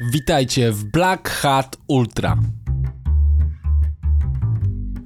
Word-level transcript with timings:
Witajcie 0.00 0.72
w 0.72 0.84
Black 0.84 1.28
Hat 1.28 1.76
Ultra. 1.86 2.36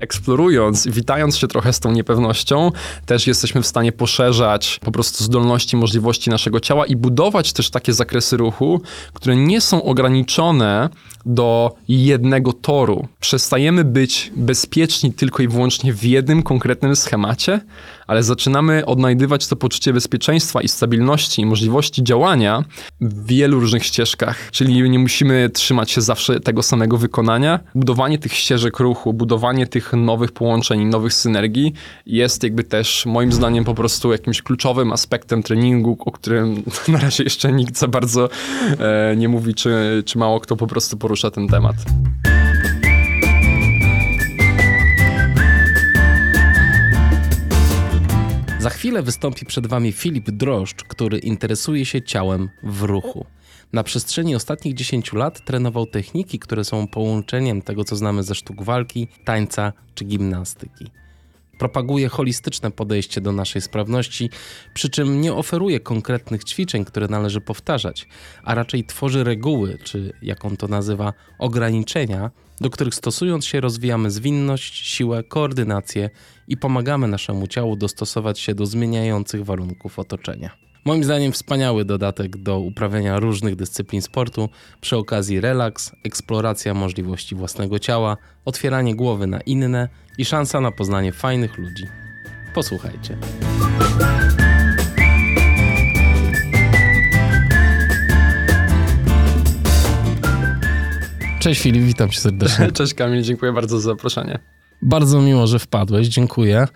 eksplorując, 0.01 0.89
witając 0.89 1.37
się 1.37 1.49
trochę 1.49 1.73
z 1.73 1.81
tą 1.81 1.93
niepewnością, 1.93 2.71
też 3.07 3.27
jesteśmy 3.27 3.63
w 3.63 3.67
stanie 3.67 3.93
poszerzać 3.93 4.81
po 4.85 4.93
prostu 4.93 5.25
zdolności, 5.25 5.77
możliwości 5.77 6.31
naszego 6.31 6.61
ciała 6.61 6.87
i 6.87 6.97
budować 6.97 7.53
też 7.53 7.71
takie 7.71 7.93
zakresy 7.93 8.37
ruchu, 8.37 8.81
które 9.13 9.37
nie 9.37 9.61
są 9.61 9.83
ograniczone 9.83 10.89
do 11.27 11.75
jednego 11.89 12.53
toru. 12.53 13.09
Przestajemy 13.21 13.85
być 13.85 14.33
bezpieczni 14.37 15.13
tylko 15.13 15.43
i 15.43 15.49
wyłącznie 15.49 15.93
w 15.93 16.05
jednym 16.05 16.43
konkretnym 16.43 16.97
schemacie, 16.97 17.61
ale 18.07 18.23
zaczynamy 18.23 18.87
odnajdywać 18.87 19.47
to 19.47 19.57
poczucie 19.57 19.93
bezpieczeństwa 19.93 20.63
i 20.63 20.69
stabilności 20.69 21.43
i 21.43 21.47
możliwości 21.47 22.05
działania 22.05 22.65
w 23.01 23.27
wielu 23.27 23.61
różnych 23.61 23.85
ścieżkach. 23.85 24.51
Czyli 24.51 24.91
nie 24.91 24.99
musimy 24.99 25.51
trzymać 25.55 25.91
się 25.91 26.01
zawsze 26.01 26.41
tego 26.41 26.63
samego 26.63 26.99
wykonania. 26.99 27.61
Budowanie 27.75 28.19
tych 28.19 28.33
ścieżek 28.35 28.79
ruchu, 28.81 29.13
budowanie 29.13 29.67
tych 29.67 29.93
nowych 29.93 30.33
połączeń, 30.33 30.85
nowych 30.85 31.15
synergii 31.15 31.73
jest 32.07 32.43
jakby 32.43 32.65
też 32.65 33.07
moim 33.07 33.33
zdaniem 33.33 33.65
po 33.65 33.75
prostu 33.75 34.13
jakimś 34.13 34.43
kluczowym 34.43 34.93
aspektem 34.93 35.43
treningu, 35.43 35.97
o 36.01 36.13
którym 36.13 36.63
na 36.89 36.99
razie 36.99 37.25
jeszcze 37.25 37.53
nikt 37.53 37.79
za 37.79 37.89
bardzo 37.89 38.29
e, 38.79 39.17
nie 39.17 39.29
mówi, 39.29 39.55
czy, 39.55 40.03
czy 40.07 40.19
mało 40.19 40.41
kto 40.41 40.57
po 40.57 40.67
prostu 40.67 40.97
porusza 40.97 41.31
ten 41.31 41.49
temat. 41.49 41.77
Za 48.65 48.71
chwilę 48.71 49.03
wystąpi 49.03 49.47
przed 49.47 49.67
Wami 49.67 49.93
Filip 49.93 50.31
Droszcz, 50.31 50.85
który 50.85 51.19
interesuje 51.19 51.85
się 51.85 52.03
ciałem 52.03 52.49
w 52.63 52.83
ruchu. 52.83 53.27
Na 53.73 53.83
przestrzeni 53.83 54.35
ostatnich 54.35 54.75
10 54.75 55.13
lat 55.13 55.45
trenował 55.45 55.87
techniki, 55.87 56.39
które 56.39 56.65
są 56.65 56.87
połączeniem 56.87 57.63
tego, 57.63 57.85
co 57.85 57.97
znamy 57.97 58.23
ze 58.23 58.35
sztuk 58.35 58.63
walki, 58.63 59.09
tańca 59.25 59.73
czy 59.95 60.05
gimnastyki. 60.05 60.91
Propaguje 61.59 62.09
holistyczne 62.09 62.71
podejście 62.71 63.21
do 63.21 63.33
naszej 63.33 63.63
sprawności, 63.63 64.31
przy 64.75 64.91
czym 64.91 65.21
nie 65.21 65.35
oferuje 65.35 65.81
konkretnych 65.81 66.45
ćwiczeń, 66.45 66.85
które 66.85 67.09
należy 67.09 67.41
powtarzać, 67.41 68.09
a 68.45 68.55
raczej 68.55 68.85
tworzy 68.85 69.25
reguły, 69.25 69.79
czy 69.85 70.13
jak 70.23 70.45
on 70.45 70.57
to 70.57 70.69
nazywa, 70.69 71.13
ograniczenia, 71.39 72.31
do 72.61 72.71
których 72.71 72.95
stosując 72.95 73.47
się 73.47 73.61
rozwijamy 73.61 74.11
zwinność, 74.11 74.87
siłę, 74.87 75.23
koordynację 75.23 76.11
i 76.49 76.57
pomagamy 76.57 77.09
naszemu 77.09 77.47
ciału 77.47 77.77
dostosować 77.77 78.41
się 78.41 78.55
do 78.55 78.67
zmieniających 78.67 79.45
warunków 79.45 79.99
otoczenia. 79.99 80.65
Moim 80.85 81.05
zdaniem 81.05 81.33
wspaniały 81.33 81.85
dodatek 81.85 82.37
do 82.37 82.59
uprawiania 82.59 83.19
różnych 83.19 83.57
dyscyplin 83.57 84.03
sportu, 84.03 84.49
przy 84.81 84.97
okazji 84.97 85.41
relaks, 85.41 85.93
eksploracja 86.05 86.75
możliwości 86.75 87.35
własnego 87.35 87.79
ciała, 87.79 88.17
otwieranie 88.45 88.97
głowy 88.97 89.27
na 89.27 89.41
inne 89.41 89.89
i 90.19 90.25
szansa 90.25 90.61
na 90.61 90.73
poznanie 90.73 91.13
fajnych 91.13 91.59
ludzi. 91.59 91.87
Posłuchajcie. 92.55 93.19
Cześć 101.45 101.61
Filip, 101.61 101.83
witam 101.83 102.11
cię 102.11 102.21
serdecznie. 102.21 102.73
Cześć 102.79 102.95
Kamil, 102.95 103.23
dziękuję 103.23 103.53
bardzo 103.53 103.81
za 103.81 103.91
zaproszenie. 103.91 104.39
Bardzo 104.83 105.23
miło, 105.23 105.47
że 105.47 105.59
wpadłeś, 105.59 106.09
dziękuję. 106.09 106.69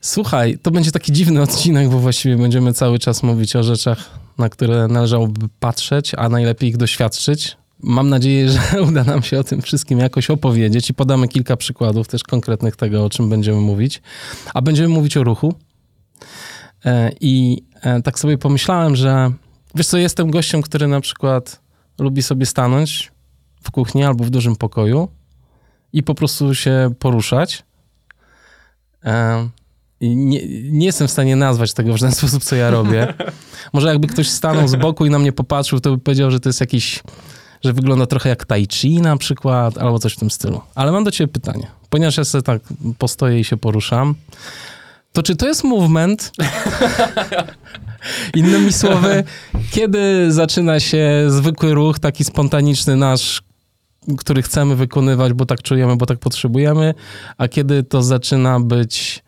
Słuchaj, 0.00 0.58
to 0.62 0.70
będzie 0.70 0.92
taki 0.92 1.12
dziwny 1.12 1.42
odcinek, 1.42 1.88
bo 1.88 1.98
właściwie 1.98 2.36
będziemy 2.36 2.72
cały 2.72 2.98
czas 2.98 3.22
mówić 3.22 3.56
o 3.56 3.62
rzeczach, 3.62 4.10
na 4.38 4.48
które 4.48 4.88
należałoby 4.88 5.46
patrzeć, 5.60 6.12
a 6.16 6.28
najlepiej 6.28 6.68
ich 6.68 6.76
doświadczyć. 6.76 7.56
Mam 7.82 8.08
nadzieję, 8.08 8.48
że 8.48 8.60
uda 8.88 9.04
nam 9.04 9.22
się 9.22 9.38
o 9.38 9.44
tym 9.44 9.62
wszystkim 9.62 9.98
jakoś 9.98 10.30
opowiedzieć 10.30 10.90
i 10.90 10.94
podamy 10.94 11.28
kilka 11.28 11.56
przykładów 11.56 12.08
też 12.08 12.22
konkretnych 12.22 12.76
tego, 12.76 13.04
o 13.04 13.10
czym 13.10 13.28
będziemy 13.28 13.60
mówić. 13.60 14.02
A 14.54 14.62
będziemy 14.62 14.88
mówić 14.88 15.16
o 15.16 15.24
ruchu. 15.24 15.54
E, 16.84 17.10
I 17.20 17.62
e, 17.82 18.02
tak 18.02 18.18
sobie 18.18 18.38
pomyślałem, 18.38 18.96
że 18.96 19.32
wiesz 19.74 19.86
co, 19.86 19.98
jestem 19.98 20.30
gościem, 20.30 20.62
który 20.62 20.88
na 20.88 21.00
przykład 21.00 21.60
lubi 21.98 22.22
sobie 22.22 22.46
stanąć 22.46 23.12
w 23.62 23.70
kuchni 23.70 24.04
albo 24.04 24.24
w 24.24 24.30
dużym 24.30 24.56
pokoju 24.56 25.08
i 25.92 26.02
po 26.02 26.14
prostu 26.14 26.54
się 26.54 26.94
poruszać. 26.98 27.62
Nie, 30.00 30.40
nie, 30.70 30.86
jestem 30.86 31.08
w 31.08 31.10
stanie 31.10 31.36
nazwać 31.36 31.74
tego 31.74 31.94
w 31.94 32.00
ten 32.00 32.12
sposób, 32.20 32.44
co 32.44 32.56
ja 32.56 32.70
robię. 32.70 33.14
Może 33.72 33.88
jakby 33.88 34.06
ktoś 34.06 34.28
stanął 34.28 34.68
z 34.68 34.76
boku 34.76 35.06
i 35.06 35.10
na 35.10 35.18
mnie 35.18 35.32
popatrzył, 35.32 35.80
to 35.80 35.90
by 35.90 35.98
powiedział, 35.98 36.30
że 36.30 36.40
to 36.40 36.48
jest 36.48 36.60
jakiś, 36.60 37.02
że 37.64 37.72
wygląda 37.72 38.06
trochę 38.06 38.28
jak 38.28 38.44
tai 38.44 38.66
chi 38.70 39.00
na 39.00 39.16
przykład, 39.16 39.78
albo 39.78 39.98
coś 39.98 40.12
w 40.12 40.18
tym 40.18 40.30
stylu. 40.30 40.60
Ale 40.74 40.92
mam 40.92 41.04
do 41.04 41.10
ciebie 41.10 41.32
pytanie. 41.32 41.66
Ponieważ 41.90 42.16
ja 42.16 42.24
sobie 42.24 42.42
tak 42.42 42.62
postoję 42.98 43.40
i 43.40 43.44
się 43.44 43.56
poruszam, 43.56 44.14
to 45.12 45.22
czy 45.22 45.36
to 45.36 45.48
jest 45.48 45.64
movement? 45.64 46.32
Innymi 48.34 48.72
słowy, 48.72 49.24
kiedy 49.70 50.32
zaczyna 50.32 50.80
się 50.80 51.24
zwykły 51.28 51.74
ruch, 51.74 51.98
taki 51.98 52.24
spontaniczny 52.24 52.96
nasz, 52.96 53.42
który 54.18 54.42
chcemy 54.42 54.76
wykonywać, 54.76 55.32
bo 55.32 55.46
tak 55.46 55.62
czujemy, 55.62 55.96
bo 55.96 56.06
tak 56.06 56.18
potrzebujemy, 56.18 56.94
a 57.38 57.48
kiedy 57.48 57.82
to 57.82 58.02
zaczyna 58.02 58.60
być 58.60 59.22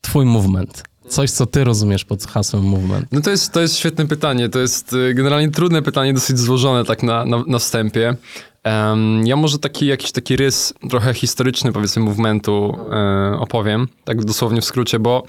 twój 0.00 0.24
movement? 0.24 0.82
Coś, 1.08 1.30
co 1.30 1.46
ty 1.46 1.64
rozumiesz 1.64 2.04
pod 2.04 2.24
hasłem 2.24 2.62
movement. 2.64 3.06
No 3.12 3.20
to 3.20 3.30
jest, 3.30 3.52
to 3.52 3.60
jest 3.60 3.76
świetne 3.76 4.06
pytanie. 4.06 4.48
To 4.48 4.58
jest 4.58 4.92
y, 4.92 5.14
generalnie 5.14 5.50
trudne 5.50 5.82
pytanie, 5.82 6.14
dosyć 6.14 6.38
złożone 6.38 6.84
tak 6.84 7.02
na, 7.02 7.24
na, 7.24 7.44
na 7.46 7.58
wstępie. 7.58 8.16
Um, 8.64 9.26
ja 9.26 9.36
może 9.36 9.58
taki 9.58 9.86
jakiś 9.86 10.12
taki 10.12 10.36
rys 10.36 10.74
trochę 10.90 11.14
historyczny 11.14 11.72
powiedzmy 11.72 12.02
movementu 12.02 12.76
e, 12.92 13.38
opowiem, 13.38 13.88
tak 14.04 14.24
dosłownie 14.24 14.60
w 14.60 14.64
skrócie, 14.64 14.98
bo 14.98 15.22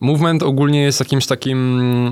movement 0.00 0.42
ogólnie 0.42 0.82
jest 0.82 1.00
jakimś 1.00 1.26
takim 1.26 1.58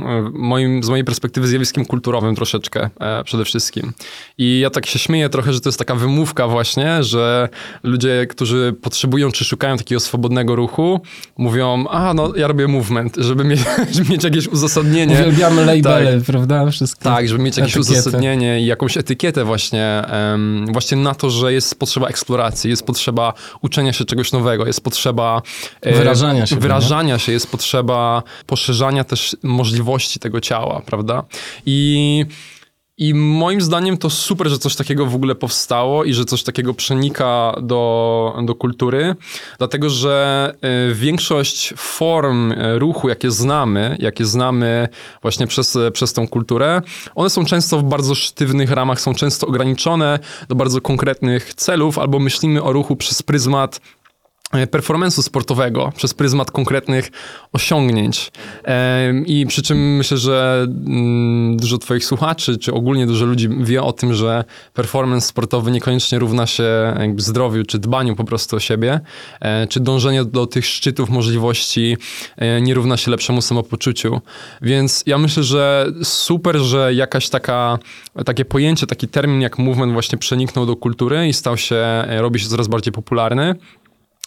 e, 0.07 0.31
moim, 0.33 0.83
z 0.83 0.89
mojej 0.89 1.05
perspektywy 1.05 1.49
zjawiskiem 1.49 1.85
kulturowym 1.85 2.37
troszeczkę 2.37 2.91
e, 3.01 3.25
przede 3.25 3.45
wszystkim. 3.45 3.93
I 4.39 4.61
ja 4.61 4.71
tak 4.71 4.87
się 4.87 4.99
śmieję 4.99 5.29
trochę, 5.29 5.53
że 5.53 5.61
to 5.61 5.69
jest 5.69 5.79
taka 5.79 5.95
wymówka 5.95 6.49
właśnie, 6.49 7.03
że 7.03 7.49
ludzie, 7.83 8.27
którzy 8.27 8.75
potrzebują 8.83 9.33
czy 9.33 9.45
szukają 9.45 9.77
takiego 9.77 10.01
swobodnego 10.01 10.57
ruchu, 10.57 11.01
mówią, 11.39 11.85
a 11.91 12.15
no 12.15 12.33
ja 12.37 12.47
robię 12.47 12.69
movement, 12.69 13.17
żeby 13.17 13.45
mieć, 13.45 13.61
żeby 13.95 14.11
mieć 14.11 14.25
jakieś 14.25 14.49
uzasadnienie. 14.49 15.15
Uwielbiamy 15.15 15.65
labele, 15.65 16.15
tak, 16.15 16.25
prawda? 16.27 16.71
Wszystkie 16.71 17.05
tak, 17.05 17.29
żeby 17.29 17.43
mieć 17.43 17.57
jakieś 17.57 17.77
etykiety. 17.77 17.99
uzasadnienie 18.01 18.61
i 18.61 18.67
jakąś 18.67 18.97
etykietę 18.97 19.45
właśnie 19.45 20.03
um, 20.13 20.67
właśnie 20.73 20.97
na 20.97 21.15
to, 21.15 21.31
że 21.31 21.53
jest 21.53 21.79
potrzeba 21.79 22.09
eksploracji, 22.09 22.71
jest 22.71 22.87
potrzeba 22.87 23.33
uczenia 23.63 23.93
się 23.93 24.05
czegoś 24.05 24.33
nowego, 24.33 24.67
jest 24.67 24.81
potrzeba 24.81 25.43
e, 25.81 25.99
wyrażania 25.99 26.47
się. 26.47 26.57
Wyrażania 26.57 27.19
się, 27.19 27.33
jest 27.33 27.51
potrzeba 27.51 27.76
poszerzania 28.47 29.05
też 29.05 29.37
możliwości 29.43 30.21
tego 30.21 30.41
ciała, 30.41 30.83
prawda? 30.87 31.23
I 31.67 32.27
i 32.99 33.15
moim 33.15 33.61
zdaniem 33.61 33.99
to 33.99 34.11
super, 34.11 34.49
że 34.49 34.59
coś 34.59 34.77
takiego 34.77 35.07
w 35.07 35.15
ogóle 35.15 35.35
powstało 35.35 36.05
i 36.05 36.15
że 36.15 36.25
coś 36.25 36.43
takiego 36.43 36.75
przenika 36.75 37.55
do, 37.63 38.35
do 38.45 38.55
kultury, 38.55 39.15
dlatego 39.59 39.91
że 39.91 40.55
y, 40.91 40.95
większość 40.95 41.75
form 41.77 42.53
y, 42.53 42.79
ruchu, 42.79 43.09
jakie 43.09 43.31
znamy, 43.31 43.97
jakie 44.01 44.25
znamy 44.25 44.89
właśnie 45.23 45.47
przez, 45.47 45.79
przez 45.93 46.13
tą 46.13 46.29
kulturę, 46.29 46.83
one 47.15 47.31
są 47.31 47.45
często 47.45 47.79
w 47.79 47.83
bardzo 47.83 48.15
sztywnych 48.15 48.71
ramach, 48.71 49.01
są 49.01 49.15
często 49.15 49.47
ograniczone 49.47 50.19
do 50.49 50.55
bardzo 50.55 50.81
konkretnych 50.81 51.55
celów, 51.55 51.99
albo 51.99 52.19
myślimy 52.19 52.63
o 52.63 52.73
ruchu 52.73 52.97
przez 52.97 53.23
pryzmat 53.23 53.81
E, 53.81 54.06
performance'u 54.53 55.23
sportowego 55.23 55.93
przez 55.97 56.15
pryzmat 56.15 56.51
konkretnych 56.51 57.11
osiągnięć. 57.53 58.33
I 59.27 59.47
przy 59.47 59.63
czym 59.63 59.97
myślę, 59.97 60.17
że 60.17 60.67
mm, 60.87 61.57
dużo 61.57 61.79
twoich 61.79 62.05
słuchaczy, 62.05 62.59
czy 62.59 62.73
ogólnie 62.73 63.07
dużo 63.07 63.27
ludzi 63.27 63.49
wie 63.61 63.83
o 63.83 63.93
tym, 63.93 64.15
że 64.15 64.45
performance 64.75 65.27
sportowy 65.27 65.71
niekoniecznie 65.71 66.19
równa 66.19 66.47
się 66.47 66.95
zdrowiu, 67.17 67.65
czy 67.65 67.79
dbaniu 67.79 68.17
po 68.17 68.25
prostu 68.25 68.57
o 68.57 68.61
siebie, 68.61 69.01
e, 69.41 69.67
czy 69.67 69.81
dążenie 69.81 70.25
do 70.25 70.47
tych 70.47 70.67
szczytów 70.67 71.11
możliwości 71.11 71.97
e, 72.37 72.61
nie 72.61 72.75
równa 72.75 72.97
się 72.97 73.11
lepszemu 73.11 73.43
samopoczuciu. 73.43 74.21
Więc 74.63 75.03
ja 75.07 75.19
myślę, 75.19 75.43
że 75.43 75.87
super, 76.03 76.57
że 76.57 76.95
jakaś 76.95 77.29
taka, 77.29 77.79
takie 78.25 78.45
pojęcie, 78.45 78.87
taki 78.87 79.09
termin 79.09 79.41
jak 79.41 79.59
movement 79.59 79.93
właśnie 79.93 80.19
przeniknął 80.19 80.67
do 80.67 80.77
kultury 80.77 81.29
i 81.29 81.33
stał 81.33 81.57
się, 81.57 82.05
robi 82.09 82.41
się 82.41 82.49
coraz 82.49 82.69
bardziej 82.69 82.93
popularny 82.93 83.55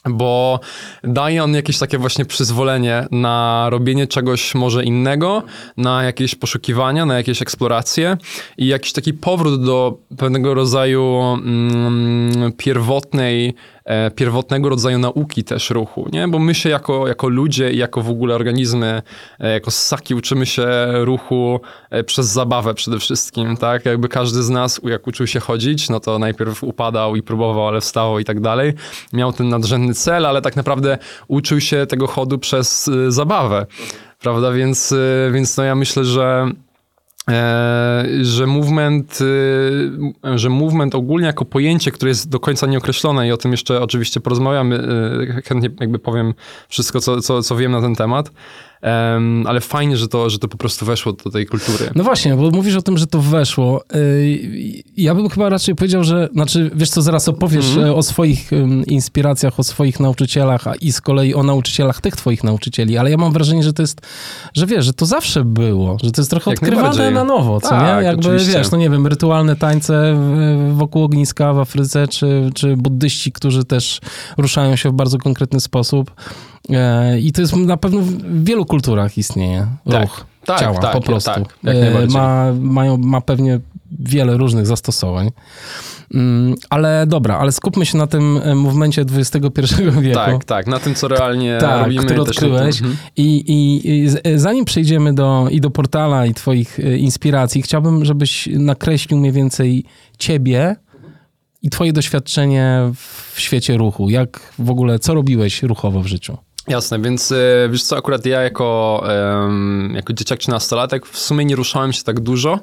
bo 0.06 0.60
daje 1.04 1.44
on 1.44 1.54
jakieś 1.54 1.80
takie 1.80 1.98
właśnie 1.98 2.26
przyzwolenie 2.26 3.06
na 3.12 3.68
robienie 3.70 4.08
czegoś 4.08 4.56
może 4.56 4.84
innego, 4.84 5.44
na 5.78 6.04
jakieś 6.04 6.36
poszukiwania, 6.36 7.06
na 7.06 7.18
jakieś 7.18 7.42
eksploracje 7.42 8.18
i 8.58 8.68
jakiś 8.68 8.94
taki 8.94 9.14
powrót 9.14 9.66
do 9.66 9.98
pewnego 10.18 10.54
rodzaju 10.54 11.16
mm, 11.34 12.54
pierwotnej 12.58 13.56
pierwotnego 14.16 14.70
rodzaju 14.70 15.00
nauki 15.00 15.44
też 15.44 15.70
ruchu, 15.70 16.10
nie? 16.14 16.28
Bo 16.28 16.40
my 16.40 16.56
się 16.56 16.70
jako, 16.70 17.08
jako 17.08 17.30
ludzie 17.30 17.72
i 17.72 17.78
jako 17.78 18.02
w 18.02 18.10
ogóle 18.10 18.36
organizmy, 18.36 19.02
e, 19.40 19.54
jako 19.54 19.72
ssaki 19.72 20.16
uczymy 20.16 20.46
się 20.46 20.68
ruchu 20.92 21.60
e, 21.90 22.04
przez 22.04 22.28
zabawę 22.28 22.74
przede 22.74 23.00
wszystkim, 23.00 23.58
tak? 23.58 23.86
Jakby 23.86 24.10
każdy 24.10 24.44
z 24.44 24.50
nas, 24.50 24.82
jak 24.84 25.08
uczył 25.08 25.28
się 25.28 25.40
chodzić, 25.40 25.90
no 25.90 26.00
to 26.00 26.20
najpierw 26.20 26.64
upadał 26.64 27.16
i 27.16 27.22
próbował, 27.22 27.68
ale 27.68 27.82
wstawał 27.82 28.20
i 28.20 28.26
tak 28.26 28.40
dalej. 28.40 28.74
Miał 29.14 29.34
ten 29.34 29.50
nadrzędny 29.50 29.94
cel, 29.94 30.26
ale 30.26 30.42
tak 30.42 30.56
naprawdę 30.56 30.98
uczył 31.28 31.62
się 31.62 31.86
tego 31.86 32.08
chodu 32.08 32.38
przez 32.38 32.90
zabawę, 33.08 33.66
prawda? 34.20 34.52
Więc, 34.52 34.94
więc 35.32 35.58
no 35.58 35.64
ja 35.64 35.76
myślę, 35.76 36.06
że 36.06 36.52
E, 36.69 36.69
że 38.22 38.48
movement, 38.48 39.20
e, 40.26 40.38
że 40.38 40.50
movement 40.50 40.96
ogólnie 40.96 41.28
jako 41.28 41.46
pojęcie, 41.46 41.92
które 41.92 42.10
jest 42.10 42.30
do 42.30 42.40
końca 42.40 42.68
nieokreślone 42.68 43.28
i 43.28 43.32
o 43.32 43.38
tym 43.38 43.52
jeszcze 43.52 43.82
oczywiście 43.82 44.20
porozmawiamy, 44.20 44.76
e, 45.38 45.42
chętnie 45.42 45.70
jakby 45.80 46.00
powiem 46.00 46.34
wszystko, 46.70 47.00
co, 47.00 47.22
co, 47.22 47.44
co 47.44 47.56
wiem 47.56 47.72
na 47.72 47.82
ten 47.82 47.96
temat, 47.96 48.32
Um, 48.82 49.48
ale 49.48 49.62
fajnie, 49.62 49.98
że 49.98 50.08
to, 50.08 50.30
że 50.30 50.40
to 50.40 50.48
po 50.48 50.58
prostu 50.58 50.86
weszło 50.86 51.14
do 51.14 51.30
tej 51.30 51.46
kultury. 51.46 51.90
No 51.96 52.04
właśnie, 52.04 52.36
bo 52.36 52.52
mówisz 52.52 52.76
o 52.76 52.82
tym, 52.82 52.98
że 52.98 53.08
to 53.08 53.22
weszło. 53.22 53.84
Ja 54.98 55.16
bym 55.16 55.30
chyba 55.30 55.50
raczej 55.50 55.76
powiedział, 55.76 56.04
że, 56.04 56.30
znaczy, 56.34 56.72
wiesz 56.76 56.90
co, 56.90 57.02
zaraz 57.02 57.30
opowiesz 57.30 57.76
mm 57.76 57.90
o 57.90 58.04
swoich 58.04 58.52
inspiracjach, 58.88 59.60
o 59.60 59.64
swoich 59.64 60.00
nauczycielach, 60.00 60.68
a 60.68 60.76
i 60.76 60.92
z 60.92 61.02
kolei 61.02 61.34
o 61.34 61.44
nauczycielach 61.44 62.02
tych 62.02 62.16
twoich 62.16 62.44
nauczycieli, 62.44 62.98
ale 62.98 63.12
ja 63.12 63.18
mam 63.18 63.34
wrażenie, 63.34 63.64
że 63.64 63.74
to 63.74 63.84
jest, 63.84 64.02
że 64.54 64.66
wiesz, 64.66 64.86
że 64.86 64.94
to 64.94 65.06
zawsze 65.06 65.44
było, 65.44 65.98
że 66.04 66.12
to 66.12 66.22
jest 66.22 66.30
trochę 66.30 66.52
Jak 66.52 66.64
odkrywane 66.64 67.12
na 67.12 67.24
nowo, 67.24 67.62
co 67.62 67.70
tak, 67.70 67.82
nie? 67.82 68.06
Jakby, 68.06 68.28
oczywiście. 68.28 68.58
wiesz, 68.58 68.72
no 68.72 68.78
nie 68.78 68.90
wiem, 68.90 69.08
rytualne 69.08 69.56
tańce 69.56 70.18
wokół 70.74 71.04
ogniska 71.04 71.54
w 71.54 71.60
Afryce, 71.60 72.08
czy, 72.08 72.50
czy 72.56 72.78
buddyści, 72.78 73.32
którzy 73.32 73.66
też 73.66 74.00
ruszają 74.38 74.76
się 74.76 74.90
w 74.90 74.94
bardzo 74.94 75.18
konkretny 75.18 75.60
sposób. 75.60 76.12
E, 76.70 77.20
I 77.20 77.32
to 77.32 77.42
jest 77.42 77.56
na 77.56 77.78
pewno 77.78 78.02
w 78.02 78.44
wielu 78.44 78.66
kulturach 78.66 79.18
istnieje 79.18 79.68
tak, 79.92 80.02
ruch 80.02 80.26
tak, 80.46 80.60
ciała 80.60 80.80
tak, 80.80 80.94
po 80.94 81.02
prostu. 81.02 81.32
Tak, 81.32 81.56
e, 81.66 82.08
ma, 82.08 82.54
mają, 82.60 82.98
ma 82.98 83.22
pewnie 83.22 83.60
wiele 84.00 84.38
różnych 84.38 84.66
zastosowań. 84.66 85.32
Mm, 86.14 86.56
ale 86.70 87.06
dobra, 87.08 87.38
ale 87.38 87.52
skupmy 87.52 87.86
się 87.86 87.98
na 87.98 88.08
tym 88.08 88.40
e, 88.44 88.56
movemencie 88.56 89.02
XXI 89.02 89.40
wieku. 90.02 90.16
Tak, 90.16 90.46
tak, 90.46 90.68
na 90.68 90.80
tym, 90.80 90.96
co 90.96 91.08
realnie 91.08 91.58
tak, 91.62 91.84
robimy. 91.84 92.06
który 92.06 92.22
odkryłeś. 92.22 92.82
Mhm. 92.82 92.98
I, 93.18 93.44
i, 93.48 93.94
I 93.94 94.10
zanim 94.36 94.66
przejdziemy 94.66 95.14
do, 95.14 95.48
i 95.52 95.62
do 95.62 95.70
portala 95.70 96.26
i 96.26 96.34
twoich 96.34 96.80
inspiracji, 96.98 97.62
chciałbym, 97.62 98.06
żebyś 98.06 98.50
nakreślił 98.52 99.20
mniej 99.20 99.32
więcej 99.32 99.84
ciebie, 100.18 100.76
i 101.62 101.70
twoje 101.70 101.94
doświadczenie 101.94 102.92
w 102.96 103.40
świecie 103.40 103.78
ruchu. 103.78 104.10
Jak 104.10 104.54
w 104.60 104.70
ogóle, 104.70 105.00
co 105.00 105.14
robiłeś 105.14 105.64
ruchowo 105.64 106.02
w 106.02 106.08
życiu? 106.08 106.38
Jasne, 106.70 107.00
więc 107.00 107.32
e, 107.32 107.36
wiesz 107.72 107.84
co, 107.84 107.98
akurat 107.98 108.26
ja 108.26 108.42
jako, 108.42 109.04
jako 109.94 110.14
dzieciak 110.14 110.40
czy 110.40 110.50
nastolatek 110.50 111.06
w 111.06 111.20
sumie 111.20 111.46
nie 111.46 111.56
ruszałem 111.56 111.94
się 111.94 112.04
tak 112.04 112.20
dużo. 112.20 112.60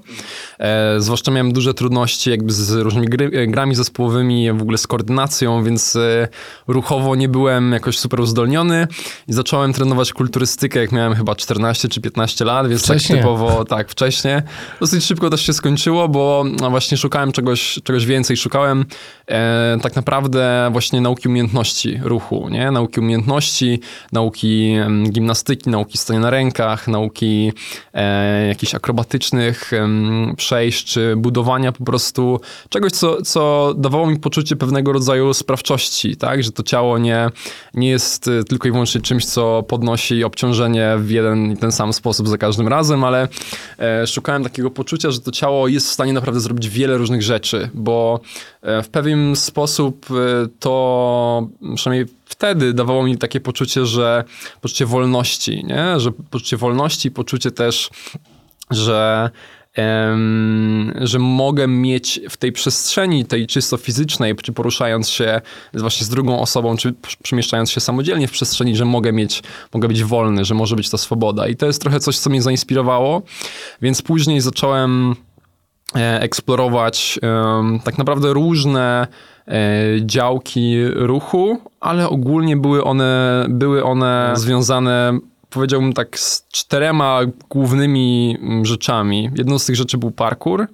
E, 0.59 1.01
zwłaszcza 1.01 1.31
miałem 1.31 1.53
duże 1.53 1.75
trudności 1.75 2.31
jakby 2.31 2.53
z 2.53 2.71
różnymi 2.71 3.07
gry, 3.07 3.31
e, 3.35 3.47
grami 3.47 3.75
zespołowymi, 3.75 4.53
w 4.53 4.63
ogóle 4.63 4.79
z 4.79 4.87
koordynacją, 4.87 5.65
więc 5.65 5.99
ruchowo 6.67 7.17
nie 7.17 7.29
byłem 7.29 7.73
jakoś 7.73 7.99
super 7.99 8.21
uzdolniony 8.21 8.89
i 9.29 9.33
zacząłem 9.33 9.73
trenować 9.73 10.13
kulturystykę, 10.13 10.81
jak 10.81 10.93
miałem 10.93 11.15
chyba 11.15 11.35
14 11.35 11.89
czy 11.89 12.01
15 12.01 12.45
lat, 12.45 12.69
więc 12.69 12.81
tak 12.81 12.97
wcześniej. 12.97 13.19
tak 13.19 13.25
typowo, 13.25 13.65
tak, 13.65 13.91
wcześniej. 13.91 14.41
Dosyć 14.81 15.05
szybko 15.05 15.31
też 15.31 15.47
się 15.47 15.53
skończyło, 15.53 16.09
bo 16.09 16.45
no, 16.61 16.71
właśnie 16.71 16.97
szukałem 16.97 17.33
czegoś, 17.33 17.79
czegoś 17.85 18.07
więcej. 18.07 18.37
Szukałem 18.37 18.85
tak 19.83 19.97
naprawdę 19.97 20.69
właśnie 20.73 21.01
nauki 21.01 21.29
umiejętności 21.29 22.01
ruchu, 22.03 22.49
nie? 22.49 22.71
Nauki 22.71 23.01
umiejętności, 23.01 23.81
nauki 24.13 24.77
gimnastyki, 25.11 25.71
nauki 25.71 25.99
stania 25.99 26.21
na 26.21 26.31
rękach, 26.31 26.89
nauki 26.89 27.53
e, 27.95 28.47
jakichś 28.47 28.75
akrobatycznych 28.75 29.73
e, 29.73 29.89
przejść, 30.37 30.85
czy 30.85 31.17
budowania 31.17 31.73
po 31.73 31.85
prostu 31.85 32.41
czegoś, 32.69 32.93
co, 32.93 33.23
co 33.23 33.75
dawało 33.79 34.07
mi 34.07 34.19
poczucie 34.19 34.57
pewnego 34.57 34.93
rodzaju 34.93 35.35
sprawczości, 35.35 36.17
tak? 36.17 36.43
Że 36.43 36.53
to 36.53 36.63
ciało 36.63 36.99
nie, 36.99 37.31
nie 37.75 37.89
jest 37.89 38.29
e, 38.29 38.45
tylko 38.45 38.69
i 38.69 38.71
wyłącznie 38.71 39.01
czymś, 39.01 39.25
co 39.27 39.63
podnosi 39.63 40.25
obciążenie 40.25 40.95
w 40.99 41.11
jeden 41.11 41.53
i 41.53 41.57
ten 41.57 41.73
sam 41.73 41.93
sposób 41.93 42.29
za 42.29 42.39
każdym 42.39 42.69
razem, 42.69 43.05
ale 43.05 43.29
e, 43.79 44.07
szukałem 44.07 44.45
takiego 44.45 44.71
poczucia, 44.71 45.11
że 45.11 45.21
to 45.21 45.31
ciało 45.31 45.69
jest 45.69 45.89
w 45.89 45.93
stanie 45.93 46.13
naprawdę 46.13 46.41
zrobić 46.41 46.69
wiele 46.69 46.99
różnych 46.99 47.23
rzeczy, 47.23 47.71
bo 47.75 48.21
e, 48.63 48.83
w 48.83 48.89
pewien 48.89 49.37
sposób 49.37 50.07
e, 50.11 50.49
to 50.59 51.49
przynajmniej 51.75 52.17
wtedy 52.27 52.73
dawało 52.73 53.05
mi 53.05 53.19
takie 53.19 53.41
poczucie, 53.41 53.87
że 53.87 54.25
poczucie 54.61 54.87
wolności, 54.87 55.65
nie? 55.65 56.01
Że 56.01 56.13
poczucie 56.13 56.57
wolności, 56.57 57.11
poczucie 57.11 57.51
też, 57.51 57.91
że 58.71 59.31
że 61.01 61.19
mogę 61.19 61.67
mieć 61.67 62.21
w 62.31 62.37
tej 62.37 62.53
przestrzeni, 62.53 63.25
tej 63.25 63.47
czysto 63.47 63.77
fizycznej, 63.77 64.37
czy 64.37 64.53
poruszając 64.53 65.09
się 65.09 65.41
właśnie 65.75 66.07
z 66.07 66.09
drugą 66.09 66.41
osobą, 66.41 66.77
czy 66.77 66.95
przemieszczając 67.23 67.71
się 67.71 67.81
samodzielnie 67.81 68.29
w 68.29 68.31
przestrzeni, 68.31 68.77
że 68.77 68.85
mogę 68.85 69.13
mieć, 69.13 69.43
mogę 69.75 69.89
być 69.89 70.05
wolny, 70.05 70.45
że 70.45 70.55
może 70.55 70.77
być 70.77 70.91
ta 70.91 70.99
swoboda. 70.99 71.49
I 71.49 71.57
to 71.57 71.67
jest 71.67 71.83
trochę 71.83 72.01
coś, 72.01 72.19
co 72.19 72.31
mnie 72.31 72.43
zainspirowało, 72.43 73.23
więc 73.83 74.03
później 74.03 74.41
zacząłem 74.41 75.17
e, 75.97 76.21
eksplorować 76.21 77.19
tak 77.85 77.99
naprawdę 77.99 78.33
różne 78.33 79.07
działki 80.01 80.85
ruchu, 80.95 81.59
ale 81.81 82.09
ogólnie 82.09 82.57
były 82.57 82.85
one, 82.85 83.47
były 83.49 83.85
one 83.85 84.31
związane 84.35 85.19
powiedziałbym 85.51 85.93
tak 85.93 86.19
z 86.19 86.47
czterema 86.49 87.21
głównymi 87.51 88.37
mm, 88.41 88.65
rzeczami. 88.65 89.31
Jedną 89.37 89.59
z 89.59 89.67
tych 89.67 89.77
rzeczy 89.77 89.99
był 89.99 90.11
parkour, 90.11 90.67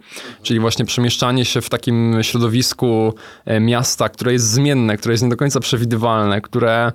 czyli 0.43 0.61
właśnie 0.61 0.85
przemieszczanie 0.85 1.45
się 1.45 1.61
w 1.61 1.69
takim 1.69 2.19
środowisku 2.23 3.15
e, 3.45 3.61
miasta, 3.61 4.09
które 4.09 4.33
jest 4.33 4.51
zmienne, 4.51 4.97
które 4.97 5.13
jest 5.13 5.25
nie 5.25 5.31
do 5.31 5.37
końca 5.37 5.61
przewidywalne, 5.61 6.41
które, 6.41 6.93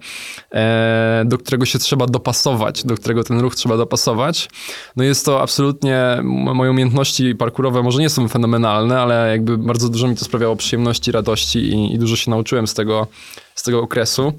e, 0.51 1.23
do 1.25 1.37
którego 1.37 1.65
się 1.65 1.79
trzeba 1.79 2.05
dopasować, 2.05 2.83
do 2.83 2.95
którego 2.95 3.23
ten 3.23 3.39
ruch 3.39 3.55
trzeba 3.55 3.77
dopasować. 3.77 4.49
No 4.95 5.03
jest 5.03 5.25
to 5.25 5.41
absolutnie, 5.41 6.19
moje 6.23 6.71
umiejętności 6.71 7.35
parkurowe 7.35 7.83
może 7.83 7.99
nie 7.99 8.09
są 8.09 8.27
fenomenalne, 8.27 9.01
ale 9.01 9.31
jakby 9.31 9.57
bardzo 9.57 9.89
dużo 9.89 10.07
mi 10.07 10.15
to 10.15 10.25
sprawiało 10.25 10.55
przyjemności, 10.55 11.11
radości 11.11 11.59
i, 11.59 11.93
i 11.93 11.99
dużo 11.99 12.15
się 12.15 12.31
nauczyłem 12.31 12.67
z 12.67 12.73
tego, 12.73 13.07
z 13.55 13.63
tego 13.63 13.81
okresu. 13.81 14.33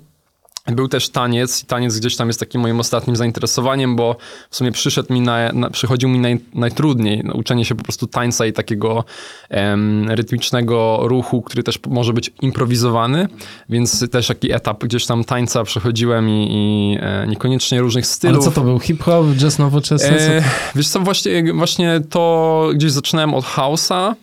Był 0.69 0.89
też 0.89 1.09
taniec 1.09 1.63
i 1.63 1.67
taniec 1.67 1.99
gdzieś 1.99 2.17
tam 2.17 2.29
jest 2.29 2.41
takim 2.41 2.61
moim 2.61 2.81
ostatnim 2.81 3.17
zainteresowaniem, 3.17 3.97
bo 3.97 4.17
w 4.51 4.57
sumie 4.57 4.73
przyszedł 4.73 5.13
mi 5.13 5.21
na, 5.21 5.53
na, 5.53 5.71
przychodził 5.71 6.09
mi 6.09 6.19
naj, 6.19 6.41
najtrudniej. 6.55 7.23
No, 7.25 7.35
uczenie 7.35 7.65
się 7.65 7.75
po 7.75 7.83
prostu 7.83 8.07
tańca 8.07 8.47
i 8.47 8.53
takiego 8.53 9.05
em, 9.49 10.11
rytmicznego 10.11 10.99
ruchu, 11.03 11.43
który 11.43 11.63
też 11.63 11.79
może 11.89 12.13
być 12.13 12.31
improwizowany, 12.43 13.29
więc 13.69 14.11
też 14.11 14.27
taki 14.27 14.53
etap 14.53 14.85
gdzieś 14.85 15.07
tam 15.07 15.25
tańca 15.25 15.65
przechodziłem 15.65 16.29
i, 16.31 16.49
i 16.51 16.99
e, 17.01 17.27
niekoniecznie 17.27 17.81
różnych 17.81 18.07
stylów. 18.07 18.37
Ale 18.37 18.45
co 18.45 18.51
to 18.51 18.61
był? 18.61 18.79
Hip-hop, 18.79 19.27
jazz 19.37 19.59
nowoczesny? 19.59 20.19
E, 20.19 20.43
wiesz 20.75 20.89
co, 20.89 21.01
właśnie, 21.01 21.53
właśnie 21.53 22.01
to 22.11 22.71
gdzieś 22.75 22.93
zaczynałem 22.93 23.35
od 23.35 23.45
house'a, 23.45 24.15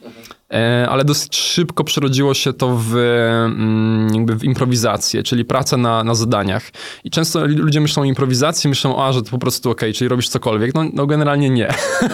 ale 0.90 1.06
dosyć 1.06 1.36
szybko 1.36 1.84
przerodziło 1.84 2.34
się 2.34 2.54
to 2.54 2.78
w, 2.78 2.96
mm, 2.96 4.16
jakby 4.16 4.36
w 4.36 4.44
improwizację, 4.44 5.24
czyli 5.24 5.46
pracę 5.46 5.78
na, 5.78 6.04
na 6.04 6.16
zadaniach. 6.16 6.72
I 7.04 7.10
często 7.10 7.46
ludzie 7.48 7.82
myślą 7.82 8.04
o 8.04 8.06
improwizacji, 8.06 8.70
myślą, 8.70 9.04
a, 9.04 9.14
że 9.14 9.22
to 9.22 9.32
po 9.32 9.38
prostu 9.38 9.72
ok, 9.72 9.82
czyli 9.96 10.08
robisz 10.08 10.30
cokolwiek. 10.30 10.76
No, 10.76 10.84
no 10.94 11.08
generalnie 11.08 11.50
nie. 11.50 11.68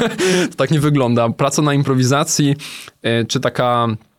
to 0.51 0.55
tak 0.57 0.71
nie 0.71 0.79
wygląda. 0.79 1.29
Praca 1.29 1.61
na 1.61 1.73
improwizacji, 1.73 2.55
e, 3.01 3.25
czy 3.25 3.39
taka 3.39 3.87
E, 3.91 4.10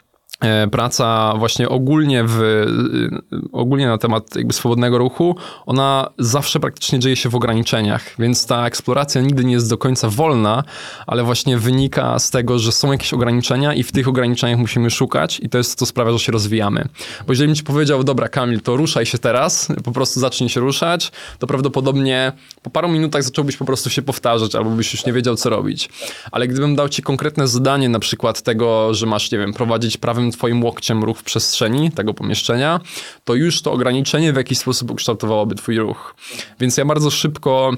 praca 0.70 1.34
właśnie 1.38 1.68
ogólnie, 1.68 2.25
w, 2.25 2.42
e, 2.42 3.49
ogólnie 3.52 3.87
na 3.87 3.99
temat 3.99 4.37
jakby 4.37 4.52
swobodnego 4.52 4.99
ruchu, 4.99 5.37
ona 5.66 6.11
zawsze 6.18 6.61
praktycznie 6.61 6.99
dzieje 6.99 7.16
się 7.16 7.28
w 7.28 7.34
ograniczeniach, 7.34 8.14
więc 8.18 8.46
ta 8.46 8.66
eksploracja 8.66 9.20
nigdy 9.20 9.44
nie 9.44 9.52
jest 9.52 9.70
do 9.70 9.78
końca 9.78 10.08
wolna, 10.08 10.64
ale 11.06 11.25
właśnie 11.25 11.58
wynika 11.58 12.18
z 12.18 12.30
tego, 12.30 12.58
że 12.58 12.72
są 12.72 12.92
jakieś 12.92 13.12
ograniczenia 13.12 13.75
i 13.75 13.82
w 13.82 13.92
tych 13.92 14.08
ograniczeniach 14.08 14.58
musimy 14.58 14.90
szukać 14.90 15.40
i 15.40 15.49
to 15.49 15.58
jest 15.58 15.78
to 15.78 15.87
sprawia, 15.87 16.12
że 16.12 16.18
się 16.18 16.32
rozwijamy. 16.32 16.88
Bo 17.26 17.32
jeżeli 17.32 17.49
bym 17.49 17.56
ci 17.56 17.64
powiedział, 17.64 18.04
dobra 18.04 18.28
Kamil, 18.28 18.61
to 18.61 18.76
ruszaj 18.76 19.06
się 19.06 19.18
teraz, 19.18 19.68
po 19.84 19.92
prostu 19.92 20.20
zacznij 20.20 20.49
się 20.49 20.61
ruszać, 20.61 21.12
to 21.38 21.46
prawdopodobnie 21.46 22.32
po 22.62 22.70
paru 22.70 22.88
minutach 22.88 23.22
zacząłbyś 23.22 23.56
po 23.56 23.64
prostu 23.64 23.90
się 23.90 24.02
powtarzać 24.02 24.54
albo 24.54 24.70
byś 24.70 24.92
już 24.92 25.06
nie 25.06 25.12
wiedział, 25.12 25.37
co 25.37 25.50
robić. 25.50 25.88
Ale 26.32 26.49
gdybym 26.49 26.76
dał 26.76 26.88
ci 26.88 27.02
konkretne 27.02 27.49
zadanie, 27.49 27.88
na 27.88 27.99
przykład 27.99 28.42
tego, 28.42 28.94
że 28.94 29.06
masz, 29.06 29.30
nie 29.30 29.38
wiem, 29.38 29.52
prowadzić 29.52 29.96
prawym 29.96 30.31
twoim 30.32 30.64
łokciem 30.64 31.04
ruch 31.04 31.18
w 31.18 31.22
przestrzeni 31.22 31.90
tego 31.90 32.14
pomieszczenia, 32.14 32.80
to 33.24 33.34
już 33.34 33.62
to 33.62 33.72
ograniczenie 33.72 34.32
w 34.32 34.36
jakiś 34.36 34.58
sposób 34.58 34.90
ukształtowałoby 34.90 35.54
twój 35.54 35.78
ruch. 35.78 36.14
Więc 36.60 36.76
ja 36.76 36.84
bardzo 36.84 37.10
szybko 37.10 37.72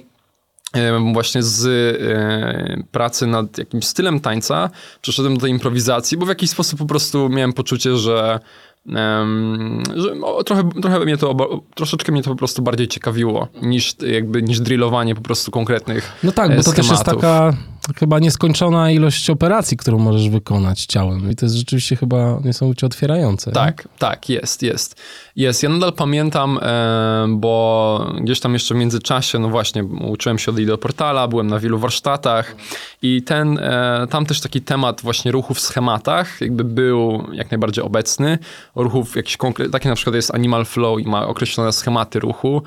właśnie 1.12 1.42
z 1.42 1.66
e, 1.66 2.82
pracy 2.92 3.26
nad 3.26 3.58
jakimś 3.58 3.84
stylem 3.84 4.20
tańca 4.20 4.70
przeszedłem 5.02 5.38
do 5.38 5.46
improwizacji, 5.46 6.18
bo 6.18 6.26
w 6.26 6.28
jakiś 6.28 6.50
sposób 6.50 6.78
po 6.78 6.86
prostu 6.86 7.28
miałem 7.28 7.52
poczucie, 7.52 7.96
że 7.96 8.40
Um, 8.86 9.82
że 9.96 10.12
o, 10.22 10.44
trochę, 10.44 10.70
trochę 10.82 11.00
mnie 11.00 11.16
to, 11.16 11.36
troszeczkę 11.74 12.12
mnie 12.12 12.22
to 12.22 12.30
po 12.30 12.36
prostu 12.36 12.62
bardziej 12.62 12.88
ciekawiło 12.88 13.48
niż 13.62 13.94
jakby, 14.06 14.42
niż 14.42 14.60
drillowanie 14.60 15.14
po 15.14 15.20
prostu 15.20 15.50
konkretnych 15.50 16.12
No 16.22 16.32
tak, 16.32 16.50
e, 16.50 16.56
bo 16.56 16.62
to 16.62 16.72
też 16.72 16.88
jest 16.88 17.00
schematów. 17.00 17.22
taka 17.22 17.56
chyba 17.96 18.18
nieskończona 18.18 18.90
ilość 18.90 19.30
operacji, 19.30 19.76
którą 19.76 19.98
możesz 19.98 20.28
wykonać 20.28 20.86
ciałem. 20.86 21.30
I 21.30 21.36
to 21.36 21.46
jest 21.46 21.56
rzeczywiście 21.56 21.96
chyba 21.96 22.40
niesamowicie 22.44 22.86
otwierające. 22.86 23.50
nie? 23.50 23.54
Tak, 23.54 23.88
tak, 23.98 24.28
jest, 24.28 24.62
jest. 24.62 24.96
Jest. 25.36 25.62
Ja 25.62 25.68
nadal 25.68 25.92
pamiętam, 25.92 26.58
e, 26.62 27.26
bo 27.28 28.12
gdzieś 28.20 28.40
tam 28.40 28.52
jeszcze 28.52 28.74
w 28.74 28.78
międzyczasie, 28.78 29.38
no 29.38 29.48
właśnie, 29.48 29.84
uczyłem 29.84 30.38
się 30.38 30.50
od 30.50 30.58
Lido 30.58 30.78
Portala, 30.78 31.28
byłem 31.28 31.46
na 31.46 31.58
wielu 31.58 31.78
warsztatach 31.78 32.56
i 33.02 33.22
ten, 33.22 33.58
e, 33.58 34.06
tam 34.10 34.26
też 34.26 34.40
taki 34.40 34.60
temat 34.60 35.00
właśnie 35.00 35.32
ruchów 35.32 35.58
w 35.58 35.60
schematach 35.60 36.40
jakby 36.40 36.64
był 36.64 37.24
jak 37.32 37.50
najbardziej 37.50 37.84
obecny. 37.84 38.38
Ruchów 38.76 39.16
jakiś 39.16 39.36
konkretny, 39.36 39.72
taki 39.72 39.88
na 39.88 39.94
przykład 39.94 40.16
jest 40.16 40.34
Animal 40.34 40.64
Flow 40.64 41.00
i 41.00 41.04
ma 41.04 41.26
określone 41.26 41.72
schematy 41.72 42.20
ruchu, 42.20 42.62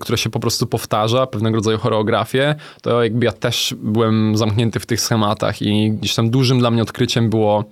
które 0.00 0.18
się 0.18 0.30
po 0.30 0.40
prostu 0.40 0.66
powtarza, 0.66 1.26
pewnego 1.26 1.56
rodzaju 1.56 1.78
choreografię. 1.78 2.54
To 2.82 3.02
jakby 3.02 3.24
ja 3.26 3.32
też 3.32 3.74
byłem 3.88 4.36
zamknięty 4.36 4.80
w 4.80 4.86
tych 4.86 5.00
schematach 5.00 5.62
i 5.62 5.92
gdzieś 5.92 6.14
tam 6.14 6.30
dużym 6.30 6.58
dla 6.58 6.70
mnie 6.70 6.82
odkryciem 6.82 7.30
było 7.30 7.64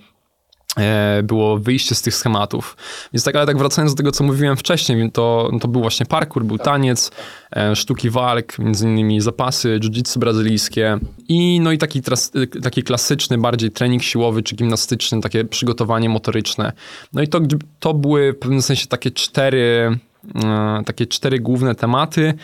e, 0.76 1.22
było 1.22 1.58
wyjście 1.58 1.94
z 1.94 2.02
tych 2.02 2.14
schematów. 2.14 2.76
Więc 3.12 3.24
tak, 3.24 3.36
ale 3.36 3.46
tak 3.46 3.58
wracając 3.58 3.94
do 3.94 3.96
tego, 3.96 4.12
co 4.12 4.24
mówiłem 4.24 4.56
wcześniej, 4.56 5.10
to, 5.12 5.50
to 5.60 5.68
był 5.68 5.80
właśnie 5.80 6.06
parkour, 6.06 6.44
był 6.44 6.58
taniec, 6.58 7.10
e, 7.56 7.76
sztuki 7.76 8.10
walk, 8.10 8.58
między 8.58 8.86
innymi 8.86 9.20
zapasy, 9.20 9.78
jiu-jitsu 9.80 10.18
brazylijskie 10.18 10.98
i 11.28 11.60
no 11.60 11.72
i 11.72 11.78
taki, 11.78 12.02
tras, 12.02 12.32
taki 12.62 12.82
klasyczny 12.82 13.38
bardziej 13.38 13.70
trening 13.70 14.02
siłowy 14.02 14.42
czy 14.42 14.56
gimnastyczny, 14.56 15.20
takie 15.20 15.44
przygotowanie 15.44 16.08
motoryczne. 16.08 16.72
No 17.12 17.22
i 17.22 17.28
to, 17.28 17.40
to 17.80 17.94
były 17.94 18.32
w 18.32 18.38
pewnym 18.38 18.62
sensie 18.62 18.86
takie 18.86 19.10
cztery, 19.10 19.98
e, 20.44 20.82
takie 20.86 21.06
cztery 21.06 21.40
główne 21.40 21.74
tematy. 21.74 22.34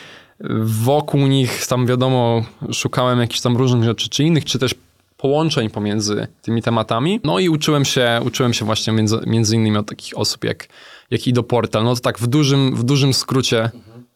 Wokół 0.65 1.27
nich 1.27 1.67
tam 1.67 1.87
wiadomo, 1.87 2.43
szukałem 2.73 3.21
jakichś 3.21 3.41
tam 3.41 3.57
różnych 3.57 3.85
rzeczy, 3.85 4.09
czy 4.09 4.25
innych, 4.25 4.45
czy 4.45 4.59
też 4.59 4.75
połączeń 5.17 5.71
pomiędzy 5.71 6.27
tymi 6.43 6.63
tematami. 6.63 7.21
No 7.25 7.39
i 7.39 7.49
uczyłem 7.49 7.85
się, 7.85 8.21
uczyłem 8.27 8.53
się 8.53 8.65
właśnie 8.65 8.93
między, 8.93 9.21
między 9.27 9.57
innymi 9.57 9.77
od 9.77 9.87
takich 9.87 10.19
osób 10.19 10.45
jak, 10.45 10.69
jak 11.11 11.27
Ido 11.27 11.43
Portal. 11.43 11.85
No 11.85 11.95
to 11.95 12.01
tak 12.01 12.19
w 12.19 12.27
dużym, 12.27 12.77
w 12.77 12.85
dużym 12.85 13.15
skrócie. 13.15 13.71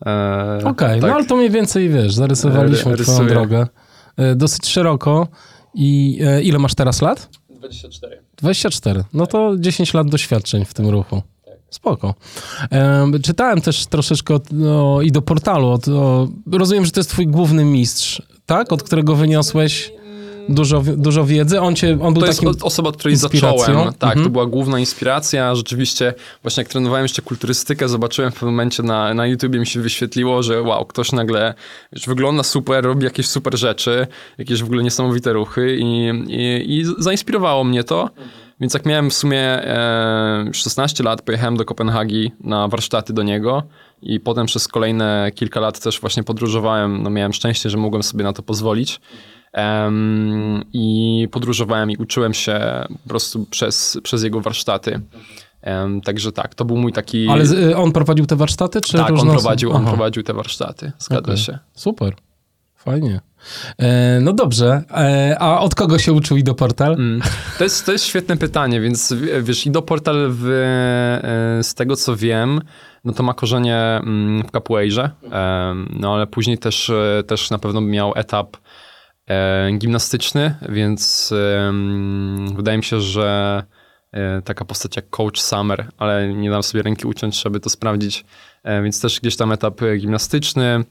E, 0.06 0.60
Okej, 0.64 1.00
tak. 1.00 1.10
no 1.10 1.16
ale 1.16 1.24
to 1.24 1.36
mniej 1.36 1.50
więcej, 1.50 1.88
wiesz, 1.88 2.14
zarysowaliśmy 2.14 2.96
Ry- 2.96 3.02
twoją 3.04 3.26
drogę. 3.28 3.66
E, 4.16 4.34
Dosyć 4.34 4.68
szeroko. 4.68 5.28
I 5.74 6.18
e, 6.24 6.42
ile 6.42 6.58
masz 6.58 6.74
teraz 6.74 7.02
lat? 7.02 7.28
24. 7.50 8.22
24. 8.36 9.04
No 9.12 9.26
to 9.26 9.52
10 9.58 9.94
lat 9.94 10.08
doświadczeń 10.10 10.64
w 10.64 10.74
tym 10.74 10.88
ruchu. 10.88 11.22
Spoko. 11.70 12.14
Em, 12.70 13.22
czytałem 13.22 13.60
też 13.60 13.86
troszeczkę 13.86 14.34
od, 14.34 14.44
o, 14.70 15.02
i 15.02 15.12
do 15.12 15.22
portalu. 15.22 15.66
O, 15.68 15.78
rozumiem, 16.52 16.84
że 16.84 16.90
to 16.90 17.00
jest 17.00 17.10
twój 17.10 17.26
główny 17.26 17.64
mistrz, 17.64 18.22
tak? 18.46 18.72
Od 18.72 18.82
którego 18.82 19.14
wyniosłeś 19.16 19.92
dużo, 20.48 20.82
dużo 20.96 21.24
wiedzy. 21.24 21.60
On, 21.60 21.74
cię, 21.76 21.98
on 22.02 22.14
był 22.14 22.22
To 22.22 22.26
jest 22.28 22.42
osoba, 22.62 22.88
od 22.88 22.96
której 22.96 23.14
inspiracją. 23.14 23.58
zacząłem. 23.58 23.92
Tak, 23.94 24.10
Mhm. 24.10 24.24
to 24.24 24.30
była 24.30 24.46
główna 24.46 24.78
inspiracja. 24.78 25.54
Rzeczywiście, 25.54 26.14
właśnie 26.42 26.60
jak 26.60 26.68
trenowałem 26.68 27.04
jeszcze 27.04 27.22
kulturystykę, 27.22 27.88
zobaczyłem 27.88 28.30
w 28.30 28.34
pewnym 28.34 28.50
momencie 28.54 28.82
na, 28.82 29.14
na 29.14 29.26
YouTubie 29.26 29.60
mi 29.60 29.66
się 29.66 29.80
wyświetliło, 29.80 30.42
że 30.42 30.62
wow, 30.62 30.84
ktoś 30.86 31.12
nagle 31.12 31.54
wiesz, 31.92 32.06
wygląda 32.06 32.42
super, 32.42 32.84
robi 32.84 33.04
jakieś 33.04 33.28
super 33.28 33.58
rzeczy, 33.58 34.06
jakieś 34.38 34.62
w 34.62 34.64
ogóle 34.64 34.82
niesamowite 34.82 35.32
ruchy 35.32 35.76
i, 35.80 36.08
i, 36.28 36.78
i 36.80 36.84
zainspirowało 36.98 37.64
mnie 37.64 37.84
to. 37.84 38.10
Więc 38.60 38.74
jak 38.74 38.86
miałem 38.86 39.10
w 39.10 39.14
sumie 39.14 39.40
e, 39.40 40.50
16 40.52 41.04
lat, 41.04 41.22
pojechałem 41.22 41.56
do 41.56 41.64
Kopenhagi 41.64 42.32
na 42.40 42.68
warsztaty 42.68 43.12
do 43.12 43.22
niego 43.22 43.62
i 44.02 44.20
potem 44.20 44.46
przez 44.46 44.68
kolejne 44.68 45.30
kilka 45.34 45.60
lat 45.60 45.80
też 45.80 46.00
właśnie 46.00 46.22
podróżowałem. 46.22 47.02
No 47.02 47.10
miałem 47.10 47.32
szczęście, 47.32 47.70
że 47.70 47.76
mogłem 47.76 48.02
sobie 48.02 48.24
na 48.24 48.32
to 48.32 48.42
pozwolić. 48.42 49.00
I 50.72 51.28
podróżowałem 51.32 51.90
i 51.90 51.96
uczyłem 51.96 52.34
się 52.34 52.60
po 53.02 53.08
prostu 53.08 53.46
przez, 53.46 53.98
przez 54.02 54.22
jego 54.22 54.40
warsztaty. 54.40 55.00
Także 56.04 56.32
tak, 56.32 56.54
to 56.54 56.64
był 56.64 56.76
mój 56.76 56.92
taki... 56.92 57.28
Ale 57.28 57.44
y, 57.44 57.76
on 57.76 57.92
prowadził 57.92 58.26
te 58.26 58.36
warsztaty, 58.36 58.80
czy 58.80 58.92
tak, 58.92 59.10
on 59.10 59.30
prowadził, 59.30 59.72
on 59.72 59.84
prowadził 59.84 60.22
te 60.22 60.34
warsztaty, 60.34 60.92
zgadza 60.98 61.22
Okej. 61.22 61.36
się. 61.36 61.58
Super. 61.74 62.16
Fajnie. 62.74 63.20
E, 63.78 64.20
no 64.20 64.32
dobrze. 64.32 64.82
E, 64.90 65.36
a 65.38 65.60
od 65.60 65.74
kogo 65.74 65.98
się 65.98 66.12
uczył 66.12 66.36
Ido 66.36 66.54
Portal? 66.54 66.92
Mm. 66.92 67.20
To, 67.58 67.64
jest, 67.64 67.86
to 67.86 67.92
jest 67.92 68.04
świetne 68.04 68.36
pytanie, 68.36 68.80
więc 68.80 69.14
wiesz, 69.42 69.66
Ido 69.66 69.82
Portal 69.82 70.28
w, 70.30 70.46
e, 70.46 71.62
z 71.62 71.74
tego 71.74 71.96
co 71.96 72.16
wiem, 72.16 72.60
no 73.04 73.12
to 73.12 73.22
ma 73.22 73.34
korzenie 73.34 73.76
mm, 73.76 74.42
w 74.48 74.50
capoeirze, 74.50 75.10
no 75.90 76.14
ale 76.14 76.26
później 76.26 76.58
też, 76.58 76.92
też 77.26 77.50
na 77.50 77.58
pewno 77.58 77.80
miał 77.80 78.12
etap 78.16 78.56
gimnastyczny, 79.78 80.54
więc 80.68 81.32
em, 81.68 82.54
wydaje 82.56 82.78
mi 82.78 82.84
się, 82.84 83.00
że 83.00 83.62
taka 84.44 84.64
postać 84.64 84.96
jak 84.96 85.10
Coach 85.10 85.40
Summer, 85.40 85.86
ale 85.98 86.34
nie 86.34 86.50
dam 86.50 86.62
sobie 86.62 86.82
ręki 86.82 87.06
uciąć, 87.06 87.42
żeby 87.42 87.60
to 87.60 87.70
sprawdzić, 87.70 88.24
więc 88.82 89.00
też 89.00 89.20
gdzieś 89.20 89.36
tam 89.36 89.52
etap 89.52 89.80
gimnastyczny. 89.98 90.84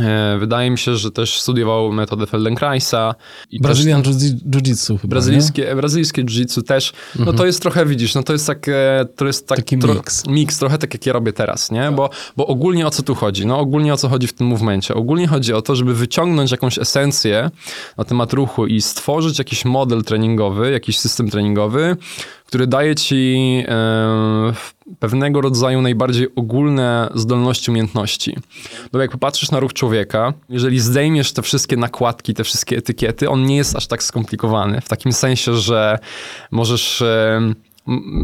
E, 0.00 0.36
Wydaje 0.38 0.70
mi 0.70 0.78
się, 0.78 0.96
że 0.96 1.10
też 1.10 1.40
studiował 1.40 1.92
metodę 1.92 2.26
Feldenkraisa. 2.26 3.14
I 3.50 3.60
też- 3.60 3.78
Jiu- 3.78 4.34
Jiu-Jitsu 4.50 4.98
chyba, 5.00 5.10
Brazylijskie, 5.10 5.74
brazylijskie 5.76 6.24
jiu-jitsu 6.24 6.62
też, 6.62 6.92
no 7.18 7.32
to 7.32 7.46
jest 7.46 7.62
trochę, 7.62 7.86
widzisz, 7.86 8.14
no 8.14 8.22
to 8.22 8.32
jest 8.32 8.46
tak, 8.46 8.68
e, 8.68 9.06
to 9.16 9.26
jest 9.26 9.48
tak 9.48 9.58
Taki 9.58 9.78
tro- 9.78 9.94
miks. 9.94 10.26
miks, 10.26 10.58
trochę 10.58 10.78
tak 10.78 10.94
jak 10.94 11.06
ja 11.06 11.12
robię 11.12 11.32
teraz, 11.32 11.70
nie? 11.70 11.90
Bo, 11.96 12.10
bo 12.36 12.46
ogólnie 12.46 12.86
o 12.86 12.90
co 12.90 13.02
tu 13.02 13.14
chodzi? 13.14 13.46
No 13.46 13.58
ogólnie 13.58 13.94
o 13.94 13.96
co 13.96 14.08
chodzi 14.08 14.26
w 14.26 14.32
tym 14.32 14.46
movemencie? 14.46 14.94
Ogólnie 14.94 15.26
chodzi 15.26 15.52
o 15.52 15.62
to, 15.62 15.76
żeby 15.76 15.94
wyciągnąć 15.94 16.50
jakąś 16.50 16.78
esencję 16.78 17.50
na 17.96 18.04
temat 18.04 18.32
ruchu 18.32 18.66
i 18.66 18.80
stworzyć 18.82 19.38
jakiś 19.38 19.64
model 19.64 20.02
treningowy, 20.04 20.70
jakiś 20.72 20.98
system 20.98 21.30
treningowy, 21.30 21.96
który 22.48 22.66
daje 22.66 22.94
ci 22.94 23.64
e, 23.68 24.52
pewnego 24.98 25.40
rodzaju 25.40 25.82
najbardziej 25.82 26.28
ogólne 26.36 27.10
zdolności, 27.14 27.70
umiejętności. 27.70 28.36
Bo 28.92 28.98
jak 28.98 29.10
popatrzysz 29.10 29.50
na 29.50 29.60
ruch 29.60 29.72
człowieka, 29.72 30.32
jeżeli 30.48 30.80
zdejmiesz 30.80 31.32
te 31.32 31.42
wszystkie 31.42 31.76
nakładki, 31.76 32.34
te 32.34 32.44
wszystkie 32.44 32.76
etykiety, 32.76 33.30
on 33.30 33.46
nie 33.46 33.56
jest 33.56 33.76
aż 33.76 33.86
tak 33.86 34.02
skomplikowany. 34.02 34.80
W 34.80 34.88
takim 34.88 35.12
sensie, 35.12 35.54
że 35.54 35.98
możesz... 36.50 37.04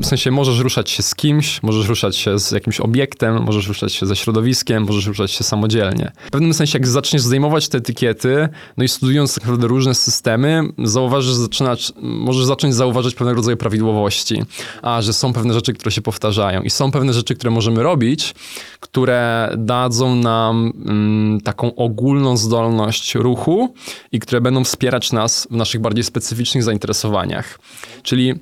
W 0.00 0.06
sensie 0.06 0.30
możesz 0.30 0.58
ruszać 0.58 0.90
się 0.90 1.02
z 1.02 1.14
kimś, 1.14 1.62
możesz 1.62 1.88
ruszać 1.88 2.16
się 2.16 2.38
z 2.38 2.50
jakimś 2.50 2.80
obiektem, 2.80 3.42
możesz 3.42 3.68
ruszać 3.68 3.92
się 3.92 4.06
ze 4.06 4.16
środowiskiem, 4.16 4.84
możesz 4.84 5.06
ruszać 5.06 5.30
się 5.30 5.44
samodzielnie. 5.44 6.12
W 6.26 6.30
pewnym 6.30 6.54
sensie, 6.54 6.78
jak 6.78 6.86
zaczniesz 6.86 7.22
zdejmować 7.22 7.68
te 7.68 7.78
etykiety, 7.78 8.48
no 8.76 8.84
i 8.84 8.88
studiując 8.88 9.34
tak 9.34 9.44
naprawdę 9.44 9.66
różne 9.66 9.94
systemy, 9.94 10.62
zauważysz, 10.78 11.34
zaczynasz, 11.34 11.92
możesz 12.02 12.44
zacząć 12.44 12.74
zauważyć 12.74 13.14
pewnego 13.14 13.36
rodzaju 13.36 13.56
prawidłowości. 13.56 14.42
A, 14.82 15.02
że 15.02 15.12
są 15.12 15.32
pewne 15.32 15.54
rzeczy, 15.54 15.72
które 15.72 15.90
się 15.90 16.02
powtarzają 16.02 16.62
i 16.62 16.70
są 16.70 16.90
pewne 16.90 17.12
rzeczy, 17.12 17.34
które 17.34 17.50
możemy 17.50 17.82
robić, 17.82 18.34
które 18.80 19.50
dadzą 19.58 20.14
nam 20.14 20.72
mm, 20.86 21.40
taką 21.40 21.74
ogólną 21.74 22.36
zdolność 22.36 23.14
ruchu 23.14 23.74
i 24.12 24.20
które 24.20 24.40
będą 24.40 24.64
wspierać 24.64 25.12
nas 25.12 25.48
w 25.50 25.56
naszych 25.56 25.80
bardziej 25.80 26.04
specyficznych 26.04 26.64
zainteresowaniach. 26.64 27.58
Czyli 28.02 28.34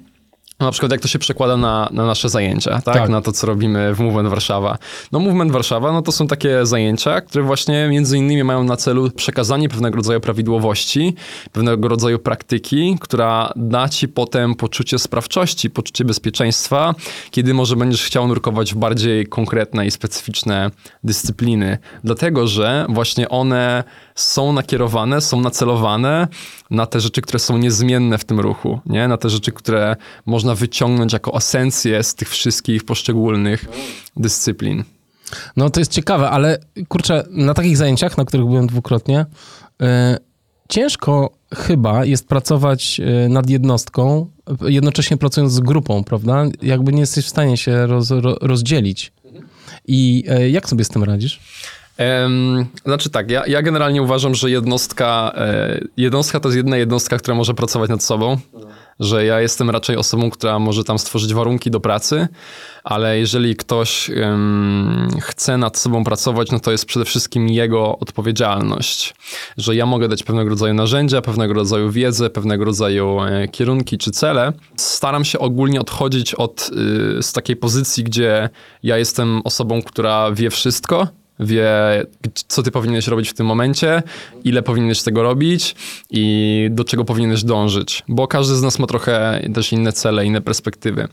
na 0.64 0.70
przykład 0.70 0.92
jak 0.92 1.00
to 1.00 1.08
się 1.08 1.18
przekłada 1.18 1.56
na, 1.56 1.88
na 1.92 2.06
nasze 2.06 2.28
zajęcia, 2.28 2.80
tak? 2.80 2.94
Tak. 2.94 3.08
Na 3.08 3.20
to, 3.20 3.32
co 3.32 3.46
robimy 3.46 3.94
w 3.94 4.00
Movement 4.00 4.28
Warszawa. 4.28 4.78
No 5.12 5.18
Movement 5.18 5.52
Warszawa, 5.52 5.92
no 5.92 6.02
to 6.02 6.12
są 6.12 6.26
takie 6.26 6.66
zajęcia, 6.66 7.20
które 7.20 7.44
właśnie 7.44 7.88
między 7.90 8.18
innymi 8.18 8.44
mają 8.44 8.64
na 8.64 8.76
celu 8.76 9.10
przekazanie 9.10 9.68
pewnego 9.68 9.96
rodzaju 9.96 10.20
prawidłowości, 10.20 11.14
pewnego 11.52 11.88
rodzaju 11.88 12.18
praktyki, 12.18 12.96
która 13.00 13.52
da 13.56 13.88
ci 13.88 14.08
potem 14.08 14.54
poczucie 14.54 14.98
sprawczości, 14.98 15.70
poczucie 15.70 16.04
bezpieczeństwa, 16.04 16.94
kiedy 17.30 17.54
może 17.54 17.76
będziesz 17.76 18.04
chciał 18.04 18.28
nurkować 18.28 18.74
w 18.74 18.76
bardziej 18.76 19.26
konkretne 19.26 19.86
i 19.86 19.90
specyficzne 19.90 20.70
dyscypliny. 21.04 21.78
Dlatego, 22.04 22.46
że 22.46 22.86
właśnie 22.88 23.28
one 23.28 23.84
są 24.14 24.52
nakierowane, 24.52 25.20
są 25.20 25.40
nacelowane 25.40 26.28
na 26.70 26.86
te 26.86 27.00
rzeczy, 27.00 27.22
które 27.22 27.38
są 27.38 27.58
niezmienne 27.58 28.18
w 28.18 28.24
tym 28.24 28.40
ruchu, 28.40 28.80
nie? 28.86 29.08
Na 29.08 29.16
te 29.16 29.30
rzeczy, 29.30 29.52
które 29.52 29.96
można 30.26 30.54
wyciągnąć 30.54 31.12
jako 31.12 31.36
esencję 31.36 32.02
z 32.02 32.14
tych 32.14 32.28
wszystkich 32.28 32.84
poszczególnych 32.84 33.64
dyscyplin. 34.16 34.84
No 35.56 35.70
to 35.70 35.80
jest 35.80 35.92
ciekawe, 35.92 36.30
ale 36.30 36.58
kurczę, 36.88 37.24
na 37.30 37.54
takich 37.54 37.76
zajęciach, 37.76 38.18
na 38.18 38.24
których 38.24 38.46
byłem 38.46 38.66
dwukrotnie, 38.66 39.26
e, 39.82 40.18
ciężko 40.68 41.30
chyba 41.54 42.04
jest 42.04 42.28
pracować 42.28 43.00
e, 43.00 43.28
nad 43.28 43.50
jednostką, 43.50 44.26
jednocześnie 44.60 45.16
pracując 45.16 45.52
z 45.52 45.60
grupą, 45.60 46.04
prawda? 46.04 46.44
Jakby 46.62 46.92
nie 46.92 47.00
jesteś 47.00 47.24
w 47.24 47.28
stanie 47.28 47.56
się 47.56 47.86
roz, 47.86 48.10
ro, 48.10 48.36
rozdzielić. 48.40 49.12
I 49.86 50.24
e, 50.28 50.50
jak 50.50 50.68
sobie 50.68 50.84
z 50.84 50.88
tym 50.88 51.04
radzisz? 51.04 51.40
Znaczy 52.84 53.10
tak, 53.10 53.30
ja, 53.30 53.46
ja 53.46 53.62
generalnie 53.62 54.02
uważam, 54.02 54.34
że 54.34 54.50
jednostka, 54.50 55.32
e, 55.36 55.80
jednostka 55.96 56.40
to 56.40 56.48
jest 56.48 56.56
jedna 56.56 56.76
jednostka, 56.76 57.18
która 57.18 57.34
może 57.34 57.54
pracować 57.54 57.90
nad 57.90 58.02
sobą, 58.02 58.38
że 59.00 59.24
ja 59.24 59.40
jestem 59.40 59.70
raczej 59.70 59.96
osobą, 59.96 60.30
która 60.30 60.58
może 60.58 60.84
tam 60.84 60.98
stworzyć 60.98 61.34
warunki 61.34 61.70
do 61.70 61.80
pracy, 61.80 62.28
ale 62.84 63.18
jeżeli 63.18 63.56
ktoś 63.56 64.10
chce 65.20 65.56
nad 65.56 65.78
sobą 65.78 66.04
pracować, 66.04 66.50
no 66.50 66.60
to 66.60 66.70
jest 66.70 66.86
przede 66.86 67.04
wszystkim 67.04 67.48
jego 67.48 67.98
odpowiedzialność, 67.98 69.14
że 69.56 69.76
ja 69.76 69.86
mogę 69.86 70.08
dać 70.08 70.22
pewnego 70.22 70.50
rodzaju 70.50 70.74
narzędzia, 70.74 71.22
pewnego 71.22 71.54
rodzaju 71.54 71.90
wiedzę, 71.90 72.30
pewnego 72.30 72.64
rodzaju 72.64 73.20
e, 73.20 73.48
kierunki 73.48 73.98
czy 73.98 74.10
cele. 74.10 74.52
Staram 74.76 75.24
się 75.24 75.38
ogólnie 75.38 75.80
odchodzić 75.80 76.34
od, 76.34 76.70
y, 77.18 77.22
z 77.22 77.32
takiej 77.32 77.56
pozycji, 77.56 78.04
gdzie 78.04 78.48
ja 78.82 78.98
jestem 78.98 79.40
osobą, 79.44 79.82
która 79.82 80.32
wie 80.32 80.50
wszystko, 80.50 81.21
wie, 81.40 81.70
co 82.48 82.62
ty 82.62 82.70
powinieneś 82.70 83.06
robić 83.06 83.30
w 83.30 83.34
tym 83.34 83.46
momencie, 83.46 84.02
ile 84.44 84.62
powinieneś 84.62 85.02
tego 85.02 85.22
robić 85.22 85.74
i 86.10 86.68
do 86.70 86.84
czego 86.84 87.04
powinieneś 87.04 87.44
dążyć, 87.44 88.02
bo 88.08 88.26
każdy 88.28 88.56
z 88.56 88.62
nas 88.62 88.78
ma 88.78 88.86
trochę 88.86 89.42
też 89.54 89.72
inne 89.72 89.92
cele, 89.92 90.26
inne 90.26 90.40
perspektywy. 90.40 91.08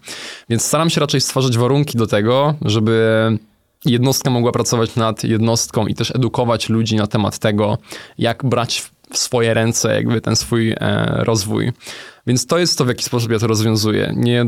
Więc 0.49 0.65
staram 0.65 0.89
się 0.89 1.01
raczej 1.01 1.21
stwarzać 1.21 1.57
warunki 1.57 1.97
do 1.97 2.07
tego, 2.07 2.55
żeby 2.61 3.27
jednostka 3.85 4.29
mogła 4.29 4.51
pracować 4.51 4.95
nad 4.95 5.23
jednostką 5.23 5.87
i 5.87 5.95
też 5.95 6.15
edukować 6.15 6.69
ludzi 6.69 6.95
na 6.95 7.07
temat 7.07 7.39
tego, 7.39 7.77
jak 8.17 8.45
brać 8.45 8.79
w- 8.81 9.17
swoje 9.17 9.53
ręce 9.53 9.95
jakby 9.95 10.21
ten 10.21 10.35
swój 10.35 10.71
e, 10.71 10.75
rozwój. 11.23 11.71
Więc 12.27 12.45
to 12.45 12.57
jest 12.57 12.77
to, 12.77 12.85
w 12.85 12.87
jaki 12.87 13.03
sposób 13.03 13.31
ja 13.31 13.39
to 13.39 13.47
rozwiązuję. 13.47 14.13
Nie, 14.15 14.45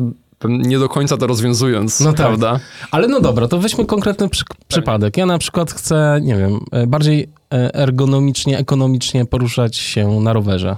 nie 0.49 0.79
do 0.79 0.89
końca 0.89 1.17
to 1.17 1.27
rozwiązując, 1.27 1.99
No 1.99 2.05
tak. 2.05 2.15
prawda? 2.15 2.59
Ale 2.91 3.07
no 3.07 3.21
dobra, 3.21 3.47
to 3.47 3.59
weźmy 3.59 3.85
konkretny 3.85 4.29
przy, 4.29 4.43
przypadek. 4.67 5.17
Ja 5.17 5.25
na 5.25 5.37
przykład 5.37 5.71
chcę, 5.71 6.19
nie 6.21 6.35
wiem, 6.35 6.59
e, 6.71 6.87
bardziej 6.87 7.29
e, 7.53 7.75
ergonomicznie, 7.75 8.57
ekonomicznie 8.57 9.25
poruszać 9.25 9.77
się 9.77 10.19
na 10.21 10.33
rowerze. 10.33 10.77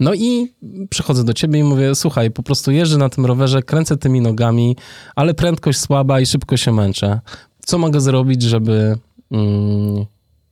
No 0.00 0.14
i 0.14 0.52
przychodzę 0.90 1.24
do 1.24 1.34
ciebie 1.34 1.60
i 1.60 1.64
mówię, 1.64 1.94
słuchaj, 1.94 2.30
po 2.30 2.42
prostu 2.42 2.70
jeżdżę 2.70 2.98
na 2.98 3.08
tym 3.08 3.26
rowerze, 3.26 3.62
kręcę 3.62 3.96
tymi 3.96 4.20
nogami, 4.20 4.76
ale 5.16 5.34
prędkość 5.34 5.78
słaba 5.78 6.20
i 6.20 6.26
szybko 6.26 6.56
się 6.56 6.72
męczę. 6.72 7.20
Co 7.64 7.78
mogę 7.78 8.00
zrobić, 8.00 8.42
żeby 8.42 8.98
mm, 9.32 10.04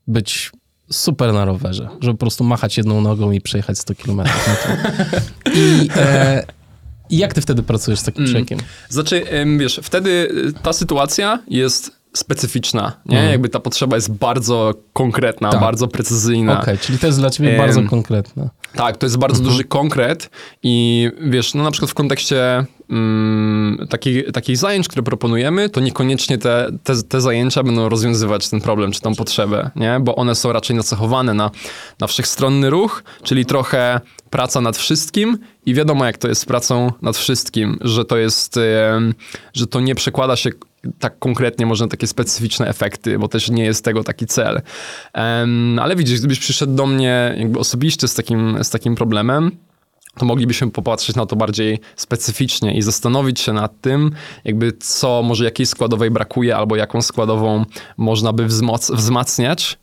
być 0.06 0.52
super 0.92 1.32
na 1.32 1.44
rowerze? 1.44 1.88
Żeby 2.00 2.14
po 2.14 2.20
prostu 2.20 2.44
machać 2.44 2.76
jedną 2.76 3.00
nogą 3.00 3.30
i 3.30 3.40
przejechać 3.40 3.78
100 3.78 3.94
km. 3.94 4.20
I, 5.54 5.88
e, 5.96 6.46
I 7.10 7.18
jak 7.18 7.34
ty 7.34 7.40
wtedy 7.40 7.62
pracujesz 7.62 8.00
z 8.00 8.02
takim 8.02 8.22
Mm. 8.22 8.32
człowiekiem? 8.32 8.58
Znaczy, 8.88 9.22
wiesz, 9.58 9.80
wtedy 9.82 10.10
y, 10.10 10.52
ta 10.62 10.72
sytuacja 10.72 11.38
jest 11.48 11.97
specyficzna, 12.16 12.92
nie? 13.06 13.16
Mhm. 13.16 13.32
Jakby 13.32 13.48
ta 13.48 13.60
potrzeba 13.60 13.96
jest 13.96 14.12
bardzo 14.12 14.74
konkretna, 14.92 15.50
Tak. 15.50 15.60
bardzo 15.60 15.88
precyzyjna. 15.88 16.60
Okej, 16.60 16.78
czyli 16.78 16.98
to 16.98 17.06
jest 17.06 17.18
dla 17.18 17.30
ciebie 17.30 17.50
Em, 17.50 17.58
bardzo 17.58 17.82
konkretne. 17.82 18.48
Tak, 18.74 18.96
to 18.96 19.06
jest 19.06 19.18
bardzo 19.18 19.42
duży 19.42 19.64
konkret 19.64 20.30
i 20.62 21.08
wiesz, 21.20 21.54
no 21.54 21.64
na 21.64 21.70
przykład 21.70 21.90
w 21.90 21.94
kontekście 21.94 22.64
mm, 22.90 23.86
takich, 23.90 24.32
takich 24.32 24.56
zajęć, 24.56 24.88
które 24.88 25.02
proponujemy, 25.02 25.68
to 25.68 25.80
niekoniecznie 25.80 26.38
te, 26.38 26.68
te, 26.84 27.02
te 27.02 27.20
zajęcia 27.20 27.62
będą 27.62 27.88
rozwiązywać 27.88 28.48
ten 28.48 28.60
problem, 28.60 28.92
czy 28.92 29.00
tą 29.00 29.14
potrzebę, 29.14 29.70
nie? 29.76 30.00
Bo 30.00 30.16
one 30.16 30.34
są 30.34 30.52
raczej 30.52 30.76
nacechowane 30.76 31.34
na, 31.34 31.50
na 32.00 32.06
wszechstronny 32.06 32.70
ruch, 32.70 33.02
czyli 33.22 33.46
trochę 33.46 34.00
praca 34.30 34.60
nad 34.60 34.76
wszystkim 34.76 35.38
i 35.66 35.74
wiadomo 35.74 36.04
jak 36.04 36.18
to 36.18 36.28
jest 36.28 36.40
z 36.40 36.44
pracą 36.44 36.92
nad 37.02 37.16
wszystkim, 37.16 37.78
że 37.80 38.04
to 38.04 38.16
jest, 38.16 38.58
że 39.54 39.66
to 39.66 39.80
nie 39.80 39.94
przekłada 39.94 40.36
się 40.36 40.50
tak 40.98 41.18
konkretnie 41.18 41.66
może 41.66 41.84
na 41.84 41.90
takie 41.90 42.06
specyficzne 42.06 42.68
efekty, 42.68 43.18
bo 43.18 43.28
też 43.28 43.50
nie 43.50 43.64
jest 43.64 43.84
tego 43.84 44.04
taki 44.04 44.26
cel. 44.26 44.62
Em, 45.12 45.78
ale 45.78 45.96
widzisz, 45.96 46.18
gdybyś 46.18 46.38
przyszedł 46.38 46.74
do 46.74 46.86
mnie 46.86 47.34
jakby 47.38 47.58
osobiście 47.58 48.08
z 48.08 48.14
takim, 48.14 48.64
z 48.64 48.70
takim 48.70 48.94
problemem, 48.94 49.50
to 50.18 50.26
moglibyśmy 50.26 50.70
popatrzeć 50.70 51.16
na 51.16 51.26
to 51.26 51.36
bardziej 51.36 51.80
specyficznie 51.96 52.76
i 52.76 52.82
zastanowić 52.82 53.40
się 53.40 53.52
nad 53.52 53.80
tym, 53.80 54.10
jakby 54.44 54.72
co 54.72 55.22
może 55.22 55.44
jakiej 55.44 55.66
składowej 55.66 56.10
brakuje, 56.10 56.56
albo 56.56 56.76
jaką 56.76 57.02
składową 57.02 57.64
można 57.96 58.32
by 58.32 58.46
wzmoc- 58.46 58.94
wzmacniać, 58.94 59.78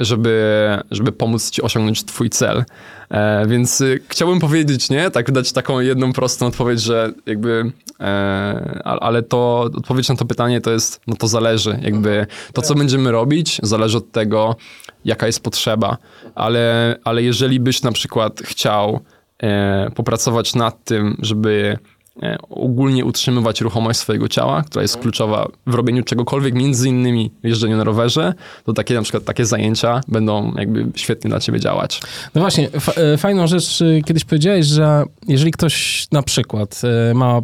żeby, 0.00 0.68
żeby 0.90 1.12
pomóc 1.12 1.50
ci 1.50 1.62
osiągnąć 1.62 2.04
twój 2.04 2.30
cel. 2.30 2.64
E, 3.10 3.46
więc 3.46 3.80
y, 3.80 4.00
chciałbym 4.08 4.40
powiedzieć, 4.40 4.90
nie, 4.90 5.10
tak 5.10 5.32
dać 5.32 5.52
taką 5.52 5.80
jedną 5.80 6.12
prostą 6.12 6.46
odpowiedź, 6.46 6.80
że 6.80 7.12
jakby, 7.26 7.72
e, 8.00 8.82
ale 8.84 9.22
to 9.22 9.60
odpowiedź 9.60 10.08
na 10.08 10.16
to 10.16 10.24
pytanie 10.24 10.60
to 10.60 10.70
jest, 10.70 11.00
no 11.06 11.16
to 11.16 11.28
zależy, 11.28 11.78
jakby 11.82 12.26
to, 12.52 12.62
co 12.62 12.74
będziemy 12.74 13.12
robić, 13.12 13.60
zależy 13.62 13.98
od 13.98 14.10
tego, 14.12 14.56
jaka 15.04 15.26
jest 15.26 15.42
potrzeba, 15.42 15.96
ale, 16.34 16.96
ale 17.04 17.22
jeżeli 17.22 17.60
byś 17.60 17.82
na 17.82 17.92
przykład 17.92 18.40
chciał 18.40 19.00
e, 19.42 19.90
popracować 19.90 20.54
nad 20.54 20.84
tym, 20.84 21.16
żeby 21.22 21.78
e, 22.22 22.38
ogólnie 22.50 23.04
utrzymywać 23.04 23.60
ruchomość 23.60 23.98
swojego 23.98 24.28
ciała, 24.28 24.62
która 24.62 24.82
jest 24.82 24.96
kluczowa 24.96 25.48
w 25.66 25.74
robieniu 25.74 26.02
czegokolwiek, 26.02 26.54
między 26.54 26.88
innymi 26.88 27.30
w 27.42 27.46
jeżdżeniu 27.46 27.76
na 27.76 27.84
rowerze, 27.84 28.34
to 28.64 28.72
takie 28.72 28.94
na 28.94 29.02
przykład 29.02 29.24
takie 29.24 29.44
zajęcia 29.44 30.00
będą 30.08 30.54
jakby 30.54 30.86
świetnie 30.94 31.30
dla 31.30 31.40
ciebie 31.40 31.60
działać. 31.60 32.00
No 32.34 32.40
właśnie, 32.40 32.68
e, 32.96 33.16
fajną 33.16 33.46
rzecz 33.46 33.80
y, 33.80 34.02
kiedyś 34.06 34.24
powiedziałeś, 34.24 34.66
że 34.66 35.04
jeżeli 35.28 35.50
ktoś 35.50 36.06
na 36.12 36.22
przykład 36.22 36.80
y, 37.10 37.14
ma 37.14 37.40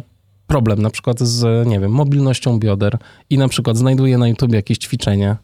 problem 0.47 0.81
na 0.81 0.89
przykład 0.89 1.19
z, 1.19 1.67
nie 1.67 1.79
wiem, 1.79 1.91
mobilnością 1.91 2.59
bioder 2.59 2.97
i 3.29 3.37
na 3.37 3.47
przykład 3.47 3.77
znajduje 3.77 4.17
na 4.17 4.27
YouTube 4.27 4.53
jakieś 4.53 4.77
ćwiczenie 4.77 5.35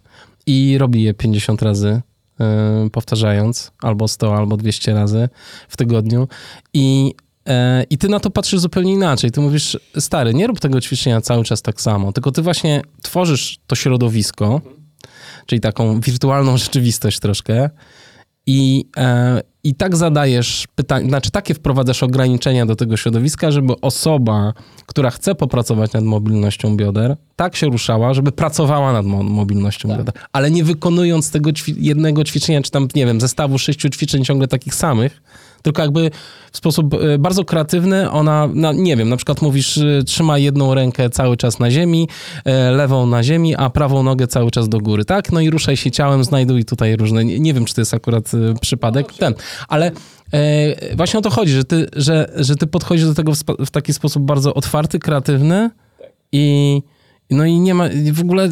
i 0.46 0.78
robi 0.78 1.04
je 1.04 1.14
50 1.14 1.62
razy, 1.62 2.02
y, 2.86 2.90
powtarzając, 2.90 3.72
albo 3.82 4.08
100, 4.08 4.36
albo 4.36 4.58
200 4.58 4.94
razy 4.94 5.30
w 5.70 5.78
tygodniu 5.78 6.28
i 6.74 7.14
e, 7.48 7.84
i 7.90 7.98
ty 7.98 8.10
na 8.10 8.20
to 8.20 8.30
patrzysz 8.30 8.60
zupełnie 8.60 8.94
inaczej. 8.94 9.32
Ty 9.32 9.42
mówisz, 9.42 9.78
stary, 10.00 10.34
nie 10.34 10.48
rób 10.48 10.60
tego 10.60 10.82
ćwiczenia 10.82 11.22
cały 11.22 11.44
czas 11.44 11.62
tak 11.62 11.82
samo, 11.82 12.14
tylko 12.14 12.32
ty 12.32 12.42
właśnie 12.42 12.82
tworzysz 13.02 13.60
to 13.68 13.76
środowisko, 13.76 14.62
czyli 15.46 15.62
taką 15.62 16.00
wirtualną 16.00 16.58
rzeczywistość 16.58 17.20
troszkę, 17.20 17.70
i, 18.48 18.86
e, 18.98 19.42
I 19.64 19.76
tak 19.76 19.96
zadajesz 19.96 20.68
pytanie, 20.76 21.08
znaczy 21.10 21.32
takie 21.32 21.54
wprowadzasz 21.54 22.04
ograniczenia 22.04 22.66
do 22.66 22.76
tego 22.76 22.98
środowiska, 22.98 23.52
żeby 23.52 23.74
osoba, 23.82 24.54
która 24.86 25.10
chce 25.12 25.36
popracować 25.36 25.94
nad 25.94 26.04
mobilnością 26.04 26.78
bioder, 26.78 27.16
tak 27.36 27.56
się 27.56 27.68
ruszała, 27.68 28.14
żeby 28.14 28.32
pracowała 28.32 28.94
nad 28.94 29.06
mo- 29.06 29.24
mobilnością 29.24 29.90
bioder, 29.90 30.14
ale 30.34 30.52
nie 30.52 30.64
wykonując 30.64 31.32
tego 31.32 31.50
ćwi- 31.52 31.76
jednego 31.78 32.24
ćwiczenia, 32.24 32.62
czy 32.62 32.72
tam, 32.72 32.88
nie 32.96 33.06
wiem, 33.06 33.22
zestawu 33.22 33.58
sześciu 33.60 33.90
ćwiczeń 33.90 34.26
ciągle 34.26 34.48
takich 34.48 34.76
samych, 34.76 35.22
tylko 35.62 35.82
jakby 35.82 36.12
w 36.52 36.58
sposób 36.58 36.94
e, 36.94 37.18
bardzo 37.18 37.46
kreatywny 37.46 38.12
ona, 38.12 38.50
na, 38.54 38.72
nie 38.72 38.98
wiem, 38.98 39.10
na 39.10 39.18
przykład 39.18 39.42
mówisz, 39.42 39.78
e, 39.78 40.04
trzymaj 40.04 40.44
jedną 40.44 40.74
rękę 40.74 41.10
cały 41.10 41.38
czas 41.38 41.60
na 41.60 41.72
ziemi, 41.72 42.08
e, 42.46 42.72
lewą 42.72 43.06
na 43.06 43.24
ziemi, 43.24 43.56
a 43.56 43.70
prawą 43.70 44.04
nogę 44.04 44.28
cały 44.28 44.52
czas 44.52 44.70
do 44.70 44.80
góry, 44.80 45.06
tak? 45.06 45.32
No 45.32 45.40
i 45.40 45.50
ruszaj 45.50 45.78
się 45.78 45.92
ciałem, 45.92 46.24
znajduj 46.24 46.66
tutaj 46.66 46.96
różne, 46.96 47.26
nie, 47.26 47.54
wiem, 47.54 47.66
czy 47.66 47.76
to 47.76 47.82
jest 47.82 47.94
akurat 47.94 48.32
przypadek, 48.62 49.14
ten, 49.14 49.34
ale 49.68 49.92
właśnie 50.96 51.20
o 51.20 51.22
to 51.22 51.30
chodzi, 51.30 51.52
że 51.52 51.64
ty, 51.64 51.88
że, 51.96 52.32
że 52.36 52.56
ty 52.56 52.68
podchodzisz 52.68 53.06
do 53.06 53.14
tego 53.14 53.34
w, 53.36 53.44
w 53.66 53.70
taki 53.70 53.94
sposób 53.94 54.24
bardzo 54.24 54.54
otwarty, 54.54 55.00
kreatywny 55.00 55.70
i 56.32 56.82
no 57.32 57.46
i 57.46 57.60
nie 57.60 57.74
ma, 57.74 57.90
w 58.14 58.22
ogóle 58.22 58.50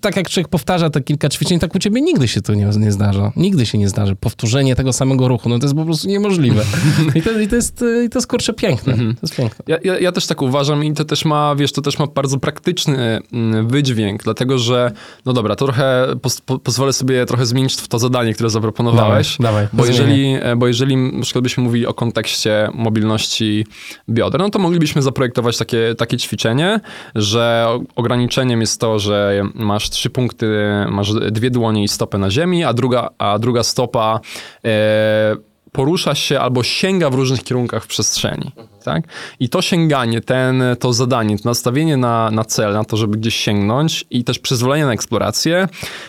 tak 0.00 0.16
jak 0.16 0.28
człowiek 0.28 0.48
powtarza 0.48 0.90
te 0.90 1.00
kilka 1.00 1.28
ćwiczeń, 1.28 1.58
tak 1.58 1.74
u 1.74 1.78
ciebie 1.78 2.00
nigdy 2.00 2.28
się 2.28 2.40
to 2.40 2.54
nie, 2.54 2.70
nie 2.78 2.92
zdarza. 2.92 3.32
Nigdy 3.36 3.66
się 3.66 3.78
nie 3.78 3.88
zdarzy. 3.88 4.16
Powtórzenie 4.16 4.76
tego 4.76 4.92
samego 4.92 5.28
ruchu, 5.28 5.48
no 5.48 5.58
to 5.58 5.64
jest 5.64 5.76
po 5.76 5.84
prostu 5.84 6.08
niemożliwe. 6.08 6.64
I 7.14 7.22
to, 7.22 7.40
i 7.40 7.48
to 7.48 7.56
jest, 7.56 7.84
i 8.04 8.08
to 8.08 8.18
jest 8.18 8.26
kurczę 8.26 8.52
piękne. 8.52 8.96
To 8.96 9.02
jest 9.22 9.36
piękne. 9.36 9.64
Ja, 9.68 9.78
ja, 9.84 9.98
ja 9.98 10.12
też 10.12 10.26
tak 10.26 10.42
uważam 10.42 10.84
i 10.84 10.92
to 10.92 11.04
też 11.04 11.24
ma, 11.24 11.54
wiesz, 11.56 11.72
to 11.72 11.82
też 11.82 11.98
ma 11.98 12.06
bardzo 12.06 12.38
praktyczny 12.38 13.20
mm, 13.32 13.68
wydźwięk, 13.68 14.22
dlatego 14.22 14.58
że, 14.58 14.92
no 15.26 15.32
dobra, 15.32 15.56
to 15.56 15.64
trochę 15.64 16.06
po, 16.46 16.58
pozwolę 16.58 16.92
sobie 16.92 17.26
trochę 17.26 17.46
zmienić 17.46 17.74
w 17.74 17.88
to 17.88 17.98
zadanie, 17.98 18.34
które 18.34 18.50
zaproponowałeś. 18.50 19.36
Dawaj, 19.38 19.54
dawaj, 19.54 19.68
bo, 19.72 19.86
jeżeli, 19.86 20.34
e, 20.40 20.56
bo 20.56 20.66
jeżeli 20.66 20.96
na 20.96 21.22
przykład 21.22 21.42
byśmy 21.42 21.62
mówili 21.62 21.86
o 21.86 21.94
kontekście 21.94 22.68
mobilności 22.74 23.66
bioder, 24.10 24.40
no 24.40 24.50
to 24.50 24.58
moglibyśmy 24.58 25.02
zaprojektować 25.02 25.58
takie, 25.58 25.94
takie 25.98 26.16
ćwiczenie, 26.16 26.80
że 27.14 27.66
ograniczeniem 28.08 28.60
jest 28.60 28.80
to, 28.80 28.98
że 28.98 29.42
masz 29.54 29.90
trzy 29.90 30.10
punkty, 30.10 30.46
masz 30.90 31.12
dwie 31.12 31.50
dłonie 31.50 31.84
i 31.84 31.88
stopę 31.88 32.18
na 32.18 32.30
ziemi, 32.30 32.64
a 32.64 32.72
druga, 32.72 33.08
a 33.18 33.38
druga 33.38 33.62
stopa 33.62 34.20
e, 34.64 35.36
porusza 35.72 36.14
się 36.14 36.40
albo 36.40 36.62
sięga 36.62 37.10
w 37.10 37.14
różnych 37.14 37.44
kierunkach 37.44 37.84
w 37.84 37.86
przestrzeni. 37.86 38.52
Tak? 38.84 39.04
I 39.40 39.48
to 39.48 39.62
sięganie, 39.62 40.20
ten, 40.20 40.62
to 40.80 40.92
zadanie, 40.92 41.38
to 41.38 41.48
nastawienie 41.48 41.96
na, 41.96 42.30
na 42.30 42.44
cel, 42.44 42.72
na 42.72 42.84
to, 42.84 42.96
żeby 42.96 43.18
gdzieś 43.18 43.34
sięgnąć 43.34 44.04
i 44.10 44.24
też 44.24 44.38
przyzwolenie 44.38 44.86
na 44.86 44.92
eksplorację 44.92 45.68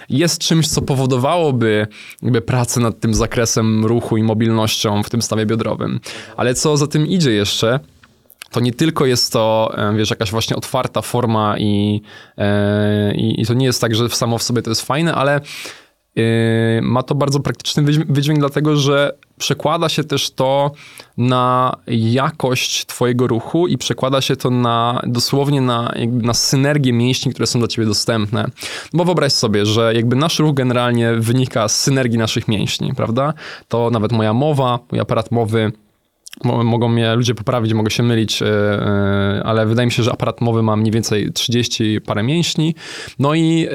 jest 0.10 0.42
czymś, 0.42 0.68
co 0.68 0.82
powodowałoby 0.82 1.88
jakby 2.22 2.42
pracę 2.42 2.80
nad 2.80 3.00
tym 3.00 3.14
zakresem 3.14 3.86
ruchu 3.86 4.18
i 4.18 4.24
mobilnością 4.24 5.04
w 5.04 5.10
tym 5.10 5.22
stawie 5.22 5.46
biodrowym. 5.46 6.00
Ale 6.38 6.54
co 6.54 6.78
za 6.78 6.88
tym 6.88 7.08
idzie 7.08 7.32
jeszcze, 7.32 7.80
to 8.52 8.60
nie 8.60 8.72
tylko 8.72 9.06
jest 9.06 9.34
to, 9.34 9.76
wiesz, 9.96 10.10
jakaś 10.10 10.32
właśnie 10.32 10.56
otwarta 10.56 11.02
forma 11.02 11.58
i, 11.58 12.02
e, 12.38 13.16
i, 13.16 13.42
i 13.42 13.46
to 13.46 13.54
nie 13.54 13.66
jest 13.66 13.82
tak, 13.82 13.96
że 13.96 14.10
samo 14.10 14.38
w 14.38 14.44
sobie 14.44 14.62
to 14.62 14.72
jest 14.72 14.82
fajne, 14.82 15.16
ale 15.16 15.42
Yy, 16.16 16.82
ma 16.82 17.04
to 17.04 17.16
bardzo 17.16 17.40
praktyczny 17.40 17.84
wydźwięk, 17.84 18.40
dlatego 18.40 18.76
że 18.76 19.18
przekłada 19.38 19.90
się 19.90 20.04
też 20.04 20.32
to 20.32 20.72
na 21.18 21.76
jakość 21.88 22.86
twojego 22.86 23.28
ruchu 23.28 23.68
i 23.68 23.78
przekłada 23.78 24.22
się 24.22 24.36
to 24.36 24.50
na 24.50 25.02
dosłownie 25.08 25.62
na, 25.62 25.94
na 26.12 26.34
synergię 26.34 26.94
mięśni, 26.94 27.32
które 27.32 27.48
są 27.48 27.60
dla 27.60 27.68
ciebie 27.68 27.88
dostępne. 27.88 28.46
Bo 28.94 29.06
wyobraź 29.06 29.34
sobie, 29.34 29.66
że 29.66 29.94
jakby 29.94 30.16
nasz 30.16 30.40
ruch 30.40 30.54
generalnie 30.54 31.14
wynika 31.14 31.68
z 31.68 31.82
synergii 31.82 32.18
naszych 32.18 32.48
mięśni, 32.48 32.94
prawda? 32.94 33.34
To 33.68 33.90
nawet 33.90 34.12
moja 34.12 34.34
mowa, 34.34 34.80
mój 34.92 35.00
aparat 35.00 35.32
mowy, 35.32 35.72
Mogą 36.44 36.88
mnie 36.88 37.16
ludzie 37.16 37.36
poprawić, 37.36 37.74
mogę 37.74 37.92
się 37.92 38.04
mylić, 38.04 38.42
e, 38.42 38.46
e, 38.46 39.42
ale 39.46 39.66
wydaje 39.66 39.86
mi 39.86 39.92
się, 39.92 40.04
że 40.04 40.12
aparat 40.12 40.42
mowy 40.42 40.64
ma 40.64 40.76
mniej 40.76 40.92
więcej 40.92 41.32
30 41.34 42.02
parę 42.02 42.24
mięśni. 42.24 42.76
No 43.20 43.36
i 43.36 43.68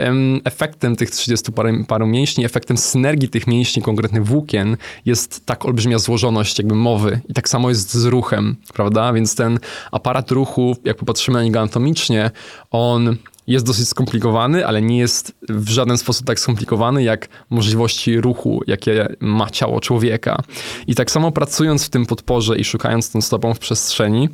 efektem 0.44 0.96
tych 0.96 1.10
30 1.10 1.52
parę, 1.52 1.84
paru 1.88 2.06
mięśni, 2.06 2.44
efektem 2.44 2.78
synergii 2.78 3.28
tych 3.28 3.46
mięśni, 3.46 3.82
konkretnych 3.82 4.24
włókien, 4.24 4.76
jest 5.04 5.46
tak 5.46 5.64
olbrzymia 5.64 5.98
złożoność 5.98 6.58
jakby 6.58 6.74
mowy. 6.74 7.20
I 7.28 7.34
tak 7.34 7.48
samo 7.48 7.68
jest 7.68 7.94
z 7.94 8.04
ruchem, 8.04 8.56
prawda? 8.74 9.12
Więc 9.12 9.34
ten 9.34 9.58
aparat 9.92 10.30
ruchu, 10.30 10.76
jak 10.84 10.96
popatrzymy 10.96 11.38
na 11.38 11.44
niego 11.44 11.60
anatomicznie, 11.60 12.30
on 12.70 13.16
jest 13.46 13.66
dosyć 13.66 13.88
skomplikowany, 13.88 14.66
ale 14.66 14.82
nie 14.82 14.98
jest 14.98 15.34
w 15.48 15.68
żaden 15.68 15.98
sposób 15.98 16.26
tak 16.26 16.40
skomplikowany 16.40 17.02
jak 17.02 17.28
możliwości 17.50 18.20
ruchu, 18.20 18.60
jakie 18.66 19.16
ma 19.20 19.50
ciało 19.50 19.80
człowieka. 19.80 20.42
I 20.86 20.94
tak 20.94 21.10
samo 21.10 21.32
pracując 21.32 21.86
w 21.86 21.90
tym 21.90 22.06
podporze 22.06 22.58
i 22.58 22.64
szukając 22.64 23.10
tą 23.10 23.20
stopą 23.20 23.54
w 23.54 23.58
przestrzeni, 23.58 24.28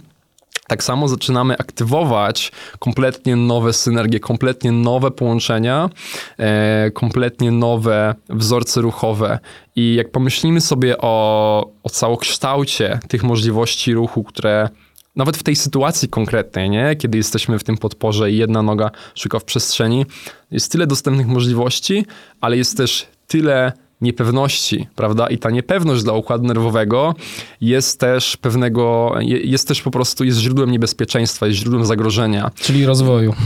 tak 0.70 0.85
samo 0.85 1.09
zaczynamy 1.09 1.59
aktywować 1.59 2.53
kompletnie 2.79 3.37
nowe 3.37 3.73
synergie, 3.73 4.20
kompletnie 4.20 4.73
nowe 4.73 5.11
połączenia, 5.11 5.90
e, 6.38 6.90
kompletnie 6.90 7.51
nowe 7.51 8.14
wzorce 8.29 8.81
ruchowe. 8.81 9.38
I 9.77 9.94
jak 9.94 10.11
pomyślimy 10.11 10.61
sobie 10.61 10.99
o, 10.99 11.70
o 11.83 11.90
całokształcie 11.90 13.01
tych 13.09 13.23
możliwości 13.23 13.94
ruchu, 13.94 14.25
które 14.25 14.68
nawet 15.16 15.37
w 15.37 15.42
tej 15.42 15.57
sytuacji 15.57 16.09
konkretnej, 16.09 16.70
nie? 16.70 16.96
kiedy 16.96 17.18
jesteśmy 17.18 17.59
w 17.59 17.64
tym 17.64 17.79
podporze 17.79 18.31
i 18.31 18.37
jedna 18.37 18.62
noga 18.62 18.90
szuka 19.14 19.38
w 19.38 19.44
przestrzeni, 19.44 20.07
jest 20.51 20.73
tyle 20.73 20.87
dostępnych 20.87 21.27
możliwości, 21.27 22.07
ale 22.40 22.57
jest 22.57 22.77
też 22.77 23.07
tyle 23.27 23.73
niepewności, 24.01 24.87
prawda? 24.97 25.27
I 25.27 25.39
ta 25.39 25.51
niepewność 25.51 26.03
dla 26.03 26.13
układu 26.13 26.47
nerwowego 26.47 27.15
jest 27.61 28.01
też 28.01 28.37
pewnego, 28.37 29.15
jest 29.45 29.69
też 29.69 29.83
po 29.83 29.91
prostu, 29.91 30.25
jest 30.25 30.39
źródłem 30.39 30.71
niebezpieczeństwa, 30.71 31.47
jest 31.47 31.59
źródłem 31.59 31.85
zagrożenia. 31.85 32.51
Czyli 32.55 32.87
rozwoju. 32.87 33.35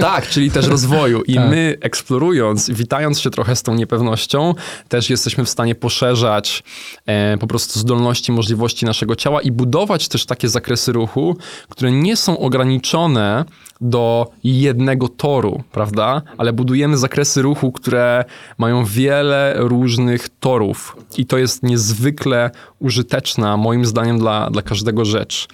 Tak, 0.00 0.28
czyli 0.28 0.50
też 0.50 0.66
rozwoju. 0.66 1.22
I 1.22 1.34
tak. 1.34 1.50
my 1.50 1.76
eksplorując, 1.80 2.70
witając 2.70 3.20
się 3.20 3.30
trochę 3.30 3.56
z 3.56 3.62
tą 3.62 3.74
niepewnością, 3.74 4.54
też 4.88 5.10
jesteśmy 5.10 5.44
w 5.44 5.48
stanie 5.48 5.74
poszerzać 5.74 6.62
e, 7.06 7.38
po 7.38 7.46
prostu 7.46 7.78
zdolności, 7.78 8.32
możliwości 8.32 8.86
naszego 8.86 9.16
ciała 9.16 9.42
i 9.42 9.52
budować 9.52 10.08
też 10.08 10.26
takie 10.26 10.48
zakresy 10.48 10.92
ruchu, 10.92 11.36
które 11.68 11.92
nie 11.92 12.16
są 12.16 12.38
ograniczone 12.38 13.44
do 13.82 14.30
jednego 14.44 15.08
toru, 15.08 15.62
prawda? 15.72 16.22
Ale 16.38 16.52
budujemy 16.52 16.96
zakresy 16.96 17.42
ruchu, 17.42 17.72
które 17.72 18.24
mają 18.58 18.84
wiele 18.84 19.54
różnych 19.56 20.28
torów. 20.28 20.96
I 21.18 21.26
to 21.26 21.38
jest 21.38 21.62
niezwykle 21.62 22.50
użyteczna, 22.78 23.56
moim 23.56 23.84
zdaniem, 23.84 24.18
dla, 24.18 24.50
dla 24.50 24.62
każdego 24.62 25.04
rzecz. 25.04 25.48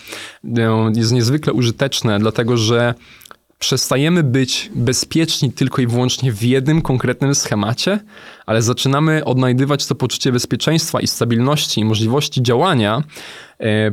Jest 0.94 1.12
niezwykle 1.12 1.52
użyteczne, 1.52 2.18
dlatego 2.18 2.56
że 2.56 2.94
przestajemy 3.58 4.22
być 4.22 4.70
bezpieczni 4.74 5.52
tylko 5.52 5.82
i 5.82 5.86
wyłącznie 5.86 6.32
w 6.32 6.42
jednym 6.42 6.82
konkretnym 6.82 7.34
schemacie, 7.34 8.00
ale 8.46 8.62
zaczynamy 8.62 9.24
odnajdywać 9.24 9.86
to 9.86 9.94
poczucie 9.94 10.32
bezpieczeństwa 10.32 11.00
i 11.00 11.06
stabilności 11.06 11.80
i 11.80 11.84
możliwości 11.84 12.42
działania 12.42 13.02
e, 13.60 13.90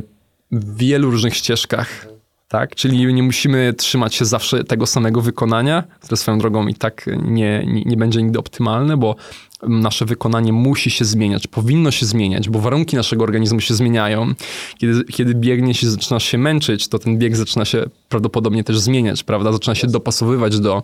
w 0.52 0.76
wielu 0.76 1.10
różnych 1.10 1.36
ścieżkach 1.36 2.15
tak? 2.48 2.74
Czyli 2.74 3.14
nie 3.14 3.22
musimy 3.22 3.74
trzymać 3.74 4.14
się 4.14 4.24
zawsze 4.24 4.64
tego 4.64 4.86
samego 4.86 5.20
wykonania, 5.20 5.84
które 6.00 6.16
swoją 6.16 6.38
drogą 6.38 6.66
i 6.66 6.74
tak 6.74 7.06
nie, 7.22 7.64
nie, 7.66 7.82
nie, 7.84 7.96
będzie 7.96 8.22
nigdy 8.22 8.38
optymalne, 8.38 8.96
bo 8.96 9.16
nasze 9.62 10.04
wykonanie 10.04 10.52
musi 10.52 10.90
się 10.90 11.04
zmieniać, 11.04 11.46
powinno 11.46 11.90
się 11.90 12.06
zmieniać, 12.06 12.48
bo 12.48 12.58
warunki 12.58 12.96
naszego 12.96 13.24
organizmu 13.24 13.60
się 13.60 13.74
zmieniają. 13.74 14.34
Kiedy, 14.78 15.04
kiedy 15.04 15.34
biegnie 15.34 15.74
się, 15.74 15.90
zaczyna 15.90 16.20
się 16.20 16.38
męczyć, 16.38 16.88
to 16.88 16.98
ten 16.98 17.18
bieg 17.18 17.36
zaczyna 17.36 17.64
się 17.64 17.84
prawdopodobnie 18.08 18.64
też 18.64 18.78
zmieniać, 18.78 19.22
prawda? 19.22 19.52
Zaczyna 19.52 19.74
się 19.74 19.86
dopasowywać 19.86 20.60
do, 20.60 20.82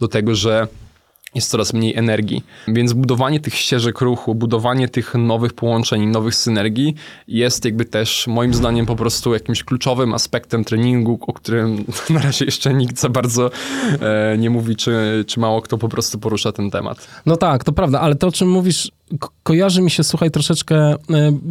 do 0.00 0.08
tego, 0.08 0.34
że 0.34 0.68
jest 1.34 1.50
coraz 1.50 1.72
mniej 1.72 1.96
energii. 1.96 2.44
Więc 2.68 2.92
budowanie 2.92 3.40
tych 3.40 3.54
ścieżek 3.54 4.00
ruchu, 4.00 4.34
budowanie 4.34 4.88
tych 4.88 5.14
nowych 5.14 5.52
połączeń, 5.52 6.06
nowych 6.06 6.34
synergii 6.34 6.94
jest 7.28 7.64
jakby 7.64 7.84
też 7.84 8.26
moim 8.26 8.54
zdaniem 8.54 8.86
po 8.86 8.96
prostu 8.96 9.34
jakimś 9.34 9.64
kluczowym 9.64 10.14
aspektem 10.14 10.64
treningu, 10.64 11.18
o 11.26 11.32
którym 11.32 11.84
na 12.10 12.22
razie 12.22 12.44
jeszcze 12.44 12.74
nikt 12.74 13.00
za 13.00 13.08
bardzo 13.08 13.50
e, 14.00 14.38
nie 14.38 14.50
mówi, 14.50 14.76
czy, 14.76 15.24
czy 15.26 15.40
mało 15.40 15.62
kto 15.62 15.78
po 15.78 15.88
prostu 15.88 16.18
porusza 16.18 16.52
ten 16.52 16.70
temat. 16.70 17.08
No 17.26 17.36
tak, 17.36 17.64
to 17.64 17.72
prawda, 17.72 18.00
ale 18.00 18.14
to 18.14 18.26
o 18.26 18.32
czym 18.32 18.50
mówisz 18.50 18.90
kojarzy 19.42 19.82
mi 19.82 19.90
się, 19.90 20.04
słuchaj, 20.04 20.30
troszeczkę, 20.30 20.76
e, 20.76 20.96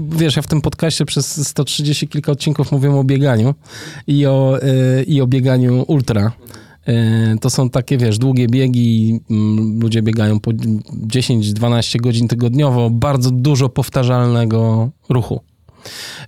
wiesz, 0.10 0.36
ja 0.36 0.42
w 0.42 0.48
tym 0.48 0.62
podcaście 0.62 1.06
przez 1.06 1.48
130 1.48 2.08
kilka 2.08 2.32
odcinków 2.32 2.72
mówię 2.72 2.92
o 2.92 3.04
bieganiu 3.04 3.56
i 4.08 4.26
o, 4.26 4.62
e, 4.62 5.04
i 5.04 5.22
o 5.22 5.28
bieganiu 5.28 5.86
ultra. 5.88 6.32
E, 6.88 7.36
to 7.42 7.50
są 7.50 7.70
takie, 7.70 7.98
wiesz, 7.98 8.18
długie 8.18 8.48
biegi, 8.48 9.20
mm, 9.30 9.80
ludzie 9.80 10.02
biegają 10.02 10.40
po 10.40 10.52
10-12 11.08 12.00
godzin 12.00 12.28
tygodniowo, 12.28 12.90
bardzo 12.90 13.32
dużo 13.32 13.70
powtarzalnego 13.70 14.90
ruchu. 15.10 15.42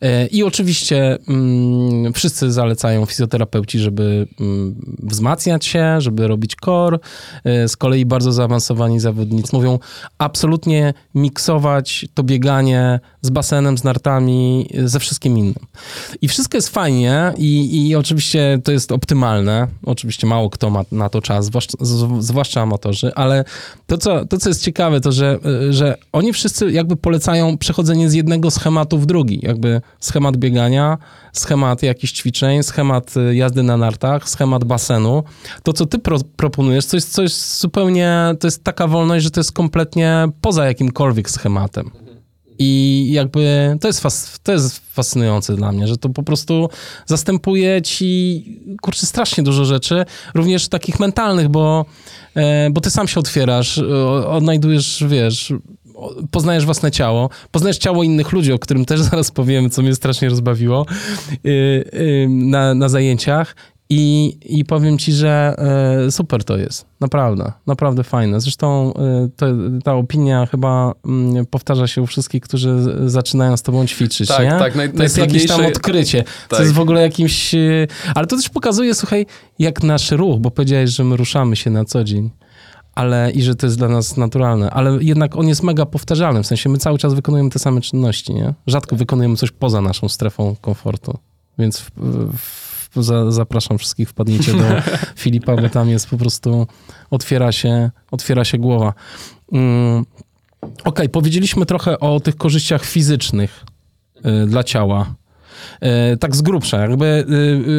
E, 0.01 0.27
I 0.27 0.43
oczywiście 0.43 1.17
mm, 1.27 2.13
wszyscy 2.13 2.51
zalecają 2.51 3.05
fizjoterapeuci, 3.05 3.79
żeby 3.79 4.27
mm, 4.39 4.75
wzmacniać 5.03 5.65
się, 5.65 6.01
żeby 6.01 6.27
robić 6.27 6.55
core. 6.65 6.99
E, 7.43 7.67
z 7.67 7.77
kolei 7.77 8.05
bardzo 8.05 8.31
zaawansowani 8.31 8.99
zawodnicy 8.99 9.55
mówią 9.55 9.79
absolutnie 10.17 10.93
miksować 11.15 12.05
to 12.13 12.23
bieganie 12.23 12.99
z 13.21 13.29
basenem, 13.29 13.77
z 13.77 13.83
nartami, 13.83 14.69
ze 14.85 14.99
wszystkim 14.99 15.37
innym. 15.37 15.65
I 16.21 16.27
wszystko 16.27 16.57
jest 16.57 16.69
fajnie 16.69 17.33
i, 17.37 17.87
i 17.87 17.95
oczywiście 17.95 18.59
to 18.63 18.71
jest 18.71 18.91
optymalne. 18.91 19.67
Oczywiście 19.85 20.27
mało 20.27 20.49
kto 20.49 20.69
ma 20.69 20.83
na 20.91 21.09
to 21.09 21.21
czas, 21.21 21.45
zwłaszcza, 21.45 21.77
zwłaszcza 22.19 22.61
amatorzy, 22.61 23.11
ale 23.15 23.45
to 23.87 23.97
co, 23.97 24.25
to, 24.25 24.37
co 24.37 24.49
jest 24.49 24.63
ciekawe, 24.63 25.01
to 25.01 25.11
że, 25.11 25.39
że 25.69 25.97
oni 26.11 26.33
wszyscy 26.33 26.71
jakby 26.71 26.95
polecają 26.95 27.57
przechodzenie 27.57 28.09
z 28.09 28.13
jednego 28.13 28.51
schematu 28.51 28.97
w 28.97 29.05
drugi 29.05 29.42
jakby 29.43 29.81
schemat 29.99 30.37
biegania, 30.37 30.97
schemat 31.33 31.83
jakichś 31.83 32.13
ćwiczeń, 32.13 32.63
schemat 32.63 33.17
y, 33.17 33.35
jazdy 33.35 33.63
na 33.63 33.77
nartach, 33.77 34.29
schemat 34.29 34.63
basenu. 34.63 35.23
To, 35.63 35.73
co 35.73 35.85
ty 35.85 35.99
pro, 35.99 36.17
proponujesz, 36.35 36.85
to 36.85 36.97
jest 36.97 37.13
coś 37.13 37.33
zupełnie, 37.33 38.35
to 38.39 38.47
jest 38.47 38.63
taka 38.63 38.87
wolność, 38.87 39.23
że 39.23 39.31
to 39.31 39.39
jest 39.39 39.51
kompletnie 39.51 40.27
poza 40.41 40.65
jakimkolwiek 40.65 41.29
schematem. 41.29 41.91
I 42.59 43.09
jakby 43.11 43.77
to 43.81 43.87
jest, 43.87 43.99
fas, 43.99 44.39
to 44.43 44.51
jest 44.51 44.81
fascynujące 44.93 45.55
dla 45.55 45.71
mnie, 45.71 45.87
że 45.87 45.97
to 45.97 46.09
po 46.09 46.23
prostu 46.23 46.69
zastępuje 47.05 47.81
ci, 47.81 48.45
kurczę, 48.81 49.05
strasznie 49.05 49.43
dużo 49.43 49.65
rzeczy, 49.65 50.05
również 50.33 50.67
takich 50.67 50.99
mentalnych, 50.99 51.49
bo, 51.49 51.85
e, 52.35 52.69
bo 52.69 52.81
ty 52.81 52.89
sam 52.89 53.07
się 53.07 53.19
otwierasz, 53.19 53.77
odnajdujesz, 54.27 55.03
wiesz, 55.07 55.53
poznajesz 56.31 56.65
własne 56.65 56.91
ciało, 56.91 57.29
poznajesz 57.51 57.77
ciało 57.77 58.03
innych 58.03 58.31
ludzi, 58.31 58.53
o 58.53 58.59
którym 58.59 58.85
też 58.85 59.01
zaraz 59.11 59.31
powiem, 59.31 59.69
co 59.69 59.81
mnie 59.81 59.95
strasznie 59.95 60.29
rozbawiło 60.29 60.85
yy, 61.43 61.53
yy, 61.93 62.27
na, 62.29 62.73
na 62.73 62.89
zajęciach 62.89 63.55
i, 63.89 64.37
I 64.45 64.65
powiem 64.65 64.97
ci, 64.97 65.11
że 65.11 65.55
y, 66.07 66.11
super 66.11 66.43
to 66.43 66.57
jest. 66.57 66.85
Naprawdę, 66.99 67.51
naprawdę 67.67 68.03
fajne. 68.03 68.41
Zresztą 68.41 68.93
y, 69.25 69.29
to, 69.35 69.45
ta 69.83 69.95
opinia 69.95 70.45
chyba 70.45 70.93
y, 71.41 71.45
powtarza 71.45 71.87
się 71.87 72.01
u 72.01 72.07
wszystkich, 72.07 72.43
którzy 72.43 72.75
zaczynają 73.05 73.57
z 73.57 73.61
tobą 73.61 73.87
ćwiczyć. 73.87 74.27
Tak, 74.27 74.43
nie? 74.43 74.49
tak. 74.49 74.75
Naj, 74.75 74.93
to 74.93 75.03
jest 75.03 75.17
jakieś 75.17 75.47
tam 75.47 75.65
odkrycie. 75.65 76.23
Tak. 76.23 76.57
To 76.57 76.61
jest 76.61 76.73
w 76.73 76.79
ogóle 76.79 77.01
jakimś. 77.01 77.55
Y, 77.55 77.87
ale 78.15 78.27
to 78.27 78.35
też 78.35 78.49
pokazuje, 78.49 78.95
słuchaj, 78.95 79.25
jak 79.59 79.83
nasz 79.83 80.11
ruch, 80.11 80.39
bo 80.39 80.51
powiedziałeś, 80.51 80.89
że 80.89 81.03
my 81.03 81.17
ruszamy 81.17 81.55
się 81.55 81.69
na 81.69 81.85
co 81.85 82.03
dzień 82.03 82.29
ale 82.95 83.31
i 83.31 83.41
że 83.41 83.55
to 83.55 83.65
jest 83.65 83.77
dla 83.77 83.87
nas 83.87 84.17
naturalne, 84.17 84.69
ale 84.69 84.97
jednak 85.01 85.35
on 85.35 85.47
jest 85.47 85.63
mega 85.63 85.85
powtarzalny, 85.85 86.43
w 86.43 86.47
sensie 86.47 86.69
my 86.69 86.77
cały 86.77 86.97
czas 86.97 87.13
wykonujemy 87.13 87.49
te 87.49 87.59
same 87.59 87.81
czynności, 87.81 88.33
nie? 88.33 88.53
Rzadko 88.67 88.95
wykonujemy 88.95 89.35
coś 89.35 89.51
poza 89.51 89.81
naszą 89.81 90.09
strefą 90.09 90.55
komfortu, 90.61 91.17
więc 91.57 91.79
w, 91.79 91.91
w, 92.95 93.03
za, 93.03 93.31
zapraszam 93.31 93.77
wszystkich, 93.77 94.09
wpadnijcie 94.09 94.53
do 94.53 94.63
Filipa, 95.21 95.55
bo 95.55 95.69
tam 95.69 95.89
jest 95.89 96.09
po 96.09 96.17
prostu, 96.17 96.67
otwiera 97.11 97.51
się, 97.51 97.91
otwiera 98.11 98.45
się 98.45 98.57
głowa. 98.57 98.93
Mm, 99.51 100.05
Okej, 100.63 100.83
okay, 100.85 101.09
powiedzieliśmy 101.09 101.65
trochę 101.65 101.99
o 101.99 102.19
tych 102.19 102.37
korzyściach 102.37 102.85
fizycznych 102.85 103.65
y, 104.43 104.47
dla 104.47 104.63
ciała. 104.63 105.15
E, 105.81 106.17
tak 106.17 106.35
z 106.35 106.41
grubsza. 106.41 106.77
Jakby 106.77 107.25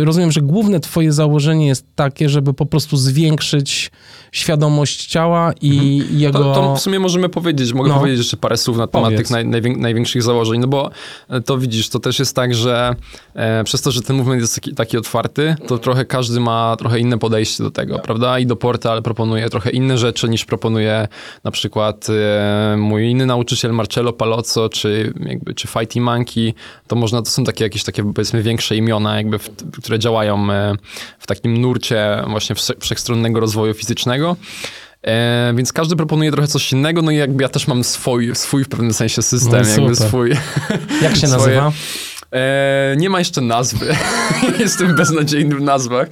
e, 0.00 0.04
rozumiem, 0.04 0.32
że 0.32 0.40
główne 0.40 0.80
twoje 0.80 1.12
założenie 1.12 1.66
jest 1.66 1.86
takie, 1.94 2.28
żeby 2.28 2.54
po 2.54 2.66
prostu 2.66 2.96
zwiększyć 2.96 3.90
świadomość 4.34 5.06
ciała 5.06 5.52
i 5.62 5.98
mhm. 6.00 6.20
jego... 6.20 6.38
To, 6.38 6.54
to, 6.54 6.76
w 6.76 6.80
sumie 6.80 7.00
możemy 7.00 7.28
powiedzieć, 7.28 7.72
mogę 7.72 7.88
no. 7.88 7.98
powiedzieć 7.98 8.18
jeszcze 8.18 8.36
parę 8.36 8.56
słów 8.56 8.76
na 8.76 8.86
temat 8.86 9.06
Powiedz. 9.06 9.20
tych 9.20 9.30
naj, 9.30 9.46
najwię, 9.46 9.76
największych 9.76 10.22
założeń, 10.22 10.60
no 10.60 10.66
bo 10.66 10.90
e, 11.28 11.40
to 11.40 11.58
widzisz, 11.58 11.88
to 11.88 11.98
też 11.98 12.18
jest 12.18 12.36
tak, 12.36 12.54
że 12.54 12.94
e, 13.34 13.64
przez 13.64 13.82
to, 13.82 13.90
że 13.90 14.02
ten 14.02 14.16
movement 14.16 14.40
jest 14.40 14.54
taki, 14.54 14.74
taki, 14.74 14.98
otwarty, 14.98 15.56
to 15.66 15.78
trochę 15.78 16.04
każdy 16.04 16.40
ma 16.40 16.76
trochę 16.78 16.98
inne 16.98 17.18
podejście 17.18 17.64
do 17.64 17.70
tego, 17.70 17.98
prawda? 17.98 18.38
I 18.38 18.46
do 18.46 18.56
Portal 18.56 19.02
proponuje 19.02 19.50
trochę 19.50 19.70
inne 19.70 19.98
rzeczy 19.98 20.28
niż 20.28 20.44
proponuje 20.44 21.08
na 21.44 21.50
przykład 21.50 22.06
e, 22.10 22.76
mój 22.76 23.10
inny 23.10 23.26
nauczyciel 23.26 23.72
Marcello 23.72 24.12
Palozzo, 24.12 24.68
czy 24.68 25.14
jakby, 25.20 25.54
czy 25.54 25.68
Fighty 25.68 26.00
Monkey, 26.00 26.54
to 26.86 26.96
można, 26.96 27.22
to 27.22 27.30
są 27.30 27.44
takie 27.44 27.64
jakieś 27.74 27.84
takie 27.84 28.12
powiedzmy 28.12 28.42
większe 28.42 28.76
imiona, 28.76 29.16
jakby, 29.16 29.38
w, 29.38 29.50
które 29.82 29.98
działają 29.98 30.52
e, 30.52 30.76
w 31.18 31.26
takim 31.26 31.60
nurcie 31.60 32.22
właśnie 32.28 32.56
wszechstronnego 32.80 33.40
rozwoju 33.40 33.74
fizycznego. 33.74 34.36
E, 35.02 35.52
więc 35.56 35.72
każdy 35.72 35.96
proponuje 35.96 36.32
trochę 36.32 36.48
coś 36.48 36.72
innego, 36.72 37.02
no 37.02 37.10
i 37.10 37.16
jakby 37.16 37.42
ja 37.42 37.48
też 37.48 37.66
mam 37.66 37.84
swój, 37.84 38.34
swój 38.34 38.64
w 38.64 38.68
pewnym 38.68 38.92
sensie 38.92 39.22
system, 39.22 39.62
no 39.62 39.82
jakby 39.82 39.96
swój. 39.96 40.30
Jak 41.02 41.16
się 41.16 41.26
swoje, 41.38 41.56
nazywa? 41.56 41.72
E, 42.32 42.94
nie 42.96 43.10
ma 43.10 43.18
jeszcze 43.18 43.40
nazwy. 43.40 43.86
jestem 44.58 44.96
beznadziejny 44.96 45.54
w 45.54 45.62
nazwach. 45.62 46.08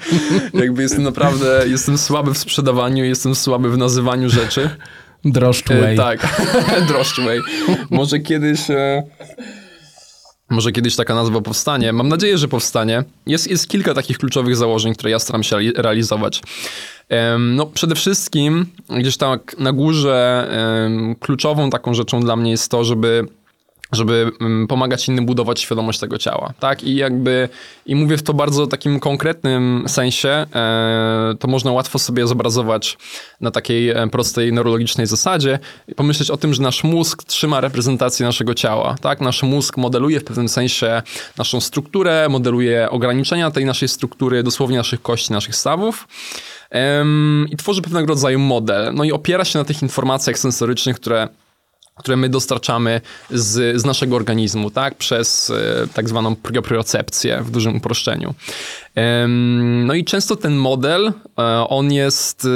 Jakby 0.55 0.83
jestem 0.83 1.03
naprawdę, 1.03 1.65
jestem 1.67 1.99
słaby 1.99 2.35
w 2.35 2.39
sprzedawaniu, 2.39 3.05
jestem 3.05 3.35
słaby 3.35 3.71
w 3.71 3.79
nazywaniu 3.79 4.31
rzeczy. 4.31 4.71
Drożdżway. 5.25 5.95
E, 5.95 5.97
tak, 5.97 6.43
Drożdżway. 6.89 7.41
Może 7.91 8.19
kiedyś... 8.19 8.71
E, 8.71 9.03
może 10.53 10.73
kiedyś 10.73 10.97
taka 10.97 11.15
nazwa 11.15 11.41
powstanie. 11.41 11.93
Mam 11.93 12.09
nadzieję, 12.09 12.39
że 12.39 12.49
powstanie. 12.49 13.05
Jest, 13.27 13.51
jest 13.51 13.69
kilka 13.69 13.95
takich 13.95 14.19
kluczowych 14.19 14.57
założeń, 14.57 14.95
które 14.95 15.11
ja 15.11 15.19
staram 15.19 15.43
się 15.43 15.57
realizować. 15.77 16.43
No, 17.39 17.67
przede 17.67 17.95
wszystkim 17.95 18.67
gdzieś 18.91 19.17
tak 19.17 19.59
na 19.59 19.73
górze 19.73 20.49
kluczową 21.21 21.71
taką 21.71 21.95
rzeczą 21.95 22.21
dla 22.21 22.37
mnie 22.37 22.51
jest 22.51 22.71
to, 22.71 22.85
żeby 22.85 23.27
żeby 23.93 24.31
mm, 24.41 24.67
pomagać 24.67 25.09
innym 25.09 25.27
budować 25.27 25.61
świadomość 25.61 25.99
tego 25.99 26.19
ciała, 26.19 26.53
tak? 26.61 26.85
I 26.85 26.95
jakby, 26.95 27.49
i 27.87 27.95
mówię 27.95 28.17
w 28.17 28.23
to 28.23 28.35
bardzo 28.35 28.67
takim 28.67 29.01
konkretnym 29.01 29.85
sensie, 29.87 30.29
e, 30.29 31.35
to 31.39 31.49
można 31.49 31.73
łatwo 31.73 31.99
sobie 31.99 32.27
zobrazować 32.27 32.99
na 33.41 33.51
takiej 33.51 33.91
e, 33.91 34.09
prostej 34.09 34.53
neurologicznej 34.53 35.07
zasadzie 35.07 35.59
i 35.89 35.95
pomyśleć 35.95 36.31
o 36.31 36.37
tym, 36.37 36.55
że 36.55 36.63
nasz 36.63 36.85
mózg 36.85 37.25
trzyma 37.25 37.61
reprezentację 37.61 38.27
naszego 38.27 38.55
ciała, 38.55 38.97
tak? 39.01 39.21
Nasz 39.21 39.43
mózg 39.43 39.77
modeluje 39.77 40.21
w 40.21 40.25
pewnym 40.25 40.49
sensie 40.49 41.03
naszą 41.39 41.61
strukturę, 41.61 42.29
modeluje 42.29 42.91
ograniczenia 42.91 43.51
tej 43.51 43.65
naszej 43.65 43.89
struktury, 43.89 44.43
dosłownie 44.43 44.77
naszych 44.77 45.03
kości, 45.03 45.33
naszych 45.33 45.57
stawów 45.57 46.09
i 47.51 47.57
tworzy 47.57 47.83
pewnego 47.83 48.07
rodzaju 48.07 48.39
model. 48.39 48.95
No 48.95 49.05
i 49.05 49.13
opiera 49.13 49.45
się 49.45 49.59
na 49.59 49.65
tych 49.65 49.83
informacjach 49.83 50.39
sensorycznych, 50.39 50.97
które 50.97 51.29
które 52.03 52.17
my 52.17 52.29
dostarczamy 52.29 53.01
z, 53.31 53.81
z 53.81 53.85
naszego 53.85 54.17
organizmu, 54.17 54.71
tak? 54.71 54.95
Przez 54.95 55.51
e, 55.51 55.87
tak 55.95 56.09
zwaną 56.09 56.37
propriocepcję 56.37 57.43
w 57.43 57.51
dużym 57.51 57.77
uproszczeniu. 57.77 58.35
No 59.85 59.95
i 59.95 60.05
często 60.05 60.37
ten 60.37 60.57
model, 60.57 61.07
e, 61.07 61.43
on 61.69 61.93
jest 61.93 62.49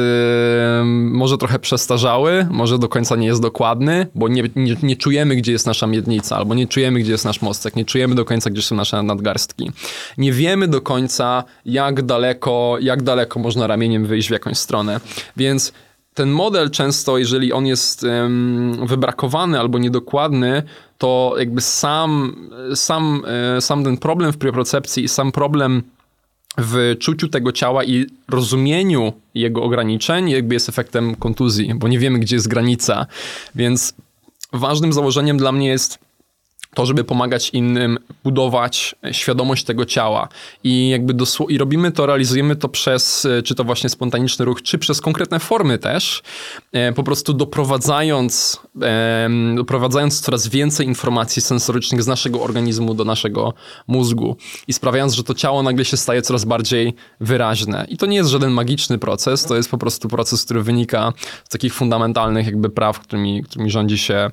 może 0.93 1.39
trochę 1.39 1.59
przestarzały, 1.59 2.47
może 2.51 2.79
do 2.79 2.89
końca 2.89 3.17
nie 3.17 3.27
jest 3.27 3.43
dokładny, 3.43 4.07
bo 4.15 4.29
nie, 4.29 4.43
nie, 4.57 4.77
nie, 4.83 4.97
czujemy, 4.97 5.37
gdzie 5.37 5.53
jest 5.53 5.67
nasza 5.67 5.87
miednica, 5.87 6.37
albo 6.37 6.55
nie 6.55 6.67
czujemy, 6.67 7.01
gdzie 7.01 7.13
jest 7.13 7.25
nasz 7.25 7.43
mostek, 7.43 7.77
nie 7.77 7.85
czujemy 7.85 8.15
do 8.15 8.25
końca, 8.25 8.51
gdzie 8.51 8.63
są 8.63 8.77
nasze 8.77 9.03
nadgarstki. 9.03 9.71
Nie 10.19 10.33
wiemy 10.33 10.69
do 10.69 10.81
końca, 10.81 11.45
jak 11.67 12.03
daleko, 12.03 12.77
jak 12.81 13.03
daleko 13.03 13.41
można 13.41 13.67
ramieniem 13.67 14.07
wyjść 14.07 14.29
w 14.29 14.33
jakąś 14.33 14.59
stronę. 14.59 15.01
Więc 15.37 15.73
ten 16.17 16.31
model 16.31 16.71
często, 16.71 17.19
jeżeli 17.19 17.53
on 17.53 17.67
jest 17.67 18.07
wybrakowany 18.87 19.61
albo 19.61 19.79
niedokładny, 19.79 20.63
to 20.99 21.35
jakby 21.39 21.61
sam, 21.61 22.37
sam, 22.75 23.23
e, 23.57 23.61
sam 23.61 23.85
ten 23.85 23.97
problem 23.97 24.33
w 24.33 24.39
propriocepcji 24.39 25.05
i 25.05 25.09
sam 25.09 25.33
problem 25.33 25.83
w 26.59 26.97
czuciu 27.01 27.29
tego 27.29 27.53
ciała 27.53 27.85
i 27.85 28.07
rozumieniu 28.29 29.13
jego 29.35 29.63
ograniczeń 29.63 30.31
jakby 30.31 30.55
jest 30.55 30.69
efektem 30.69 31.17
kontuzji, 31.17 31.75
bo 31.75 31.89
nie 31.89 31.99
wiemy, 31.99 32.19
gdzie 32.19 32.37
jest 32.37 32.49
granica. 32.49 33.07
Więc 33.55 33.95
ważnym 34.53 34.93
założeniem 34.93 35.37
dla 35.37 35.53
mnie 35.53 35.69
jest 35.69 36.06
to, 36.77 36.87
żeby 36.87 37.05
pomagać 37.05 37.51
innym 37.51 37.99
budować 38.25 38.95
świadomość 39.13 39.65
tego 39.65 39.85
ciała. 39.85 40.29
I 40.65 40.89
jakby 40.89 41.15
dosł- 41.15 41.49
i 41.49 41.59
robimy 41.59 41.93
to, 41.93 42.07
realizujemy 42.07 42.57
to 42.57 42.69
przez, 42.69 43.25
e, 43.25 43.43
czy 43.43 43.55
to 43.55 43.65
właśnie 43.65 43.91
spontaniczny 43.91 44.45
ruch, 44.45 44.63
czy 44.63 44.79
przez 44.79 45.01
konkretne 45.01 45.41
formy 45.41 45.79
też, 45.79 46.23
e, 46.73 46.93
po 46.93 47.03
prostu 47.03 47.33
doprowadzając, 47.33 48.61
doprowadzając 49.57 50.21
coraz 50.21 50.49
więcej 50.49 50.87
informacji 50.87 51.43
sensorycznych 51.43 52.03
z 52.03 52.07
naszego 52.07 52.43
organizmu 52.43 52.95
do 52.95 53.05
naszego 53.05 53.55
mózgu 53.87 54.37
i 54.69 54.73
sprawiając, 54.73 55.15
że 55.15 55.25
to 55.25 55.35
ciało 55.35 55.63
nagle 55.63 55.85
się 55.85 55.97
staje 55.97 56.23
coraz 56.23 56.45
bardziej 56.45 56.95
wyraźne. 57.21 57.87
I 57.89 57.97
to 57.97 58.07
nie 58.07 58.17
jest 58.17 58.31
żaden 58.31 58.51
magiczny 58.51 58.99
proces, 58.99 59.45
to 59.45 59.57
jest 59.57 59.71
po 59.71 59.79
prostu 59.79 60.09
proces, 60.09 60.45
który 60.45 60.63
wynika 60.63 61.13
z 61.45 61.49
takich 61.49 61.75
fundamentalnych 61.75 62.47
jakby 62.47 62.71
praw, 62.71 63.01
którymi, 63.01 63.43
którymi 63.43 63.71
rządzi 63.71 63.99
się 63.99 64.31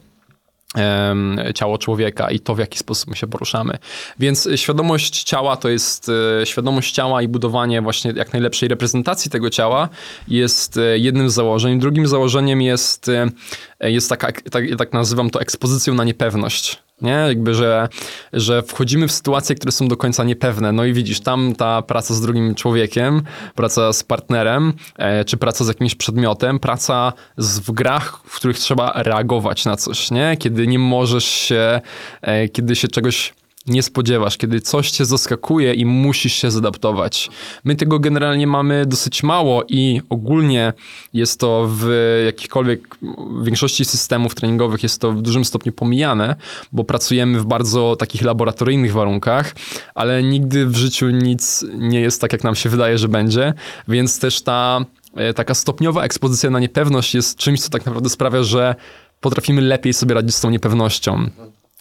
ciało 1.56 1.78
człowieka 1.78 2.32
i 2.32 2.40
to, 2.40 2.56
w 2.56 2.60
jaki 2.60 2.80
sposób 2.80 3.10
my 3.10 3.16
się 3.16 3.28
poruszamy. 3.28 3.78
Więc 4.20 4.50
świadomość 4.56 5.24
ciała 5.24 5.58
to 5.58 5.70
jest 5.70 6.12
e, 6.42 6.46
świadomość 6.46 6.94
ciała 6.94 7.22
i 7.22 7.28
budowanie 7.28 7.82
właśnie 7.82 8.14
jak 8.16 8.34
najlepszej 8.34 8.70
reprezentacji 8.70 9.32
tego 9.32 9.50
ciała 9.50 9.90
jest 10.28 10.78
e, 10.78 10.98
jednym 10.98 11.30
z 11.30 11.34
założeń. 11.34 11.80
Drugim 11.80 12.08
założeniem 12.08 12.62
jest, 12.62 13.10
e, 13.10 13.92
jest 13.92 14.10
taka, 14.10 14.32
tak, 14.52 14.64
tak 14.78 14.94
nazywam 14.94 15.30
to 15.30 15.42
ekspozycją 15.42 15.94
na 15.94 16.04
niepewność. 16.04 16.83
Nie? 17.04 17.12
Jakby, 17.28 17.54
że, 17.56 17.90
że 18.34 18.62
wchodzimy 18.62 19.08
w 19.08 19.12
sytuacje, 19.12 19.56
które 19.56 19.72
są 19.72 19.88
do 19.88 19.98
końca 19.98 20.24
niepewne. 20.24 20.72
No 20.72 20.86
i 20.86 20.94
widzisz, 20.94 21.20
tam 21.20 21.56
ta 21.56 21.82
praca 21.82 22.14
z 22.14 22.22
drugim 22.22 22.56
człowiekiem, 22.56 23.22
praca 23.56 23.94
z 23.94 24.04
partnerem, 24.04 24.74
e, 24.98 25.26
czy 25.26 25.38
praca 25.38 25.66
z 25.66 25.68
jakimś 25.68 25.96
przedmiotem, 25.96 26.60
praca 26.60 27.14
z, 27.38 27.60
w 27.60 27.72
grach, 27.72 28.22
w 28.26 28.36
których 28.36 28.60
trzeba 28.60 28.92
reagować 28.96 29.66
na 29.66 29.76
coś, 29.76 30.12
nie? 30.12 30.38
Kiedy 30.40 30.68
nie 30.68 30.80
możesz 30.80 31.26
się, 31.26 31.82
e, 32.22 32.50
kiedy 32.50 32.76
się 32.76 32.88
czegoś 32.88 33.34
nie 33.68 33.84
spodziewasz, 33.84 34.38
kiedy 34.38 34.62
coś 34.62 34.92
cię 34.92 35.06
zaskakuje 35.06 35.74
i 35.74 35.86
musisz 35.86 36.34
się 36.34 36.52
zadaptować. 36.52 37.30
My 37.64 37.76
tego 37.76 38.00
generalnie 38.00 38.48
mamy 38.48 38.86
dosyć 38.86 39.24
mało 39.24 39.64
i 39.70 40.02
ogólnie 40.10 40.74
jest 41.14 41.40
to 41.40 41.70
w 41.72 41.88
jakichkolwiek, 42.26 42.98
w 43.42 43.46
większości 43.46 43.86
systemów 43.86 44.36
treningowych 44.36 44.84
jest 44.84 45.02
to 45.02 45.12
w 45.12 45.22
dużym 45.22 45.46
stopniu 45.46 45.72
pomijane, 45.72 46.36
bo 46.72 46.84
pracujemy 46.84 47.40
w 47.40 47.46
bardzo 47.46 47.96
takich 47.96 48.22
laboratoryjnych 48.22 48.94
warunkach, 48.94 49.56
ale 49.96 50.24
nigdy 50.24 50.66
w 50.66 50.76
życiu 50.76 51.10
nic 51.10 51.66
nie 51.78 52.02
jest 52.02 52.22
tak, 52.22 52.34
jak 52.34 52.44
nam 52.44 52.56
się 52.56 52.70
wydaje, 52.70 52.98
że 52.98 53.08
będzie, 53.08 53.54
więc 53.88 54.20
też 54.20 54.42
ta 54.42 54.86
e, 55.16 55.34
taka 55.34 55.54
stopniowa 55.54 56.04
ekspozycja 56.04 56.50
na 56.50 56.60
niepewność 56.60 57.16
jest 57.16 57.38
czymś, 57.38 57.62
co 57.62 57.70
tak 57.70 57.86
naprawdę 57.86 58.10
sprawia, 58.10 58.44
że 58.44 58.76
potrafimy 59.22 59.62
lepiej 59.62 59.94
sobie 59.94 60.16
radzić 60.16 60.36
z 60.36 60.42
tą 60.42 60.50
niepewnością. 60.50 61.30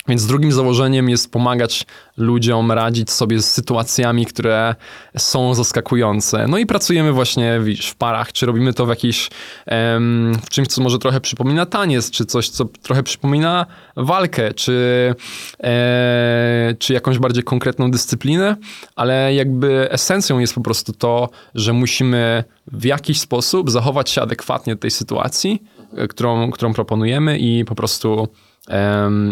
Więc 0.09 0.27
drugim 0.27 0.53
założeniem 0.53 1.09
jest 1.09 1.33
pomagać 1.33 1.87
ludziom 2.17 2.73
radzić 2.73 3.11
sobie 3.11 3.43
z 3.43 3.53
sytuacjami, 3.53 4.27
które 4.27 4.75
są 5.17 5.55
zaskakujące. 5.55 6.49
No 6.49 6.59
i 6.59 6.67
pracujemy 6.67 7.13
właśnie 7.13 7.61
widzisz, 7.65 7.87
w 7.87 7.95
parach, 7.95 8.33
czy 8.33 8.47
robimy 8.47 8.73
to 8.73 8.87
w 8.87 8.89
jakiś, 8.89 9.31
em, 9.67 10.33
w 10.45 10.51
czymś, 10.51 10.69
co 10.69 10.83
może 10.83 10.99
trochę 10.99 11.21
przypomina 11.21 11.67
taniec, 11.67 12.11
czy 12.11 12.25
coś, 12.25 12.49
co 12.49 12.65
trochę 12.65 13.03
przypomina 13.03 13.67
walkę, 13.97 14.55
czy, 14.55 15.15
e, 15.61 16.75
czy 16.79 16.93
jakąś 16.93 17.19
bardziej 17.19 17.43
konkretną 17.43 17.91
dyscyplinę, 17.91 18.57
ale 18.97 19.35
jakby 19.35 19.91
esencją 19.91 20.39
jest 20.39 20.55
po 20.55 20.61
prostu 20.61 20.93
to, 20.93 21.29
że 21.55 21.73
musimy 21.73 22.45
w 22.67 22.85
jakiś 22.85 23.21
sposób 23.21 23.71
zachować 23.71 24.11
się 24.11 24.23
adekwatnie 24.23 24.77
tej 24.77 24.91
sytuacji, 24.91 25.63
e, 25.97 26.09
którą, 26.09 26.51
którą 26.51 26.75
proponujemy 26.75 27.39
i 27.39 27.65
po 27.65 27.75
prostu 27.75 28.29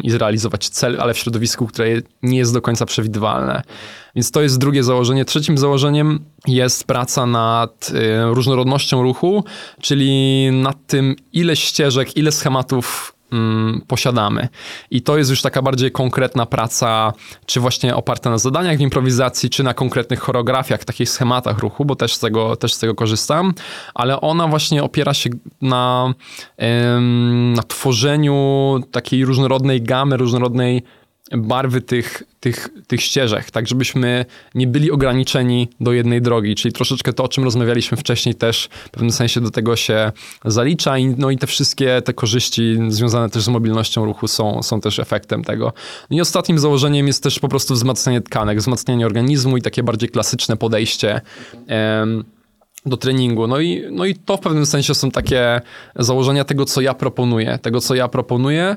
i 0.03 0.11
zrealizować 0.11 0.69
cel, 0.69 1.01
ale 1.01 1.15
w 1.15 1.19
środowisku, 1.19 1.67
które 1.67 1.89
nie 2.23 2.39
jest 2.39 2.55
do 2.55 2.63
końca 2.63 2.87
przewidywalne. 2.87 3.63
Więc 4.15 4.31
to 4.31 4.43
jest 4.43 4.59
drugie 4.59 4.85
założenie. 4.85 5.25
Trzecim 5.25 5.59
założeniem 5.59 6.25
jest 6.47 6.85
praca 6.85 7.27
nad 7.27 7.91
y, 7.91 8.35
różnorodnością 8.35 9.03
ruchu, 9.03 9.45
czyli 9.81 10.49
nad 10.53 10.87
tym, 10.87 11.17
ile 11.33 11.57
ścieżek, 11.57 12.17
ile 12.17 12.33
schematów 12.33 13.15
mm, 13.33 13.83
posiadamy. 13.87 14.49
I 14.91 15.03
to 15.03 15.19
jest 15.19 15.31
już 15.31 15.43
taka 15.43 15.63
bardziej 15.63 15.93
konkretna 15.93 16.47
praca, 16.47 17.13
czy 17.47 17.61
właśnie 17.61 17.97
oparta 17.97 18.31
na 18.31 18.39
zadaniach 18.39 18.77
w 18.77 18.81
improwizacji, 18.81 19.51
czy 19.51 19.63
na 19.63 19.75
konkretnych 19.75 20.21
choreografiach, 20.21 20.85
takich 20.85 21.11
schematach 21.11 21.59
ruchu, 21.59 21.85
bo 21.85 21.97
też 21.97 22.15
z 22.15 22.19
tego, 22.19 22.57
też 22.57 22.75
z 22.75 22.79
tego 22.79 22.95
korzystam, 22.95 23.55
ale 23.95 24.21
ona 24.21 24.47
właśnie 24.47 24.83
opiera 24.83 25.15
się 25.15 25.31
na, 25.63 26.15
na 27.55 27.63
tworzeniu 27.63 28.81
takiej 28.91 29.25
różnorodnej 29.25 29.83
gamy, 29.83 30.17
różnorodnej 30.17 30.83
barwy 31.33 31.81
tych, 31.81 32.23
tych, 32.41 32.69
tych 32.87 33.03
ścieżek, 33.03 33.51
tak 33.51 33.69
żebyśmy 33.69 34.25
nie 34.55 34.67
byli 34.67 34.91
ograniczeni 34.91 35.69
do 35.81 35.93
jednej 35.93 36.23
drogi, 36.23 36.55
czyli 36.55 36.73
troszeczkę 36.73 37.13
to, 37.13 37.25
o 37.25 37.29
czym 37.29 37.45
rozmawialiśmy 37.45 37.97
wcześniej 37.97 38.35
też 38.35 38.69
w 38.85 38.91
pewnym 38.91 39.13
sensie 39.13 39.41
do 39.41 39.51
tego 39.51 39.77
się 39.77 40.13
zalicza 40.45 40.99
i, 40.99 41.07
no 41.07 41.31
i 41.31 41.39
te 41.39 41.47
wszystkie 41.47 42.03
te 42.03 42.13
korzyści 42.13 42.79
związane 42.89 43.31
też 43.31 43.43
z 43.43 43.49
mobilnością 43.49 44.05
ruchu 44.05 44.29
są, 44.29 44.63
są 44.63 44.81
też 44.81 44.99
efektem 44.99 45.45
tego. 45.45 45.73
No 46.11 46.17
I 46.17 46.21
ostatnim 46.21 46.59
założeniem 46.59 47.07
jest 47.07 47.23
też 47.23 47.39
po 47.39 47.49
prostu 47.49 47.75
wzmacnianie 47.75 48.21
tkanek, 48.21 48.59
wzmacnianie 48.59 49.07
organizmu 49.07 49.57
i 49.57 49.63
takie 49.63 49.83
bardziej 49.83 50.09
klasyczne 50.09 50.57
podejście 50.57 51.21
em, 51.67 52.25
do 52.87 52.97
treningu. 52.97 53.47
No 53.47 53.61
i, 53.61 53.85
no 53.91 54.05
i 54.05 54.15
to 54.15 54.37
w 54.37 54.41
pewnym 54.41 54.67
sensie 54.67 54.95
są 54.95 55.11
takie 55.11 55.61
założenia 55.97 56.45
tego, 56.45 56.65
co 56.65 56.81
ja 56.81 56.95
proponuję. 56.95 57.59
Tego, 57.63 57.81
co 57.81 57.95
ja 57.95 58.09
proponuję. 58.09 58.77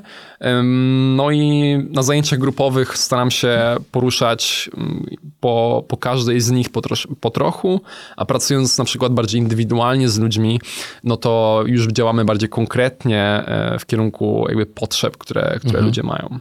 No 1.16 1.30
i 1.30 1.78
na 1.90 2.02
zajęciach 2.02 2.38
grupowych 2.38 2.98
staram 2.98 3.30
się 3.30 3.76
poruszać 3.92 4.70
ym, 4.78 5.06
po, 5.40 5.84
po 5.88 5.96
każdej 5.96 6.40
z 6.40 6.50
nich 6.50 6.70
po, 6.70 6.80
trosz, 6.80 7.08
po 7.20 7.30
trochu, 7.30 7.80
a 8.16 8.24
pracując 8.24 8.78
na 8.78 8.84
przykład 8.84 9.12
bardziej 9.12 9.40
indywidualnie 9.40 10.08
z 10.08 10.18
ludźmi, 10.18 10.60
no 11.04 11.16
to 11.16 11.62
już 11.66 11.86
działamy 11.86 12.24
bardziej 12.24 12.48
konkretnie 12.48 13.22
e, 13.22 13.78
w 13.78 13.86
kierunku 13.86 14.46
jakby 14.48 14.66
potrzeb, 14.66 15.16
które, 15.16 15.58
które 15.60 15.80
ludzie 15.80 16.02
mają. 16.02 16.38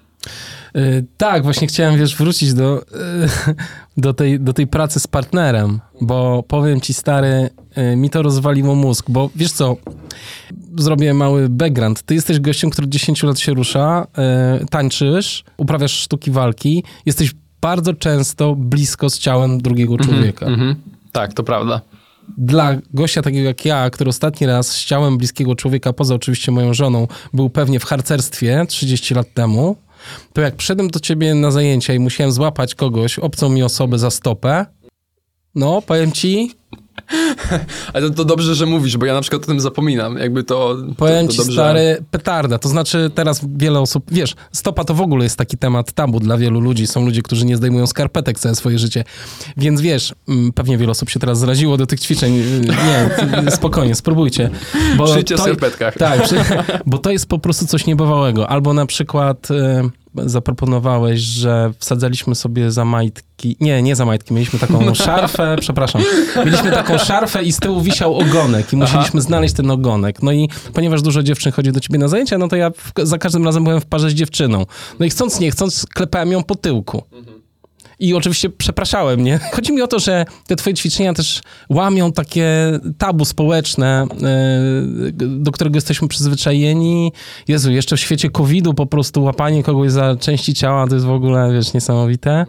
Y, 0.75 1.05
Tak, 1.17 1.43
właśnie 1.43 1.67
chciałem, 1.67 1.97
wiesz, 1.97 2.15
wrócić 2.15 2.53
do, 2.53 2.81
y, 2.81 2.85
do, 3.97 4.13
tej, 4.13 4.39
do 4.39 4.53
tej 4.53 4.67
pracy 4.67 4.99
z 4.99 5.07
partnerem, 5.07 5.79
bo 6.01 6.43
powiem 6.43 6.81
ci, 6.81 6.93
stary, 6.93 7.49
y, 7.93 7.95
mi 7.95 8.09
to 8.09 8.21
rozwaliło 8.21 8.75
mózg, 8.75 9.05
bo 9.09 9.29
wiesz 9.35 9.51
co, 9.51 9.77
zrobię 10.77 11.13
mały 11.13 11.49
background. 11.49 12.03
Ty 12.03 12.13
jesteś 12.15 12.39
gościem, 12.39 12.69
który 12.69 12.87
10 12.87 13.23
lat 13.23 13.39
się 13.39 13.53
rusza, 13.53 14.07
tańczysz, 14.69 15.43
uprawiasz 15.57 15.91
sztuki 15.91 16.31
walki, 16.31 16.83
jesteś 17.05 17.31
bardzo 17.61 17.93
często 17.93 18.55
blisko 18.55 19.09
z 19.09 19.19
ciałem 19.19 19.61
drugiego 19.61 19.97
człowieka. 19.97 20.45
Mhm. 20.45 20.75
Tak, 21.11 21.33
to 21.33 21.43
prawda. 21.43 21.81
Dla 22.37 22.75
gościa 22.93 23.21
takiego 23.21 23.47
jak 23.47 23.65
ja, 23.65 23.89
który 23.89 24.09
ostatni 24.09 24.47
raz 24.47 24.71
z 24.71 24.85
ciałem 24.85 25.17
bliskiego 25.17 25.55
człowieka, 25.55 25.93
poza 25.93 26.15
oczywiście 26.15 26.51
moją 26.51 26.73
żoną, 26.73 27.07
był 27.33 27.49
pewnie 27.49 27.79
w 27.79 27.85
harcerstwie 27.85 28.65
30 28.67 29.13
lat 29.13 29.33
temu, 29.33 29.75
to 30.33 30.41
jak 30.41 30.55
przyszedłem 30.55 30.87
do 30.87 30.99
ciebie 30.99 31.35
na 31.35 31.51
zajęcia 31.51 31.93
i 31.93 31.99
musiałem 31.99 32.31
złapać 32.31 32.75
kogoś, 32.75 33.19
obcą 33.19 33.49
mi 33.49 33.63
osobę 33.63 33.99
za 33.99 34.11
stopę, 34.11 34.65
no, 35.55 35.81
powiem 35.81 36.11
ci, 36.11 36.51
Ale 37.93 38.09
to, 38.09 38.15
to 38.15 38.25
dobrze, 38.25 38.55
że 38.55 38.65
mówisz, 38.65 38.97
bo 38.97 39.05
ja 39.05 39.13
na 39.13 39.21
przykład 39.21 39.43
o 39.43 39.45
tym 39.45 39.59
zapominam. 39.59 40.17
Jakby 40.17 40.43
to. 40.43 40.77
powiem 40.97 41.27
to, 41.27 41.31
ci 41.31 41.37
to 41.37 41.43
dobrze. 41.43 41.61
stary, 41.61 42.03
petarda. 42.11 42.57
To 42.57 42.69
znaczy 42.69 43.11
teraz 43.15 43.41
wiele 43.55 43.79
osób, 43.79 44.05
wiesz, 44.11 44.35
stopa 44.51 44.83
to 44.83 44.93
w 44.93 45.01
ogóle 45.01 45.23
jest 45.23 45.37
taki 45.37 45.57
temat 45.57 45.91
tabu 45.91 46.19
dla 46.19 46.37
wielu 46.37 46.59
ludzi. 46.59 46.87
Są 46.87 47.05
ludzie, 47.05 47.21
którzy 47.21 47.45
nie 47.45 47.57
zdejmują 47.57 47.87
skarpetek 47.87 48.39
całe 48.39 48.55
swoje 48.55 48.79
życie. 48.79 49.03
Więc 49.57 49.81
wiesz, 49.81 50.13
mm, 50.27 50.53
pewnie 50.53 50.77
wiele 50.77 50.91
osób 50.91 51.09
się 51.09 51.19
teraz 51.19 51.39
zraziło 51.39 51.77
do 51.77 51.85
tych 51.85 51.99
ćwiczeń. 51.99 52.39
Y, 52.39 52.43
Nie, 53.45 53.51
spokojnie, 53.51 53.95
spróbujcie. 53.95 54.49
Bo 54.97 55.05
Przyjdźcie 55.05 55.35
w 55.35 55.39
skarpetkach. 55.39 55.97
Tak, 55.97 56.29
bo 56.85 56.97
to 56.97 57.11
jest 57.11 57.25
po 57.25 57.39
prostu 57.39 57.67
coś 57.67 57.85
niebywałego. 57.85 58.49
Albo 58.49 58.73
na 58.73 58.85
przykład 58.85 59.51
e, 59.51 59.89
zaproponowałeś, 60.15 61.19
że 61.19 61.71
wsadzaliśmy 61.79 62.35
sobie 62.35 62.71
za 62.71 62.85
majtki, 62.85 63.57
nie, 63.59 63.81
nie 63.81 63.95
za 63.95 64.05
majtki, 64.05 64.33
mieliśmy 64.33 64.59
taką 64.59 64.93
szarfę, 65.05 65.55
przepraszam, 65.59 66.01
mieliśmy 66.45 66.71
taką 66.71 66.97
szarfę 66.97 67.43
i 67.43 67.51
z 67.51 67.59
tyłu 67.59 67.81
wisiał 67.81 68.15
ogonek 68.15 68.73
i 68.73 68.77
musieliśmy 68.77 69.21
znaleźć 69.21 69.53
ten 69.53 69.71
ogonek. 69.71 70.23
No 70.23 70.31
i 70.31 70.49
ponieważ 70.73 71.01
dużo 71.01 71.23
dziewczyn 71.23 71.51
chodzi 71.51 71.71
do 71.71 71.79
ciebie 71.79 71.99
na 71.99 72.07
zajęcia, 72.07 72.37
no 72.37 72.47
to 72.47 72.55
ja 72.55 72.69
w, 72.69 72.91
za 73.03 73.17
każdym 73.17 73.45
razem 73.45 73.63
byłem 73.63 73.81
w 73.81 73.85
parze 73.85 74.09
z 74.09 74.13
dziewczyną. 74.13 74.65
No 74.99 75.05
i 75.05 75.09
chcąc 75.09 75.39
nie 75.39 75.51
chcąc, 75.51 75.85
klepałem 75.93 76.31
ją 76.31 76.43
po 76.43 76.55
tyłku. 76.55 77.03
I 78.03 78.13
oczywiście 78.13 78.49
przepraszałem, 78.49 79.23
nie? 79.23 79.39
Chodzi 79.53 79.73
mi 79.73 79.81
o 79.81 79.87
to, 79.87 79.99
że 79.99 80.25
te 80.47 80.55
twoje 80.55 80.73
ćwiczenia 80.73 81.13
też 81.13 81.41
łamią 81.69 82.11
takie 82.11 82.79
tabu 82.97 83.25
społeczne, 83.25 84.05
e, 84.23 85.27
do 85.27 85.51
którego 85.51 85.77
jesteśmy 85.77 86.07
przyzwyczajeni. 86.07 87.11
Jezu, 87.47 87.71
jeszcze 87.71 87.97
w 87.97 87.99
świecie 87.99 88.29
COVID-u 88.29 88.73
po 88.73 88.85
prostu 88.85 89.23
łapanie 89.23 89.63
kogoś 89.63 89.91
za 89.91 90.15
części 90.15 90.53
ciała 90.53 90.87
to 90.87 90.93
jest 90.93 91.05
w 91.05 91.11
ogóle, 91.11 91.53
wiesz, 91.53 91.73
niesamowite. 91.73 92.45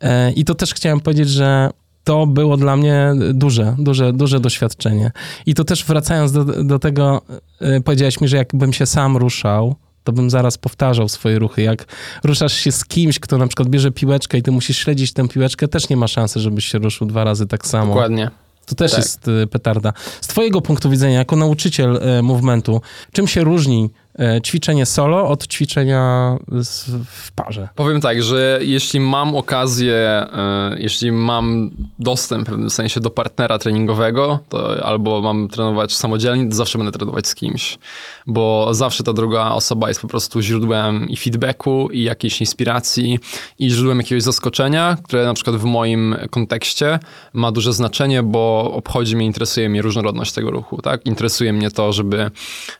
E, 0.00 0.32
I 0.32 0.44
to 0.44 0.54
też 0.54 0.74
chciałem 0.74 1.00
powiedzieć, 1.00 1.28
że 1.28 1.70
to 2.04 2.26
było 2.26 2.56
dla 2.56 2.76
mnie 2.76 3.12
duże, 3.34 3.76
duże, 3.78 4.12
duże 4.12 4.40
doświadczenie. 4.40 5.10
I 5.46 5.54
to 5.54 5.64
też 5.64 5.84
wracając 5.84 6.32
do, 6.32 6.44
do 6.44 6.78
tego, 6.78 7.22
e, 7.60 7.80
powiedziałeś 7.80 8.20
mi, 8.20 8.28
że 8.28 8.36
jakbym 8.36 8.72
się 8.72 8.86
sam 8.86 9.16
ruszał, 9.16 9.76
to 10.04 10.12
bym 10.12 10.30
zaraz 10.30 10.58
powtarzał 10.58 11.08
swoje 11.08 11.38
ruchy. 11.38 11.62
Jak 11.62 11.84
ruszasz 12.24 12.52
się 12.52 12.72
z 12.72 12.84
kimś, 12.84 13.18
kto 13.18 13.38
na 13.38 13.46
przykład 13.46 13.68
bierze 13.68 13.90
piłeczkę 13.90 14.38
i 14.38 14.42
ty 14.42 14.50
musisz 14.50 14.78
śledzić 14.78 15.12
tę 15.12 15.28
piłeczkę, 15.28 15.68
też 15.68 15.88
nie 15.88 15.96
ma 15.96 16.08
szansy, 16.08 16.40
żebyś 16.40 16.66
się 16.66 16.78
ruszył 16.78 17.06
dwa 17.06 17.24
razy 17.24 17.46
tak 17.46 17.66
samo. 17.66 17.86
Dokładnie. 17.86 18.30
To 18.66 18.74
też 18.74 18.90
Tak. 18.90 19.00
jest 19.00 19.28
y, 19.28 19.46
petarda. 19.46 19.92
Z 20.20 20.26
twojego 20.26 20.60
punktu 20.60 20.90
widzenia, 20.90 21.18
jako 21.18 21.36
nauczyciel 21.36 21.96
y, 22.18 22.22
movementu, 22.22 22.80
czym 23.12 23.28
się 23.28 23.44
różni 23.44 23.90
ćwiczenie 24.44 24.86
solo 24.86 25.28
od 25.28 25.46
ćwiczenia 25.46 26.36
w 27.06 27.32
parze? 27.32 27.68
Powiem 27.74 28.00
tak, 28.00 28.22
że 28.22 28.58
jeśli 28.62 29.00
mam 29.00 29.36
okazję, 29.36 29.96
e, 29.96 30.76
jeśli 30.78 31.12
mam 31.12 31.70
dostęp 31.98 32.42
w 32.42 32.50
pewnym 32.50 32.70
sensie 32.70 33.00
do 33.00 33.10
partnera 33.10 33.58
treningowego, 33.58 34.38
to 34.48 34.86
albo 34.86 35.20
mam 35.20 35.48
trenować 35.48 35.96
samodzielnie, 35.96 36.48
to 36.48 36.54
zawsze 36.54 36.78
będę 36.78 36.92
trenować 36.92 37.26
z 37.26 37.34
kimś, 37.34 37.78
bo 38.26 38.74
zawsze 38.74 39.04
ta 39.04 39.12
druga 39.12 39.50
osoba 39.50 39.88
jest 39.88 40.00
po 40.00 40.08
prostu 40.08 40.42
źródłem 40.42 41.08
i 41.08 41.16
feedbacku, 41.16 41.88
i 41.92 42.02
jakiejś 42.02 42.40
inspiracji, 42.40 43.18
i 43.58 43.70
źródłem 43.70 43.98
jakiegoś 43.98 44.22
zaskoczenia, 44.22 44.96
które 45.02 45.24
na 45.24 45.34
przykład 45.34 45.56
w 45.56 45.64
moim 45.64 46.16
kontekście 46.30 46.98
ma 47.32 47.52
duże 47.52 47.72
znaczenie, 47.72 48.22
bo 48.22 48.72
obchodzi 48.74 49.16
mnie, 49.16 49.26
interesuje 49.26 49.68
mnie 49.68 49.82
różnorodność 49.82 50.32
tego 50.32 50.50
ruchu, 50.50 50.82
tak? 50.82 51.06
Interesuje 51.06 51.52
mnie 51.52 51.70
to, 51.70 51.92
żeby 51.92 52.30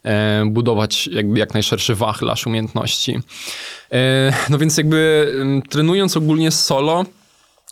e, 0.05 0.45
budować 0.47 1.09
jakby 1.23 1.39
jak 1.39 1.55
najszerszy 1.55 1.95
wachlarz 1.95 2.47
umiejętności. 2.47 3.19
E, 3.93 4.33
No 4.51 4.59
więc 4.59 4.77
jakby 4.77 5.33
em, 5.41 5.63
trenując 5.63 6.17
ogólnie 6.17 6.51
solo, 6.51 7.05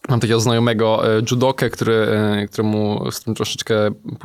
mam 0.09 0.21
takiego 0.21 0.41
znajomego 0.41 1.17
e, 1.17 1.23
judokę, 1.31 1.71
który, 1.71 1.95
e, 1.95 2.47
któremu 2.47 3.11
z 3.11 3.21
tym 3.21 3.35
troszeczkę 3.35 3.75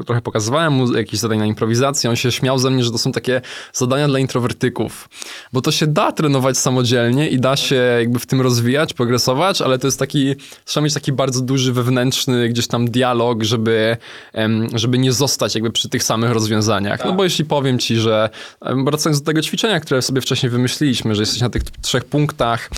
trochę 0.05 0.21
pokazywałem 0.21 0.73
mu 0.73 0.93
jakieś 0.93 1.19
zadania 1.19 1.39
na 1.41 1.45
improwizację. 1.45 2.09
On 2.09 2.15
się 2.15 2.31
śmiał 2.31 2.57
ze 2.59 2.69
mnie, 2.69 2.83
że 2.83 2.91
to 2.91 2.97
są 2.97 3.11
takie 3.11 3.41
zadania 3.73 4.07
dla 4.07 4.19
introwertyków. 4.19 5.09
Bo 5.53 5.61
to 5.61 5.71
się 5.71 5.87
da 5.87 6.11
trenować 6.11 6.57
samodzielnie 6.57 7.29
i 7.29 7.39
da 7.39 7.55
się 7.55 7.75
jakby 7.75 8.19
w 8.19 8.25
tym 8.25 8.41
rozwijać, 8.41 8.93
progresować, 8.93 9.61
ale 9.61 9.79
to 9.79 9.87
jest 9.87 9.99
taki, 9.99 10.35
trzeba 10.65 10.83
mieć 10.83 10.93
taki 10.93 11.11
bardzo 11.11 11.41
duży 11.41 11.73
wewnętrzny 11.73 12.49
gdzieś 12.49 12.67
tam 12.67 12.85
dialog, 12.89 13.43
żeby, 13.43 13.97
żeby 14.73 14.97
nie 14.97 15.13
zostać 15.13 15.55
jakby 15.55 15.71
przy 15.71 15.89
tych 15.89 16.03
samych 16.03 16.31
rozwiązaniach. 16.31 17.05
No 17.05 17.13
bo 17.13 17.23
jeśli 17.23 17.45
powiem 17.45 17.79
ci, 17.79 17.95
że 17.97 18.29
wracając 18.85 19.21
do 19.21 19.25
tego 19.25 19.41
ćwiczenia, 19.41 19.79
które 19.79 20.01
sobie 20.01 20.21
wcześniej 20.21 20.49
wymyśliliśmy, 20.49 21.15
że 21.15 21.21
jesteś 21.21 21.41
na 21.41 21.49
tych 21.49 21.63
trzech 21.81 22.05
punktach 22.05 22.69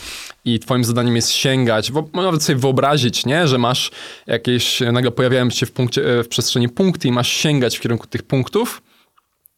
i 0.45 0.59
twoim 0.59 0.83
zadaniem 0.83 1.15
jest 1.15 1.29
sięgać, 1.31 1.91
wo- 1.91 2.09
nawet 2.13 2.43
sobie 2.43 2.59
wyobrazić, 2.59 2.86
nie, 3.25 3.47
że 3.47 3.57
masz 3.57 3.91
jakieś, 4.27 4.79
nagle 4.79 5.11
pojawiają 5.11 5.49
się 5.49 5.65
w, 5.65 5.71
punkcie, 5.71 6.19
e, 6.19 6.23
w 6.23 6.27
przestrzeni 6.27 6.69
punkty 6.69 7.07
i 7.07 7.11
masz 7.11 7.31
sięgać 7.31 7.77
w 7.77 7.81
kierunku 7.81 8.07
tych 8.07 8.23
punktów, 8.23 8.81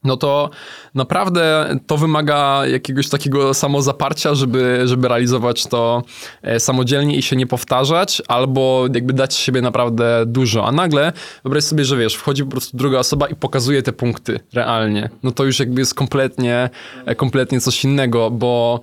no 0.03 0.17
to 0.17 0.49
naprawdę 0.95 1.75
to 1.87 1.97
wymaga 1.97 2.67
jakiegoś 2.67 3.09
takiego 3.09 3.53
samozaparcia, 3.53 4.35
żeby, 4.35 4.81
żeby 4.85 5.07
realizować 5.07 5.65
to 5.65 6.03
e, 6.41 6.59
samodzielnie 6.59 7.15
i 7.15 7.21
się 7.21 7.35
nie 7.35 7.47
powtarzać, 7.47 8.21
albo 8.27 8.85
jakby 8.93 9.13
dać 9.13 9.35
siebie 9.35 9.61
naprawdę 9.61 10.23
dużo. 10.25 10.67
A 10.67 10.71
nagle 10.71 11.13
wyobraź 11.43 11.63
sobie, 11.63 11.85
że 11.85 11.97
wiesz, 11.97 12.15
wchodzi 12.15 12.43
po 12.43 12.51
prostu 12.51 12.77
druga 12.77 12.99
osoba 12.99 13.27
i 13.27 13.35
pokazuje 13.35 13.83
te 13.83 13.93
punkty 13.93 14.39
realnie. 14.53 15.09
No 15.23 15.31
to 15.31 15.45
już 15.45 15.59
jakby 15.59 15.81
jest 15.81 15.93
kompletnie, 15.93 16.69
e, 17.05 17.15
kompletnie 17.15 17.61
coś 17.61 17.83
innego, 17.83 18.31
bo 18.31 18.79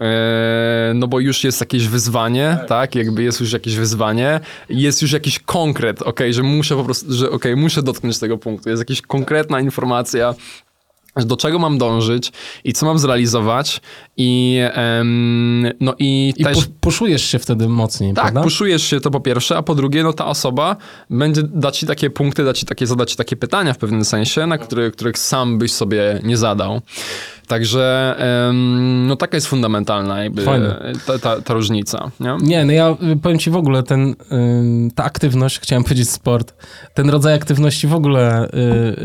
e, 0.00 0.92
no 0.94 1.08
bo 1.08 1.20
już 1.20 1.44
jest 1.44 1.60
jakieś 1.60 1.88
wyzwanie, 1.88 2.58
tak? 2.68 2.94
Jakby 2.94 3.22
jest 3.22 3.40
już 3.40 3.52
jakieś 3.52 3.76
wyzwanie, 3.76 4.40
jest 4.68 5.02
już 5.02 5.12
jakiś 5.12 5.38
konkret, 5.38 6.02
okej, 6.02 6.34
że 6.34 6.42
muszę 6.42 6.76
po 6.76 6.84
prostu, 6.84 7.12
że 7.12 7.30
okej, 7.30 7.56
muszę 7.56 7.82
dotknąć 7.82 8.18
tego 8.18 8.38
punktu. 8.38 8.68
Jest 8.68 8.80
jakaś 8.80 9.02
konkretna 9.02 9.60
informacja, 9.60 10.34
do 11.16 11.36
czego 11.36 11.58
mam 11.58 11.78
dążyć 11.78 12.32
i 12.64 12.72
co 12.72 12.86
mam 12.86 12.98
zrealizować 12.98 13.80
i 14.22 14.58
em, 14.72 15.66
no 15.80 15.94
i, 15.98 16.34
I 16.36 16.44
też... 16.44 16.58
pu- 16.58 16.70
puszujesz 16.80 17.22
się 17.24 17.38
wtedy 17.38 17.68
mocniej, 17.68 18.14
Tak, 18.14 18.24
prawda? 18.24 18.42
puszujesz 18.42 18.82
się 18.82 19.00
to 19.00 19.10
po 19.10 19.20
pierwsze, 19.20 19.56
a 19.56 19.62
po 19.62 19.74
drugie, 19.74 20.02
no 20.02 20.12
ta 20.12 20.26
osoba 20.26 20.76
będzie 21.10 21.42
dać 21.42 21.78
ci 21.78 21.86
takie 21.86 22.10
punkty, 22.10 22.44
dać 22.44 22.58
ci 22.58 22.66
takie, 22.66 22.86
zadać 22.86 23.10
ci 23.10 23.16
takie 23.16 23.36
pytania 23.36 23.72
w 23.72 23.78
pewnym 23.78 24.04
sensie, 24.04 24.46
na 24.46 24.58
który, 24.58 24.90
których 24.90 25.18
sam 25.18 25.58
byś 25.58 25.72
sobie 25.72 26.20
nie 26.22 26.36
zadał. 26.36 26.80
Także 27.46 28.16
no 29.06 29.16
taka 29.16 29.36
jest 29.36 29.46
fundamentalna 29.46 30.22
jakby 30.22 30.44
ta, 31.06 31.18
ta, 31.18 31.40
ta 31.42 31.54
różnica. 31.54 32.10
Nie? 32.20 32.36
Nie, 32.42 32.64
no 32.64 32.72
ja 32.72 32.96
y, 33.12 33.16
powiem 33.16 33.38
ci 33.38 33.50
w 33.50 33.56
ogóle, 33.56 33.82
ten, 33.82 34.14
ta 34.94 35.04
aktywność, 35.04 35.60
chciałem 35.60 35.84
powiedzieć 35.84 36.10
sport, 36.10 36.54
ten 36.94 37.10
rodzaj 37.10 37.34
aktywności 37.34 37.86
w 37.86 37.94
ogóle 37.94 38.48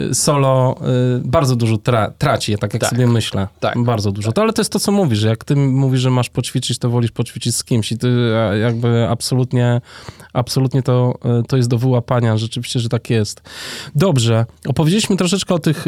y, 0.09 0.15
solo 0.15 0.75
y, 1.17 1.21
bardzo 1.27 1.55
dużo 1.55 1.75
tra- 1.75 2.11
tra 2.17 2.35
traci, 2.35 2.57
tak 2.57 2.73
jak 2.73 2.81
Tak. 2.81 2.89
sobie 2.89 3.07
myślę. 3.07 3.47
Tak. 3.59 3.83
Bardzo 3.83 4.11
dużo. 4.11 4.31
To, 4.31 4.41
ale 4.41 4.53
to 4.53 4.61
jest 4.61 4.71
to, 4.71 4.79
co 4.79 4.91
mówisz, 5.05 5.23
jak 5.23 5.43
ty 5.43 5.55
mówisz, 5.55 6.01
że 6.01 6.09
masz 6.09 6.29
poćwiczyć, 6.29 6.79
to 6.79 6.89
wolisz 6.89 7.11
poćwiczyć 7.11 7.55
z 7.55 7.63
kimś 7.63 7.91
i 7.91 7.97
ty 7.97 8.07
jakby 8.61 9.07
absolutnie, 9.09 9.81
absolutnie 10.33 10.83
to, 10.83 11.13
e, 11.25 11.43
to 11.47 11.57
jest 11.57 11.69
do 11.69 11.77
wyłapania. 11.77 12.37
Rzeczywiście, 12.37 12.79
że 12.79 12.89
tak 12.89 13.09
jest. 13.09 13.41
Dobrze. 13.95 14.45
Opowiedzieliśmy 14.67 15.17
troszeczkę 15.17 15.53
o 15.53 15.59
tych, 15.59 15.85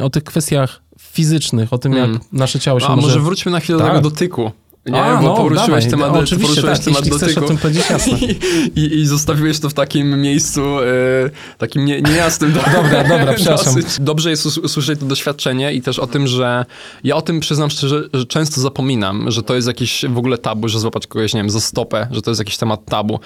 e, 0.00 0.04
o 0.04 0.10
tych 0.10 0.24
kwestiach 0.24 0.82
fizycznych, 1.00 1.72
o 1.72 1.78
tym, 1.78 1.92
jak 1.92 2.08
Mm. 2.08 2.20
nasze 2.32 2.60
ciało 2.60 2.80
się 2.80 2.86
A 2.86 2.96
może... 2.96 3.06
może 3.08 3.20
wróćmy 3.20 3.52
na 3.52 3.60
chwilę 3.60 3.78
Tak. 3.78 3.86
do 3.88 3.94
tego 3.94 4.10
dotyku. 4.10 4.50
Nie, 4.86 5.02
A, 5.02 5.16
bo 5.16 5.28
no, 5.28 5.36
poruszyłeś 5.36 5.84
dawaj. 5.84 5.90
temat, 5.90 6.16
oczywiście, 6.22 6.62
poruszyłeś 6.62 6.78
tak, 6.78 6.84
temat 6.84 7.08
dotyku. 7.08 7.44
o 7.44 7.48
tym 7.48 7.58
powiedzieć, 7.58 7.90
jasne. 7.90 8.18
I, 8.76 8.80
i, 8.80 9.00
I 9.00 9.06
zostawiłeś 9.06 9.60
to 9.60 9.70
w 9.70 9.74
takim 9.74 10.20
miejscu 10.20 10.60
e, 10.80 10.84
takim 11.58 11.84
nie, 11.84 12.02
niejasnym. 12.02 12.52
Dobra, 12.74 13.04
dobra, 13.04 13.34
przepraszam. 13.36 13.74
Dosyć. 13.74 14.00
Dobrze 14.00 14.30
jest 14.30 14.46
us- 14.46 14.58
usłyszeć 14.58 15.00
to 15.00 15.06
doświadczenie 15.06 15.72
i 15.72 15.82
też 15.82 15.98
o 15.98 16.06
tym, 16.06 16.26
że 16.26 16.64
ja 17.04 17.16
o 17.16 17.22
tym 17.22 17.40
przyznam 17.40 17.70
szczerze, 17.70 18.02
że 18.12 18.26
często 18.26 18.60
zapominam, 18.60 19.30
że 19.30 19.42
to 19.42 19.54
jest 19.54 19.68
jakiś 19.68 20.04
w 20.08 20.18
ogóle 20.18 20.38
tabu, 20.38 20.68
że 20.68 20.80
złapać 20.80 21.06
kogoś, 21.06 21.34
nie 21.34 21.40
wiem, 21.40 21.50
za 21.50 21.60
stopę, 21.60 22.06
że 22.10 22.22
to 22.22 22.30
jest 22.30 22.38
jakiś 22.40 22.56
temat 22.56 22.84
tabu. 22.84 23.20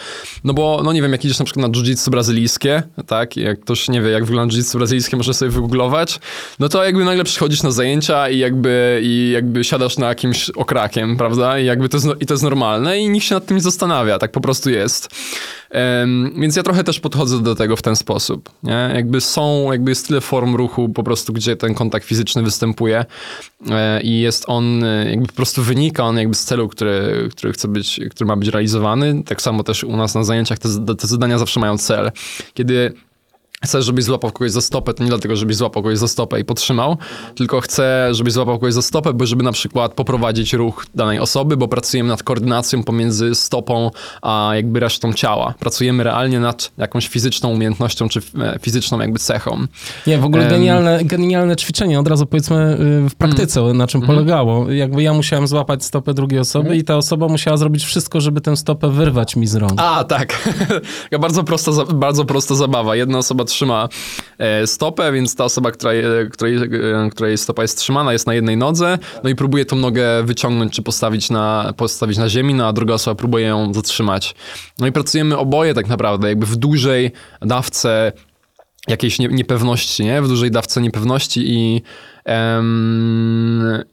No 0.45 0.55
bo, 0.55 0.81
no 0.85 0.93
nie 0.93 1.03
wiem, 1.03 1.13
jak 1.13 1.25
idziesz 1.25 1.39
na 1.39 1.45
przykład 1.45 1.67
na 1.73 1.79
jiu-jitsu 1.79 2.11
brazylijskie, 2.11 2.83
tak, 3.07 3.37
jak 3.37 3.61
ktoś 3.61 3.89
nie 3.89 4.03
wie, 4.03 4.11
jak 4.11 4.25
wygląda 4.25 4.55
jiu-jitsu 4.55 4.77
brazylijskie, 4.77 5.17
może 5.17 5.35
sobie 5.35 5.51
wygooglować, 5.51 6.21
no 6.59 6.69
to 6.69 6.85
jakby 6.85 7.05
nagle 7.05 7.25
przychodzisz 7.25 7.63
na 7.63 7.71
zajęcia 7.71 8.29
i 8.29 8.39
jakby, 8.39 9.01
i 9.03 9.31
jakby 9.35 9.65
siadasz 9.65 9.99
na 9.99 10.09
jakimś 10.09 10.51
okrakiem, 10.51 11.17
prawda, 11.17 11.45
i 11.59 11.64
jakby 11.64 11.88
to 11.88 11.99
i 12.20 12.26
to 12.26 12.34
jest 12.34 12.44
normalne 12.44 12.99
i 12.99 13.09
nikt 13.09 13.26
się 13.26 13.34
nad 13.34 13.47
tym 13.47 13.57
nie 13.57 13.62
zastanawia, 13.62 14.18
tak 14.18 14.32
po 14.32 14.40
prostu 14.40 14.70
jest. 14.70 15.09
Em, 15.70 16.32
więc 16.40 16.57
ja 16.57 16.62
trochę 16.62 16.84
też 16.84 17.01
podchodzę 17.01 17.42
do 17.42 17.55
tego 17.55 17.76
w 17.76 17.82
ten 17.82 17.97
sposób, 17.97 18.51
nie? 18.62 18.90
Jakby 18.94 19.20
są, 19.20 19.72
jakby 19.72 19.90
jest 19.90 20.09
tyle 20.09 20.20
form 20.20 20.57
ruchu 20.57 20.88
po 20.88 21.03
prostu, 21.03 21.32
gdzie 21.32 21.57
ten 21.57 21.74
kontakt 21.74 22.07
fizyczny 22.07 22.42
występuje 22.42 23.05
e, 23.70 24.03
i 24.03 24.20
jest 24.20 24.44
on, 24.47 24.84
e, 24.84 25.11
jakby 25.11 25.26
po 25.26 25.32
prostu 25.32 25.62
wynika 25.62 26.05
on 26.05 26.18
jakby 26.18 26.34
z 26.34 26.44
celu, 26.44 26.68
który, 26.68 27.28
który 27.30 27.53
chce 27.53 27.68
być, 27.68 28.01
który 28.11 28.28
ma 28.28 28.36
być 28.36 28.49
realizowany. 28.49 29.22
Tak 29.22 29.42
samo 29.42 29.62
też 29.62 29.84
u 29.84 29.97
nas 29.97 30.14
na 30.14 30.24
zajęciach 30.24 30.59
te, 30.59 30.68
te 30.99 31.07
zadania 31.07 31.38
zawsze 31.38 31.61
mają 31.61 31.78
cel. 31.78 32.12
Kiedy 32.55 32.92
chcesz, 33.65 33.85
żebyś 33.85 34.05
złapał 34.05 34.33
kogoś 34.33 34.51
za 34.51 34.61
stopę, 34.61 34.95
to 34.95 35.03
nie 35.05 35.09
dlatego, 35.11 35.37
żebyś 35.37 35.57
złapał 35.57 35.83
kogoś 35.83 35.99
za 35.99 36.09
stopę 36.09 36.41
i 36.41 36.45
podtrzymał, 36.45 36.97
tylko 37.35 37.61
chcę, 37.61 38.09
żebyś 38.15 38.33
złapał 38.33 38.59
kogoś 38.59 38.75
za 38.75 38.83
stopę, 38.83 39.13
bo 39.13 39.27
żeby 39.27 39.43
na 39.43 39.53
przykład 39.53 39.95
poprowadzić 39.95 40.53
ruch 40.53 40.87
danej 40.95 41.19
osoby, 41.21 41.57
bo 41.57 41.69
pracujemy 41.69 42.09
nad 42.09 42.23
koordynacją 42.23 42.83
pomiędzy 42.83 43.35
stopą 43.35 43.91
a 44.23 44.51
jakby 44.55 44.81
resztą 44.81 45.13
ciała. 45.13 45.55
Pracujemy 45.59 46.05
realnie 46.05 46.41
nad 46.41 46.71
jakąś 46.79 47.09
fizyczną 47.09 47.49
umiejętnością 47.51 48.09
czy 48.09 48.21
e, 48.41 48.59
fizyczną 48.63 49.01
jakby 49.01 49.19
cechą. 49.19 49.67
Nie, 50.07 50.19
w 50.19 50.25
ogóle 50.25 50.49
genialne, 50.49 51.05
genialne 51.05 51.57
ćwiczenie. 51.57 52.01
Od 52.01 52.09
razu 52.09 52.27
powiedzmy 52.27 52.79
y, 53.07 53.11
w 53.11 53.15
praktyce, 53.15 53.61
Mm. 53.61 53.77
na 53.77 53.87
czym 53.87 54.01
Mhm. 54.01 54.19
polegało. 54.19 54.71
Jakby 54.73 55.03
ja 55.03 55.13
musiałem 55.15 55.47
złapać 55.47 55.85
stopę 55.85 56.15
drugiej 56.15 56.41
osoby 56.41 56.77
i 56.77 56.85
ta 56.85 56.97
osoba 56.97 57.29
musiała 57.29 57.57
zrobić 57.57 57.85
wszystko, 57.85 58.21
żeby 58.21 58.41
tę 58.41 58.57
stopę 58.57 58.91
wyrwać 58.91 59.37
mi 59.37 59.47
z 59.47 59.55
rąk. 59.55 59.73
A, 59.77 60.05
tak. 60.05 60.49
Bardzo 61.21 61.45
prosta, 61.45 61.71
bardzo 61.95 62.25
prosta 62.25 62.55
zabawa. 62.55 62.97
Jedna 62.97 63.19
osoba 63.19 63.45
trzyma 63.47 63.88
e, 64.38 64.66
stopę, 64.66 65.12
więc 65.12 65.34
ta 65.34 65.44
osoba, 65.44 65.70
która, 65.70 65.92
której, 66.32 66.57
e, 66.57 67.11
której 67.11 67.38
stopa 67.38 67.62
jest 67.62 67.78
trzymana, 67.78 68.12
jest 68.12 68.26
na 68.26 68.34
jednej 68.34 68.57
nodze, 68.57 68.99
no 69.24 69.30
i 69.30 69.34
próbuje 69.34 69.64
tą 69.64 69.76
nogę 69.76 70.22
wyciągnąć 70.22 70.72
czy 70.72 70.82
postawić 70.82 71.30
na, 71.30 71.72
postawić 71.76 72.18
na 72.18 72.28
ziemi, 72.28 72.55
no 72.55 72.66
a 72.66 72.72
druga 72.72 72.94
osoba 72.94 73.14
próbuje 73.14 73.47
ją 73.47 73.74
zatrzymać. 73.74 74.34
No 74.78 74.86
i 74.86 74.92
pracujemy 74.92 75.38
oboje 75.38 75.74
tak 75.74 75.88
naprawdę, 75.88 76.28
jakby 76.28 76.47
w 76.47 76.57
dużej 76.57 77.12
dawce 77.42 78.12
jakiejś 78.89 79.18
nie, 79.18 79.28
niepewności, 79.28 80.05
nie? 80.05 80.22
W 80.22 80.28
dużej 80.28 80.51
dawce 80.51 80.80
niepewności 80.80 81.41
i, 81.47 81.82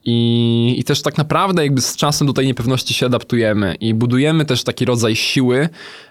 i, 0.06 0.76
i 0.80 0.84
też 0.84 1.02
tak 1.02 1.18
naprawdę 1.18 1.64
jakby 1.64 1.82
z 1.82 1.96
czasem 1.96 2.28
do 2.28 2.34
tej 2.34 2.46
niepewności 2.46 2.94
się 2.94 3.06
adaptujemy 3.06 3.76
i 3.76 3.94
budujemy 3.94 4.46
też 4.46 4.64
taki 4.64 4.86
rodzaj 4.86 5.16
siły, 5.16 5.70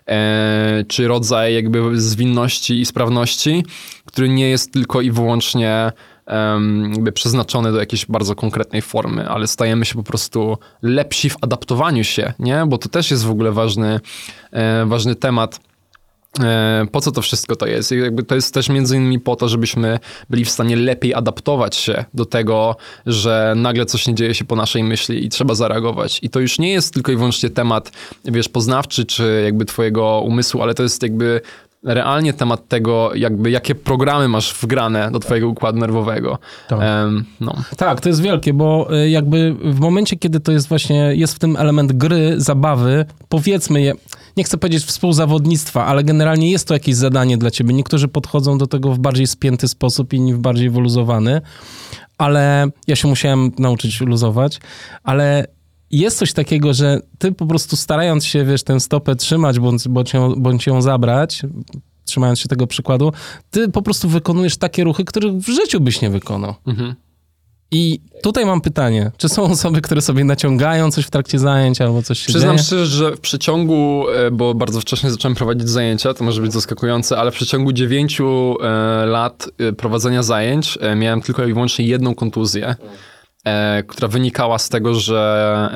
e, 0.08 0.84
czy 0.88 1.08
rodzaj 1.08 1.54
jakby 1.54 2.00
zwinności 2.00 2.80
i 2.80 2.86
sprawności, 2.86 3.64
który 4.04 4.28
nie 4.28 4.48
jest 4.48 4.72
tylko 4.72 5.00
i 5.00 5.10
wyłącznie 5.10 5.92
em, 6.26 6.92
jakby 6.92 7.12
przeznaczony 7.12 7.72
do 7.72 7.78
jakiejś 7.78 8.06
bardzo 8.06 8.34
konkretnej 8.34 8.82
formy, 8.82 9.28
ale 9.28 9.46
stajemy 9.46 9.84
się 9.84 9.94
po 9.94 10.02
prostu 10.02 10.58
lepsi 10.82 11.30
w 11.30 11.36
adaptowaniu 11.40 12.04
się, 12.04 12.32
nie? 12.38 12.64
Bo 12.66 12.78
to 12.78 12.88
też 12.88 13.10
jest 13.10 13.24
w 13.24 13.30
ogóle 13.30 13.52
ważny, 13.52 14.00
e, 14.52 14.86
ważny 14.86 15.14
temat. 15.14 15.60
E, 16.40 16.86
Po 16.92 17.00
co 17.00 17.12
to 17.12 17.22
wszystko 17.22 17.56
to 17.56 17.66
jest? 17.66 17.92
I 17.92 17.98
Jakby 17.98 18.22
to 18.22 18.34
jest 18.34 18.54
też 18.54 18.68
między 18.68 18.96
innymi 18.96 19.20
po 19.20 19.36
to, 19.36 19.48
żebyśmy 19.48 19.98
byli 20.30 20.44
w 20.44 20.50
stanie 20.50 20.76
lepiej 20.76 21.14
adaptować 21.14 21.76
się 21.76 22.04
do 22.14 22.24
tego, 22.24 22.76
że 23.06 23.54
nagle 23.56 23.86
coś 23.86 24.06
nie 24.08 24.14
dzieje 24.14 24.34
się 24.34 24.44
po 24.44 24.56
naszej 24.56 24.84
myśli 24.84 25.24
i 25.24 25.28
trzeba 25.28 25.54
zareagować. 25.54 26.18
I 26.22 26.30
to 26.30 26.40
już 26.40 26.58
nie 26.58 26.72
jest 26.72 26.94
tylko 26.94 27.12
i 27.12 27.16
wyłącznie 27.16 27.50
temat, 27.50 27.92
wiesz, 28.24 28.48
poznawczy 28.48 29.04
czy 29.04 29.42
jakby 29.44 29.64
twojego 29.64 30.20
umysłu, 30.20 30.62
ale 30.62 30.74
to 30.74 30.82
jest 30.82 31.02
jakby 31.02 31.40
realnie 31.84 32.32
temat 32.32 32.68
tego, 32.68 33.10
jakby 33.14 33.50
jakie 33.50 33.74
programy 33.74 34.28
masz 34.28 34.54
wgrane 34.54 35.10
do 35.10 35.18
twojego 35.18 35.48
układu 35.48 35.78
nerwowego. 35.78 36.38
Tak. 36.68 36.78
Em, 36.82 37.24
no. 37.40 37.54
Tak, 37.76 38.00
to 38.00 38.08
jest 38.08 38.22
wielkie, 38.22 38.52
bo 38.52 38.88
y, 39.04 39.10
jakby 39.10 39.54
w 39.64 39.80
momencie, 39.80 40.16
kiedy 40.16 40.40
to 40.40 40.52
jest 40.52 40.68
właśnie, 40.68 41.14
jest 41.14 41.34
w 41.34 41.38
tym 41.38 41.56
element 41.56 41.92
gry, 41.92 42.34
zabawy, 42.36 43.04
powiedzmy 43.28 43.82
je, 43.82 43.94
nie 44.36 44.44
chcę 44.44 44.58
powiedzieć 44.58 44.84
współzawodnictwa, 44.84 45.86
ale 45.86 46.04
generalnie 46.04 46.50
jest 46.50 46.68
to 46.68 46.74
jakieś 46.74 46.94
zadanie 46.94 47.38
dla 47.38 47.50
ciebie. 47.50 47.74
Niektórzy 47.74 48.08
podchodzą 48.08 48.58
do 48.58 48.66
tego 48.66 48.92
w 48.92 48.98
bardziej 48.98 49.26
spięty 49.26 49.68
sposób, 49.68 50.12
inni 50.12 50.34
w 50.34 50.38
bardziej 50.38 50.70
wyluzowany, 50.70 51.40
ale 52.18 52.66
ja 52.86 52.96
się 52.96 53.08
musiałem 53.08 53.52
nauczyć 53.58 54.00
luzować, 54.00 54.60
ale 55.02 55.46
jest 55.90 56.18
coś 56.18 56.32
takiego, 56.32 56.74
że 56.74 57.00
ty 57.18 57.32
po 57.32 57.46
prostu 57.46 57.76
starając 57.76 58.24
się, 58.24 58.44
wiesz, 58.44 58.62
tę 58.62 58.80
stopę 58.80 59.16
trzymać, 59.16 59.58
bądź, 59.58 59.88
bądź, 59.88 60.12
ją, 60.12 60.34
bądź 60.34 60.66
ją 60.66 60.82
zabrać, 60.82 61.42
trzymając 62.04 62.40
się 62.40 62.48
tego 62.48 62.66
przykładu, 62.66 63.12
ty 63.50 63.68
po 63.68 63.82
prostu 63.82 64.08
wykonujesz 64.08 64.56
takie 64.56 64.84
ruchy, 64.84 65.04
których 65.04 65.32
w 65.32 65.48
życiu 65.48 65.80
byś 65.80 66.00
nie 66.00 66.10
wykonał. 66.10 66.54
Mhm. 66.66 66.94
I 67.72 68.00
tutaj 68.22 68.46
mam 68.46 68.60
pytanie, 68.60 69.10
czy 69.16 69.28
są 69.28 69.42
osoby, 69.42 69.80
które 69.80 70.00
sobie 70.00 70.24
naciągają 70.24 70.90
coś 70.90 71.06
w 71.06 71.10
trakcie 71.10 71.38
zajęć 71.38 71.80
albo 71.80 72.02
coś 72.02 72.18
się 72.18 72.26
Przyznam 72.26 72.56
dzieje? 72.56 72.66
szczerze, 72.66 72.86
że 72.86 73.16
w 73.16 73.20
przeciągu, 73.20 74.04
e, 74.10 74.30
bo 74.30 74.54
bardzo 74.54 74.80
wcześnie 74.80 75.10
zacząłem 75.10 75.34
prowadzić 75.34 75.68
zajęcia, 75.68 76.14
to 76.14 76.24
może 76.24 76.42
być 76.42 76.52
zaskakujące, 76.52 77.18
ale 77.18 77.30
w 77.30 77.34
przeciągu 77.34 77.72
9 77.72 78.20
lat 79.06 79.48
e, 79.58 79.72
prowadzenia 79.72 80.22
zajęć 80.22 80.78
e, 80.80 80.96
miałem 80.96 81.22
tylko 81.22 81.46
i 81.46 81.52
wyłącznie 81.52 81.86
jedną 81.86 82.14
kontuzję. 82.14 82.76
E, 83.46 83.82
która 83.82 84.08
wynikała 84.08 84.58
z 84.58 84.68
tego, 84.68 84.94
że, 84.94 85.68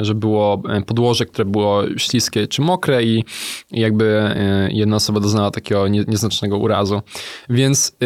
e, 0.00 0.04
że 0.04 0.14
było 0.14 0.62
e, 0.68 0.82
podłoże, 0.82 1.26
które 1.26 1.44
było 1.44 1.82
śliskie 1.96 2.46
czy 2.46 2.62
mokre 2.62 3.02
i, 3.04 3.24
jakby 3.70 4.34
jedna 4.70 4.96
osoba 4.96 5.20
doznała 5.20 5.50
takiego 5.50 5.88
nie, 5.88 6.04
nieznacznego 6.08 6.58
urazu. 6.58 7.02
Więc 7.50 7.96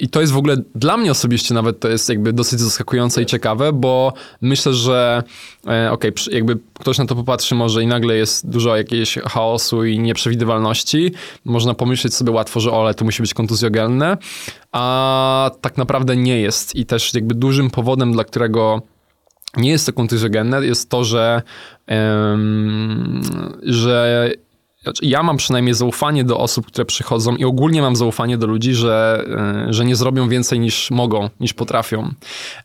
i 0.00 0.08
to 0.08 0.20
jest 0.20 0.32
w 0.32 0.36
ogóle 0.36 0.56
dla 0.74 0.96
mnie 0.96 1.10
osobiście 1.10 1.54
nawet 1.54 1.80
to 1.80 1.88
jest 1.88 2.08
jakby 2.08 2.32
dosyć 2.32 2.60
zaskakujące 2.60 3.22
i 3.22 3.26
ciekawe, 3.26 3.72
bo 3.72 4.12
myślę, 4.40 4.74
że 4.74 5.22
okej, 5.90 6.12
przy- 6.12 6.30
jakby 6.30 6.58
ktoś 6.78 6.98
na 6.98 7.06
to 7.06 7.14
popatrzy 7.14 7.54
może 7.54 7.82
i 7.82 7.86
nagle 7.86 8.16
jest 8.16 8.50
dużo 8.50 8.76
jakiegoś 8.76 9.14
chaosu 9.14 9.84
i 9.84 9.98
nieprzewidywalności, 9.98 11.12
można 11.44 11.74
pomyśleć 11.74 12.14
sobie 12.14 12.32
łatwo, 12.32 12.60
że 12.60 12.72
o, 12.72 12.80
ale 12.82 12.94
to 12.94 13.04
musi 13.04 13.22
być 13.22 13.34
kontuzjogenne, 13.34 14.16
a 14.76 15.50
tak 15.60 15.76
naprawdę 15.76 16.16
nie 16.16 16.40
jest. 16.40 16.76
I 16.76 16.86
też 16.86 17.14
jakby 17.14 17.34
dużym 17.34 17.70
powodem, 17.70 18.12
dla 18.12 18.24
którego 18.24 18.82
nie 19.56 19.70
jest 19.70 19.86
to 19.86 19.92
kontuzjogenne, 19.92 20.66
jest 20.66 20.90
to, 20.90 21.04
że, 21.04 21.42
em, 21.86 23.22
że 23.62 24.30
ja 25.02 25.22
mam 25.22 25.36
przynajmniej 25.36 25.74
zaufanie 25.74 26.24
do 26.24 26.38
osób, 26.38 26.66
które 26.66 26.84
przychodzą 26.84 27.36
i 27.36 27.44
ogólnie 27.44 27.82
mam 27.82 27.96
zaufanie 27.96 28.38
do 28.38 28.46
ludzi, 28.46 28.74
że, 28.74 29.24
e, 29.68 29.72
że 29.72 29.84
nie 29.84 29.96
zrobią 29.96 30.28
więcej 30.28 30.60
niż 30.60 30.90
mogą, 30.90 31.30
niż 31.40 31.54
potrafią. 31.54 32.10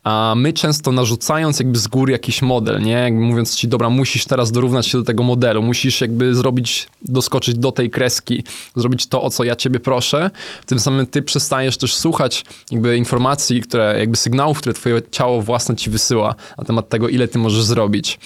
A 0.04 0.34
my 0.36 0.52
często 0.52 0.92
narzucając 0.92 1.58
jakby 1.58 1.78
z 1.78 1.86
góry 1.86 2.12
jakiś 2.12 2.42
model, 2.42 2.82
nie? 2.82 2.92
Jakby 2.92 3.20
mówiąc 3.20 3.56
ci, 3.56 3.68
dobra, 3.68 3.90
musisz 3.90 4.24
teraz 4.24 4.52
dorównać 4.52 4.86
się 4.86 4.98
do 4.98 5.04
tego 5.04 5.22
modelu, 5.22 5.62
musisz 5.62 6.00
jakby 6.00 6.34
zrobić, 6.34 6.88
doskoczyć 7.02 7.58
do 7.58 7.72
tej 7.72 7.90
kreski, 7.90 8.44
zrobić 8.76 9.06
to, 9.06 9.22
o 9.22 9.30
co 9.30 9.44
ja 9.44 9.56
ciebie 9.56 9.80
proszę. 9.80 10.30
Tym 10.66 10.80
samym 10.80 11.06
ty 11.06 11.22
przestajesz 11.22 11.76
też 11.76 11.94
słuchać 11.94 12.44
jakby 12.70 12.96
informacji, 12.96 13.62
które, 13.62 13.96
jakby 13.98 14.16
sygnałów, 14.16 14.58
które 14.58 14.74
twoje 14.74 15.02
ciało 15.10 15.42
własne 15.42 15.76
ci 15.76 15.90
wysyła 15.90 16.34
na 16.58 16.64
temat 16.64 16.88
tego, 16.88 17.08
ile 17.08 17.28
ty 17.28 17.38
możesz 17.38 17.64
zrobić. 17.64 18.18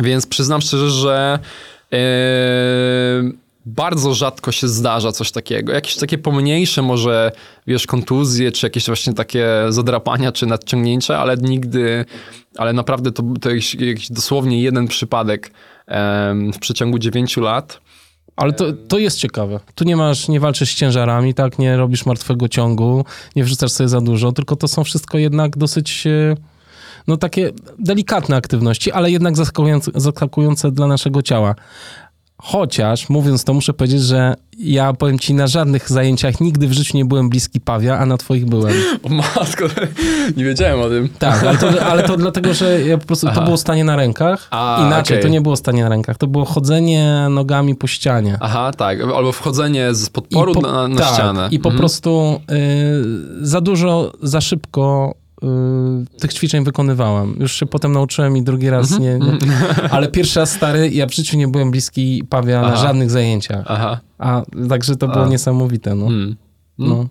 Więc 0.00 0.26
przyznam 0.26 0.60
szczerze, 0.60 0.90
że 0.90 1.38
bardzo 3.66 4.14
rzadko 4.14 4.52
się 4.52 4.68
zdarza 4.68 5.12
coś 5.12 5.30
takiego. 5.30 5.72
Jakieś 5.72 5.96
takie 5.96 6.18
pomniejsze 6.18 6.82
może, 6.82 7.32
wiesz, 7.66 7.86
kontuzje, 7.86 8.52
czy 8.52 8.66
jakieś 8.66 8.86
właśnie 8.86 9.14
takie 9.14 9.48
zadrapania, 9.68 10.32
czy 10.32 10.46
nadciągnięcia, 10.46 11.18
ale 11.18 11.36
nigdy, 11.36 12.04
ale 12.56 12.72
naprawdę 12.72 13.12
to, 13.12 13.22
to 13.40 13.50
jakiś, 13.50 13.74
jakiś 13.74 14.12
dosłownie 14.12 14.62
jeden 14.62 14.88
przypadek 14.88 15.50
w 16.54 16.58
przeciągu 16.60 16.98
9 16.98 17.36
lat. 17.36 17.80
Ale 18.36 18.52
to, 18.52 18.72
to 18.88 18.98
jest 18.98 19.18
ciekawe. 19.18 19.60
Tu 19.74 19.84
nie 19.84 19.96
masz, 19.96 20.28
nie 20.28 20.40
walczysz 20.40 20.70
z 20.70 20.74
ciężarami, 20.74 21.34
tak? 21.34 21.58
Nie 21.58 21.76
robisz 21.76 22.06
martwego 22.06 22.48
ciągu, 22.48 23.04
nie 23.36 23.44
wrzucasz 23.44 23.72
sobie 23.72 23.88
za 23.88 24.00
dużo, 24.00 24.32
tylko 24.32 24.56
to 24.56 24.68
są 24.68 24.84
wszystko 24.84 25.18
jednak 25.18 25.56
dosyć, 25.56 26.06
e, 26.06 26.36
no 27.08 27.16
takie 27.16 27.50
delikatne 27.78 28.36
aktywności, 28.36 28.92
ale 28.92 29.10
jednak 29.10 29.36
zaskakujące, 29.36 29.90
zaskakujące 29.94 30.70
dla 30.72 30.86
naszego 30.86 31.22
ciała. 31.22 31.54
Chociaż, 32.42 33.08
mówiąc 33.08 33.44
to, 33.44 33.54
muszę 33.54 33.72
powiedzieć, 33.72 34.02
że 34.02 34.34
ja 34.58 34.92
powiem 34.92 35.18
ci, 35.18 35.34
na 35.34 35.46
żadnych 35.46 35.90
zajęciach 35.90 36.40
nigdy 36.40 36.68
w 36.68 36.72
życiu 36.72 36.96
nie 36.96 37.04
byłem 37.04 37.28
bliski 37.30 37.60
Pawia, 37.60 37.98
a 37.98 38.06
na 38.06 38.16
twoich 38.16 38.46
byłem. 38.46 38.74
O 39.02 39.08
matko, 39.08 39.64
nie 40.36 40.44
wiedziałem 40.44 40.80
o 40.80 40.88
tym. 40.88 41.08
Tak, 41.18 41.44
ale 41.44 41.58
to, 41.58 41.84
ale 41.86 42.02
to 42.02 42.16
dlatego, 42.16 42.54
że 42.54 42.82
ja 42.82 42.98
po 42.98 43.06
prostu, 43.06 43.26
to 43.34 43.42
było 43.42 43.56
stanie 43.56 43.84
na 43.84 43.96
rękach. 43.96 44.48
A, 44.50 44.84
Inaczej, 44.86 45.16
okej. 45.16 45.22
to 45.22 45.28
nie 45.32 45.40
było 45.40 45.56
stanie 45.56 45.82
na 45.82 45.88
rękach, 45.88 46.18
to 46.18 46.26
było 46.26 46.44
chodzenie 46.44 47.26
nogami 47.30 47.74
po 47.74 47.86
ścianie. 47.86 48.38
Aha, 48.40 48.70
tak. 48.76 49.00
Albo 49.00 49.32
wchodzenie 49.32 49.94
z 49.94 50.10
podporu 50.10 50.54
po- 50.54 50.60
na, 50.60 50.88
na 50.88 50.96
tak, 50.96 51.14
ścianę. 51.14 51.48
I 51.50 51.58
po 51.58 51.68
Mhm. 51.68 51.78
prostu 51.78 52.40
y, 53.42 53.46
za 53.46 53.60
dużo, 53.60 54.12
za 54.22 54.40
szybko 54.40 55.14
y, 55.46 56.20
tych 56.20 56.32
ćwiczeń 56.34 56.64
wykonywałem. 56.64 57.36
Już 57.40 57.52
się 57.52 57.66
potem 57.66 57.92
nauczyłem 57.92 58.36
i 58.36 58.42
drugi 58.42 58.70
raz 58.70 58.92
Mhm. 58.92 59.02
nie, 59.20 59.26
nie. 59.26 59.38
Ale 59.90 60.08
pierwszy 60.08 60.40
raz 60.40 60.50
stary, 60.52 60.90
ja 60.90 61.06
w 61.06 61.14
życiu 61.14 61.36
nie 61.36 61.48
byłem 61.48 61.70
bliski 61.70 62.24
Pawia 62.28 62.60
na 62.60 62.66
Aha. 62.66 62.76
żadnych 62.76 63.10
zajęciach. 63.10 63.64
Aha. 63.68 64.00
A 64.18 64.42
także 64.68 64.96
to 64.96 65.08
było 65.08 65.24
A. 65.24 65.28
niesamowite, 65.28 65.94
no. 65.94 66.06
Mm. 66.06 66.36
No. 66.78 67.06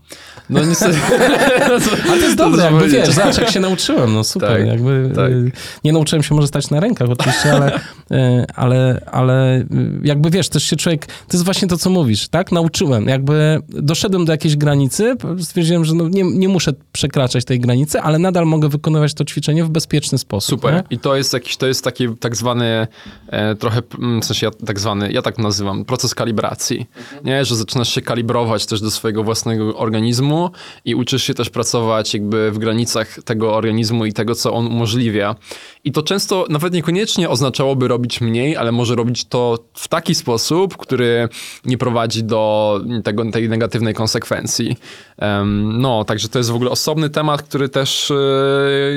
No 0.49 0.65
niestety. 0.65 0.97
Ale 2.09 2.19
to 2.19 2.25
jest 2.25 2.37
dobre, 2.37 2.63
jakby 2.63 2.79
powiedzieć. 2.79 2.99
wiesz, 3.05 3.15
zobacz 3.15 3.37
jak 3.37 3.49
się 3.49 3.59
nauczyłem, 3.59 4.13
no 4.13 4.23
super, 4.23 4.49
Tak, 4.49 4.67
jakby 4.67 5.11
tak. 5.15 5.31
y, 5.31 5.51
nie 5.83 5.93
nauczyłem 5.93 6.23
się 6.23 6.35
może 6.35 6.47
stać 6.47 6.69
na 6.69 6.79
rękach 6.79 7.09
oczywiście, 7.09 7.53
ale, 7.53 7.75
y, 7.77 8.45
ale, 8.55 9.01
ale 9.11 9.59
y, 9.59 9.65
jakby 10.03 10.29
wiesz, 10.29 10.49
też 10.49 10.63
się 10.63 10.75
człowiek, 10.75 11.05
to 11.05 11.13
jest 11.33 11.45
właśnie 11.45 11.67
to, 11.67 11.77
co 11.77 11.89
mówisz, 11.89 12.27
tak? 12.27 12.51
Nauczyłem, 12.51 13.07
jakby 13.07 13.59
doszedłem 13.69 14.25
do 14.25 14.31
jakiejś 14.31 14.55
granicy, 14.55 15.15
stwierdziłem, 15.41 15.85
że 15.85 15.93
no 15.93 16.09
nie, 16.09 16.23
nie 16.23 16.49
muszę 16.49 16.73
przekraczać 16.91 17.45
tej 17.45 17.59
granicy, 17.59 18.01
ale 18.01 18.19
nadal 18.19 18.45
mogę 18.45 18.69
wykonywać 18.69 19.13
to 19.13 19.25
ćwiczenie 19.25 19.63
w 19.63 19.69
bezpieczny 19.69 20.17
sposób. 20.17 20.49
Super. 20.49 20.73
nie? 20.73 20.83
I 20.89 20.99
to 20.99 21.15
jest 21.15 21.33
jakiś, 21.33 21.57
to 21.57 21.67
jest 21.67 21.83
taki 21.83 22.15
tak 22.19 22.35
zwany, 22.35 22.87
e, 23.27 23.55
trochę, 23.55 23.81
mm, 23.99 24.21
w 24.21 24.25
sensie 24.25 24.45
ja, 24.45 24.51
tak 24.65 24.79
zwany, 24.79 25.11
ja 25.11 25.21
tak 25.21 25.37
nazywam, 25.37 25.85
proces 25.85 26.15
kalibracji. 26.15 26.85
Nie, 27.23 27.45
że 27.45 27.55
zaczynasz 27.55 27.89
się 27.89 28.01
kalibrować 28.01 28.65
też 28.65 28.81
do 28.81 28.91
swojego 28.91 29.23
własnego 29.23 29.54
organizmu 29.61 30.49
i 30.85 30.95
uczysz 30.95 31.23
się 31.23 31.33
też 31.33 31.49
pracować 31.49 32.13
jakby 32.13 32.51
w 32.51 32.57
granicach 32.57 33.23
tego 33.23 33.55
organizmu 33.55 34.05
i 34.05 34.13
tego, 34.13 34.35
co 34.35 34.53
on 34.53 34.67
umożliwia. 34.67 35.35
I 35.83 35.91
to 35.91 36.03
często 36.03 36.45
nawet 36.49 36.73
niekoniecznie 36.73 37.29
oznaczałoby 37.29 37.87
robić 37.87 38.21
mniej, 38.21 38.57
ale 38.57 38.71
może 38.71 38.95
robić 38.95 39.25
to 39.25 39.59
w 39.73 39.87
taki 39.87 40.15
sposób, 40.15 40.77
który 40.77 41.29
nie 41.65 41.77
prowadzi 41.77 42.23
do 42.23 42.81
tego, 43.03 43.31
tej 43.31 43.49
negatywnej 43.49 43.93
konsekwencji. 43.93 44.77
Em, 45.17 45.81
no, 45.81 46.03
także 46.03 46.29
to 46.29 46.39
jest 46.39 46.49
w 46.49 46.55
ogóle 46.55 46.71
osobny 46.71 47.09
temat, 47.09 47.41
który 47.41 47.69
też, 47.69 48.11
e, 48.11 48.15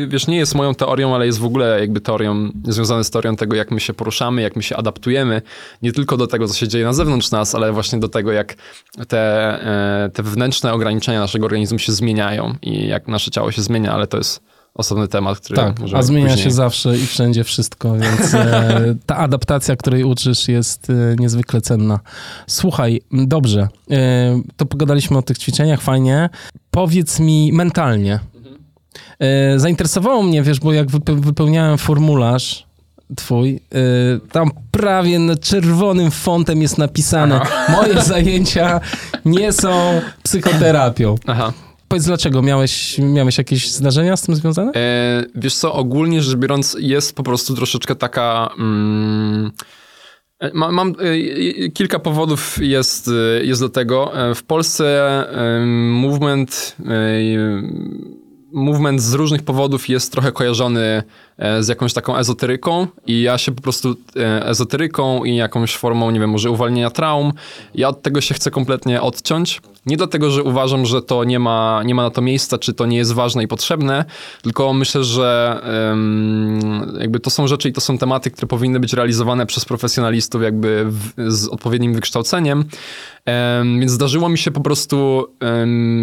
wiesz, 0.09 0.27
nie 0.27 0.37
jest 0.37 0.55
moją 0.55 0.75
teorią, 0.75 1.15
ale 1.15 1.27
jest 1.27 1.39
w 1.39 1.45
ogóle 1.45 1.81
jakby 1.81 2.01
teorią, 2.01 2.51
związany 2.65 3.05
z 3.05 3.11
teorią 3.11 3.37
tego, 3.37 3.57
jak 3.57 3.71
my 3.71 3.81
się 3.81 3.95
poruszamy, 3.95 4.43
jak 4.43 4.57
my 4.57 4.63
się 4.63 4.77
adaptujemy, 4.77 5.43
nie 5.83 5.93
tylko 5.93 6.17
do 6.17 6.27
tego, 6.27 6.49
co 6.49 6.55
się 6.55 6.69
dzieje 6.69 6.85
na 6.85 6.93
zewnątrz 6.93 7.31
nas, 7.31 7.55
ale 7.55 7.73
właśnie 7.73 7.99
do 7.99 8.09
tego, 8.09 8.33
jak 8.33 8.55
te, 9.09 9.19
e, 10.05 10.11
te 10.15 10.23
wewnętrzne 10.23 10.48
ograniczenia 10.73 11.21
naszego 11.21 11.45
organizmu 11.45 11.79
się 11.79 11.93
zmieniają 11.93 12.55
i 12.63 12.87
jak 12.89 13.09
nasze 13.09 13.31
ciało 13.31 13.53
się 13.53 13.63
zmienia, 13.63 13.93
ale 13.93 14.07
to 14.07 14.17
jest 14.17 14.41
osobny 14.75 15.09
temat, 15.09 15.41
który 15.41 15.57
Tak, 15.57 15.77
a 15.95 16.03
zmienia 16.03 16.27
później... 16.29 16.45
się 16.45 16.51
zawsze 16.51 16.99
i 16.99 17.07
wszędzie 17.07 17.45
wszystko, 17.45 17.95
więc 17.95 18.35
e, 18.35 18.95
ta 19.07 19.17
adaptacja, 19.17 19.77
której 19.77 20.05
uczysz, 20.05 20.49
jest 20.49 20.91
e, 20.91 20.95
niezwykle 21.19 21.61
cenna. 21.61 22.01
Słuchaj, 22.47 23.01
dobrze, 23.13 23.69
e, 23.91 24.41
to 24.57 24.67
pogadaliśmy 24.67 25.19
o 25.19 25.23
tych 25.23 25.39
ćwiczeniach, 25.39 25.81
fajnie. 25.81 26.31
Powiedz 26.71 27.21
mi 27.21 27.53
mentalnie. 27.53 28.21
E, 29.19 29.59
zainteresowało 29.59 30.23
mnie, 30.23 30.43
wiesz, 30.43 30.61
bo 30.61 30.73
jak 30.73 30.89
wype- 30.89 31.21
wypełniałem 31.21 31.79
formularz 31.79 32.68
twój, 33.17 33.61
e, 33.75 33.81
tam 34.33 34.51
prawie 34.71 35.19
na 35.19 35.37
czerwonym 35.37 36.11
fontem 36.11 36.63
jest 36.63 36.79
napisane, 36.79 37.41
moje 37.77 38.03
zajęcia 38.03 38.81
nie 39.25 39.53
są 39.53 40.01
psychoterapią. 40.23 41.15
Aha. 41.27 41.53
Powiedz 41.89 42.05
dlaczego, 42.05 42.43
miałeś, 42.43 42.99
miałeś 42.99 43.39
jakieś 43.39 43.71
zdarzenia 43.71 44.17
z 44.17 44.23
tym 44.23 44.35
związane? 44.35 44.73
E, 44.73 45.25
wiesz 45.35 45.55
co, 45.55 45.73
ogólnie 45.73 46.23
rzecz 46.23 46.37
biorąc 46.37 46.77
jest 46.81 47.17
po 47.17 47.23
prostu 47.23 47.55
troszeczkę 47.55 47.95
taka... 47.95 48.49
Mm, 48.59 49.53
e, 50.41 50.51
ma, 50.55 50.73
mam 50.73 50.89
e, 50.89 51.69
kilka 51.69 51.99
powodów 51.99 52.59
jest, 52.61 53.09
e, 53.09 53.45
jest 53.45 53.61
do 53.61 53.69
tego. 53.69 54.13
W 54.35 54.43
Polsce 54.43 55.25
movement, 55.91 56.77
movement 58.53 59.03
z 59.03 59.15
różnych 59.15 59.43
powodów 59.43 59.89
jest 59.89 60.13
trochę 60.13 60.33
kojarzony 60.33 61.03
z 61.61 61.69
jakąś 61.69 61.93
taką 61.93 62.17
ezoteryką 62.17 62.87
i 63.07 63.23
ja 63.23 63.39
się 63.39 63.53
po 63.53 63.63
prostu 63.63 63.97
e, 64.17 64.47
ezoteryką 64.47 65.25
i 65.25 65.37
jakąś 65.37 65.77
formą, 65.77 66.11
nie 66.11 66.21
wiem, 66.21 66.31
może 66.31 66.51
uwalnienia 66.51 66.91
traum, 66.91 67.33
ja 67.75 67.89
od 67.89 68.03
tego 68.03 68.21
się 68.21 68.35
chcę 68.35 68.51
kompletnie 68.51 69.03
odciąć. 69.03 69.61
Nie 69.87 69.97
dlatego, 69.97 70.31
że 70.31 70.43
uważam, 70.43 70.87
że 70.87 71.03
to 71.03 71.25
nie 71.25 71.39
ma, 71.39 71.83
nie 71.85 71.95
ma 71.95 72.03
na 72.03 72.11
to 72.11 72.23
miejsca, 72.23 72.59
czy 72.59 72.75
to 72.75 72.87
nie 72.87 72.97
jest 72.97 73.13
ważne 73.13 73.43
i 73.43 73.49
potrzebne, 73.49 74.05
tylko 74.43 74.73
myślę, 74.73 75.05
że 75.05 75.61
jakby 77.01 77.21
to 77.21 77.31
są 77.31 77.47
rzeczy 77.47 77.69
i 77.69 77.73
to 77.73 77.81
są 77.81 77.99
tematy, 77.99 78.31
które 78.31 78.47
powinny 78.47 78.81
być 78.81 78.93
realizowane 78.93 79.47
przez 79.47 79.65
profesjonalistów 79.65 80.43
jakby 80.43 80.87
w, 80.89 81.33
z 81.33 81.49
odpowiednim 81.49 81.95
wykształceniem. 81.95 82.65
Em, 83.25 83.81
więc 83.81 83.93
zdarzyło 83.93 84.29
mi 84.29 84.39
się 84.39 84.51
po 84.51 84.61
prostu, 84.61 85.27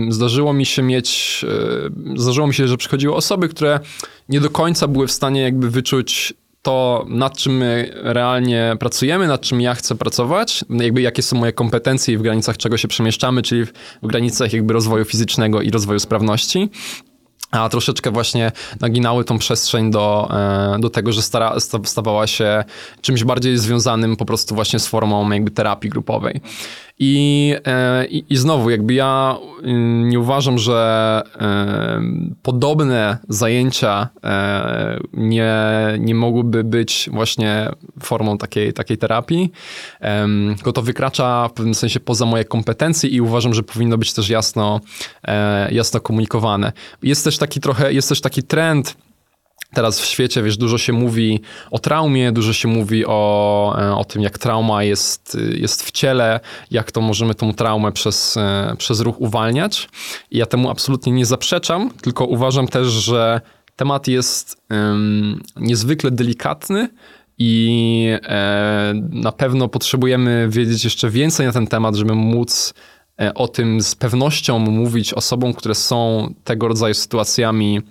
zdarzyło 0.10 0.54
mi 0.54 0.66
się 0.66 0.82
mieć, 0.82 1.46
e, 2.16 2.20
zdarzyło 2.20 2.48
mi 2.48 2.54
się, 2.54 2.68
że 2.68 2.78
przychodziły 2.78 3.16
osoby, 3.16 3.50
które 3.50 3.80
nie 4.30 4.40
do 4.40 4.50
końca 4.50 4.88
były 4.88 5.08
w 5.08 5.12
stanie 5.12 5.42
jakby 5.42 5.70
wyczuć 5.70 6.34
to, 6.62 7.06
nad 7.10 7.38
czym 7.38 7.58
my 7.58 7.92
realnie 7.94 8.76
pracujemy, 8.80 9.28
nad 9.28 9.42
czym 9.42 9.62
ja 9.62 9.76
chcę 9.76 9.96
pracować, 9.96 10.66
jakby 10.70 11.02
jakie 11.02 11.22
są 11.22 11.38
moje 11.38 11.54
kompetencje 11.54 12.14
i 12.14 12.18
w 12.18 12.22
granicach 12.22 12.58
czego 12.58 12.78
się 12.78 12.88
przemieszczamy, 12.88 13.42
czyli 13.42 13.66
w, 13.66 13.74
w 14.04 14.08
granicach 14.08 14.54
jakby 14.54 14.74
rozwoju 14.74 15.06
fizycznego 15.06 15.62
i 15.62 15.72
rozwoju 15.72 16.00
sprawności. 16.00 16.70
A 17.52 17.70
troszeczkę 17.70 18.12
właśnie 18.12 18.52
naginały 18.82 19.24
tą 19.24 19.38
przestrzeń 19.38 19.92
do, 19.92 20.30
e, 20.76 20.80
do 20.80 20.90
tego, 20.90 21.12
że 21.12 21.22
stara, 21.22 21.60
sta- 21.60 21.80
stawała 21.84 22.28
się 22.28 22.64
czymś 23.02 23.24
bardziej 23.24 23.58
związanym 23.58 24.16
po 24.16 24.26
prostu 24.26 24.56
właśnie 24.56 24.80
z 24.80 24.88
formą 24.88 25.32
jakby 25.32 25.52
terapii 25.52 25.90
grupowej. 25.90 26.42
I, 27.00 27.56
e, 27.66 28.06
i, 28.06 28.26
i 28.30 28.38
znowu, 28.38 28.70
jakby 28.70 28.94
ja 28.94 29.38
mm, 29.64 30.10
nie 30.10 30.20
uważam, 30.20 30.58
że 30.58 31.22
e, 31.36 32.02
podobne 32.44 33.18
zajęcia 33.30 34.10
e, 34.24 35.00
nie, 35.14 35.54
nie 36.00 36.16
mogłyby 36.16 36.64
być 36.64 37.10
właśnie 37.14 37.70
formą 38.00 38.38
takiej, 38.38 38.74
takiej 38.74 38.98
terapii, 38.98 39.52
tylko 40.56 40.72
to 40.72 40.82
wykracza 40.82 41.48
w 41.48 41.54
pewnym 41.54 41.76
sensie 41.76 42.00
poza 42.00 42.26
moje 42.26 42.46
kompetencje 42.46 43.10
i 43.10 43.22
uważam, 43.22 43.54
że 43.54 43.64
powinno 43.64 43.98
być 43.98 44.14
też 44.14 44.30
jasno, 44.30 44.82
jasno 45.72 46.00
komunikowane. 46.00 46.72
Jest 47.04 47.24
też 47.24 47.38
taki 47.38 47.60
trochę, 47.60 47.94
jest 47.94 48.10
też 48.10 48.22
taki 48.22 48.44
trend, 48.44 48.98
Teraz 49.74 50.00
w 50.00 50.06
świecie, 50.06 50.44
wiesz, 50.44 50.58
dużo 50.58 50.78
się 50.78 50.94
mówi 50.94 51.42
o 51.72 51.80
traumie, 51.80 52.32
dużo 52.32 52.54
się 52.54 52.68
mówi 52.68 53.06
o, 53.06 53.76
e, 53.80 53.96
o 53.96 54.06
tym, 54.06 54.22
jak 54.22 54.38
trauma 54.38 54.84
jest, 54.84 55.38
jest 55.52 55.84
w 55.84 55.92
ciele, 55.92 56.40
jak 56.72 56.92
to 56.92 57.02
możemy 57.02 57.36
tą 57.36 57.54
traumę 57.54 57.92
przez, 57.92 58.38
e, 58.38 58.76
przez 58.78 59.00
ruch 59.00 59.22
uwalniać. 59.22 59.90
I 60.32 60.38
ja 60.38 60.46
temu 60.46 60.70
absolutnie 60.70 61.14
nie 61.14 61.26
zaprzeczam, 61.26 61.90
tylko 62.02 62.26
uważam 62.26 62.68
też, 62.68 62.88
że 62.88 63.42
temat 63.76 64.08
jest 64.08 64.62
em, 64.70 65.44
niezwykle 65.56 66.12
delikatny 66.12 66.90
i 67.38 68.08
e, 68.24 68.94
na 69.10 69.32
pewno 69.32 69.68
potrzebujemy 69.68 70.48
wiedzieć 70.50 70.84
jeszcze 70.84 71.10
więcej 71.10 71.46
na 71.46 71.54
ten 71.54 71.68
temat, 71.68 71.96
żeby 71.96 72.16
móc 72.16 72.74
e, 73.22 73.34
o 73.34 73.48
tym 73.48 73.82
z 73.82 73.96
pewnością 73.96 74.60
mówić 74.60 75.14
osobom, 75.14 75.54
które 75.54 75.76
są 75.76 76.34
tego 76.44 76.68
rodzaju 76.68 76.94
sytuacjami 76.94 77.82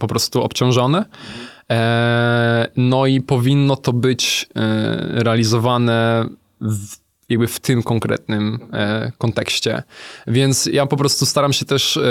po 0.00 0.06
prostu 0.06 0.42
obciążone. 0.42 1.04
E, 1.70 2.68
no 2.76 3.06
i 3.06 3.20
powinno 3.20 3.76
to 3.76 3.92
być 3.92 4.48
e, 4.56 5.22
realizowane 5.22 6.24
w, 6.60 6.96
jakby 7.30 7.46
w 7.46 7.60
tym 7.60 7.82
konkretnym 7.82 8.58
e, 8.72 9.12
kontekście. 9.18 9.82
Więc 10.26 10.66
ja 10.66 10.86
po 10.86 10.96
prostu 10.96 11.26
staram 11.26 11.52
się 11.52 11.64
też, 11.64 11.96
e, 11.96 12.02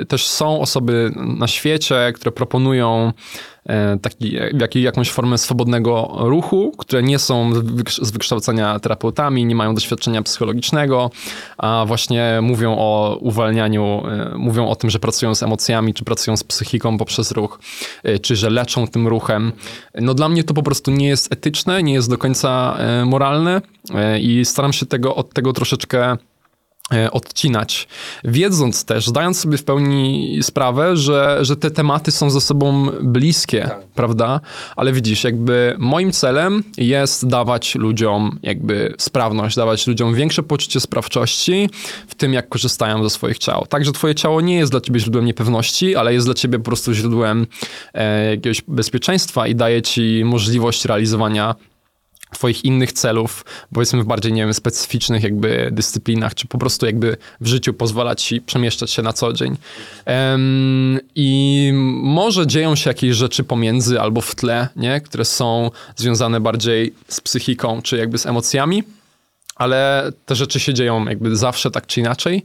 e, 0.00 0.04
też 0.04 0.28
są 0.28 0.60
osoby 0.60 1.12
na 1.16 1.48
świecie, 1.48 2.12
które 2.14 2.32
proponują 2.32 3.12
e, 3.66 3.98
taki, 4.02 4.32
jak, 4.58 4.74
jakąś 4.74 5.10
formę 5.10 5.38
swobodnego 5.38 6.16
ruchu, 6.18 6.72
które 6.78 7.02
nie 7.02 7.18
są 7.18 7.52
z 8.02 8.10
wykształcenia 8.10 8.80
terapeutami, 8.80 9.44
nie 9.44 9.54
mają 9.54 9.74
doświadczenia 9.74 10.22
psychologicznego, 10.22 11.10
a 11.58 11.84
właśnie 11.86 12.38
mówią 12.42 12.76
o 12.78 13.18
uwalnianiu, 13.20 14.02
e, 14.06 14.38
mówią 14.38 14.68
o 14.68 14.76
tym, 14.76 14.90
że 14.90 14.98
pracują 14.98 15.34
z 15.34 15.42
emocjami, 15.42 15.94
czy 15.94 16.04
pracują 16.04 16.36
z 16.36 16.44
psychiką 16.44 16.98
poprzez 16.98 17.32
ruch, 17.32 17.60
czy 18.22 18.36
że 18.36 18.50
leczą 18.50 18.86
tym 18.86 19.08
ruchem. 19.08 19.52
No 19.94 20.14
dla 20.14 20.28
mnie 20.28 20.44
to 20.44 20.54
po 20.54 20.62
prostu 20.62 20.90
nie 20.90 21.08
jest 21.08 21.32
etyczne, 21.32 21.82
nie 21.82 21.92
jest 21.92 22.10
do 22.10 22.18
końca 22.18 22.78
moralne 23.04 23.62
staram 24.44 24.72
się 24.72 24.86
tego, 24.86 25.14
od 25.14 25.34
tego 25.34 25.52
troszeczkę 25.52 26.16
E, 26.94 27.10
odcinać, 27.10 27.88
wiedząc 28.24 28.84
też, 28.84 29.06
zdając 29.06 29.40
sobie 29.40 29.58
w 29.58 29.64
pełni 29.64 30.38
sprawę, 30.42 30.96
że, 30.96 31.38
że 31.40 31.56
te 31.56 31.70
tematy 31.70 32.12
są 32.12 32.30
ze 32.30 32.40
sobą 32.40 32.90
bliskie, 33.02 33.60
tak. 33.60 33.86
prawda? 33.94 34.40
Ale 34.76 34.92
widzisz, 34.92 35.24
jakby 35.24 35.76
moim 35.78 36.12
celem 36.12 36.64
jest 36.78 37.26
dawać 37.26 37.74
ludziom 37.74 38.38
jakby 38.42 38.94
sprawność, 38.98 39.56
dawać 39.56 39.86
ludziom 39.86 40.14
większe 40.14 40.42
poczucie 40.42 40.80
sprawczości 40.80 41.70
w 42.08 42.14
tym, 42.14 42.32
jak 42.32 42.48
korzystają 42.48 43.02
ze 43.02 43.10
swoich 43.10 43.38
ciał. 43.38 43.66
Także 43.66 43.92
twoje 43.92 44.14
ciało 44.14 44.40
nie 44.40 44.56
jest 44.56 44.72
dla 44.72 44.80
ciebie 44.80 45.00
źródłem 45.00 45.24
niepewności, 45.24 45.96
ale 45.96 46.14
jest 46.14 46.26
dla 46.26 46.34
ciebie 46.34 46.58
po 46.58 46.64
prostu 46.64 46.92
źródłem 46.92 47.46
e, 47.94 48.30
jakiegoś 48.30 48.62
bezpieczeństwa 48.68 49.46
i 49.46 49.54
daje 49.54 49.82
ci 49.82 50.22
możliwość 50.24 50.84
realizowania 50.84 51.54
twoich 52.30 52.64
innych 52.64 52.92
celów, 52.92 53.44
powiedzmy 53.74 54.02
w 54.02 54.06
bardziej, 54.06 54.32
nie 54.32 54.42
wiem, 54.42 54.54
specyficznych 54.54 55.22
jakby 55.22 55.68
dyscyplinach, 55.72 56.34
czy 56.34 56.46
po 56.46 56.58
prostu 56.58 56.86
jakby 56.86 57.16
w 57.40 57.46
życiu 57.46 57.74
pozwala 57.74 58.14
ci 58.14 58.40
przemieszczać 58.40 58.90
się 58.90 59.02
na 59.02 59.12
co 59.12 59.32
dzień. 59.32 59.56
Um, 60.06 61.00
I 61.14 61.70
może 62.02 62.46
dzieją 62.46 62.76
się 62.76 62.90
jakieś 62.90 63.16
rzeczy 63.16 63.44
pomiędzy 63.44 64.00
albo 64.00 64.20
w 64.20 64.34
tle, 64.34 64.68
nie? 64.76 65.00
które 65.00 65.24
są 65.24 65.70
związane 65.96 66.40
bardziej 66.40 66.94
z 67.08 67.20
psychiką, 67.20 67.82
czy 67.82 67.96
jakby 67.96 68.18
z 68.18 68.26
emocjami, 68.26 68.82
ale 69.58 70.12
te 70.26 70.34
rzeczy 70.34 70.60
się 70.60 70.74
dzieją 70.74 71.04
jakby 71.04 71.36
zawsze 71.36 71.70
tak 71.70 71.86
czy 71.86 72.00
inaczej 72.00 72.44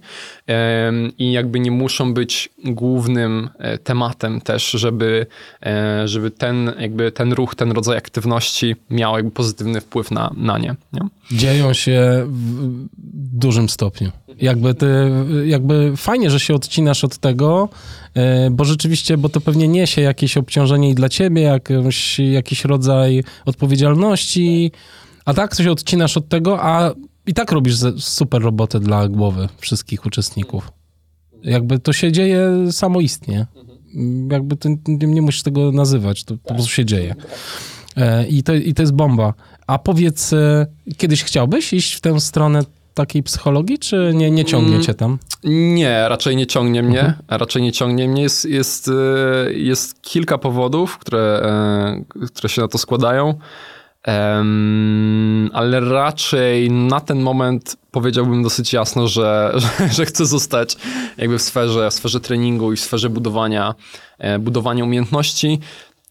i 1.17 1.31
jakby 1.31 1.59
nie 1.59 1.71
muszą 1.71 2.13
być 2.13 2.49
głównym 2.65 3.49
e, 3.57 3.77
tematem 3.77 4.41
też, 4.41 4.71
żeby, 4.71 5.25
e, 5.65 6.07
żeby 6.07 6.31
ten, 6.31 6.71
jakby 6.79 7.11
ten 7.11 7.33
ruch, 7.33 7.55
ten 7.55 7.71
rodzaj 7.71 7.97
aktywności 7.97 8.75
miał 8.89 9.15
jakby 9.15 9.31
pozytywny 9.31 9.81
wpływ 9.81 10.11
na, 10.11 10.33
na 10.37 10.57
nie, 10.57 10.75
nie. 10.93 11.01
Dzieją 11.31 11.73
się 11.73 12.25
w 12.27 13.37
dużym 13.37 13.69
stopniu. 13.69 14.11
Jakby, 14.41 14.73
ty, 14.73 15.11
jakby 15.45 15.97
fajnie, 15.97 16.29
że 16.29 16.39
się 16.39 16.55
odcinasz 16.55 17.03
od 17.03 17.17
tego, 17.17 17.69
e, 18.13 18.49
bo 18.49 18.65
rzeczywiście, 18.65 19.17
bo 19.17 19.29
to 19.29 19.41
pewnie 19.41 19.67
niesie 19.67 20.01
jakieś 20.01 20.37
obciążenie 20.37 20.89
i 20.89 20.95
dla 20.95 21.09
ciebie, 21.09 21.41
jakąś, 21.41 22.19
jakiś 22.19 22.65
rodzaj 22.65 23.23
odpowiedzialności, 23.45 24.71
a 25.25 25.33
tak 25.33 25.55
się 25.55 25.71
odcinasz 25.71 26.17
od 26.17 26.29
tego, 26.29 26.63
a 26.63 26.93
i 27.27 27.33
tak 27.33 27.51
robisz 27.51 27.75
super 27.99 28.41
robotę 28.41 28.79
dla 28.79 29.07
głowy 29.07 29.49
wszystkich 29.57 30.05
uczestników. 30.05 30.71
Jakby 31.43 31.79
to 31.79 31.93
się 31.93 32.11
dzieje 32.11 32.71
samoistnie. 32.71 33.47
Jakby 34.31 34.55
to, 34.55 34.69
nie, 34.87 35.21
musisz 35.21 35.43
tego 35.43 35.71
nazywać, 35.71 36.23
to 36.23 36.37
po 36.37 36.53
prostu 36.53 36.71
się 36.71 36.85
dzieje. 36.85 37.15
E, 37.97 38.27
I 38.27 38.43
to, 38.43 38.53
I 38.53 38.73
to 38.73 38.83
jest 38.83 38.93
bomba. 38.93 39.33
A 39.67 39.79
powiedz, 39.79 40.33
e, 40.33 40.67
kiedyś 40.97 41.23
chciałbyś 41.23 41.73
iść 41.73 41.93
w 41.93 42.01
tę 42.01 42.19
stronę 42.19 42.63
takiej 42.93 43.23
psychologii, 43.23 43.79
czy 43.79 44.11
nie, 44.13 44.31
nie 44.31 44.45
ciągnie 44.45 44.79
cię 44.79 44.93
tam? 44.93 45.19
Nie, 45.73 46.05
raczej 46.09 46.35
nie 46.35 46.47
ciągnie 46.47 46.83
mnie. 46.83 46.99
Mhm. 46.99 47.23
Raczej 47.27 47.61
nie 47.61 47.71
ciągnie 47.71 48.07
mnie. 48.07 48.21
Jest, 48.21 48.45
jest, 48.45 48.87
e, 48.87 49.53
jest 49.53 50.01
kilka 50.01 50.37
powodów, 50.37 50.97
które, 50.97 51.41
które 52.33 52.49
się 52.49 52.61
na 52.61 52.67
to 52.67 52.77
składają. 52.77 53.33
Um, 54.07 55.49
ale 55.53 55.79
raczej 55.79 56.71
na 56.71 56.99
ten 56.99 57.21
moment 57.21 57.77
powiedziałbym 57.91 58.43
dosyć 58.43 58.73
jasno, 58.73 59.07
że, 59.07 59.51
że, 59.55 59.89
że, 59.93 60.05
chcę 60.05 60.25
zostać 60.25 60.77
jakby 61.17 61.37
w 61.37 61.41
sferze, 61.41 61.89
w 61.89 61.93
sferze 61.93 62.19
treningu 62.19 62.73
i 62.73 62.75
w 62.75 62.79
sferze 62.79 63.09
budowania, 63.09 63.75
e, 64.17 64.39
budowania 64.39 64.83
umiejętności. 64.83 65.59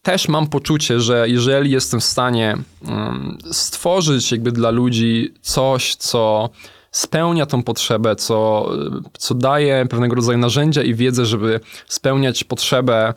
Też 0.03 0.29
mam 0.29 0.47
poczucie, 0.47 1.01
że 1.01 1.29
jeżeli 1.29 1.71
jestem 1.71 2.01
w 2.01 2.05
stanie 2.05 2.57
stworzyć 3.53 4.33
jakby 4.33 4.53
dla 4.53 4.71
ludzi 4.71 5.35
coś, 5.43 5.95
co 5.95 6.51
spełnia 6.91 7.47
tą 7.47 7.63
potrzebę, 7.63 8.17
co, 8.17 8.69
co 9.19 9.35
daje 9.35 9.87
pewnego 9.91 10.15
rodzaju 10.15 10.39
narzędzia 10.39 10.83
i 10.83 10.95
wiedzę, 10.95 11.27
żeby 11.27 11.61
spełniać 11.89 12.45
potrzebę 12.45 13.15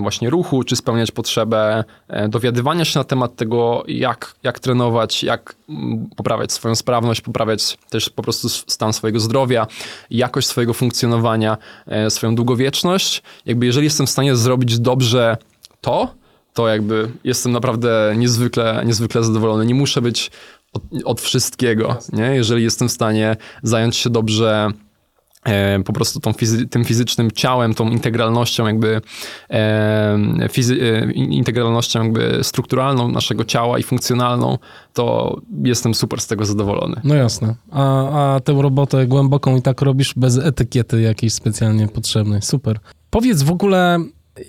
właśnie 0.00 0.30
ruchu, 0.30 0.62
czy 0.62 0.76
spełniać 0.76 1.10
potrzebę 1.10 1.84
e, 2.08 2.28
dowiadywania 2.28 2.84
się 2.84 2.98
na 2.98 3.04
temat 3.04 3.36
tego, 3.36 3.84
jak, 3.88 4.34
jak 4.42 4.60
trenować, 4.60 5.22
jak 5.22 5.56
mm, 5.68 6.08
poprawiać 6.16 6.52
swoją 6.52 6.74
sprawność, 6.74 7.20
poprawiać 7.20 7.78
też 7.90 8.10
po 8.10 8.22
prostu 8.22 8.48
stan 8.48 8.92
swojego 8.92 9.20
zdrowia, 9.20 9.66
jakość 10.10 10.46
swojego 10.46 10.74
funkcjonowania, 10.74 11.58
e, 11.86 12.10
swoją 12.10 12.34
długowieczność. 12.34 13.22
Jakby 13.46 13.66
jeżeli 13.66 13.84
jestem 13.84 14.06
w 14.06 14.10
stanie 14.10 14.36
zrobić 14.36 14.78
dobrze 14.78 15.36
to, 15.80 16.14
to 16.54 16.68
jakby 16.68 17.10
jestem 17.24 17.52
naprawdę 17.52 18.14
niezwykle, 18.16 18.82
niezwykle 18.86 19.22
zadowolony. 19.24 19.66
Nie 19.66 19.74
muszę 19.74 20.02
być 20.02 20.30
od, 20.72 20.82
od 21.04 21.20
wszystkiego, 21.20 21.98
nie? 22.12 22.24
Jeżeli 22.24 22.62
jestem 22.64 22.88
w 22.88 22.92
stanie 22.92 23.36
zająć 23.62 23.96
się 23.96 24.10
dobrze 24.10 24.70
E, 24.70 24.85
po 25.84 25.92
prostu 25.92 26.20
tą 26.20 26.32
fizy 26.32 26.66
tym 26.66 26.84
fizycznym 26.84 27.30
ciałem, 27.30 27.74
tą 27.74 27.90
integralnością 27.90 28.66
jakby 28.66 29.00
e, 29.50 29.58
e, 30.80 31.12
integralnością 31.12 32.02
jakby 32.02 32.38
strukturalną 32.42 33.08
naszego 33.08 33.44
ciała 33.44 33.78
i 33.78 33.82
funkcjonalną, 33.82 34.58
to 34.92 35.36
jestem 35.64 35.94
super 35.94 36.20
z 36.20 36.26
tego 36.26 36.44
zadowolony. 36.44 37.00
No 37.04 37.14
jasne. 37.14 37.54
A, 37.70 38.34
a 38.34 38.40
tę 38.40 38.52
robotę 38.52 39.06
głęboką 39.06 39.56
i 39.56 39.62
tak 39.62 39.82
robisz 39.82 40.14
bez 40.16 40.38
etykiety 40.38 41.00
jakiejś 41.00 41.32
specjalnie 41.32 41.88
potrzebnej. 41.88 42.42
Super. 42.42 42.78
Powiedz 43.10 43.42
w 43.42 43.50
ogóle, 43.50 43.98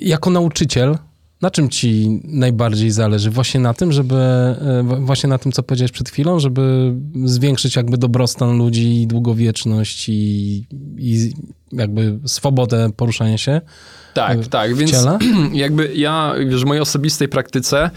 jako 0.01 0.29
nauczyciel, 0.29 0.97
na 1.41 1.51
czym 1.51 1.69
ci 1.69 2.21
najbardziej 2.23 2.91
zależy? 2.91 3.29
Właśnie 3.29 3.59
na 3.59 3.73
tym, 3.73 3.91
żeby, 3.91 4.15
e, 4.15 4.83
właśnie 4.99 5.29
na 5.29 5.37
tym, 5.37 5.51
co 5.51 5.63
powiedziałeś 5.63 5.91
przed 5.91 6.09
chwilą, 6.09 6.39
żeby 6.39 6.93
zwiększyć 7.25 7.75
jakby 7.75 7.97
dobrostan 7.97 8.57
ludzi, 8.57 9.07
długowieczność 9.07 10.09
i, 10.09 10.65
i 10.97 11.33
jakby 11.71 12.19
swobodę 12.25 12.89
poruszania 12.95 13.37
się 13.37 13.61
Tak, 14.13 14.47
tak, 14.47 14.75
więc 14.75 14.91
ciele? 14.91 15.17
jakby 15.53 15.95
ja, 15.95 16.33
wiesz, 16.47 16.63
w 16.63 16.65
mojej 16.65 16.81
osobistej 16.81 17.27
praktyce 17.27 17.89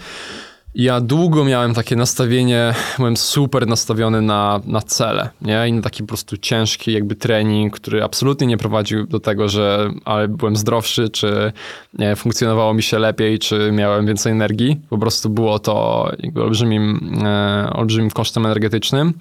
ja 0.75 1.01
długo 1.01 1.45
miałem 1.45 1.73
takie 1.73 1.95
nastawienie, 1.95 2.73
byłem 2.97 3.17
super 3.17 3.67
nastawiony 3.67 4.21
na, 4.21 4.59
na 4.65 4.81
cele, 4.81 5.29
nie? 5.41 5.67
I 5.67 5.73
na 5.73 5.81
taki 5.81 6.03
po 6.03 6.07
prostu 6.07 6.37
ciężki 6.37 6.93
jakby 6.93 7.15
trening, 7.15 7.73
który 7.73 8.03
absolutnie 8.03 8.47
nie 8.47 8.57
prowadził 8.57 9.07
do 9.07 9.19
tego, 9.19 9.49
że 9.49 9.89
ale 10.05 10.27
byłem 10.27 10.55
zdrowszy, 10.55 11.09
czy 11.09 11.53
nie, 11.93 12.15
funkcjonowało 12.15 12.73
mi 12.73 12.83
się 12.83 12.99
lepiej, 12.99 13.39
czy 13.39 13.71
miałem 13.71 14.05
więcej 14.05 14.31
energii. 14.31 14.81
Po 14.89 14.97
prostu 14.97 15.29
było 15.29 15.59
to 15.59 16.07
jakby 16.19 16.43
olbrzymim, 16.43 17.17
e, 17.25 17.69
olbrzymim 17.73 18.11
kosztem 18.11 18.45
energetycznym. 18.45 19.13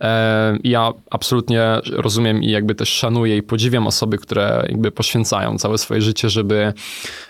E, 0.00 0.58
ja 0.64 0.92
absolutnie 1.10 1.62
rozumiem 1.92 2.42
i 2.42 2.50
jakby 2.50 2.74
też 2.74 2.88
szanuję 2.88 3.36
i 3.36 3.42
podziwiam 3.42 3.86
osoby, 3.86 4.18
które 4.18 4.66
jakby 4.68 4.90
poświęcają 4.90 5.58
całe 5.58 5.78
swoje 5.78 6.00
życie, 6.00 6.30
żeby 6.30 6.72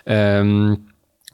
e, 0.06 0.44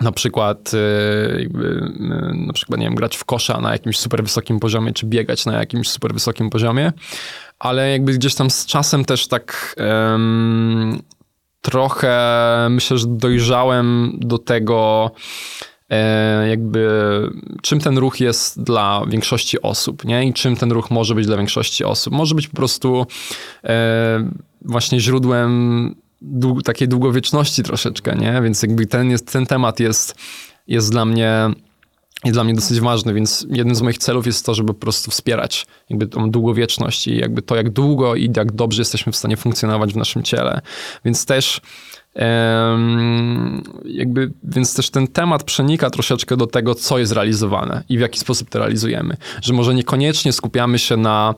na 0.00 0.12
przykład, 0.12 0.74
y, 0.74 1.40
jakby, 1.40 1.66
y, 1.66 2.46
na 2.46 2.52
przykład, 2.52 2.80
nie 2.80 2.86
wiem, 2.86 2.94
grać 2.94 3.16
w 3.16 3.24
kosza 3.24 3.60
na 3.60 3.72
jakimś 3.72 3.98
super 3.98 4.22
wysokim 4.22 4.60
poziomie, 4.60 4.92
czy 4.92 5.06
biegać 5.06 5.46
na 5.46 5.58
jakimś 5.58 5.88
super 5.88 6.12
wysokim 6.12 6.50
poziomie, 6.50 6.92
ale 7.58 7.90
jakby 7.90 8.12
gdzieś 8.12 8.34
tam 8.34 8.50
z 8.50 8.66
czasem 8.66 9.04
też 9.04 9.26
tak 9.28 9.76
um, 9.78 11.02
trochę 11.60 12.66
myślę, 12.70 12.98
że 12.98 13.06
dojrzałem 13.06 14.12
do 14.20 14.38
tego, 14.38 15.10
e, 15.90 16.48
jakby 16.48 16.88
czym 17.62 17.80
ten 17.80 17.98
ruch 17.98 18.20
jest 18.20 18.62
dla 18.62 19.02
większości 19.08 19.62
osób, 19.62 20.04
nie? 20.04 20.26
I 20.26 20.32
czym 20.32 20.56
ten 20.56 20.72
ruch 20.72 20.90
może 20.90 21.14
być 21.14 21.26
dla 21.26 21.36
większości 21.36 21.84
osób. 21.84 22.14
Może 22.14 22.34
być 22.34 22.48
po 22.48 22.56
prostu 22.56 23.06
e, 23.64 24.30
właśnie 24.62 25.00
źródłem 25.00 25.94
dług, 26.20 26.62
takiej 26.62 26.88
długowieczności 26.88 27.62
troszeczkę, 27.62 28.16
nie? 28.16 28.40
Więc 28.42 28.62
jakby 28.62 28.86
ten, 28.86 29.10
jest, 29.10 29.32
ten 29.32 29.46
temat 29.46 29.80
jest, 29.80 30.14
jest 30.66 30.90
dla 30.90 31.04
mnie 31.04 31.50
jest 32.24 32.36
dla 32.36 32.44
mnie 32.44 32.54
dosyć 32.54 32.80
ważny, 32.80 33.14
więc 33.14 33.46
jednym 33.50 33.76
z 33.76 33.82
moich 33.82 33.98
celów 33.98 34.26
jest 34.26 34.46
to, 34.46 34.54
żeby 34.54 34.74
po 34.74 34.80
prostu 34.80 35.10
wspierać 35.10 35.66
jakby 35.90 36.06
tą 36.06 36.30
długowieczność 36.30 37.06
i 37.06 37.16
jakby 37.16 37.42
to, 37.42 37.56
jak 37.56 37.70
długo 37.70 38.14
i 38.14 38.30
jak 38.36 38.52
dobrze 38.52 38.80
jesteśmy 38.80 39.12
w 39.12 39.16
stanie 39.16 39.36
funkcjonować 39.36 39.92
w 39.92 39.96
naszym 39.96 40.22
ciele. 40.22 40.60
Więc 41.04 41.26
też 41.26 41.60
jakby, 43.84 44.32
więc 44.44 44.74
też 44.74 44.90
ten 44.90 45.08
temat 45.08 45.44
przenika 45.44 45.90
troszeczkę 45.90 46.36
do 46.36 46.46
tego, 46.46 46.74
co 46.74 46.98
jest 46.98 47.12
realizowane 47.12 47.84
i 47.88 47.98
w 47.98 48.00
jaki 48.00 48.18
sposób 48.18 48.50
to 48.50 48.58
realizujemy. 48.58 49.16
Że 49.42 49.52
może 49.52 49.74
niekoniecznie 49.74 50.32
skupiamy 50.32 50.78
się 50.78 50.96
na 50.96 51.34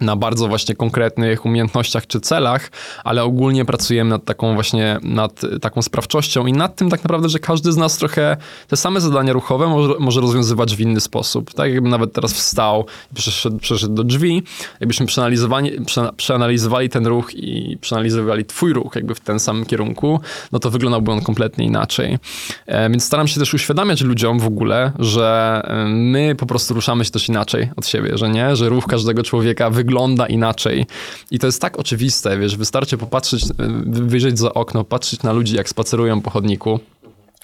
na 0.00 0.16
bardzo 0.16 0.48
właśnie 0.48 0.74
konkretnych 0.74 1.44
umiejętnościach 1.44 2.06
czy 2.06 2.20
celach, 2.20 2.70
ale 3.04 3.24
ogólnie 3.24 3.64
pracujemy 3.64 4.10
nad 4.10 4.24
taką 4.24 4.54
właśnie, 4.54 4.98
nad 5.02 5.40
taką 5.60 5.82
sprawczością 5.82 6.46
i 6.46 6.52
nad 6.52 6.76
tym 6.76 6.90
tak 6.90 7.04
naprawdę, 7.04 7.28
że 7.28 7.38
każdy 7.38 7.72
z 7.72 7.76
nas 7.76 7.96
trochę 7.96 8.36
te 8.68 8.76
same 8.76 9.00
zadania 9.00 9.32
ruchowe 9.32 9.68
może, 9.68 9.94
może 9.98 10.20
rozwiązywać 10.20 10.76
w 10.76 10.80
inny 10.80 11.00
sposób. 11.00 11.54
Tak 11.54 11.72
jakby 11.72 11.88
nawet 11.88 12.12
teraz 12.12 12.32
wstał 12.32 12.86
i 13.12 13.14
przeszedł, 13.14 13.58
przeszedł 13.58 13.94
do 13.94 14.04
drzwi, 14.04 14.42
jakbyśmy 14.80 15.06
przeanalizowali, 15.06 15.70
przeanalizowali 16.16 16.88
ten 16.88 17.06
ruch 17.06 17.34
i 17.34 17.78
przeanalizowali 17.80 18.44
twój 18.44 18.72
ruch 18.72 18.92
jakby 18.94 19.14
w 19.14 19.20
ten 19.20 19.40
samym 19.40 19.66
kierunku, 19.66 20.20
no 20.52 20.58
to 20.58 20.70
wyglądałby 20.70 21.12
on 21.12 21.20
kompletnie 21.20 21.64
inaczej. 21.64 22.18
E, 22.66 22.90
więc 22.90 23.04
staram 23.04 23.28
się 23.28 23.40
też 23.40 23.54
uświadamiać 23.54 24.00
ludziom 24.00 24.38
w 24.38 24.46
ogóle, 24.46 24.92
że 24.98 25.60
e, 25.64 25.84
my 25.88 26.34
po 26.34 26.46
prostu 26.46 26.74
ruszamy 26.74 27.04
się 27.04 27.10
też 27.10 27.28
inaczej 27.28 27.70
od 27.76 27.86
siebie, 27.86 28.18
że 28.18 28.28
nie, 28.28 28.56
że 28.56 28.68
ruch 28.68 28.86
każdego 28.86 29.22
człowieka 29.22 29.70
wygląda 29.70 29.87
wygląda 29.88 30.26
inaczej. 30.26 30.86
I 31.30 31.38
to 31.38 31.46
jest 31.46 31.60
tak 31.60 31.78
oczywiste, 31.78 32.38
wiesz, 32.38 32.56
wystarczy 32.56 32.98
popatrzeć, 32.98 33.44
wyjrzeć 33.86 34.38
za 34.38 34.54
okno, 34.54 34.84
patrzeć 34.84 35.22
na 35.22 35.32
ludzi, 35.32 35.56
jak 35.56 35.68
spacerują 35.68 36.20
po 36.20 36.30
chodniku, 36.30 36.80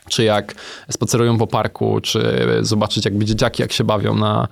czy 0.08 0.24
jak 0.24 0.54
spacerują 0.90 1.38
po 1.38 1.46
parku, 1.46 2.00
czy 2.00 2.46
zobaczyć 2.60 3.04
jakby 3.04 3.24
dzieciaki, 3.24 3.62
jak 3.62 3.72
się 3.72 3.84
bawią 3.84 4.14
na, 4.14 4.48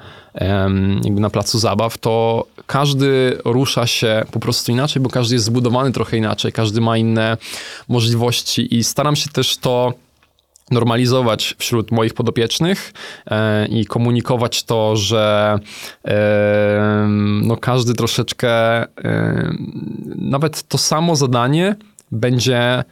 jakby 1.05 1.21
na 1.21 1.31
placu 1.31 1.59
zabaw, 1.59 1.99
to 1.99 2.47
każdy 2.67 3.39
rusza 3.45 3.87
się 3.87 4.25
po 4.31 4.41
prostu 4.41 4.73
inaczej, 4.73 5.03
bo 5.03 5.11
każdy 5.11 5.35
jest 5.35 5.45
zbudowany 5.45 5.93
trochę 5.93 6.17
inaczej, 6.17 6.53
każdy 6.53 6.81
ma 6.81 6.97
inne 6.97 7.37
możliwości 7.89 8.77
i 8.77 8.85
staram 8.85 9.17
się 9.17 9.31
też 9.31 9.57
to 9.57 9.93
normalizować 10.73 11.55
wśród 11.59 11.91
moich 11.91 12.15
podopiecznych 12.15 12.93
e, 13.27 13.67
i 13.67 13.87
komunikować 13.87 14.65
to, 14.65 14.97
że 14.97 15.59
e, 16.05 17.07
no 17.43 17.57
każdy 17.57 17.95
troszeczkę, 17.95 18.83
e, 18.83 19.53
nawet 20.17 20.69
to 20.69 20.79
samo 20.79 21.17
zadanie 21.17 21.77
będzie 22.13 22.85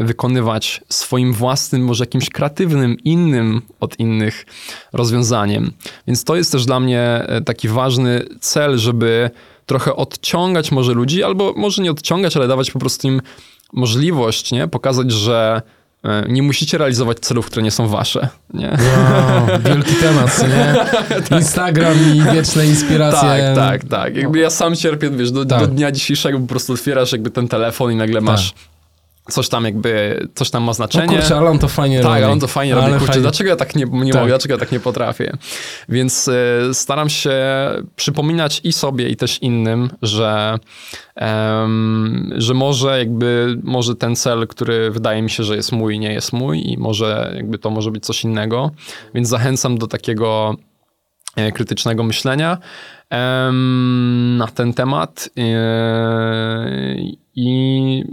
wykonywać 0.00 0.80
swoim 0.88 1.32
własnym, 1.32 1.84
może 1.84 2.02
jakimś 2.02 2.30
kreatywnym, 2.30 2.96
innym 3.04 3.62
od 3.80 3.98
innych 3.98 4.46
rozwiązaniem. 4.92 5.72
Więc 6.06 6.24
to 6.24 6.36
jest 6.36 6.52
też 6.52 6.66
dla 6.66 6.80
mnie 6.80 7.26
taki 7.44 7.68
ważny 7.68 8.24
cel, 8.40 8.78
żeby 8.78 9.30
trochę 9.66 9.96
odciągać 9.96 10.72
może 10.72 10.92
ludzi, 10.92 11.22
albo 11.22 11.54
może 11.56 11.82
nie 11.82 11.90
odciągać, 11.90 12.36
ale 12.36 12.48
dawać 12.48 12.70
po 12.70 12.78
prostu 12.78 13.08
im 13.08 13.20
możliwość, 13.72 14.52
nie? 14.52 14.68
Pokazać, 14.68 15.12
że 15.12 15.62
nie 16.28 16.42
musicie 16.42 16.78
realizować 16.78 17.18
celów, 17.18 17.46
które 17.46 17.62
nie 17.62 17.70
są 17.70 17.88
wasze. 17.88 18.28
Nie? 18.54 18.68
Wow, 18.68 19.58
wielki 19.66 19.94
temat, 19.94 20.48
nie? 20.48 20.76
Instagram 21.38 21.94
i 22.14 22.34
wieczne 22.34 22.66
inspiracje. 22.66 23.54
Tak, 23.54 23.54
tak, 23.54 23.84
tak. 23.84 24.16
Jakby 24.16 24.38
ja 24.38 24.50
sam 24.50 24.76
cierpię, 24.76 25.10
wiesz, 25.10 25.32
do, 25.32 25.44
tak. 25.44 25.60
do 25.60 25.66
dnia 25.66 25.92
dzisiejszego 25.92 26.40
po 26.40 26.46
prostu 26.46 26.72
otwierasz 26.72 27.12
jakby 27.12 27.30
ten 27.30 27.48
telefon 27.48 27.92
i 27.92 27.96
nagle 27.96 28.20
masz 28.20 28.52
tak 28.52 28.77
coś 29.30 29.48
tam 29.48 29.64
jakby, 29.64 30.20
coś 30.34 30.50
tam 30.50 30.62
ma 30.62 30.72
znaczenie. 30.72 31.06
No 31.06 31.12
kurczę, 31.12 31.36
ale 31.36 31.50
on 31.50 31.58
to 31.58 31.68
fajnie 31.68 31.96
tak, 32.00 32.06
robi. 32.06 32.20
Tak, 32.20 32.30
on 32.30 32.40
to 32.40 32.46
fajnie 32.46 32.74
ale 32.74 32.82
robi. 32.82 32.92
Kurczę, 32.92 33.06
fajnie. 33.06 33.22
dlaczego 33.22 33.50
ja 33.50 33.56
tak 33.56 33.76
nie, 33.76 33.84
nie 33.84 34.12
tak. 34.12 34.20
mogę, 34.20 34.28
dlaczego 34.28 34.54
ja 34.54 34.58
tak 34.58 34.72
nie 34.72 34.80
potrafię? 34.80 35.32
Więc 35.88 36.28
y, 36.28 36.34
staram 36.72 37.08
się 37.08 37.34
przypominać 37.96 38.60
i 38.64 38.72
sobie, 38.72 39.08
i 39.08 39.16
też 39.16 39.38
innym, 39.42 39.90
że, 40.02 40.58
um, 41.16 42.32
że 42.36 42.54
może 42.54 42.98
jakby, 42.98 43.58
może 43.62 43.94
ten 43.94 44.16
cel, 44.16 44.46
który 44.46 44.90
wydaje 44.90 45.22
mi 45.22 45.30
się, 45.30 45.44
że 45.44 45.56
jest 45.56 45.72
mój, 45.72 45.98
nie 45.98 46.12
jest 46.12 46.32
mój 46.32 46.72
i 46.72 46.78
może 46.78 47.32
jakby 47.36 47.58
to 47.58 47.70
może 47.70 47.90
być 47.90 48.06
coś 48.06 48.24
innego. 48.24 48.70
Więc 49.14 49.28
zachęcam 49.28 49.78
do 49.78 49.86
takiego 49.86 50.56
e, 51.36 51.52
krytycznego 51.52 52.02
myślenia 52.02 52.58
na 53.10 54.46
ten 54.54 54.74
temat. 54.74 55.30
E, 55.38 56.96
i, 57.34 58.04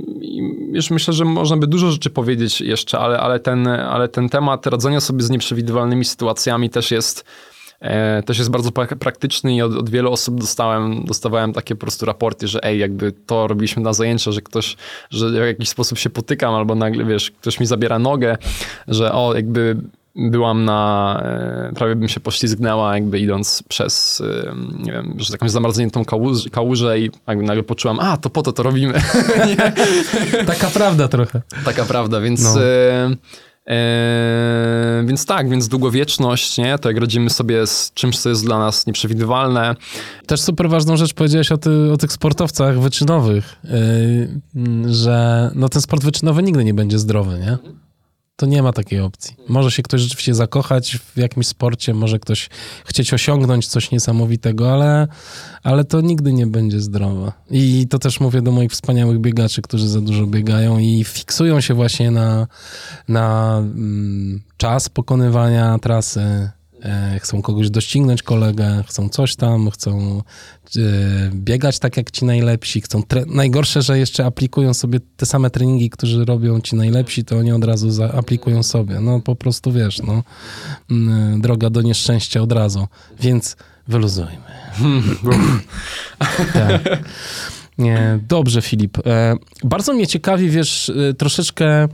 już 0.71 0.91
myślę, 0.91 1.13
że 1.13 1.25
można 1.25 1.57
by 1.57 1.67
dużo 1.67 1.91
rzeczy 1.91 2.09
powiedzieć 2.09 2.61
jeszcze, 2.61 2.99
ale, 2.99 3.19
ale, 3.19 3.39
ten, 3.39 3.67
ale 3.67 4.07
ten 4.07 4.29
temat 4.29 4.67
radzenia 4.67 4.99
sobie 4.99 5.23
z 5.23 5.29
nieprzewidywalnymi 5.29 6.05
sytuacjami 6.05 6.69
też 6.69 6.91
jest, 6.91 7.25
e, 7.79 8.23
też 8.23 8.37
jest 8.37 8.49
bardzo 8.49 8.71
praktyczny 8.71 9.55
i 9.55 9.61
od, 9.61 9.75
od, 9.75 9.89
wielu 9.89 10.11
osób 10.11 10.39
dostałem, 10.39 11.05
dostawałem 11.05 11.53
takie 11.53 11.75
po 11.75 11.81
prostu 11.81 12.05
raporty, 12.05 12.47
że 12.47 12.63
ej, 12.63 12.79
jakby 12.79 13.11
to 13.11 13.47
robiliśmy 13.47 13.83
na 13.83 13.93
zajęcia, 13.93 14.31
że 14.31 14.41
ktoś, 14.41 14.75
że 15.09 15.29
w 15.29 15.45
jakiś 15.45 15.69
sposób 15.69 15.97
się 15.97 16.09
potykam 16.09 16.53
albo 16.53 16.75
nagle, 16.75 17.05
wiesz, 17.05 17.31
ktoś 17.31 17.59
mi 17.59 17.65
zabiera 17.65 17.99
nogę, 17.99 18.37
że 18.87 19.11
o, 19.11 19.35
jakby 19.35 19.77
byłam 20.15 20.65
na, 20.65 21.21
e, 21.23 21.71
prawie 21.75 21.95
bym 21.95 22.07
się 22.07 22.19
poślizgnęła 22.19 22.95
jakby 22.95 23.19
idąc 23.19 23.63
przez, 23.67 24.21
e, 24.21 24.55
nie 24.83 24.91
wiem, 24.91 25.15
że 25.17 25.33
jakąś 25.33 25.51
zamarzniętą 25.51 26.05
kałuż, 26.05 26.49
kałużę 26.51 26.99
i 26.99 27.11
jakby 27.27 27.43
nagle 27.43 27.63
poczułam, 27.63 27.99
a 27.99 28.17
to 28.17 28.29
po 28.29 28.41
to 28.41 28.53
to 28.53 28.63
robimy. 28.63 28.93
Taka 30.47 30.67
prawda 30.67 31.07
trochę. 31.07 31.41
Taka 31.65 31.85
prawda, 31.85 32.21
więc... 32.21 32.43
No. 32.43 32.61
E, 33.67 35.03
więc 35.05 35.25
tak, 35.25 35.49
więc 35.49 35.67
długowieczność, 35.67 36.57
nie? 36.57 36.77
To 36.77 36.89
jak 36.89 36.99
radzimy 36.99 37.29
sobie 37.29 37.67
z 37.67 37.91
czymś, 37.93 38.19
co 38.19 38.29
jest 38.29 38.45
dla 38.45 38.59
nas 38.59 38.87
nieprzewidywalne. 38.87 39.75
Też 40.25 40.41
super 40.41 40.69
ważną 40.69 40.97
rzecz 40.97 41.13
powiedziałeś 41.13 41.51
o, 41.51 41.57
ty, 41.57 41.91
o 41.91 41.97
tych 41.97 42.11
sportowcach 42.11 42.79
wyczynowych, 42.79 43.55
yy, 43.63 44.93
że 44.93 45.51
no 45.55 45.69
ten 45.69 45.81
sport 45.81 46.03
wyczynowy 46.03 46.43
nigdy 46.43 46.63
nie 46.63 46.73
będzie 46.73 46.99
zdrowy, 46.99 47.39
nie? 47.39 47.57
To 48.35 48.45
nie 48.45 48.63
ma 48.63 48.73
takiej 48.73 48.99
opcji. 48.99 49.35
Może 49.49 49.71
się 49.71 49.83
ktoś 49.83 50.01
rzeczywiście 50.01 50.35
zakochać 50.35 50.97
w 51.15 51.17
jakimś 51.17 51.47
sporcie, 51.47 51.93
może 51.93 52.19
ktoś 52.19 52.49
chcieć 52.85 53.13
osiągnąć 53.13 53.67
coś 53.67 53.91
niesamowitego, 53.91 54.73
ale, 54.73 55.07
ale 55.63 55.83
to 55.83 56.01
nigdy 56.01 56.33
nie 56.33 56.47
będzie 56.47 56.81
zdrowe. 56.81 57.31
I 57.51 57.87
to 57.89 57.99
też 57.99 58.19
mówię 58.19 58.41
do 58.41 58.51
moich 58.51 58.71
wspaniałych 58.71 59.19
biegaczy, 59.19 59.61
którzy 59.61 59.87
za 59.87 60.01
dużo 60.01 60.27
biegają 60.27 60.79
i 60.79 61.03
fiksują 61.03 61.61
się 61.61 61.73
właśnie 61.73 62.11
na, 62.11 62.47
na 63.07 63.57
mm, 63.57 64.41
czas 64.57 64.89
pokonywania 64.89 65.79
trasy, 65.79 66.49
chcą 67.19 67.41
kogoś 67.41 67.69
doścignąć 67.69 68.23
kolegę, 68.23 68.83
chcą 68.87 69.09
coś 69.09 69.35
tam, 69.35 69.69
chcą 69.71 70.21
e, 70.77 70.81
biegać 71.33 71.79
tak 71.79 71.97
jak 71.97 72.11
ci 72.11 72.25
najlepsi, 72.25 72.81
chcą 72.81 73.03
najgorsze, 73.27 73.81
że 73.81 73.99
jeszcze 73.99 74.25
aplikują 74.25 74.73
sobie 74.73 74.99
te 75.17 75.25
same 75.25 75.49
treningi, 75.49 75.89
którzy 75.89 76.25
robią 76.25 76.61
ci 76.61 76.75
najlepsi, 76.75 77.25
to 77.25 77.37
oni 77.37 77.51
od 77.51 77.63
razu 77.63 78.03
aplikują 78.13 78.63
sobie. 78.63 78.99
No 78.99 79.19
po 79.19 79.35
prostu 79.35 79.71
wiesz, 79.71 80.01
no 80.01 80.23
mm, 80.91 81.41
droga 81.41 81.69
do 81.69 81.81
nieszczęścia 81.81 82.41
od 82.41 82.51
razu. 82.51 82.87
Więc 83.19 83.57
wyluzujmy. 83.87 84.31
tak. 86.53 86.81
Nie, 87.77 88.19
dobrze, 88.27 88.61
Filip. 88.61 88.97
E, 89.07 89.35
bardzo 89.63 89.93
mnie 89.93 90.07
ciekawi, 90.07 90.49
wiesz, 90.49 90.91
troszeczkę 91.17 91.87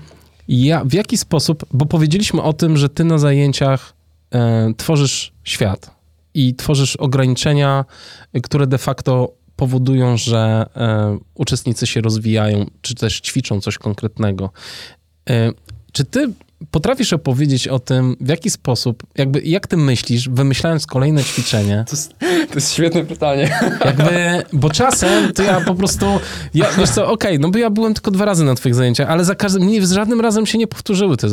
ja, 0.48 0.86
w 0.86 0.94
jaki 0.94 1.18
sposób, 1.18 1.66
bo 1.74 1.86
powiedzieliśmy 1.86 2.42
o 2.42 2.54
tym, 2.54 2.78
że 2.78 2.90
ty 2.90 3.04
na 3.04 3.18
zajęciach 3.18 4.01
e, 4.34 4.74
tworzysz 4.78 5.34
świat 5.44 5.96
i 6.34 6.56
tworzysz 6.56 6.96
ograniczenia, 6.96 7.86
które 8.44 8.68
de 8.68 8.78
facto 8.78 9.34
powodują, 9.56 10.18
że 10.18 10.66
e, 10.76 11.18
uczestnicy 11.36 11.88
się 11.88 12.02
rozwijają, 12.02 12.66
czy 12.82 12.96
też 12.96 13.22
ćwiczą 13.22 13.62
coś 13.62 13.78
konkretnego. 13.78 14.52
E, 15.30 15.52
czy 15.92 16.06
ty 16.06 16.34
potrafisz 16.72 17.14
opowiedzieć 17.14 17.68
o 17.68 17.80
tym, 17.80 18.16
w 18.22 18.30
jaki 18.30 18.50
sposób, 18.50 19.04
jakby, 19.18 19.42
jak 19.42 19.68
ty 19.68 19.78
myślisz, 19.78 20.30
wymyślając 20.30 20.86
kolejne 20.86 21.24
ćwiczenie? 21.24 21.86
To 21.88 21.96
jest, 21.96 22.20
to 22.20 22.56
jest 22.56 22.74
świetne 22.74 23.06
pytanie. 23.06 23.60
Jakby, 23.86 24.44
bo 24.54 24.70
czasem 24.70 25.34
to 25.34 25.44
ja 25.44 25.62
po 25.62 25.76
prostu, 25.76 26.06
ja, 26.54 26.66
wiesz 26.78 26.90
co, 26.90 27.04
okej, 27.04 27.32
okay, 27.32 27.40
no 27.40 27.50
bo 27.50 27.58
ja 27.58 27.70
byłem 27.70 27.94
tylko 27.94 28.12
dwa 28.12 28.26
razy 28.26 28.44
na 28.44 28.56
twoich 28.56 28.76
zajęciach, 28.76 29.10
ale 29.10 29.26
za 29.26 29.36
każdym, 29.36 29.68
nie, 29.68 29.88
z 29.88 29.92
żadnym 29.92 30.22
razem 30.22 30.46
się 30.46 30.58
nie 30.58 30.68
powtórzyły 30.68 31.18
te, 31.18 31.28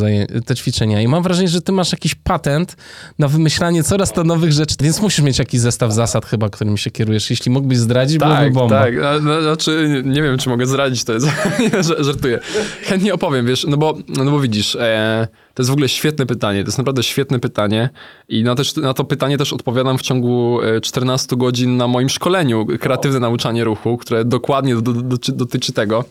te 0.47 0.55
ćwiczenia 0.55 1.03
i 1.03 1.09
mam 1.09 1.23
wrażenie, 1.23 1.49
że 1.49 1.63
ty 1.63 1.73
masz 1.73 1.93
jakiś 1.93 2.15
patent 2.15 2.77
na 3.19 3.29
wymyślanie 3.29 3.83
coraz 3.83 4.13
to 4.13 4.25
nowych 4.25 4.53
rzeczy, 4.53 4.75
więc 4.81 5.01
musisz 5.01 5.25
mieć 5.25 5.39
jakiś 5.39 5.61
zestaw 5.61 5.93
zasad 5.93 6.27
chyba, 6.27 6.49
którym 6.49 6.77
się 6.77 6.91
kierujesz. 6.91 7.31
Jeśli 7.31 7.51
mógłbyś 7.51 7.79
zdradzić, 7.79 8.21
tak, 8.21 8.29
byłoby 8.29 8.51
bomba. 8.51 8.81
Tak, 8.81 8.95
no, 9.23 9.43
znaczy, 9.43 10.03
nie 10.05 10.23
wiem, 10.23 10.39
czy 10.39 10.49
mogę 10.49 10.67
zdradzić, 10.67 11.05
to 11.05 11.13
jest, 11.13 11.27
żartuję. 11.99 12.39
Chętnie 12.83 13.15
opowiem, 13.15 13.47
wiesz, 13.47 13.67
no 13.69 13.77
bo, 13.77 13.99
no 14.09 14.31
bo 14.31 14.41
widzisz, 14.41 14.77
e, 14.77 15.18
to 15.27 15.63
jest 15.63 15.71
w 15.71 15.73
ogóle 15.73 15.89
świetne 15.89 16.27
pytanie. 16.27 16.63
To 16.63 16.69
jest 16.69 16.79
naprawdę 16.79 17.03
świetne 17.03 17.39
pytanie. 17.39 17.91
I 18.29 18.45
na, 18.45 18.55
też, 18.55 18.77
na 18.77 18.95
to 18.95 19.05
pytanie 19.05 19.39
też 19.39 19.53
odpowiadam 19.53 19.99
w 19.99 20.03
ciągu 20.03 20.59
14 20.83 21.35
e, 21.35 21.39
godzin 21.39 21.77
na 21.77 21.89
moim 21.89 22.09
szkoleniu 22.09 22.67
Kreatywne 22.81 23.21
Nauczanie 23.21 23.65
Ruchu, 23.65 23.97
które 23.97 24.25
dokładnie 24.25 24.75
do, 24.75 24.93
do, 24.93 25.17
dotyczy 25.29 25.73
tego. 25.73 26.05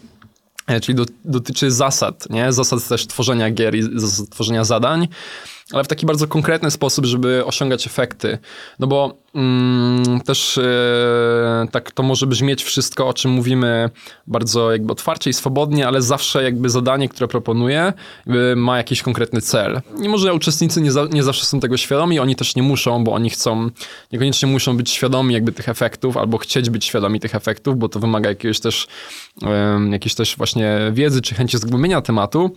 E, 0.68 0.82
czyli 0.82 0.96
do, 0.96 1.06
dotyczy 1.26 1.72
zasad, 1.72 2.30
nie? 2.30 2.54
Zasad 2.54 2.88
też 2.88 3.08
tworzenia 3.08 3.52
gier 3.52 3.76
i 3.76 4.00
zasad 4.00 4.30
tworzenia 4.30 4.64
zadań. 4.64 5.08
Ale 5.74 5.84
w 5.84 5.88
taki 5.88 6.06
bardzo 6.06 6.28
konkretny 6.28 6.72
sposób, 6.72 7.06
żeby 7.06 7.46
osiągać 7.46 7.88
efekty. 7.88 8.38
No 8.80 8.88
bo 8.88 9.18
mm, 9.36 10.22
też 10.22 10.58
e, 10.58 11.68
tak 11.72 11.92
to 11.92 12.04
może 12.04 12.28
brzmieć 12.28 12.64
wszystko, 12.64 13.08
o 13.08 13.14
czym 13.14 13.32
mówimy 13.32 13.90
bardzo 14.28 14.72
jakby 14.72 14.92
otwarcie 14.92 15.30
i 15.30 15.34
swobodnie, 15.34 15.88
ale 15.88 16.02
zawsze 16.02 16.44
jakby 16.44 16.70
zadanie, 16.70 17.10
które 17.10 17.28
proponuję, 17.28 17.94
ma 18.56 18.78
jakiś 18.78 19.02
konkretny 19.02 19.42
cel. 19.42 19.82
I 20.02 20.10
może 20.10 20.34
uczestnicy 20.34 20.82
nie, 20.82 20.92
za, 20.92 21.06
nie 21.06 21.24
zawsze 21.24 21.46
są 21.46 21.60
tego 21.60 21.78
świadomi, 21.78 22.20
oni 22.20 22.36
też 22.36 22.56
nie 22.56 22.64
muszą, 22.64 23.04
bo 23.04 23.14
oni 23.14 23.30
chcą, 23.30 23.70
niekoniecznie 24.12 24.48
muszą 24.48 24.78
być 24.78 24.90
świadomi 24.90 25.34
jakby 25.34 25.52
tych 25.52 25.70
efektów, 25.70 26.18
albo 26.18 26.38
chcieć 26.38 26.70
być 26.70 26.86
świadomi 26.86 27.20
tych 27.20 27.36
efektów, 27.36 27.78
bo 27.78 27.90
to 27.90 28.00
wymaga 28.00 28.30
jakiegoś 28.30 28.60
też, 28.60 28.88
um, 29.42 29.92
jakiejś 29.92 30.16
też 30.16 30.38
właśnie 30.38 30.78
wiedzy, 30.94 31.22
czy 31.22 31.36
chęci 31.36 31.58
zgłębienia 31.58 32.02
tematu. 32.02 32.56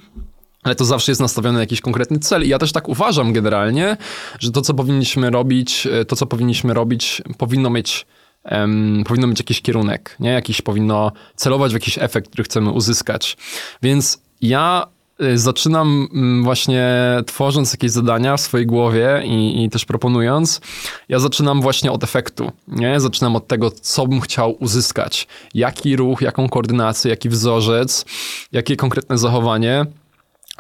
Ale 0.63 0.75
to 0.75 0.85
zawsze 0.85 1.11
jest 1.11 1.21
nastawione 1.21 1.55
na 1.55 1.61
jakiś 1.61 1.81
konkretny 1.81 2.19
cel. 2.19 2.45
I 2.45 2.49
ja 2.49 2.59
też 2.59 2.73
tak 2.73 2.89
uważam 2.89 3.33
generalnie, 3.33 3.97
że 4.39 4.51
to, 4.51 4.63
co 4.63 4.75
powinniśmy 4.75 5.31
robić, 5.31 5.87
e, 5.87 6.05
to, 6.05 6.17
co 6.17 6.27
powinniśmy 6.27 6.75
robić, 6.75 7.23
powinno 7.39 7.71
mieć, 7.71 8.07
um, 8.51 9.05
powinno 9.07 9.27
mieć 9.27 9.41
jakiś 9.41 9.63
kierunek, 9.63 10.17
nie? 10.21 10.31
Jakiś 10.31 10.63
powinno 10.63 11.13
celować 11.37 11.73
w 11.73 11.75
jakiś 11.75 11.99
efekt, 11.99 12.29
który 12.29 12.45
chcemy 12.45 12.71
uzyskać. 12.71 13.37
Więc 13.83 14.23
ja 14.41 14.87
e, 15.21 15.39
zaczynam 15.39 16.09
mm, 16.13 16.45
właśnie 16.45 16.89
tworząc 17.27 17.73
jakieś 17.73 17.91
zadania 17.91 18.37
w 18.37 18.41
swojej 18.41 18.67
głowie 18.67 19.23
i, 19.25 19.65
i, 19.65 19.71
też 19.71 19.85
proponując, 19.85 20.61
ja 21.09 21.19
zaczynam 21.19 21.63
właśnie 21.63 21.93
od 21.93 22.05
efektu, 22.05 22.53
nie? 22.69 23.01
Zaczynam 23.01 23.37
od 23.37 23.47
tego, 23.47 23.71
co 23.71 24.07
bym 24.07 24.21
chciał 24.21 24.57
uzyskać. 24.61 25.27
Jaki 25.55 25.97
ruch, 25.97 26.23
jaką 26.23 26.49
koordynację, 26.49 27.11
jaki 27.11 27.29
wzorzec, 27.29 28.05
jakie 28.53 28.77
konkretne 28.77 29.19
zachowanie 29.19 29.87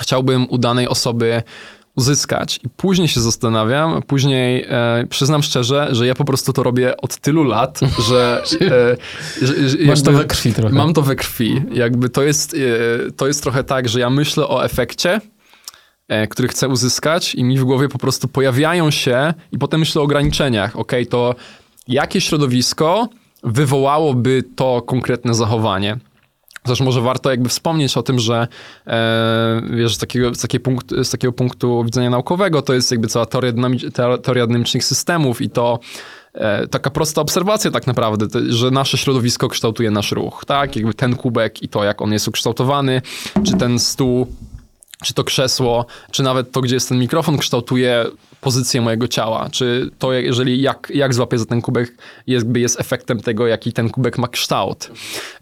chciałbym 0.00 0.46
u 0.50 0.58
danej 0.58 0.88
osoby 0.88 1.42
uzyskać. 1.96 2.60
I 2.64 2.68
później 2.68 3.08
się 3.08 3.20
zastanawiam, 3.20 4.02
później 4.02 4.64
e, 4.68 5.06
przyznam 5.10 5.42
szczerze, 5.42 5.88
że 5.90 6.06
ja 6.06 6.14
po 6.14 6.24
prostu 6.24 6.52
to 6.52 6.62
robię 6.62 6.96
od 6.96 7.16
tylu 7.16 7.44
lat, 7.44 7.80
że... 8.08 8.42
E, 8.60 8.96
że, 9.46 9.68
że 9.68 9.78
Masz 9.78 10.02
to 10.02 10.12
we 10.12 10.24
krwi 10.24 10.54
trochę. 10.54 10.74
Mam 10.74 10.94
to 10.94 11.02
we 11.02 11.16
krwi. 11.16 11.62
Jakby 11.72 12.08
to 12.08 12.22
jest, 12.22 12.54
e, 12.54 13.10
to 13.12 13.26
jest 13.26 13.42
trochę 13.42 13.64
tak, 13.64 13.88
że 13.88 14.00
ja 14.00 14.10
myślę 14.10 14.48
o 14.48 14.64
efekcie, 14.64 15.20
e, 16.08 16.26
który 16.26 16.48
chcę 16.48 16.68
uzyskać 16.68 17.34
i 17.34 17.44
mi 17.44 17.58
w 17.58 17.64
głowie 17.64 17.88
po 17.88 17.98
prostu 17.98 18.28
pojawiają 18.28 18.90
się 18.90 19.34
i 19.52 19.58
potem 19.58 19.80
myślę 19.80 20.00
o 20.00 20.04
ograniczeniach. 20.04 20.76
Ok, 20.76 20.92
to 21.10 21.34
jakie 21.88 22.20
środowisko 22.20 23.08
wywołałoby 23.42 24.44
to 24.56 24.82
konkretne 24.82 25.34
zachowanie? 25.34 25.98
Też 26.62 26.80
może 26.80 27.00
warto 27.00 27.30
jakby 27.30 27.48
wspomnieć 27.48 27.96
o 27.96 28.02
tym, 28.02 28.18
że 28.18 28.48
e, 28.86 29.62
wiesz, 29.70 29.94
z 29.94 29.98
takiego, 29.98 30.34
z, 30.34 30.40
takiego 30.40 30.64
punktu, 30.64 31.04
z 31.04 31.10
takiego 31.10 31.32
punktu 31.32 31.84
widzenia 31.84 32.10
naukowego 32.10 32.62
to 32.62 32.74
jest 32.74 32.90
jakby 32.90 33.08
cała 33.08 33.26
teoria, 33.26 33.52
teoria 34.22 34.46
dynamicznych 34.46 34.84
systemów 34.84 35.40
i 35.40 35.50
to 35.50 35.78
e, 36.34 36.66
taka 36.66 36.90
prosta 36.90 37.20
obserwacja 37.20 37.70
tak 37.70 37.86
naprawdę, 37.86 38.28
to, 38.28 38.38
że 38.48 38.70
nasze 38.70 38.98
środowisko 38.98 39.48
kształtuje 39.48 39.90
nasz 39.90 40.12
ruch, 40.12 40.44
tak? 40.46 40.76
Jakby 40.76 40.94
ten 40.94 41.16
kubek 41.16 41.62
i 41.62 41.68
to, 41.68 41.84
jak 41.84 42.02
on 42.02 42.12
jest 42.12 42.28
ukształtowany, 42.28 43.02
czy 43.44 43.56
ten 43.56 43.78
stół, 43.78 44.26
czy 45.04 45.14
to 45.14 45.24
krzesło, 45.24 45.86
czy 46.10 46.22
nawet 46.22 46.52
to, 46.52 46.60
gdzie 46.60 46.74
jest 46.76 46.88
ten 46.88 46.98
mikrofon, 46.98 47.38
kształtuje 47.38 48.04
pozycję 48.40 48.80
mojego 48.80 49.08
ciała, 49.08 49.48
czy 49.50 49.90
to, 49.98 50.12
jeżeli 50.12 50.62
jak, 50.62 50.92
jak 50.94 51.14
złapię 51.14 51.38
za 51.38 51.46
ten 51.46 51.62
kubek, 51.62 51.96
jakby 52.26 52.60
jest 52.60 52.80
efektem 52.80 53.20
tego, 53.20 53.46
jaki 53.46 53.72
ten 53.72 53.90
kubek 53.90 54.18
ma 54.18 54.28
kształt. 54.28 54.90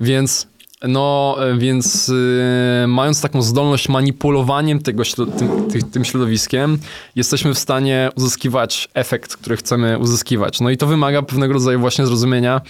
Więc 0.01 0.47
no, 0.83 1.37
e, 1.39 1.59
więc 1.59 2.09
y, 2.09 2.85
mając 2.89 3.21
taką 3.21 3.43
zdolność 3.43 3.89
manipulowaniem 3.89 4.83
tego, 4.83 5.03
tym, 5.39 5.69
tym, 5.71 5.83
tym, 5.83 6.05
środowiskiem, 6.05 6.79
jesteśmy 7.17 7.55
w 7.55 7.59
stanie 7.59 8.11
uzyskiwać 8.17 8.89
efekt, 8.95 9.37
który 9.37 9.57
chcemy 9.57 9.99
uzyskiwać. 9.99 10.61
No 10.61 10.71
i 10.71 10.77
to 10.77 10.87
wymaga 10.87 11.23
pewnego 11.23 11.55
rodzaju 11.55 11.81
właśnie 11.81 12.07
zrozumienia, 12.07 12.61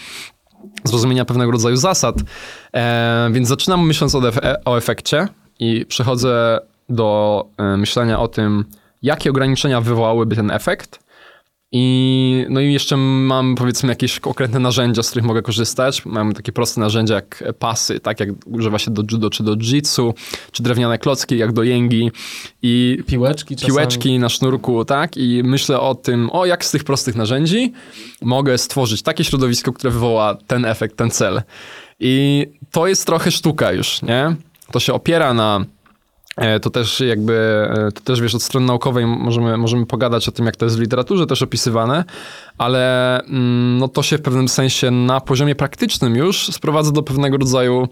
zrozumienia 0.84 1.24
pewnego 1.24 1.52
rodzaju 1.52 1.76
zasad. 1.76 2.16
E, 2.74 3.30
więc 3.32 3.48
zaczynam 3.48 3.86
myśląc 3.86 4.14
o, 4.14 4.20
o 4.64 4.78
efekcie 4.78 5.28
i 5.59 5.86
przechodzę 5.86 6.61
do 6.88 7.44
e, 7.56 7.76
myślenia 7.76 8.20
o 8.20 8.28
tym, 8.28 8.64
jakie 9.02 9.30
ograniczenia 9.30 9.80
wywołałyby 9.80 10.36
ten 10.36 10.50
efekt 10.50 11.07
i, 11.72 12.46
no 12.48 12.60
i 12.60 12.72
jeszcze 12.72 12.96
mam 12.96 13.54
powiedzmy 13.54 13.88
jakieś 13.88 14.20
konkretne 14.20 14.58
narzędzia, 14.58 15.02
z 15.02 15.10
których 15.10 15.24
mogę 15.24 15.42
korzystać. 15.42 16.06
Mam 16.06 16.32
takie 16.32 16.52
proste 16.52 16.80
narzędzia 16.80 17.14
jak 17.14 17.44
pasy, 17.58 18.00
tak 18.00 18.20
jak 18.20 18.28
używa 18.46 18.78
się 18.78 18.90
do 18.90 19.02
judo 19.12 19.30
czy 19.30 19.42
do 19.42 19.56
jitsu, 19.56 20.14
czy 20.52 20.62
drewniane 20.62 20.98
klocki 20.98 21.38
jak 21.38 21.52
do 21.52 21.62
jęgi 21.62 22.10
i 22.62 22.98
piłeczki, 23.06 23.56
piłeczki 23.56 24.18
na 24.18 24.28
sznurku, 24.28 24.84
tak? 24.84 25.16
I 25.16 25.42
myślę 25.44 25.80
o 25.80 25.94
tym, 25.94 26.30
o 26.32 26.46
jak 26.46 26.64
z 26.64 26.70
tych 26.70 26.84
prostych 26.84 27.16
narzędzi 27.16 27.72
mogę 28.22 28.58
stworzyć 28.58 29.02
takie 29.02 29.24
środowisko, 29.24 29.72
które 29.72 29.90
wywoła 29.90 30.36
ten 30.46 30.64
efekt, 30.64 30.96
ten 30.96 31.10
cel. 31.10 31.42
I 32.00 32.46
to 32.70 32.86
jest 32.86 33.06
trochę 33.06 33.30
sztuka 33.30 33.72
już, 33.72 34.02
nie? 34.02 34.36
To 34.72 34.80
się 34.80 34.94
opiera 34.94 35.34
na 35.34 35.64
to 36.62 36.70
też 36.70 37.01
jakby, 37.01 37.32
e, 37.70 37.93
to 37.93 38.01
też 38.01 38.20
wiesz, 38.20 38.34
od 38.34 38.43
strony 38.43 38.66
naukowej 38.66 39.07
możemy, 39.07 39.57
możemy 39.57 39.86
pogadać 39.86 40.28
o 40.28 40.32
tym, 40.32 40.47
jak 40.47 40.57
to 40.57 40.64
jest 40.64 40.76
w 40.76 40.80
literaturze 40.80 41.26
też 41.26 41.43
opisywane, 41.43 42.05
ale 42.59 43.22
mm, 43.22 43.78
no 43.78 43.89
to 43.89 44.03
się 44.03 44.18
w 44.18 44.22
pewnym 44.22 44.49
sensie 44.49 44.91
na 44.91 45.20
poziomie 45.20 45.55
praktycznym 45.55 46.16
już 46.16 46.47
sprowadza 46.47 46.93
do 46.93 47.03
pewnego 47.03 47.36
rodzaju 47.36 47.89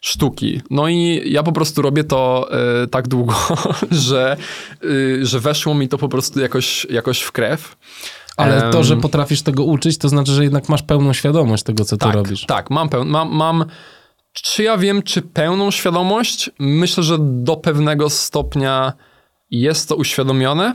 sztuki. 0.00 0.60
No 0.70 0.88
i 0.88 1.22
ja 1.26 1.42
po 1.42 1.52
prostu 1.52 1.82
robię 1.82 2.04
to 2.04 2.48
y, 2.84 2.86
tak 2.86 3.08
długo, 3.08 3.34
że, 3.90 4.36
y, 4.84 5.26
że 5.26 5.40
weszło 5.40 5.74
mi 5.74 5.88
to 5.88 5.98
po 5.98 6.08
prostu 6.08 6.40
jakoś, 6.40 6.86
jakoś 6.90 7.20
w 7.20 7.32
krew. 7.32 7.76
Ale 8.36 8.70
to, 8.70 8.84
że 8.84 8.96
potrafisz 8.96 9.42
tego 9.42 9.64
uczyć, 9.64 9.98
to 9.98 10.08
znaczy, 10.08 10.32
że 10.32 10.42
jednak 10.42 10.68
masz 10.68 10.82
pełną 10.82 11.12
świadomość 11.12 11.62
tego, 11.62 11.84
co 11.84 11.96
tak, 11.96 12.10
ty 12.10 12.16
robisz. 12.16 12.46
Tak, 12.46 12.70
mam, 12.70 12.88
peł- 12.88 13.04
mam, 13.04 13.28
mam 13.28 13.64
czy 14.32 14.62
ja 14.62 14.76
wiem, 14.76 15.02
czy 15.02 15.22
pełną 15.22 15.70
świadomość? 15.70 16.50
Myślę, 16.58 17.02
że 17.02 17.16
do 17.20 17.56
pewnego 17.56 18.10
stopnia 18.10 18.92
jest 19.50 19.88
to 19.88 19.96
uświadomione, 19.96 20.74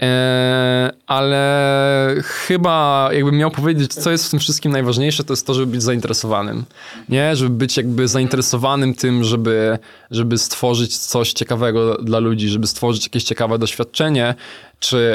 e, 0.00 0.92
ale 1.06 2.14
chyba 2.22 3.08
jakbym 3.12 3.36
miał 3.36 3.50
powiedzieć, 3.50 3.94
co 3.94 4.10
jest 4.10 4.26
w 4.26 4.30
tym 4.30 4.40
wszystkim 4.40 4.72
najważniejsze, 4.72 5.24
to 5.24 5.32
jest 5.32 5.46
to, 5.46 5.54
żeby 5.54 5.66
być 5.72 5.82
zainteresowanym. 5.82 6.64
Nie? 7.08 7.36
Żeby 7.36 7.50
być 7.50 7.76
jakby 7.76 8.08
zainteresowanym 8.08 8.94
tym, 8.94 9.24
żeby, 9.24 9.78
żeby 10.10 10.38
stworzyć 10.38 10.98
coś 10.98 11.32
ciekawego 11.32 12.02
dla 12.02 12.18
ludzi, 12.18 12.48
żeby 12.48 12.66
stworzyć 12.66 13.04
jakieś 13.04 13.24
ciekawe 13.24 13.58
doświadczenie, 13.58 14.34
czy 14.84 15.12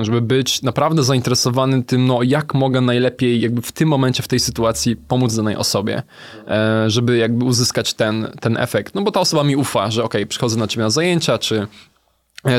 żeby 0.00 0.20
być 0.20 0.62
naprawdę 0.62 1.04
zainteresowanym 1.04 1.84
tym, 1.84 2.06
no 2.06 2.22
jak 2.22 2.54
mogę 2.54 2.80
najlepiej 2.80 3.40
jakby 3.40 3.62
w 3.62 3.72
tym 3.72 3.88
momencie, 3.88 4.22
w 4.22 4.28
tej 4.28 4.40
sytuacji 4.40 4.96
pomóc 4.96 5.34
danej 5.34 5.56
osobie, 5.56 6.02
e, 6.48 6.90
żeby 6.90 7.16
jakby 7.16 7.44
uzyskać 7.44 7.94
ten, 7.94 8.28
ten 8.40 8.56
efekt. 8.56 8.94
No 8.94 9.02
bo 9.02 9.10
ta 9.10 9.20
osoba 9.20 9.44
mi 9.44 9.56
ufa, 9.56 9.90
że 9.90 10.04
ok, 10.04 10.14
przychodzę 10.28 10.58
na 10.58 10.66
ciebie 10.66 10.82
na 10.82 10.90
zajęcia, 10.90 11.38
czy 11.38 11.66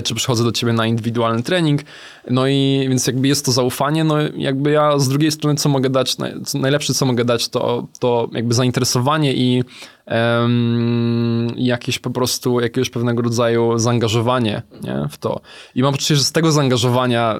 czy 0.03 0.15
przychodzę 0.15 0.43
do 0.43 0.51
ciebie 0.51 0.73
na 0.73 0.86
indywidualny 0.86 1.43
trening. 1.43 1.82
No 2.29 2.47
i 2.47 2.86
więc 2.89 3.07
jakby 3.07 3.27
jest 3.27 3.45
to 3.45 3.51
zaufanie, 3.51 4.03
no 4.03 4.15
jakby 4.36 4.71
ja 4.71 4.99
z 4.99 5.09
drugiej 5.09 5.32
strony 5.32 5.55
co 5.55 5.69
mogę 5.69 5.89
dać, 5.89 6.15
najlepsze 6.53 6.93
co 6.93 7.05
mogę 7.05 7.25
dać 7.25 7.49
to, 7.49 7.88
to 7.99 8.29
jakby 8.34 8.53
zainteresowanie 8.53 9.34
i 9.34 9.63
um, 10.07 11.53
jakieś 11.57 11.99
po 11.99 12.09
prostu 12.09 12.59
jakiegoś 12.59 12.89
pewnego 12.89 13.21
rodzaju 13.21 13.77
zaangażowanie 13.77 14.61
nie, 14.84 15.07
w 15.11 15.17
to. 15.17 15.41
I 15.75 15.84
mam 15.84 15.91
poczucie, 15.91 16.15
że 16.15 16.23
z 16.23 16.32
tego 16.32 16.51
zaangażowania 16.51 17.39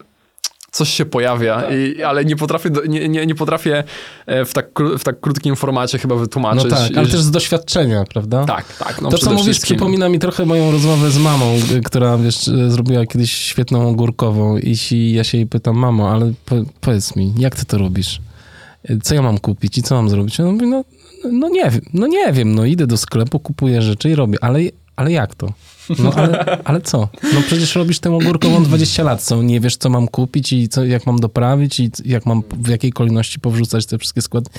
coś 0.72 0.90
się 0.90 1.06
pojawia, 1.06 1.62
tak. 1.62 1.72
i, 1.74 2.04
ale 2.04 2.26
nie 2.26 2.36
potrafię, 2.36 2.70
nie, 2.88 3.10
nie, 3.10 3.26
nie 3.26 3.36
potrafię 3.36 3.84
e, 4.26 4.46
w 4.46 4.54
tak, 4.54 4.68
w 5.00 5.04
tak 5.04 5.20
krótkim 5.20 5.56
formacie 5.56 5.98
chyba 5.98 6.16
wytłumaczyć. 6.16 6.64
No 6.64 6.70
tak, 6.70 6.98
ale 6.98 7.08
też 7.08 7.22
z 7.22 7.32
doświadczenia, 7.32 8.06
prawda? 8.14 8.46
Tak, 8.46 8.78
tak. 8.78 9.02
No 9.02 9.10
to, 9.10 9.18
co 9.18 9.34
mówisz, 9.34 9.60
przypomina 9.60 10.10
mi 10.10 10.20
trochę 10.20 10.46
moją 10.46 10.72
rozmowę 10.72 11.12
z 11.12 11.18
mamą, 11.18 11.60
która, 11.86 12.18
wiesz, 12.18 12.44
zrobiła 12.68 13.06
kiedyś 13.06 13.32
świetną 13.32 13.90
ogórkową 13.90 14.58
i 14.58 15.12
ja 15.14 15.24
się 15.24 15.38
jej 15.38 15.48
pytam, 15.48 15.78
mamo, 15.78 16.12
ale 16.12 16.34
po, 16.46 16.56
powiedz 16.82 17.16
mi, 17.16 17.34
jak 17.38 17.56
ty 17.56 17.66
to 17.66 17.78
robisz? 17.78 18.22
Co 19.04 19.16
ja 19.16 19.22
mam 19.22 19.38
kupić 19.38 19.78
i 19.78 19.84
co 19.84 19.96
mam 19.96 20.10
zrobić? 20.10 20.40
Ona 20.40 20.52
mówi, 20.52 20.68
no, 20.68 20.84
no 21.32 21.50
nie 21.50 21.70
wiem, 21.70 21.82
no 21.94 22.08
nie 22.08 22.34
wiem, 22.34 22.56
no 22.56 22.66
idę 22.66 22.88
do 22.88 22.98
sklepu, 22.98 23.40
kupuję 23.40 23.82
rzeczy 23.82 24.10
i 24.10 24.16
robię, 24.16 24.38
ale, 24.42 24.60
ale 24.96 25.12
jak 25.12 25.36
to? 25.36 25.54
No 26.00 26.14
ale, 26.16 26.58
ale 26.64 26.82
co? 26.82 27.10
No 27.34 27.42
przecież 27.48 27.76
robisz 27.76 28.00
tę 28.00 28.16
ogórkową 28.16 28.64
20 28.64 29.04
lat, 29.04 29.22
co 29.22 29.44
nie 29.44 29.60
wiesz, 29.60 29.78
co 29.78 29.90
mam 29.90 30.08
kupić 30.08 30.54
i 30.54 30.70
co, 30.70 30.86
jak 30.86 31.06
mam 31.06 31.20
doprawić 31.20 31.80
i 31.80 31.92
jak 32.06 32.26
mam, 32.26 32.44
w 32.52 32.68
jakiej 32.68 32.92
kolejności 32.92 33.40
powrzucać 33.40 33.86
te 33.86 33.98
wszystkie 33.98 34.22
składy. 34.22 34.50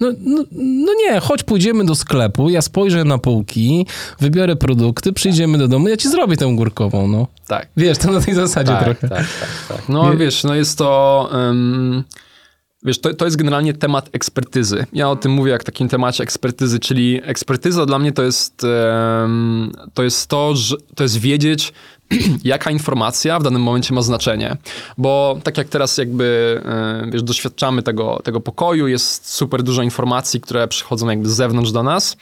No, 0.00 0.12
no, 0.20 0.44
no 0.52 0.92
nie, 0.94 1.20
chodź 1.20 1.42
pójdziemy 1.42 1.84
do 1.84 1.94
sklepu, 1.94 2.50
ja 2.50 2.62
spojrzę 2.62 3.04
na 3.04 3.18
półki, 3.18 3.86
wybiorę 4.20 4.56
produkty, 4.56 5.12
przyjdziemy 5.12 5.58
do 5.58 5.68
domu, 5.68 5.88
ja 5.88 5.96
ci 5.96 6.08
zrobię 6.08 6.36
tę 6.36 6.46
ogórkową, 6.46 7.08
no. 7.08 7.26
Tak. 7.46 7.68
Wiesz, 7.76 7.98
to 7.98 8.12
na 8.12 8.20
tej 8.20 8.34
zasadzie 8.34 8.72
tak, 8.72 8.84
trochę. 8.84 9.08
Tak, 9.08 9.26
tak, 9.40 9.48
tak. 9.68 9.88
No 9.88 10.16
wiesz, 10.16 10.44
no 10.44 10.54
jest 10.54 10.78
to... 10.78 11.30
Um 11.32 12.04
wiesz, 12.88 13.00
to, 13.00 13.14
to 13.14 13.24
jest 13.24 13.36
generalnie 13.36 13.74
temat 13.74 14.08
ekspertyzy. 14.12 14.86
Ja 14.92 15.10
o 15.10 15.16
tym 15.16 15.32
mówię 15.32 15.52
jak 15.52 15.64
takim 15.64 15.88
temacie 15.88 16.22
ekspertyzy, 16.22 16.78
czyli 16.78 17.20
ekspertyza 17.24 17.86
dla 17.86 17.98
mnie 17.98 18.12
to 18.12 18.22
jest, 18.22 18.66
to 19.94 20.02
jest 20.02 20.26
to, 20.26 20.56
że 20.56 20.76
to 20.94 21.02
jest 21.02 21.18
wiedzieć, 21.18 21.72
jaka 22.44 22.70
informacja 22.70 23.38
w 23.38 23.42
danym 23.42 23.62
momencie 23.62 23.94
ma 23.94 24.02
znaczenie. 24.02 24.56
Bo 24.98 25.38
tak 25.42 25.58
jak 25.58 25.68
teraz 25.68 25.98
jakby, 25.98 26.60
wiesz, 27.10 27.22
doświadczamy 27.22 27.82
tego, 27.82 28.20
tego 28.24 28.40
pokoju, 28.40 28.88
jest 28.88 29.32
super 29.32 29.62
dużo 29.62 29.82
informacji, 29.82 30.40
które 30.40 30.68
przychodzą 30.68 31.08
jakby 31.08 31.28
z 31.28 31.32
zewnątrz 31.32 31.72
do 31.72 31.82
nas. 31.82 32.16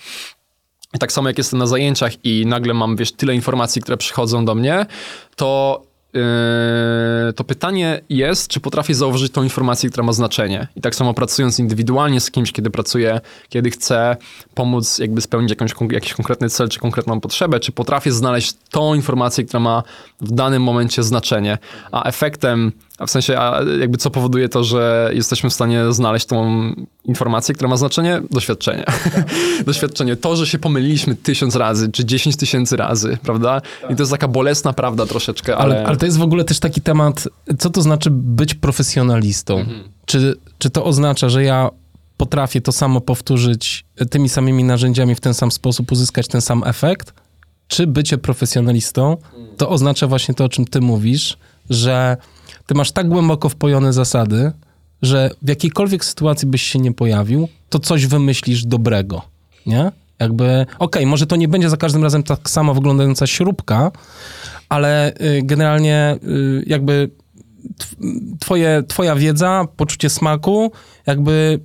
I 0.95 0.99
tak 0.99 1.13
samo 1.13 1.29
jak 1.29 1.39
jestem 1.39 1.59
na 1.59 1.67
zajęciach 1.67 2.13
i 2.25 2.47
nagle 2.47 2.75
mam, 2.75 2.97
wiesz, 2.97 3.13
tyle 3.13 3.35
informacji, 3.35 3.83
które 3.83 3.97
przychodzą 3.97 4.45
do 4.45 4.55
mnie, 4.55 4.87
to 5.37 5.83
to 7.37 7.45
pytanie 7.45 8.01
jest, 8.09 8.49
czy 8.49 8.61
potrafię 8.61 8.95
zauważyć 8.95 9.33
tą 9.33 9.43
informację, 9.43 9.91
która 9.91 10.05
ma 10.05 10.13
znaczenie. 10.13 10.69
I 10.77 10.81
tak 10.81 10.95
samo 10.95 11.15
pracując 11.15 11.59
indywidualnie 11.59 12.21
z 12.21 12.31
kimś, 12.31 12.53
kiedy 12.53 12.71
pracuję, 12.71 13.21
kiedy 13.49 13.71
chcę 13.71 14.17
pomóc 14.55 14.99
jakby 14.99 15.21
spełnić 15.21 15.51
jakąś, 15.51 15.71
jakiś 15.91 16.15
konkretny 16.15 16.49
cel 16.49 16.69
czy 16.69 16.81
konkretną 16.81 17.21
potrzebę, 17.21 17.61
czy 17.61 17.73
potrafię 17.73 18.13
znaleźć 18.13 18.55
tą 18.71 18.95
informację, 18.95 19.45
która 19.45 19.61
ma 19.61 19.83
w 20.21 20.33
danym 20.33 20.63
momencie 20.63 21.03
znaczenie. 21.03 21.59
A 21.93 22.09
efektem 22.09 22.73
a 22.99 23.07
w 23.07 23.11
sensie, 23.11 23.39
a 23.39 23.61
jakby 23.81 23.99
co 23.99 24.11
powoduje 24.11 24.49
to, 24.49 24.65
że 24.65 25.11
jesteśmy 25.15 25.51
w 25.51 25.55
stanie 25.55 25.93
znaleźć 25.93 26.27
tą 26.27 26.73
informację, 27.05 27.55
która 27.55 27.69
ma 27.71 27.77
znaczenie? 27.77 28.23
Doświadczenie. 28.31 28.85
Doświadczenie. 29.67 30.17
To, 30.17 30.37
że 30.37 30.47
się 30.47 30.59
pomyliliśmy 30.59 31.15
tysiąc 31.15 31.57
razy, 31.57 31.93
czy 31.93 32.05
dziesięć 32.05 32.37
tysięcy 32.37 32.77
razy, 32.77 33.19
prawda? 33.23 33.63
I 33.91 33.97
to 33.97 34.03
jest 34.03 34.13
taka 34.13 34.29
bolesna 34.29 34.73
prawda 34.73 35.07
troszeczkę, 35.07 35.57
ale... 35.57 35.77
ale... 35.77 35.87
Ale, 35.87 35.97
to 35.97 36.07
jest 36.07 36.19
w 36.19 36.23
ogóle 36.23 36.45
też 36.45 36.59
taki 36.59 36.81
temat, 36.81 37.29
co 37.59 37.71
to 37.71 37.83
znaczy 37.83 38.11
być 38.11 38.55
profesjonalistą? 38.55 39.59
Mhm. 39.59 39.89
Czy, 40.07 40.37
czy 40.59 40.71
to 40.71 40.85
oznacza, 40.85 41.29
że 41.29 41.45
ja 41.45 41.71
potrafię 42.17 42.61
to 42.61 42.73
samo 42.73 43.01
powtórzyć 43.01 43.85
tymi 44.11 44.29
samymi 44.29 44.65
narzędziami 44.65 45.15
w 45.15 45.21
ten 45.21 45.35
sam 45.35 45.51
sposób, 45.51 45.93
uzyskać 45.93 46.29
ten 46.29 46.41
sam 46.41 46.63
efekt? 46.67 47.15
Czy 47.69 47.87
bycie 47.87 48.19
profesjonalistą 48.19 49.17
to 49.57 49.69
oznacza 49.69 50.07
właśnie 50.07 50.35
to, 50.35 50.45
o 50.45 50.49
czym 50.49 50.65
ty 50.65 50.81
mówisz, 50.81 51.37
że 51.71 52.17
ty 52.67 52.75
masz 52.75 52.93
tak 52.93 53.09
głęboko 53.09 53.49
wpojone 53.49 53.93
zasady, 53.93 54.53
że 55.03 55.31
w 55.43 55.49
jakiejkolwiek 55.49 56.05
sytuacji 56.05 56.49
byś 56.49 56.63
się 56.63 56.79
nie 56.79 56.93
pojawił, 56.93 57.49
to 57.69 57.79
coś 57.79 58.07
wymyślisz 58.07 58.65
dobrego, 58.65 59.23
nie? 59.67 59.93
Jakby, 60.19 60.45
okej, 60.45 60.77
okay, 60.79 61.07
może 61.07 61.27
to 61.27 61.37
nie 61.37 61.49
będzie 61.49 61.71
za 61.71 61.77
każdym 61.77 62.03
razem 62.03 62.23
tak 62.23 62.51
samo 62.51 62.75
wyglądająca 62.75 63.27
śrubka, 63.27 63.93
ale 64.69 65.13
y, 65.21 65.43
generalnie 65.43 66.19
y, 66.25 66.65
jakby 66.67 67.11
twoje, 68.41 68.83
twoja 68.89 69.17
wiedza, 69.17 69.65
poczucie 69.77 70.11
smaku, 70.11 70.73
jakby 71.07 71.61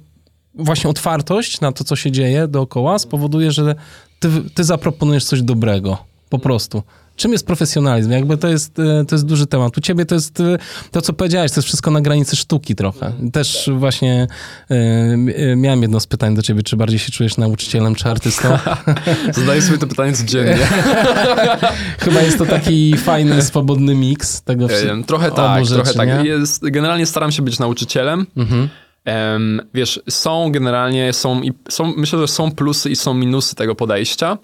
właśnie 0.55 0.89
otwartość 0.89 1.61
na 1.61 1.71
to, 1.71 1.83
co 1.83 1.95
się 1.95 2.11
dzieje 2.11 2.47
dookoła 2.47 2.99
spowoduje, 2.99 3.51
że 3.51 3.75
ty, 4.19 4.29
ty 4.55 4.63
zaproponujesz 4.63 5.25
coś 5.25 5.41
dobrego. 5.41 5.97
Po 6.29 6.39
prostu 6.39 6.83
czym 7.21 7.31
jest 7.31 7.47
profesjonalizm? 7.47 8.11
Jakby 8.11 8.37
to 8.37 8.47
jest, 8.47 8.79
e, 8.79 9.05
to 9.05 9.15
jest 9.15 9.25
duży 9.25 9.47
temat. 9.47 9.77
U 9.77 9.81
ciebie 9.81 10.05
to 10.05 10.15
jest 10.15 10.39
e, 10.39 10.57
to, 10.91 11.01
co 11.01 11.13
powiedziałeś, 11.13 11.51
to 11.51 11.59
jest 11.59 11.67
wszystko 11.67 11.91
na 11.91 12.01
granicy 12.01 12.35
sztuki 12.35 12.75
trochę. 12.75 13.13
Też 13.33 13.69
właśnie 13.77 14.27
e, 14.69 15.55
miałem 15.55 15.81
jedno 15.81 15.99
z 15.99 16.07
pytań 16.07 16.35
do 16.35 16.41
ciebie, 16.41 16.63
czy 16.63 16.77
bardziej 16.77 16.99
się 16.99 17.11
czujesz 17.11 17.37
nauczycielem, 17.37 17.95
czy 17.95 18.09
artystą? 18.09 18.57
Zadaję 19.31 19.61
sobie 19.61 19.77
to 19.77 19.87
pytanie 19.87 20.13
codziennie. 20.13 20.57
Chyba 22.05 22.21
jest 22.21 22.37
to 22.37 22.45
taki 22.45 22.97
fajny, 22.97 23.41
swobodny 23.41 23.95
miks 23.95 24.41
tego 24.41 24.67
wszystkiego. 24.67 25.03
Trochę 25.03 25.31
tak, 25.31 25.65
rzeczy, 25.65 25.75
trochę 25.75 25.93
tak. 25.93 26.25
Jest, 26.25 26.69
generalnie 26.69 27.05
staram 27.05 27.31
się 27.31 27.41
być 27.41 27.59
nauczycielem. 27.59 28.27
Mhm. 28.37 28.69
Um, 29.05 29.61
wiesz, 29.73 30.01
są 30.09 30.51
generalnie, 30.51 31.13
są, 31.13 31.41
są, 31.69 31.93
myślę, 31.97 32.19
że 32.19 32.27
są 32.27 32.51
plusy 32.51 32.89
i 32.89 32.95
są 32.95 33.13
minusy 33.13 33.55
tego 33.55 33.75
podejścia. 33.75 34.37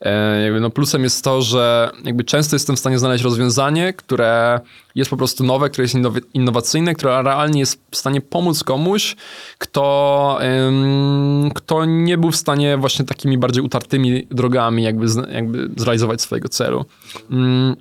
E, 0.00 0.42
jakby 0.42 0.60
no 0.60 0.70
plusem 0.70 1.02
jest 1.02 1.24
to, 1.24 1.42
że 1.42 1.90
jakby 2.04 2.24
często 2.24 2.56
jestem 2.56 2.76
w 2.76 2.78
stanie 2.78 2.98
znaleźć 2.98 3.24
rozwiązanie, 3.24 3.92
które 3.92 4.60
jest 4.94 5.10
po 5.10 5.16
prostu 5.16 5.44
nowe, 5.44 5.70
które 5.70 5.84
jest 5.84 5.94
innowacyjne, 6.34 6.94
które 6.94 7.22
realnie 7.22 7.60
jest 7.60 7.80
w 7.90 7.96
stanie 7.96 8.20
pomóc 8.20 8.64
komuś, 8.64 9.16
kto, 9.58 10.38
kto 11.54 11.84
nie 11.84 12.18
był 12.18 12.30
w 12.30 12.36
stanie 12.36 12.76
właśnie 12.76 13.04
takimi 13.04 13.38
bardziej 13.38 13.64
utartymi 13.64 14.26
drogami 14.30 14.82
jakby, 14.82 15.06
jakby 15.32 15.70
zrealizować 15.76 16.22
swojego 16.22 16.48
celu. 16.48 16.84
Mm, 17.30 17.76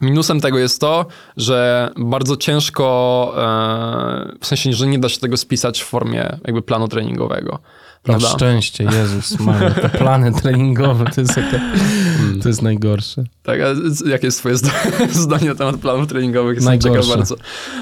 minusem 0.00 0.40
tego 0.40 0.58
jest 0.58 0.80
to, 0.80 1.06
że 1.36 1.90
bardzo 1.96 2.36
ciężko, 2.36 3.34
e, 3.36 4.36
w 4.40 4.46
sensie, 4.46 4.72
że 4.72 4.86
nie 4.86 4.98
da 4.98 5.08
się 5.08 5.20
tego 5.20 5.36
spisać 5.36 5.82
w 5.82 5.86
formie 5.86 6.38
jakby 6.44 6.62
planu 6.62 6.88
treningowego. 6.88 7.58
Prawda? 8.02 8.28
Na 8.28 8.34
szczęście, 8.34 8.84
Jezus 8.84 9.40
Maria, 9.40 9.70
te 9.70 9.88
plany 9.88 10.32
treningowe 10.42 11.04
to 11.04 11.20
jest, 11.20 11.34
hmm. 11.34 12.40
to 12.42 12.48
jest 12.48 12.62
najgorsze. 12.62 13.24
Tak, 13.42 13.60
a 13.60 14.08
jakie 14.08 14.26
jest 14.26 14.38
twoje 14.38 14.56
zdanie 15.12 15.48
na 15.48 15.54
temat 15.54 15.76
planów 15.76 16.06
treningowych? 16.06 16.54
Jestem 16.56 16.78
najgorsze. 16.78 17.16
bardzo. 17.16 17.36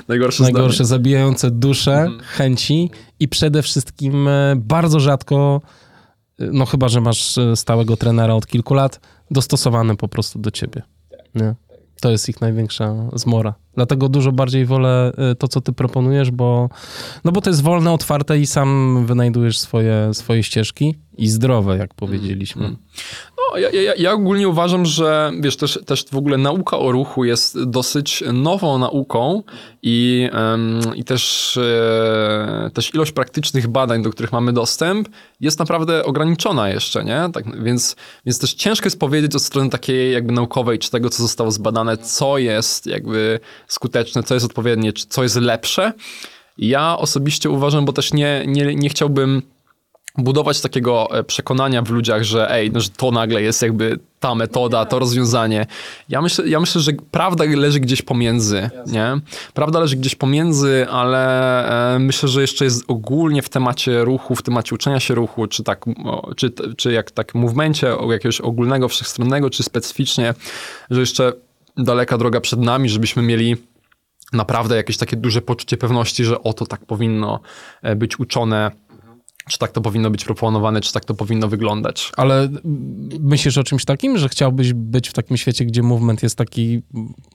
Najgorsze, 0.08 0.42
najgorsze 0.42 0.84
zdanie. 0.84 0.88
zabijające 0.88 1.50
duszę, 1.50 1.92
hmm. 1.92 2.20
chęci 2.20 2.90
i 3.20 3.28
przede 3.28 3.62
wszystkim 3.62 4.28
e, 4.28 4.54
bardzo 4.56 5.00
rzadko, 5.00 5.60
e, 6.40 6.48
no 6.52 6.66
chyba, 6.66 6.88
że 6.88 7.00
masz 7.00 7.38
e, 7.38 7.56
stałego 7.56 7.96
trenera 7.96 8.34
od 8.34 8.46
kilku 8.46 8.74
lat, 8.74 9.00
dostosowane 9.30 9.96
po 9.96 10.08
prostu 10.08 10.38
do 10.38 10.50
ciebie. 10.50 10.82
Nie? 11.34 11.54
To 12.00 12.10
jest 12.10 12.28
ich 12.28 12.40
największa 12.40 12.94
zmora. 13.14 13.54
Dlatego 13.76 14.08
dużo 14.08 14.32
bardziej 14.32 14.66
wolę 14.66 15.12
y, 15.32 15.34
to, 15.34 15.48
co 15.48 15.60
ty 15.60 15.72
proponujesz, 15.72 16.30
bo, 16.30 16.68
no 17.24 17.32
bo 17.32 17.40
to 17.40 17.50
jest 17.50 17.62
wolne, 17.62 17.92
otwarte 17.92 18.38
i 18.38 18.46
sam 18.46 19.02
wynajdujesz 19.06 19.58
swoje, 19.58 20.10
swoje 20.14 20.42
ścieżki 20.42 20.94
i 21.18 21.28
zdrowe, 21.28 21.76
jak 21.76 21.94
powiedzieliśmy. 21.94 22.64
Mm. 22.64 22.76
No, 23.36 23.58
ja, 23.58 23.70
ja, 23.70 23.94
ja, 23.94 24.12
ogólnie 24.12 24.48
uważam, 24.48 24.86
że 24.86 25.32
wiesz, 25.40 25.56
też, 25.56 25.78
też 25.86 26.04
w 26.10 26.16
ogóle 26.16 26.38
nauka 26.38 26.78
o 26.78 26.92
ruchu 26.92 27.24
jest 27.24 27.64
dosyć 27.64 28.24
nową 28.32 28.78
nauką 28.78 29.42
i, 29.82 30.28
i 30.94 31.04
też, 31.04 31.56
e, 31.56 32.70
też 32.74 32.94
ilość 32.94 33.12
praktycznych 33.12 33.68
badań, 33.68 34.02
do 34.02 34.10
których 34.10 34.32
mamy 34.32 34.52
dostęp, 34.52 35.08
jest 35.40 35.58
naprawdę 35.58 36.04
ograniczona 36.04 36.68
jeszcze, 36.68 37.04
nie? 37.04 37.28
Tak, 37.32 37.62
więc, 37.62 37.96
więc 38.26 38.38
też 38.38 38.54
ciężko 38.54 38.86
jest 38.86 39.00
powiedzieć 39.00 39.34
od 39.34 39.42
strony 39.42 39.70
takiej 39.70 40.12
jakby 40.12 40.32
naukowej, 40.32 40.78
czy 40.78 40.90
tego, 40.90 41.10
co 41.10 41.22
zostało 41.22 41.50
zbadane, 41.50 41.96
co 41.96 42.38
jest 42.38 42.86
jakby 42.86 43.40
skuteczne, 43.68 44.22
co 44.22 44.34
jest 44.34 44.46
odpowiednie, 44.46 44.92
czy 44.92 45.06
co 45.06 45.22
jest 45.22 45.36
lepsze. 45.36 45.92
Ja 46.58 46.98
osobiście 46.98 47.50
uważam, 47.50 47.84
bo 47.84 47.92
też 47.92 48.12
nie, 48.12 48.44
nie, 48.46 48.74
nie 48.74 48.88
chciałbym 48.88 49.42
budować 50.18 50.60
takiego 50.60 51.08
e, 51.18 51.24
przekonania 51.24 51.82
w 51.82 51.90
ludziach, 51.90 52.22
że 52.22 52.50
ej, 52.50 52.70
no, 52.70 52.80
że 52.80 52.88
to 52.90 53.10
nagle 53.10 53.42
jest 53.42 53.62
jakby 53.62 53.98
ta 54.20 54.34
metoda, 54.34 54.84
to 54.84 54.98
rozwiązanie. 54.98 55.66
Ja 56.08 56.22
myślę, 56.22 56.48
ja 56.48 56.60
myślę 56.60 56.80
że 56.80 56.92
prawda 57.10 57.44
leży 57.44 57.80
gdzieś 57.80 58.02
pomiędzy, 58.02 58.70
nie? 58.86 59.20
Prawda 59.54 59.80
leży 59.80 59.96
gdzieś 59.96 60.14
pomiędzy, 60.14 60.86
ale 60.90 61.94
e, 61.94 61.98
myślę, 61.98 62.28
że 62.28 62.40
jeszcze 62.40 62.64
jest 62.64 62.84
ogólnie 62.88 63.42
w 63.42 63.48
temacie 63.48 64.04
ruchu, 64.04 64.34
w 64.36 64.42
temacie 64.42 64.74
uczenia 64.74 65.00
się 65.00 65.14
ruchu, 65.14 65.46
czy 65.46 65.62
tak, 65.62 65.84
czy, 66.36 66.52
czy 66.76 66.92
jak 66.92 67.10
tak 67.10 67.34
movemencie 67.34 67.92
jakiegoś 68.10 68.40
ogólnego, 68.40 68.88
wszechstronnego, 68.88 69.50
czy 69.50 69.62
specyficznie, 69.62 70.34
że 70.90 71.00
jeszcze 71.00 71.32
daleka 71.76 72.18
droga 72.18 72.40
przed 72.40 72.60
nami, 72.60 72.88
żebyśmy 72.88 73.22
mieli 73.22 73.56
naprawdę 74.32 74.76
jakieś 74.76 74.96
takie 74.96 75.16
duże 75.16 75.42
poczucie 75.42 75.76
pewności, 75.76 76.24
że 76.24 76.42
oto 76.42 76.66
tak 76.66 76.86
powinno 76.86 77.40
e, 77.82 77.96
być 77.96 78.20
uczone 78.20 78.70
czy 79.48 79.58
tak 79.58 79.72
to 79.72 79.80
powinno 79.80 80.10
być 80.10 80.24
proponowane, 80.24 80.80
czy 80.80 80.92
tak 80.92 81.04
to 81.04 81.14
powinno 81.14 81.48
wyglądać. 81.48 82.12
Ale 82.16 82.48
myślisz 83.20 83.58
o 83.58 83.64
czymś 83.64 83.84
takim, 83.84 84.18
że 84.18 84.28
chciałbyś 84.28 84.72
być 84.72 85.08
w 85.08 85.12
takim 85.12 85.36
świecie, 85.36 85.64
gdzie 85.64 85.82
movement 85.82 86.22
jest 86.22 86.38
taki 86.38 86.82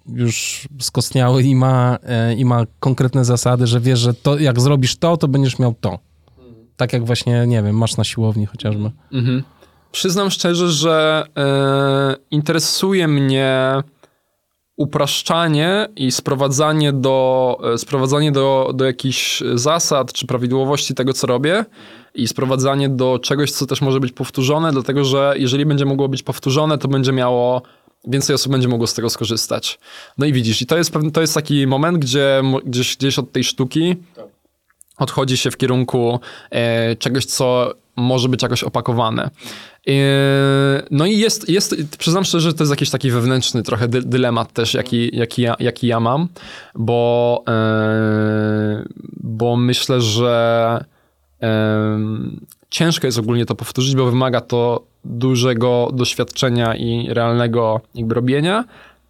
już 0.07 0.67
skostniały 0.79 1.43
i 1.43 1.55
ma, 1.55 1.97
e, 2.03 2.35
i 2.35 2.45
ma 2.45 2.65
konkretne 2.79 3.25
zasady, 3.25 3.67
że 3.67 3.79
wiesz, 3.79 3.99
że 3.99 4.13
to, 4.13 4.39
jak 4.39 4.61
zrobisz 4.61 4.97
to, 4.97 5.17
to 5.17 5.27
będziesz 5.27 5.59
miał 5.59 5.75
to. 5.81 5.99
Tak 6.77 6.93
jak 6.93 7.05
właśnie, 7.05 7.47
nie 7.47 7.63
wiem, 7.63 7.77
masz 7.77 7.97
na 7.97 8.03
siłowni 8.03 8.45
chociażby. 8.45 8.91
Mhm. 9.11 9.43
Przyznam 9.91 10.31
szczerze, 10.31 10.69
że 10.71 11.25
e, 11.37 12.15
interesuje 12.31 13.07
mnie 13.07 13.75
upraszczanie 14.81 15.87
i 15.95 16.11
sprowadzanie 16.11 16.93
do, 16.93 17.57
e, 17.73 17.77
sprowadzanie 17.77 18.31
do, 18.31 18.71
do 18.73 18.85
jakichś 18.85 19.43
zasad 19.53 20.13
czy 20.13 20.27
prawidłowości 20.27 20.95
tego, 20.95 21.13
co 21.13 21.27
robię 21.27 21.65
i 22.15 22.27
sprowadzanie 22.27 22.89
do 22.89 23.19
czegoś, 23.19 23.51
co 23.51 23.65
też 23.65 23.81
może 23.81 23.99
być 23.99 24.11
powtórzone, 24.11 24.71
dlatego 24.71 25.03
że 25.03 25.33
jeżeli 25.37 25.65
będzie 25.65 25.85
mogło 25.85 26.09
być 26.09 26.23
powtórzone, 26.23 26.77
to 26.77 26.87
będzie 26.87 27.11
miało 27.11 27.61
więcej 28.07 28.35
osób 28.35 28.51
będzie 28.51 28.67
mogło 28.67 28.87
z 28.87 28.93
tego 28.93 29.09
skorzystać. 29.09 29.79
No 30.17 30.25
i 30.25 30.33
widzisz, 30.33 30.61
i 30.61 30.65
to 30.65 30.77
jest, 30.77 30.91
pewien, 30.91 31.11
to 31.11 31.21
jest 31.21 31.33
taki 31.33 31.67
moment, 31.67 31.97
gdzie 31.97 32.41
gdzieś, 32.65 32.97
gdzieś 32.97 33.19
od 33.19 33.31
tej 33.31 33.43
sztuki 33.43 33.95
odchodzi 34.97 35.37
się 35.37 35.51
w 35.51 35.57
kierunku 35.57 36.19
e, 36.49 36.95
czegoś, 36.95 37.25
co 37.25 37.73
może 37.95 38.29
być 38.29 38.43
jakoś 38.43 38.63
opakowane. 38.63 39.29
No 40.91 41.05
i 41.05 41.17
jest, 41.17 41.49
jest, 41.49 41.75
przyznam 41.97 42.23
szczerze, 42.23 42.49
że 42.49 42.55
to 42.55 42.63
jest 42.63 42.71
jakiś 42.71 42.89
taki 42.89 43.11
wewnętrzny 43.11 43.63
trochę 43.63 43.87
dy, 43.87 44.01
dylemat 44.01 44.53
też, 44.53 44.73
jaki, 44.73 45.17
jaki, 45.17 45.41
ja, 45.41 45.55
jaki 45.59 45.87
ja 45.87 45.99
mam, 45.99 46.27
bo, 46.75 47.43
yy, 47.47 48.87
bo 49.23 49.55
myślę, 49.55 50.01
że 50.01 50.85
yy, 51.41 51.47
ciężko 52.69 53.07
jest 53.07 53.19
ogólnie 53.19 53.45
to 53.45 53.55
powtórzyć, 53.55 53.95
bo 53.95 54.05
wymaga 54.05 54.41
to 54.41 54.83
dużego 55.05 55.89
doświadczenia 55.93 56.75
i 56.75 57.07
realnego 57.13 57.81
jakby 57.95 58.15
robienia, 58.15 58.63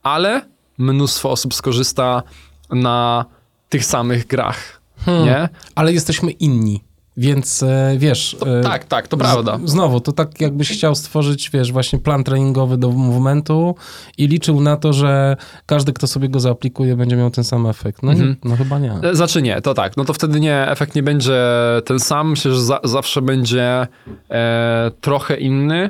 ale 0.04 0.42
mnóstwo 0.78 1.32
osób 1.32 1.54
skorzysta 1.54 2.24
na 2.70 3.26
tych 3.70 3.86
samych 3.86 4.28
grach, 4.28 4.82
Hmm. 5.06 5.26
nie? 5.26 5.50
Ale 5.76 5.94
jesteśmy 5.94 6.32
inni, 6.32 6.84
więc 7.22 7.64
e, 7.64 7.94
wiesz... 7.98 8.36
To, 8.40 8.60
e, 8.60 8.62
tak, 8.62 8.86
tak, 8.86 9.08
to 9.08 9.18
prawda. 9.18 9.60
Z, 9.66 9.70
znowu, 9.72 10.00
to 10.00 10.12
tak 10.12 10.42
jakbyś 10.42 10.70
chciał 10.72 10.96
stworzyć, 10.96 11.50
wiesz, 11.50 11.72
właśnie 11.72 12.00
plan 12.00 12.24
treningowy 12.24 12.78
do 12.78 12.90
movementu 12.90 13.76
i 14.18 14.28
liczył 14.28 14.62
na 14.62 14.78
to, 14.78 14.94
że 14.94 15.38
każdy, 15.66 15.94
kto 15.94 16.08
sobie 16.08 16.30
go 16.30 16.40
zaaplikuje, 16.40 16.96
będzie 16.96 17.16
miał 17.16 17.32
ten 17.32 17.44
sam 17.44 17.68
efekt. 17.68 18.04
No, 18.04 18.12
Mhm. 18.12 18.36
no 18.44 18.56
chyba 18.56 18.80
nie. 18.80 18.92
E, 19.04 19.16
Znaczy 19.16 19.42
nie, 19.42 19.62
to 19.62 19.74
tak, 19.74 19.98
no 19.98 20.06
to 20.06 20.14
wtedy 20.14 20.40
nie, 20.40 20.68
efekt 20.70 20.96
nie 20.96 21.04
będzie 21.04 21.40
ten 21.86 22.00
sam, 22.00 22.30
myślę, 22.30 22.52
że 22.54 22.62
za, 22.62 22.80
zawsze 22.84 23.22
będzie 23.22 23.88
e, 24.30 24.92
trochę 25.02 25.36
inny, 25.38 25.90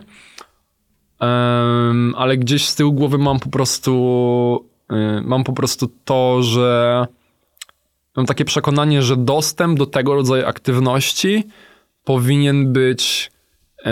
ale 2.16 2.38
gdzieś 2.38 2.68
z 2.68 2.76
tyłu 2.76 2.94
głowy 2.94 3.18
mam 3.18 3.40
po 3.40 3.50
prostu, 3.50 4.66
y, 4.92 5.22
mam 5.24 5.44
po 5.44 5.54
prostu 5.54 5.88
to, 6.06 6.44
że 6.44 7.06
mam 8.16 8.26
takie 8.26 8.46
przekonanie, 8.46 9.02
że 9.02 9.18
dostęp 9.18 9.78
do 9.80 9.86
tego 9.86 10.16
rodzaju 10.16 10.46
aktywności 10.46 11.44
powinien 12.04 12.74
być 12.74 13.32
e, 13.86 13.92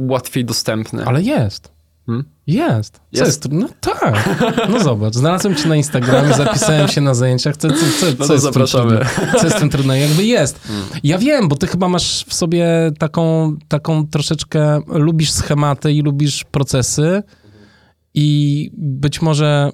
łatwiej 0.00 0.44
dostępny. 0.44 1.04
Ale 1.04 1.22
jest. 1.22 1.72
Hmm? 2.06 2.24
Jest. 2.46 2.94
Co 2.96 3.00
Jest? 3.12 3.26
jest? 3.44 3.48
No 3.52 3.68
tak. 3.80 4.28
No 4.70 4.80
zobacz, 4.80 5.14
znalazłem 5.14 5.54
cię 5.54 5.68
na 5.68 5.76
Instagramie, 5.76 6.34
zapisałem 6.34 6.88
się 6.88 7.00
na 7.00 7.14
zajęciach. 7.14 7.56
Co, 7.56 7.68
co, 7.68 7.74
co, 8.00 8.06
No 8.18 8.26
co 8.26 8.32
jest 8.32 8.44
zapraszamy. 8.44 8.90
trudne? 8.90 9.32
Co 9.40 9.46
jest 9.46 9.58
tym 9.58 9.70
trudne? 9.70 9.98
Jakby 10.00 10.24
jest. 10.24 10.68
Ja 11.02 11.18
wiem, 11.18 11.48
bo 11.48 11.56
ty 11.56 11.66
chyba 11.66 11.88
masz 11.88 12.24
w 12.28 12.34
sobie 12.34 12.66
taką, 12.98 13.56
taką 13.68 14.06
troszeczkę, 14.06 14.80
lubisz 14.86 15.30
schematy 15.32 15.92
i 15.92 16.02
lubisz 16.02 16.44
procesy 16.44 17.22
i 18.14 18.70
być 18.76 19.22
może 19.22 19.70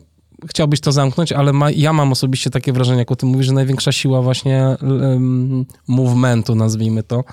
chciałbyś 0.49 0.81
to 0.81 0.93
zamknąć, 0.93 1.33
ale 1.33 1.53
ma, 1.53 1.71
ja 1.71 1.93
mam 1.93 2.13
osobiście 2.13 2.51
takie 2.51 2.73
wrażenie, 2.73 2.99
jak 2.99 3.13
o 3.13 3.17
tym 3.17 3.29
mówisz, 3.29 3.47
że 3.47 3.53
największa 3.53 3.93
siła 3.93 4.23
właśnie 4.23 4.77
um, 4.83 5.67
movementu, 5.89 6.55
nazwijmy 6.55 7.03
to, 7.03 7.25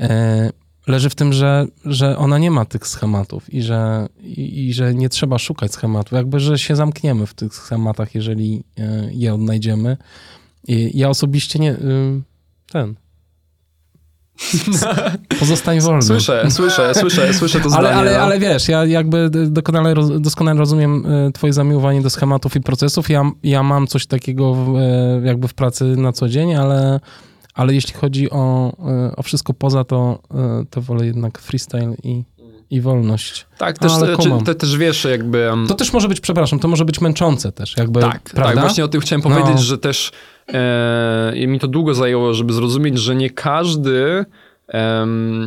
e, 0.00 0.50
leży 0.86 1.10
w 1.10 1.14
tym, 1.14 1.32
że, 1.32 1.66
że 1.84 2.18
ona 2.18 2.38
nie 2.38 2.50
ma 2.50 2.64
tych 2.64 2.86
schematów 2.86 3.54
i 3.54 3.62
że, 3.62 4.08
i, 4.22 4.66
i 4.66 4.72
że 4.72 4.94
nie 4.94 5.08
trzeba 5.08 5.38
szukać 5.38 5.72
schematów. 5.72 6.12
Jakby, 6.12 6.40
że 6.40 6.58
się 6.58 6.76
zamkniemy 6.76 7.26
w 7.26 7.34
tych 7.34 7.54
schematach, 7.54 8.14
jeżeli 8.14 8.64
e, 8.78 9.08
je 9.12 9.34
odnajdziemy. 9.34 9.96
I 10.68 10.98
ja 10.98 11.08
osobiście 11.08 11.58
nie... 11.58 11.72
y, 11.72 12.22
ten... 12.72 12.94
Pozostań 15.40 15.80
wolny. 15.80 16.02
Słyszę, 16.02 16.50
słyszę, 16.50 16.94
słyszę, 16.94 17.34
słyszę 17.34 17.60
to 17.60 17.70
zdanie. 17.70 17.88
Ale, 17.88 17.96
ale, 17.96 18.12
no. 18.12 18.18
ale 18.18 18.38
wiesz, 18.38 18.68
ja 18.68 18.84
jakby 18.86 19.30
doskonale, 19.30 19.94
doskonale 20.20 20.58
rozumiem 20.58 21.06
e, 21.06 21.32
twoje 21.32 21.52
zamiłowanie 21.52 22.02
do 22.02 22.10
schematów 22.10 22.56
i 22.56 22.60
procesów. 22.60 23.10
Ja, 23.10 23.30
ja 23.42 23.62
mam 23.62 23.86
coś 23.86 24.06
takiego 24.06 24.54
w, 24.54 24.76
e, 24.76 25.20
jakby 25.26 25.48
w 25.48 25.54
pracy 25.54 25.84
na 25.84 26.12
co 26.12 26.28
dzień, 26.28 26.54
ale, 26.54 27.00
ale 27.54 27.74
jeśli 27.74 27.94
chodzi 27.94 28.30
o, 28.30 28.72
e, 28.88 29.16
o 29.16 29.22
wszystko 29.22 29.54
poza 29.54 29.84
to, 29.84 30.18
to 30.70 30.80
wolę 30.80 31.06
jednak 31.06 31.38
freestyle 31.38 31.94
i, 32.02 32.24
i 32.70 32.80
wolność. 32.80 33.46
Tak, 33.58 33.78
też, 33.78 33.92
Ale 33.92 34.16
kumam. 34.16 34.44
te, 34.44 34.54
też 34.54 34.76
wiesz, 34.76 35.04
jakby... 35.04 35.50
To 35.68 35.74
też 35.74 35.92
może 35.92 36.08
być, 36.08 36.20
przepraszam, 36.20 36.58
to 36.58 36.68
może 36.68 36.84
być 36.84 37.00
męczące 37.00 37.52
też, 37.52 37.76
jakby, 37.76 38.00
Tak, 38.00 38.22
prawda? 38.22 38.52
tak, 38.54 38.60
właśnie 38.60 38.84
o 38.84 38.88
tym 38.88 39.00
chciałem 39.00 39.22
No. 39.28 39.30
powiedzieć, 39.30 39.62
że 39.62 39.78
też 39.78 40.12
i 41.34 41.46
mi 41.46 41.60
to 41.60 41.68
długo 41.68 41.94
zajęło, 41.94 42.34
żeby 42.34 42.52
zrozumieć, 42.52 42.98
że 42.98 43.14
nie 43.14 43.30
każdy, 43.30 44.24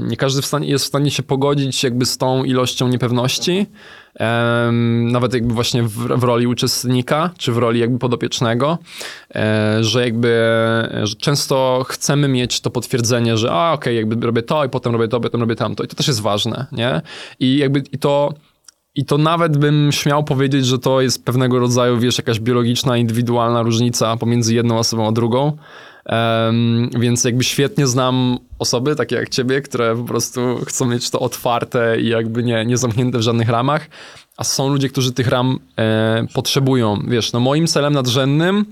nie 0.02 0.18
każdy 0.18 0.42
w 0.42 0.46
stanie, 0.46 0.68
jest 0.68 0.86
w 0.86 0.88
stanie 0.88 1.12
się 1.12 1.24
pogodzić 1.24 1.84
jakby 1.84 2.06
z 2.06 2.18
tą 2.18 2.44
ilością 2.44 2.88
niepewności, 2.88 3.66
nawet 5.04 5.34
jakby 5.34 5.54
właśnie 5.54 5.84
w, 5.84 5.90
w 5.92 6.24
roli 6.24 6.48
uczestnika, 6.48 7.30
czy 7.38 7.52
w 7.52 7.58
roli 7.58 7.80
jakby 7.80 8.00
podopiecznego, 8.00 8.78
e, 9.36 9.78
że 9.82 10.06
jakby 10.06 10.30
że 11.04 11.16
często 11.16 11.86
chcemy 11.88 12.28
mieć 12.28 12.62
to 12.62 12.70
potwierdzenie, 12.70 13.38
że 13.38 13.52
a 13.52 13.74
okej, 13.74 13.96
jakby 13.96 14.26
robię 14.26 14.42
to 14.42 14.66
i 14.66 14.70
potem 14.70 14.94
robię 14.94 15.08
to, 15.08 15.20
potem 15.20 15.42
robię 15.42 15.56
tamto 15.56 15.84
i 15.84 15.88
to 15.88 15.96
też 15.96 16.08
jest 16.08 16.22
ważne, 16.22 16.66
nie? 16.72 17.02
I 17.40 17.58
jakby 17.58 17.84
i 17.92 17.98
to 17.98 18.34
i 18.96 19.06
to 19.06 19.18
nawet 19.18 19.58
bym 19.58 19.92
śmiał 19.92 20.24
powiedzieć, 20.24 20.66
że 20.66 20.80
to 20.80 21.02
jest 21.02 21.26
pewnego 21.26 21.60
rodzaju, 21.60 22.00
wiesz, 22.00 22.18
jakaś 22.18 22.40
biologiczna, 22.40 22.98
indywidualna 22.98 23.62
różnica 23.62 24.18
pomiędzy 24.18 24.56
jedną 24.56 24.78
osobą 24.78 25.08
a 25.08 25.12
drugą. 25.12 25.58
Em, 26.06 26.90
więc 27.00 27.24
jakby 27.24 27.44
świetnie 27.44 27.88
znam 27.88 28.38
osoby, 28.60 28.96
takie 28.96 29.16
jak 29.16 29.30
ciebie, 29.30 29.62
które 29.62 29.96
po 29.96 30.04
prostu 30.04 30.60
chcą 30.68 30.86
mieć 30.86 31.10
to 31.10 31.20
otwarte 31.20 32.02
i 32.02 32.08
jakby 32.08 32.44
nie, 32.44 32.66
nie 32.66 32.78
zamknięte 32.78 33.18
w 33.18 33.22
żadnych 33.22 33.50
ramach. 33.50 33.90
A 34.38 34.44
są 34.44 34.70
ludzie, 34.70 34.90
którzy 34.90 35.14
tych 35.14 35.28
ram 35.28 35.60
e, 35.78 36.26
potrzebują. 36.34 37.00
Wiesz, 37.08 37.34
no 37.34 37.40
moim 37.40 37.68
celem 37.68 37.94
nadrzędnym 37.94 38.66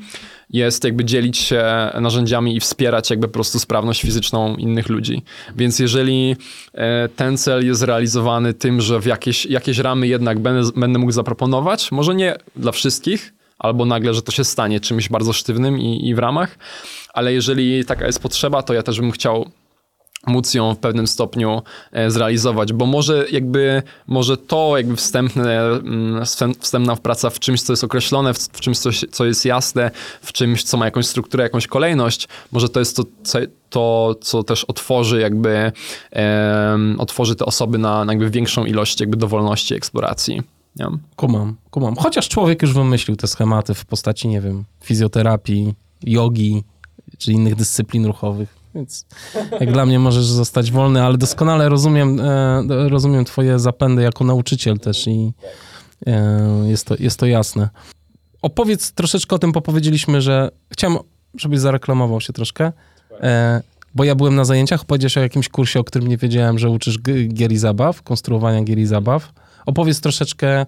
jest 0.49 0.83
jakby 0.83 1.05
dzielić 1.05 1.37
się 1.37 1.63
narzędziami 2.01 2.55
i 2.55 2.59
wspierać 2.59 3.09
jakby 3.09 3.27
po 3.27 3.33
prostu 3.33 3.59
sprawność 3.59 4.01
fizyczną 4.01 4.55
innych 4.55 4.89
ludzi. 4.89 5.23
Więc 5.55 5.79
jeżeli 5.79 6.35
e, 6.73 7.09
ten 7.09 7.37
cel 7.37 7.65
jest 7.65 7.81
realizowany 7.83 8.53
tym, 8.53 8.81
że 8.81 8.99
w 8.99 9.05
jakieś, 9.05 9.45
jakieś 9.45 9.77
ramy 9.77 10.07
jednak 10.07 10.39
będę, 10.39 10.69
będę 10.75 10.99
mógł 10.99 11.11
zaproponować, 11.11 11.91
może 11.91 12.15
nie 12.15 12.35
dla 12.55 12.71
wszystkich, 12.71 13.33
albo 13.59 13.85
nagle, 13.85 14.13
że 14.13 14.21
to 14.21 14.31
się 14.31 14.43
stanie 14.43 14.79
czymś 14.79 15.09
bardzo 15.09 15.33
sztywnym 15.33 15.79
i, 15.79 16.09
i 16.09 16.15
w 16.15 16.19
ramach, 16.19 16.57
ale 17.13 17.33
jeżeli 17.33 17.85
taka 17.85 18.05
jest 18.05 18.19
potrzeba, 18.19 18.63
to 18.63 18.73
ja 18.73 18.83
też 18.83 18.99
bym 18.99 19.11
chciał 19.11 19.51
móc 20.27 20.53
ją 20.53 20.75
w 20.75 20.77
pewnym 20.77 21.07
stopniu 21.07 21.61
e, 21.91 22.11
zrealizować, 22.11 22.73
bo 22.73 22.85
może 22.85 23.25
jakby, 23.31 23.83
może 24.07 24.37
to 24.37 24.77
jakby 24.77 24.95
wstępne, 24.95 25.61
mm, 25.61 26.23
wstęp- 26.23 26.59
wstępna 26.59 26.95
praca 26.95 27.29
w 27.29 27.39
czymś, 27.39 27.61
co 27.61 27.73
jest 27.73 27.83
określone, 27.83 28.33
w, 28.33 28.59
czymś, 28.59 28.77
co, 29.11 29.25
jest 29.25 29.45
jasne, 29.45 29.91
w 30.21 30.33
czymś, 30.33 30.63
co 30.63 30.77
ma 30.77 30.85
jakąś 30.85 31.05
strukturę, 31.05 31.43
jakąś 31.43 31.67
kolejność, 31.67 32.27
może 32.51 32.69
to 32.69 32.79
jest 32.79 32.97
to, 32.97 33.03
co, 33.23 33.39
to, 33.69 34.15
co 34.21 34.43
też 34.43 34.63
otworzy 34.63 35.21
jakby, 35.21 35.71
em, 36.11 36.95
otworzy 36.99 37.35
te 37.35 37.45
osoby 37.45 37.77
na, 37.77 38.05
na 38.05 38.13
jakby 38.13 38.29
większą 38.29 38.65
ilość 38.65 38.99
jakby 38.99 39.17
dowolności 39.17 39.75
eksploracji. 39.75 40.41
Nie? 40.75 40.87
Kumam, 41.15 41.55
kumam. 41.71 41.95
Chociaż 41.95 42.29
człowiek 42.29 42.61
już 42.61 42.73
wymyślił 42.73 43.17
te 43.17 43.27
schematy 43.27 43.73
w 43.73 43.85
postaci, 43.85 44.27
nie 44.27 44.41
wiem, 44.41 44.63
fizjoterapii, 44.83 45.73
jogi 46.03 46.63
czy 47.17 47.31
innych 47.31 47.55
dyscyplin 47.55 48.05
ruchowych. 48.05 48.61
Więc 48.75 49.05
jak 49.59 49.71
dla 49.71 49.85
mnie 49.85 49.99
możesz 49.99 50.25
zostać 50.25 50.71
wolny, 50.71 51.03
ale 51.03 51.17
doskonale 51.17 51.69
rozumiem, 51.69 52.19
e, 52.19 52.89
rozumiem 52.89 53.25
twoje 53.25 53.59
zapędy 53.59 54.01
jako 54.01 54.23
nauczyciel 54.23 54.79
też 54.79 55.07
i 55.07 55.33
e, 56.07 56.63
jest, 56.67 56.87
to, 56.87 56.95
jest 56.99 57.19
to 57.19 57.25
jasne. 57.25 57.69
Opowiedz 58.41 58.91
troszeczkę 58.91 59.35
o 59.35 59.39
tym, 59.39 59.51
bo 59.51 59.61
powiedzieliśmy, 59.61 60.21
że 60.21 60.51
chciałem, 60.73 60.97
żebyś 61.35 61.59
zareklamował 61.59 62.21
się 62.21 62.33
troszkę, 62.33 62.71
e, 63.21 63.61
bo 63.95 64.03
ja 64.03 64.15
byłem 64.15 64.35
na 64.35 64.45
zajęciach, 64.45 64.85
powiedziałeś 64.85 65.17
o 65.17 65.21
jakimś 65.21 65.49
kursie, 65.49 65.79
o 65.79 65.83
którym 65.83 66.07
nie 66.07 66.17
wiedziałem, 66.17 66.59
że 66.59 66.69
uczysz 66.69 66.99
gier 67.27 67.51
i 67.51 67.57
zabaw, 67.57 68.01
konstruowania 68.01 68.63
gier 68.63 68.79
i 68.79 68.85
zabaw. 68.85 69.33
Opowiedz 69.65 70.01
troszeczkę, 70.01 70.65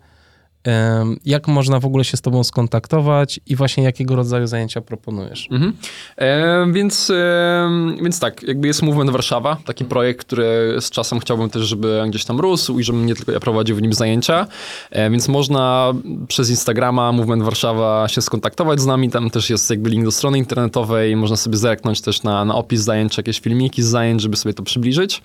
jak 1.25 1.47
można 1.47 1.79
w 1.79 1.85
ogóle 1.85 2.03
się 2.03 2.17
z 2.17 2.21
tobą 2.21 2.43
skontaktować 2.43 3.39
i 3.45 3.55
właśnie 3.55 3.83
jakiego 3.83 4.15
rodzaju 4.15 4.47
zajęcia 4.47 4.81
proponujesz. 4.81 5.47
Mhm. 5.51 5.73
E, 6.17 6.71
więc, 6.71 7.09
e, 7.09 7.69
więc 8.01 8.19
tak, 8.19 8.43
jakby 8.43 8.67
jest 8.67 8.81
Movement 8.81 9.09
Warszawa, 9.09 9.57
taki 9.65 9.85
projekt, 9.85 10.25
który 10.27 10.77
z 10.79 10.89
czasem 10.89 11.19
chciałbym 11.19 11.49
też, 11.49 11.61
żeby 11.61 12.03
gdzieś 12.07 12.25
tam 12.25 12.39
rósł 12.39 12.79
i 12.79 12.83
żebym 12.83 13.05
nie 13.05 13.15
tylko 13.15 13.31
ja 13.31 13.39
prowadził 13.39 13.75
w 13.75 13.81
nim 13.81 13.93
zajęcia, 13.93 14.47
e, 14.91 15.09
więc 15.09 15.27
można 15.27 15.93
przez 16.27 16.49
Instagrama 16.49 17.11
Movement 17.11 17.43
Warszawa 17.43 18.07
się 18.07 18.21
skontaktować 18.21 18.81
z 18.81 18.85
nami, 18.85 19.09
tam 19.09 19.29
też 19.29 19.49
jest 19.49 19.69
jakby 19.69 19.89
link 19.89 20.05
do 20.05 20.11
strony 20.11 20.37
internetowej, 20.37 21.15
można 21.15 21.37
sobie 21.37 21.57
zerknąć 21.57 22.01
też 22.01 22.23
na, 22.23 22.45
na 22.45 22.55
opis 22.55 22.81
zajęć, 22.81 23.17
jakieś 23.17 23.39
filmiki 23.39 23.83
z 23.83 23.87
zajęć, 23.87 24.21
żeby 24.21 24.37
sobie 24.37 24.53
to 24.53 24.63
przybliżyć. 24.63 25.21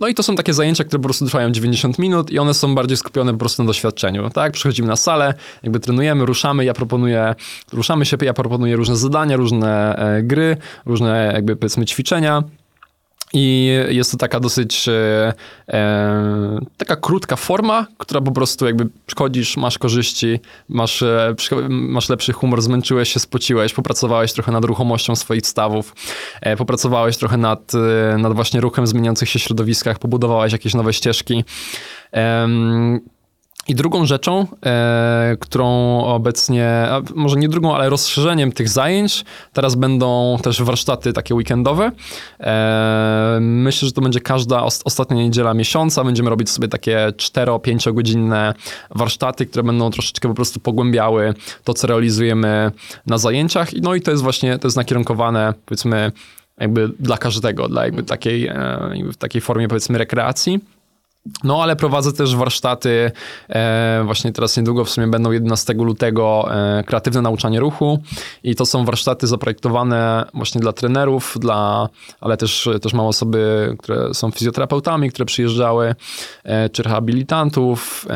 No 0.00 0.08
i 0.08 0.14
to 0.14 0.22
są 0.22 0.36
takie 0.36 0.54
zajęcia, 0.54 0.84
które 0.84 0.98
po 0.98 1.04
prostu 1.04 1.26
trwają 1.26 1.50
90 1.50 1.98
minut 1.98 2.30
i 2.30 2.38
one 2.38 2.54
są 2.54 2.74
bardziej 2.74 2.96
skupione 2.96 3.32
po 3.32 3.38
prostu 3.38 3.62
na 3.62 3.66
doświadczeniu, 3.66 4.30
tak? 4.30 4.52
Przychodzimy 4.52 4.88
na 4.88 4.96
salę, 4.96 5.34
jakby 5.62 5.80
trenujemy, 5.80 6.26
ruszamy, 6.26 6.64
ja 6.64 6.74
proponuję, 6.74 7.34
ruszamy 7.72 8.06
się, 8.06 8.16
ja 8.22 8.34
proponuję 8.34 8.76
różne 8.76 8.96
zadania, 8.96 9.36
różne 9.36 9.96
e, 9.96 10.22
gry, 10.22 10.56
różne 10.86 11.30
jakby 11.34 11.56
powiedzmy 11.56 11.84
ćwiczenia. 11.84 12.42
I 13.32 13.70
jest 13.88 14.10
to 14.10 14.16
taka 14.16 14.40
dosyć 14.40 14.88
e, 14.88 15.32
e, 15.68 16.58
taka 16.76 16.96
krótka 16.96 17.36
forma, 17.36 17.86
która 17.98 18.20
po 18.20 18.32
prostu 18.32 18.66
jakby 18.66 18.88
przychodzisz, 19.06 19.56
masz 19.56 19.78
korzyści, 19.78 20.40
masz, 20.68 21.02
e, 21.02 21.34
masz 21.68 22.08
lepszy 22.08 22.32
humor, 22.32 22.62
zmęczyłeś 22.62 23.12
się, 23.12 23.20
spociłeś, 23.20 23.74
popracowałeś 23.74 24.32
trochę 24.32 24.52
nad 24.52 24.64
ruchomością 24.64 25.16
swoich 25.16 25.46
stawów, 25.46 25.94
e, 26.40 26.56
popracowałeś 26.56 27.16
trochę 27.16 27.36
nad, 27.36 27.72
e, 27.74 28.18
nad 28.18 28.32
właśnie 28.32 28.60
ruchem 28.60 28.84
w 28.84 28.88
zmieniających 28.88 29.28
się 29.28 29.38
środowiskach, 29.38 29.98
pobudowałeś 29.98 30.52
jakieś 30.52 30.74
nowe 30.74 30.92
ścieżki. 30.92 31.44
I 33.68 33.74
drugą 33.74 34.06
rzeczą, 34.06 34.46
e, 34.66 35.36
którą 35.40 36.00
obecnie, 36.04 36.88
może 37.14 37.36
nie 37.36 37.48
drugą, 37.48 37.74
ale 37.74 37.88
rozszerzeniem 37.88 38.52
tych 38.52 38.68
zajęć, 38.68 39.24
teraz 39.52 39.74
będą 39.74 40.38
też 40.42 40.62
warsztaty 40.62 41.12
takie 41.12 41.34
weekendowe. 41.34 41.92
E, 42.40 43.38
myślę, 43.40 43.86
że 43.86 43.92
to 43.92 44.00
będzie 44.00 44.20
każda 44.20 44.62
ostatnia 44.62 45.16
niedziela 45.16 45.54
miesiąca. 45.54 46.04
Będziemy 46.04 46.30
robić 46.30 46.50
sobie 46.50 46.68
takie 46.68 47.12
4-5 47.16 47.94
godzinne 47.94 48.54
warsztaty, 48.90 49.46
które 49.46 49.62
będą 49.62 49.90
troszeczkę 49.90 50.28
po 50.28 50.34
prostu 50.34 50.60
pogłębiały 50.60 51.34
to, 51.64 51.74
co 51.74 51.86
realizujemy 51.86 52.72
na 53.06 53.18
zajęciach. 53.18 53.72
No 53.82 53.94
i 53.94 54.00
to 54.00 54.10
jest 54.10 54.22
właśnie, 54.22 54.58
to 54.58 54.66
jest 54.66 54.76
nakierunkowane, 54.76 55.54
powiedzmy, 55.66 56.12
jakby 56.60 56.88
dla 56.88 57.18
każdego, 57.18 57.68
dla 57.68 57.84
jakby 57.84 58.02
takiej, 58.02 58.46
e, 58.46 58.54
w 59.12 59.16
takiej 59.16 59.40
formie, 59.40 59.68
powiedzmy, 59.68 59.98
rekreacji. 59.98 60.75
No, 61.44 61.62
ale 61.62 61.76
prowadzę 61.76 62.12
też 62.12 62.36
warsztaty, 62.36 63.10
e, 63.48 64.02
właśnie 64.04 64.32
teraz 64.32 64.56
niedługo 64.56 64.84
w 64.84 64.90
sumie 64.90 65.06
będą 65.06 65.30
11 65.30 65.74
lutego, 65.84 66.48
e, 66.50 66.84
kreatywne 66.84 67.22
nauczanie 67.22 67.60
ruchu 67.60 68.02
i 68.42 68.54
to 68.54 68.66
są 68.66 68.84
warsztaty 68.84 69.26
zaprojektowane 69.26 70.24
właśnie 70.34 70.60
dla 70.60 70.72
trenerów, 70.72 71.36
dla, 71.40 71.88
ale 72.20 72.36
też, 72.36 72.68
też 72.82 72.94
mam 72.94 73.06
osoby, 73.06 73.74
które 73.78 74.14
są 74.14 74.30
fizjoterapeutami, 74.30 75.10
które 75.10 75.26
przyjeżdżały, 75.26 75.94
e, 76.44 76.68
czy 76.68 76.82
rehabilitantów, 76.82 78.06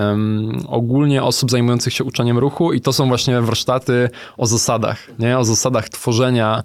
ogólnie 0.69 1.23
osób 1.23 1.51
zajmujących 1.51 1.93
się 1.93 2.05
uczeniem 2.05 2.39
ruchu 2.39 2.73
i 2.73 2.81
to 2.81 2.93
są 2.93 3.09
właśnie 3.09 3.41
warsztaty 3.41 4.11
o 4.37 4.47
zasadach, 4.47 4.99
nie? 5.19 5.39
o 5.39 5.45
zasadach 5.45 5.89
tworzenia 5.89 6.63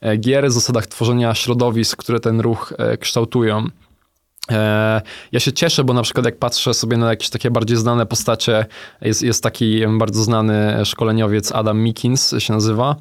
e, 0.00 0.16
gier, 0.16 0.50
zasadach 0.50 0.86
tworzenia 0.86 1.34
środowisk, 1.34 1.98
które 1.98 2.20
ten 2.20 2.40
ruch 2.40 2.72
e, 2.78 2.96
kształtują. 2.96 3.64
E, 4.50 5.02
ja 5.32 5.40
się 5.40 5.52
cieszę, 5.52 5.84
bo 5.84 5.92
na 5.92 6.02
przykład 6.02 6.26
jak 6.26 6.38
patrzę 6.38 6.74
sobie 6.74 6.96
na 6.96 7.10
jakieś 7.10 7.30
takie 7.30 7.50
bardziej 7.50 7.76
znane 7.76 8.06
postacie, 8.06 8.66
jest, 9.00 9.22
jest 9.22 9.42
taki 9.42 9.80
bardzo 9.98 10.22
znany 10.22 10.84
szkoleniowiec 10.84 11.52
Adam 11.52 11.78
Mikins 11.78 12.34
się 12.38 12.52
nazywa. 12.52 12.96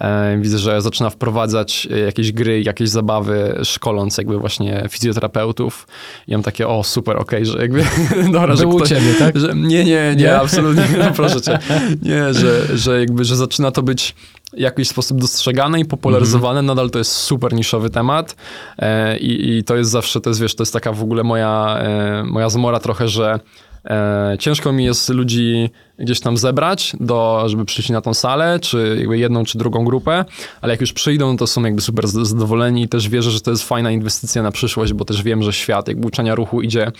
E, 0.00 0.38
widzę, 0.40 0.58
że 0.58 0.82
zaczyna 0.82 1.10
wprowadzać 1.10 1.88
jakieś 2.06 2.32
gry, 2.32 2.62
jakieś 2.62 2.88
zabawy, 2.88 3.60
szkoląc 3.64 4.18
jakby 4.18 4.38
właśnie 4.38 4.84
fizjoterapeutów. 4.90 5.86
I 6.28 6.32
mam 6.32 6.42
takie, 6.42 6.68
o 6.68 6.84
super, 6.84 7.16
okej, 7.16 7.42
okay, 7.42 7.52
że 7.52 7.58
jakby... 7.58 7.84
Dobra, 8.32 8.56
że 8.56 8.64
ktoś, 8.64 8.82
u 8.82 8.86
ciebie, 8.86 9.14
tak? 9.18 9.38
Że, 9.38 9.54
nie, 9.54 9.84
nie, 9.84 9.84
nie, 9.84 10.16
nie, 10.16 10.36
absolutnie, 10.36 10.84
no 10.98 11.10
proszę 11.16 11.40
cię. 11.40 11.58
Nie, 12.02 12.34
że, 12.34 12.76
że 12.78 13.00
jakby, 13.00 13.24
że 13.24 13.36
zaczyna 13.36 13.70
to 13.70 13.82
być 13.82 14.14
jakiś 14.56 14.88
sposób 14.88 15.20
dostrzegane 15.20 15.80
i 15.80 15.84
popularyzowane. 15.84 16.60
Mm 16.60 16.64
-hmm. 16.64 16.76
Nadal 16.76 16.90
to 16.90 16.98
jest 16.98 17.12
super 17.12 17.52
niszowy 17.52 17.90
temat 17.90 18.36
e, 18.78 19.18
i, 19.18 19.58
i, 19.58 19.64
to 19.64 19.76
jest 19.76 19.90
zawsze, 19.90 20.20
to 20.20 20.30
jest 20.30 20.40
wiesz, 20.40 20.54
to 20.54 20.62
jest 20.62 20.72
taka 20.72 20.92
w 20.92 21.02
ogóle 21.02 21.24
moja, 21.24 21.78
e, 21.80 22.24
moja 22.24 22.48
zmora 22.48 22.80
trochę, 22.80 23.08
że 23.08 23.40
e, 23.84 24.36
ciężko 24.38 24.72
mi 24.72 24.84
jest 24.84 25.08
ludzi 25.08 25.70
gdzieś 25.98 26.20
tam 26.20 26.36
zebrać, 26.36 26.92
do, 27.00 27.44
żeby 27.46 27.64
przyjść 27.64 27.90
na 27.90 28.00
tą 28.00 28.14
salę, 28.14 28.58
czy 28.60 28.96
jakby 28.98 29.18
jedną, 29.18 29.44
czy 29.44 29.58
drugą 29.58 29.84
grupę, 29.84 30.24
ale 30.60 30.72
jak 30.72 30.80
już 30.80 30.92
przyjdą, 30.92 31.36
to 31.36 31.46
są 31.46 31.62
jakby 31.62 31.80
super 31.80 32.08
zadowoleni 32.08 32.82
i 32.82 32.88
też 32.88 33.08
wierzę, 33.08 33.30
że 33.30 33.40
to 33.40 33.50
jest 33.50 33.68
fajna 33.68 33.90
inwestycja 33.90 34.42
na 34.42 34.50
przyszłość, 34.50 34.92
bo 34.92 35.04
też 35.04 35.22
wiem, 35.22 35.42
że 35.42 35.52
świat 35.52 35.88
jakby 35.88 36.06
uczenia 36.06 36.34
ruchu 36.34 36.62
idzie, 36.62 36.92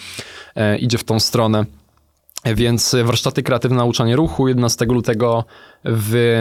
e, 0.56 0.78
idzie 0.78 0.98
w 0.98 1.04
tą 1.04 1.20
stronę. 1.20 1.64
Więc 2.44 2.96
warsztaty 3.04 3.42
kreatywne 3.42 3.76
nauczanie 3.76 4.16
ruchu 4.16 4.48
11 4.48 4.84
lutego 4.84 5.44
w 5.84 6.36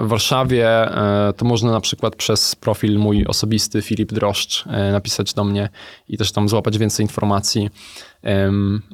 Warszawie. 0.00 0.68
E, 0.68 1.32
to 1.36 1.44
można 1.44 1.72
na 1.72 1.80
przykład 1.80 2.16
przez 2.16 2.54
profil 2.54 2.98
mój 2.98 3.26
osobisty 3.26 3.82
Filip 3.82 4.12
Droszcz 4.12 4.64
e, 4.66 4.92
napisać 4.92 5.34
do 5.34 5.44
mnie 5.44 5.68
i 6.08 6.18
też 6.18 6.32
tam 6.32 6.48
złapać 6.48 6.78
więcej 6.78 7.04
informacji 7.04 7.70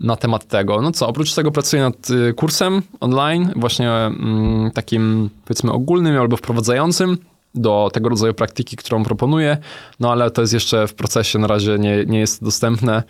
na 0.01 0.17
temat 0.17 0.47
tego. 0.47 0.83
No 0.83 0.93
co, 0.93 1.09
oprócz 1.09 1.35
tego 1.35 1.51
pracuję 1.51 1.83
nad 1.83 2.11
y, 2.11 2.35
kursem 2.35 2.83
online, 3.01 3.53
właśnie 3.57 3.91
mm, 3.91 4.71
takim 4.71 5.31
powiedzmy 5.45 5.73
ogólnym 5.73 6.21
albo 6.21 6.37
wprowadzającym 6.37 7.19
do 7.55 7.91
tego 7.93 8.09
rodzaju 8.09 8.35
praktyki, 8.35 8.77
którą 8.77 9.05
proponuję, 9.05 9.57
no 10.01 10.13
ale 10.13 10.31
to 10.31 10.41
jest 10.41 10.55
jeszcze 10.55 10.87
w 10.87 10.95
procesie, 10.95 11.39
na 11.39 11.47
razie 11.47 11.79
nie, 11.79 12.05
nie 12.05 12.19
jest 12.19 12.45
dostępne. 12.45 13.03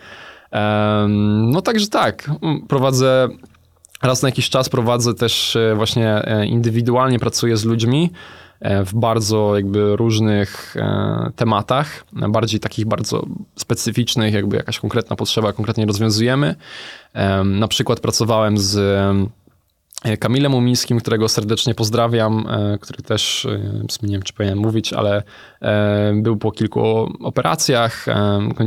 No 1.29 1.63
także 1.63 1.89
tak, 1.89 2.31
prowadzę 2.69 3.29
raz 4.03 4.23
na 4.23 4.29
jakiś 4.29 4.51
czas 4.51 4.69
prowadzę 4.69 5.15
też 5.15 5.57
e, 5.57 5.75
właśnie 5.75 6.27
e, 6.27 6.47
indywidualnie 6.47 7.19
pracuję 7.19 7.57
z 7.57 7.65
ludźmi 7.65 8.11
e, 8.61 8.85
w 8.85 8.95
bardzo 8.95 9.57
jakby 9.57 9.97
różnych 9.97 10.77
tematach, 11.37 12.05
bardziej 12.13 12.61
takich 12.61 12.87
bardzo 12.87 13.27
specyficznych, 13.57 14.35
jakby 14.35 14.57
jakaś 14.57 14.79
konkretna 14.79 15.17
potrzeba 15.17 15.53
konkretnie 15.53 15.87
rozwiązujemy. 15.87 16.55
Na 17.45 17.69
przykład 17.69 18.01
pracowałem 18.01 18.59
z 18.59 18.77
Kamilem 20.19 20.55
Umińskim, 20.55 21.01
którego 21.01 21.29
serdecznie 21.29 21.75
pozdrawiam, 21.75 22.47
e, 22.49 22.79
który 22.81 23.03
też, 23.03 23.47
e, 24.03 24.07
nie 24.07 24.13
wiem 24.13 24.23
czy 24.23 24.33
powinienem 24.33 24.59
mówić, 24.59 24.93
ale 24.93 25.23
był 26.15 26.37
po 26.37 26.53
kilku 26.53 26.83
operacjach 27.21 28.07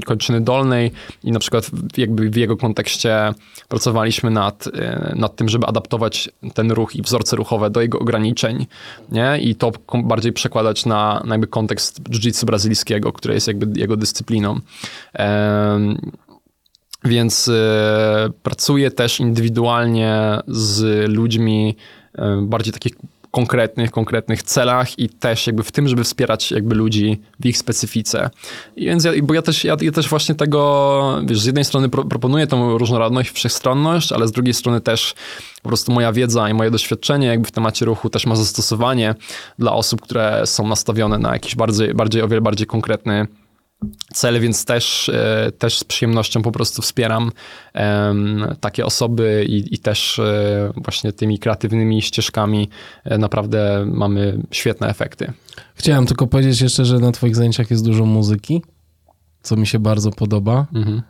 kończyny 0.06 0.42
dolnej 0.42 0.92
i 1.24 1.32
na 1.32 1.40
przykład 1.40 1.72
jakby 1.98 2.30
w 2.30 2.36
jego 2.36 2.58
kontekście 2.58 3.34
pracowaliśmy 3.68 4.32
nad, 4.32 4.70
nad 5.16 5.36
tym, 5.36 5.50
żeby 5.50 5.66
adaptować 5.66 6.30
ten 6.54 6.72
ruch 6.72 6.96
i 6.96 7.02
wzorce 7.02 7.36
ruchowe 7.36 7.70
do 7.70 7.82
jego 7.82 8.00
ograniczeń 8.00 8.68
nie? 9.12 9.40
i 9.42 9.56
to 9.56 9.72
bardziej 10.04 10.34
przekładać 10.34 10.86
na, 10.86 11.22
na 11.26 11.34
jakby 11.36 11.48
kontekst 11.48 12.02
jiu-jitsu 12.10 12.46
brazylijskiego, 12.46 13.14
który 13.14 13.34
jest 13.34 13.48
jakby 13.48 13.80
jego 13.80 13.98
dyscypliną. 13.98 14.60
Więc 17.06 17.48
y, 17.48 17.54
pracuję 18.44 18.92
też 18.92 19.20
indywidualnie 19.20 20.40
z 20.48 21.10
ludźmi 21.10 21.76
y, 22.16 22.22
bardziej 22.42 22.74
takich 22.74 22.94
konkretnych, 23.36 23.92
konkretnych 23.92 24.44
celach 24.44 25.00
i 25.00 25.10
też 25.10 25.48
jakby 25.48 25.64
w 25.64 25.72
tym, 25.72 25.88
żeby 25.88 26.04
wspierać 26.04 26.52
jakby 26.52 26.76
ludzi 26.76 27.22
w 27.40 27.46
ich 27.46 27.58
specyfice. 27.58 28.30
I 28.76 28.86
więc 28.86 29.04
ja, 29.04 29.12
bo 29.24 29.34
ja 29.34 29.42
też, 29.42 29.64
ja, 29.64 29.78
ja, 29.82 29.92
też 29.92 30.10
właśnie 30.10 30.36
tego, 30.36 31.22
wiesz, 31.26 31.40
z 31.40 31.46
jednej 31.46 31.66
strony 31.66 31.90
pro, 31.90 32.04
proponuję 32.04 32.48
tą 32.48 32.78
różnorodność, 32.78 33.30
wszechstronność, 33.30 34.12
ale 34.12 34.28
z 34.28 34.32
drugiej 34.32 34.54
strony 34.54 34.82
też 34.82 35.14
po 35.62 35.70
prostu 35.70 35.92
moja 35.92 36.14
wiedza 36.14 36.50
i 36.50 36.54
moje 36.54 36.72
doświadczenie 36.72 37.28
jakby 37.28 37.48
w 37.48 37.52
temacie 37.52 37.86
ruchu 37.86 38.10
też 38.10 38.26
ma 38.26 38.36
zastosowanie 38.36 39.16
dla 39.60 39.74
osób, 39.74 40.02
które 40.02 40.42
są 40.46 40.68
nastawione 40.68 41.18
na 41.18 41.34
jakiś 41.34 41.56
bardziej, 41.56 41.94
bardziej 41.94 42.22
o 42.22 42.28
wiele 42.28 42.42
bardziej 42.42 42.68
konkretny 42.68 43.28
cel, 44.14 44.42
więc 44.42 44.66
też, 44.66 45.10
e, 45.10 45.52
też 45.58 45.80
z 45.80 45.84
przyjemnością 45.84 46.42
po 46.42 46.52
prostu 46.52 46.82
wspieram 46.82 47.32
takie 48.60 48.86
osoby 48.86 49.46
i, 49.50 49.76
i 49.76 49.78
też 49.78 50.20
e, 50.20 50.72
właśnie 50.84 51.14
tymi 51.14 51.40
kreatywnymi 51.40 52.02
ścieżkami 52.02 52.70
e, 53.04 53.18
naprawdę 53.18 53.86
mamy 53.88 54.42
świetne 54.52 54.88
efekty. 54.88 55.34
Chciałem 55.76 56.06
tylko 56.06 56.28
powiedzieć 56.28 56.62
jeszcze, 56.62 56.86
że 56.86 57.00
na 57.00 57.12
twoich 57.12 57.36
zajęciach 57.36 57.72
jest 57.72 57.86
dużo 57.86 58.06
muzyki, 58.06 58.62
co 59.42 59.56
mi 59.56 59.68
się 59.68 59.80
bardzo 59.80 60.12
podoba. 60.12 60.68
Mhm. 60.74 61.02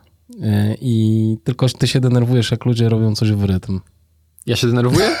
I 0.80 1.36
tylko 1.44 1.66
ty 1.68 1.88
się 1.88 2.00
denerwujesz, 2.00 2.50
jak 2.50 2.64
ludzie 2.64 2.88
robią 2.88 3.14
coś 3.14 3.32
w 3.32 3.44
rytm. 3.44 3.80
Ja 4.46 4.56
się 4.56 4.66
denerwuję? 4.66 5.06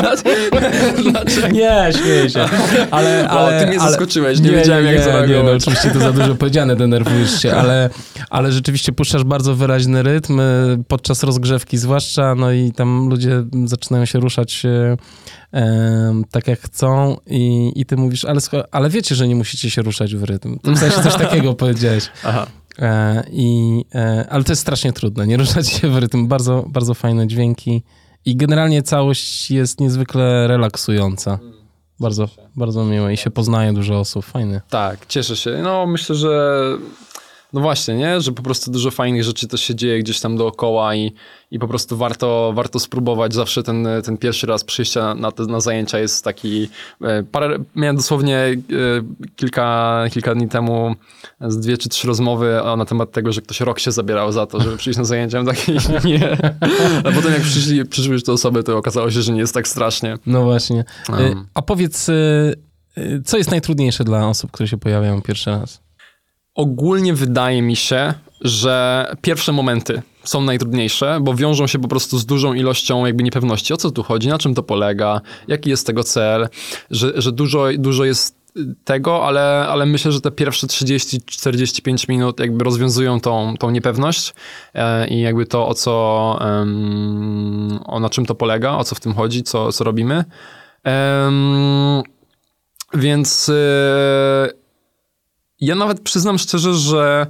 Dlaczego? 0.00 1.48
Nie, 1.52 1.90
śmieję 2.02 2.30
się. 2.30 2.44
Ale, 2.90 3.28
ale, 3.28 3.56
o, 3.56 3.60
ty 3.60 3.66
mnie 3.66 3.80
ale, 3.80 3.90
zaskoczyłeś, 3.90 4.40
nie, 4.40 4.50
nie 4.50 4.56
wiedziałem 4.56 4.84
nie, 4.84 4.92
jak 4.92 5.04
zareagować. 5.04 5.36
Nie, 5.36 5.42
no, 5.42 5.52
oczywiście 5.52 5.90
to 5.90 5.98
za 5.98 6.12
dużo 6.12 6.34
powiedziane, 6.34 6.76
denerwujesz 6.76 7.42
się, 7.42 7.52
ale, 7.52 7.90
ale 8.30 8.52
rzeczywiście 8.52 8.92
puszczasz 8.92 9.24
bardzo 9.24 9.54
wyraźny 9.54 10.02
rytm, 10.02 10.40
y, 10.40 10.84
podczas 10.88 11.22
rozgrzewki 11.22 11.78
zwłaszcza, 11.78 12.34
no 12.34 12.52
i 12.52 12.72
tam 12.72 13.08
ludzie 13.08 13.44
zaczynają 13.64 14.04
się 14.04 14.20
ruszać 14.20 14.62
e, 14.66 14.96
tak 16.30 16.48
jak 16.48 16.60
chcą 16.60 17.16
i, 17.26 17.72
i 17.76 17.86
ty 17.86 17.96
mówisz, 17.96 18.24
ale, 18.24 18.40
ale 18.70 18.90
wiecie, 18.90 19.14
że 19.14 19.28
nie 19.28 19.34
musicie 19.34 19.70
się 19.70 19.82
ruszać 19.82 20.14
w 20.14 20.24
rytm. 20.24 20.58
To 20.58 20.72
w 20.72 20.78
sensie 20.78 21.02
coś 21.02 21.16
takiego 21.24 21.54
powiedziałeś. 21.54 22.10
Aha. 22.24 22.46
E, 22.78 23.22
i, 23.30 23.84
e, 23.94 24.26
ale 24.30 24.44
to 24.44 24.52
jest 24.52 24.62
strasznie 24.62 24.92
trudne, 24.92 25.26
nie 25.26 25.36
ruszać 25.36 25.68
się 25.68 25.88
w 25.88 25.96
rytm. 25.96 26.28
Bardzo, 26.28 26.64
bardzo 26.68 26.94
fajne 26.94 27.26
dźwięki. 27.26 27.82
I 28.24 28.36
generalnie 28.36 28.82
całość 28.82 29.50
jest 29.50 29.80
niezwykle 29.80 30.48
relaksująca. 30.48 31.38
Bardzo, 32.00 32.28
bardzo 32.56 32.84
miłe 32.84 33.12
i 33.12 33.16
się 33.16 33.30
poznaje 33.30 33.72
dużo 33.72 34.00
osób. 34.00 34.24
Fajny. 34.24 34.60
Tak, 34.70 35.06
cieszę 35.06 35.36
się. 35.36 35.60
No 35.62 35.86
myślę, 35.86 36.14
że 36.14 36.62
No 37.52 37.60
właśnie, 37.60 37.94
nie? 37.94 38.20
Że 38.20 38.32
po 38.32 38.42
prostu 38.42 38.70
dużo 38.70 38.90
fajnych 38.90 39.24
rzeczy 39.24 39.48
też 39.48 39.60
się 39.60 39.74
dzieje 39.74 39.98
gdzieś 39.98 40.20
tam 40.20 40.36
dookoła 40.36 40.94
i, 40.94 41.12
i 41.50 41.58
po 41.58 41.68
prostu 41.68 41.96
warto, 41.96 42.52
warto 42.54 42.78
spróbować. 42.78 43.34
Zawsze 43.34 43.62
ten, 43.62 43.88
ten 44.04 44.18
pierwszy 44.18 44.46
raz 44.46 44.64
przyjścia 44.64 45.14
na, 45.14 45.32
te, 45.32 45.42
na 45.42 45.60
zajęcia 45.60 45.98
jest 45.98 46.24
taki... 46.24 46.68
e, 47.02 47.22
Parę, 47.22 47.58
miałem 47.74 47.96
dosłownie 47.96 48.36
e, 48.36 48.56
kilka, 49.36 50.04
kilka 50.12 50.34
dni 50.34 50.48
temu 50.48 50.94
z 51.40 51.58
dwie 51.58 51.78
czy 51.78 51.88
trzy 51.88 52.08
rozmowy 52.08 52.60
na 52.76 52.84
temat 52.84 53.12
tego, 53.12 53.32
że 53.32 53.40
ktoś 53.40 53.60
rok 53.60 53.78
się 53.78 53.92
zabierał 53.92 54.32
za 54.32 54.46
to, 54.46 54.60
żeby 54.60 54.76
przyjść 54.76 54.98
na 54.98 55.04
zajęcia. 55.04 55.44
Taki 55.44 55.72
nie. 56.08 56.36
A 57.04 57.12
potem 57.12 57.32
jak 57.32 57.42
przyszli, 57.42 57.84
przyszły 57.84 58.12
już 58.12 58.24
te 58.24 58.32
osoby, 58.32 58.62
to 58.62 58.76
okazało 58.78 59.10
się, 59.10 59.22
że 59.22 59.32
nie 59.32 59.40
jest 59.40 59.54
tak 59.54 59.68
strasznie. 59.68 60.18
No 60.26 60.44
właśnie. 60.44 60.84
Um. 61.08 61.46
A 61.54 61.62
powiedz, 61.62 62.06
co 63.24 63.36
jest 63.38 63.50
najtrudniejsze 63.50 64.04
dla 64.04 64.28
osób, 64.28 64.50
które 64.50 64.68
się 64.68 64.78
pojawiają 64.78 65.22
pierwszy 65.22 65.50
raz? 65.50 65.80
Ogólnie 66.54 67.14
wydaje 67.14 67.62
mi 67.62 67.76
się, 67.76 68.14
że 68.40 69.06
pierwsze 69.22 69.52
momenty 69.52 70.02
są 70.24 70.40
najtrudniejsze, 70.40 71.18
bo 71.22 71.34
wiążą 71.34 71.66
się 71.66 71.78
po 71.78 71.88
prostu 71.88 72.18
z 72.18 72.26
dużą 72.26 72.54
ilością 72.54 73.06
jakby 73.06 73.22
niepewności. 73.22 73.74
O 73.74 73.76
co 73.76 73.90
tu 73.90 74.02
chodzi, 74.02 74.28
na 74.28 74.38
czym 74.38 74.54
to 74.54 74.62
polega, 74.62 75.20
jaki 75.48 75.70
jest 75.70 75.86
tego 75.86 76.04
cel, 76.04 76.48
że, 76.90 77.12
że 77.16 77.32
dużo, 77.32 77.66
dużo 77.78 78.04
jest 78.04 78.40
tego, 78.84 79.26
ale, 79.26 79.66
ale 79.68 79.86
myślę, 79.86 80.12
że 80.12 80.20
te 80.20 80.30
pierwsze 80.30 80.66
30-45 80.66 82.08
minut 82.08 82.40
jakby 82.40 82.64
rozwiązują 82.64 83.20
tą, 83.20 83.54
tą 83.58 83.70
niepewność 83.70 84.34
e, 84.74 85.08
i 85.08 85.20
jakby 85.20 85.46
to, 85.46 85.68
o 85.68 85.74
co, 85.74 85.92
o 87.84 88.00
na 88.00 88.10
czym 88.10 88.26
to 88.26 88.34
polega, 88.34 88.76
o 88.76 88.84
co 88.84 88.94
w 88.94 89.00
tym 89.00 89.14
chodzi, 89.14 89.42
co, 89.42 89.72
co 89.72 89.84
robimy. 89.84 90.24
Więc 92.94 93.48
e, 93.48 94.59
ja 95.60 95.74
nawet 95.74 96.00
przyznam 96.00 96.38
szczerze, 96.38 96.74
że, 96.74 97.26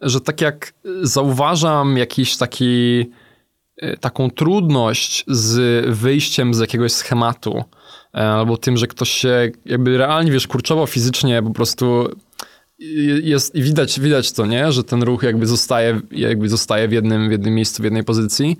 że 0.00 0.20
tak 0.20 0.40
jak 0.40 0.72
zauważam 1.02 1.96
jakiś 1.96 2.36
taki, 2.36 3.06
e, 3.76 3.96
taką 3.96 4.30
trudność 4.30 5.24
z 5.28 5.86
wyjściem 5.98 6.54
z 6.54 6.58
jakiegoś 6.58 6.92
schematu, 6.92 7.64
e, 8.14 8.18
albo 8.18 8.56
tym, 8.56 8.76
że 8.76 8.86
ktoś 8.86 9.10
się 9.10 9.50
jakby 9.64 9.98
realnie, 9.98 10.32
wiesz, 10.32 10.46
kurczowo 10.46 10.86
fizycznie 10.86 11.42
po 11.42 11.50
prostu 11.50 12.08
jest 13.22 13.54
i 13.54 13.62
widać, 13.62 14.00
widać 14.00 14.32
to, 14.32 14.46
nie? 14.46 14.72
Że 14.72 14.84
ten 14.84 15.02
ruch 15.02 15.22
jakby 15.22 15.46
zostaje, 15.46 16.00
jakby 16.10 16.48
zostaje 16.48 16.88
w 16.88 16.92
jednym, 16.92 17.28
w 17.28 17.32
jednym 17.32 17.54
miejscu, 17.54 17.82
w 17.82 17.84
jednej 17.84 18.04
pozycji 18.04 18.56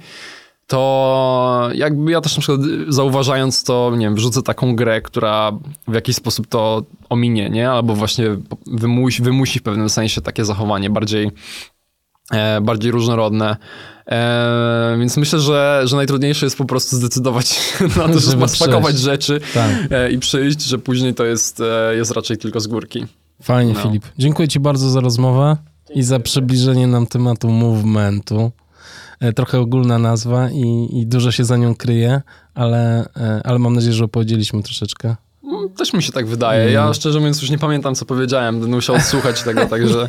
to 0.69 1.69
jakby 1.75 2.13
ja 2.13 2.21
też 2.21 2.37
na 2.37 2.41
przykład 2.41 2.61
zauważając 2.89 3.65
to, 3.65 3.93
nie 3.97 4.07
wiem, 4.07 4.15
wrzucę 4.15 4.43
taką 4.43 4.77
grę, 4.77 5.03
która 5.03 5.53
w 5.89 5.95
jakiś 5.95 6.17
sposób 6.17 6.47
to 6.47 6.83
ominie, 7.09 7.51
nie? 7.51 7.71
Albo 7.71 7.95
właśnie 7.95 8.25
wymusi, 8.67 9.23
wymusi 9.23 9.59
w 9.59 9.63
pewnym 9.63 9.89
sensie 9.89 10.21
takie 10.21 10.45
zachowanie 10.45 10.91
bardziej, 10.91 11.31
e, 12.33 12.61
bardziej 12.61 12.91
różnorodne. 12.93 13.57
E, 14.07 14.97
więc 14.99 15.17
myślę, 15.17 15.41
że, 15.41 15.83
że 15.85 15.97
najtrudniejsze 15.97 16.47
jest 16.47 16.59
po 16.59 16.65
prostu 16.65 16.97
zdecydować 16.97 17.49
się 17.49 17.85
na 17.97 18.09
to, 18.09 18.19
Żeby 18.21 18.49
spakować 18.49 18.99
rzeczy 18.99 19.41
Tak. 19.55 19.71
e, 19.91 20.11
i 20.11 20.19
przyjść, 20.19 20.63
że 20.63 20.79
później 20.79 21.15
to 21.15 21.25
jest, 21.25 21.61
e, 21.61 21.95
jest 21.97 22.11
raczej 22.11 22.39
tylko 22.39 22.61
z 22.61 22.67
górki. 22.67 23.07
Fajnie, 23.43 23.73
No. 23.73 23.81
Filip. 23.83 24.05
Dziękuję 24.19 24.49
ci 24.49 24.61
bardzo 24.61 24.91
za 24.91 25.01
rozmowę 25.01 25.57
i 25.95 26.03
za 26.03 26.21
przybliżenie 26.21 26.87
nam 26.87 27.07
tematu 27.07 27.49
movementu. 27.49 28.51
E, 29.21 29.33
Trochę 29.33 29.59
ogólna 29.59 29.99
nazwa 29.99 30.51
i, 30.51 30.89
i 30.93 31.07
dużo 31.07 31.33
się 31.33 31.45
za 31.45 31.57
nią 31.57 31.75
kryje, 31.75 32.21
ale, 32.55 33.09
e, 33.17 33.41
ale 33.45 33.59
mam 33.59 33.75
nadzieję, 33.75 33.93
że 33.93 34.05
opowiedzieliśmy 34.05 34.63
troszeczkę. 34.63 35.17
Mm, 35.45 35.69
Też 35.69 35.93
mi 35.93 36.03
się 36.03 36.13
tak 36.13 36.27
wydaje. 36.27 36.73
Ja 36.73 36.95
szczerze 36.95 37.19
mówiąc 37.19 37.41
już 37.43 37.51
nie 37.51 37.59
pamiętam, 37.59 37.95
co 37.95 38.05
powiedziałem. 38.07 38.61
Będę 38.61 38.77
musiał 38.77 38.97
odsłuchać 38.97 39.43
tego, 39.43 39.67
także, 39.77 40.07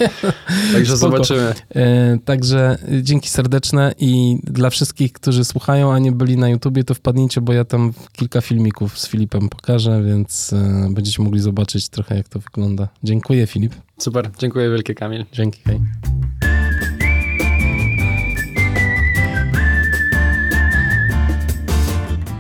także 0.74 0.98
Spoko. 0.98 1.12
zobaczymy. 1.12 1.54
E, 1.76 2.18
Także 2.26 2.78
e, 2.92 3.04
dzięki 3.04 3.30
serdeczne 3.30 3.94
i 4.00 4.40
dla 4.44 4.70
wszystkich, 4.70 5.14
którzy 5.14 5.46
słuchają, 5.46 5.94
a 5.94 6.00
nie 6.00 6.12
byli 6.12 6.38
na 6.38 6.50
YouTubie, 6.50 6.84
to 6.84 6.94
wpadnijcie, 6.94 7.42
bo 7.42 7.54
ja 7.54 7.66
tam 7.66 7.94
kilka 8.14 8.42
filmików 8.42 9.00
z 9.00 9.08
Filipem 9.08 9.50
pokażę, 9.50 10.04
więc 10.04 10.54
będziecie 10.90 11.24
mogli 11.24 11.40
zobaczyć 11.40 11.90
trochę, 11.90 12.18
jak 12.18 12.28
to 12.30 12.40
wygląda. 12.40 12.88
Dziękuję, 13.04 13.48
Filip. 13.48 13.76
Super, 13.98 14.30
dziękuję 14.40 14.70
wielkie 14.70 14.96
Kamil. 14.96 15.26
Dzięki, 15.34 15.60
hej. 15.66 15.80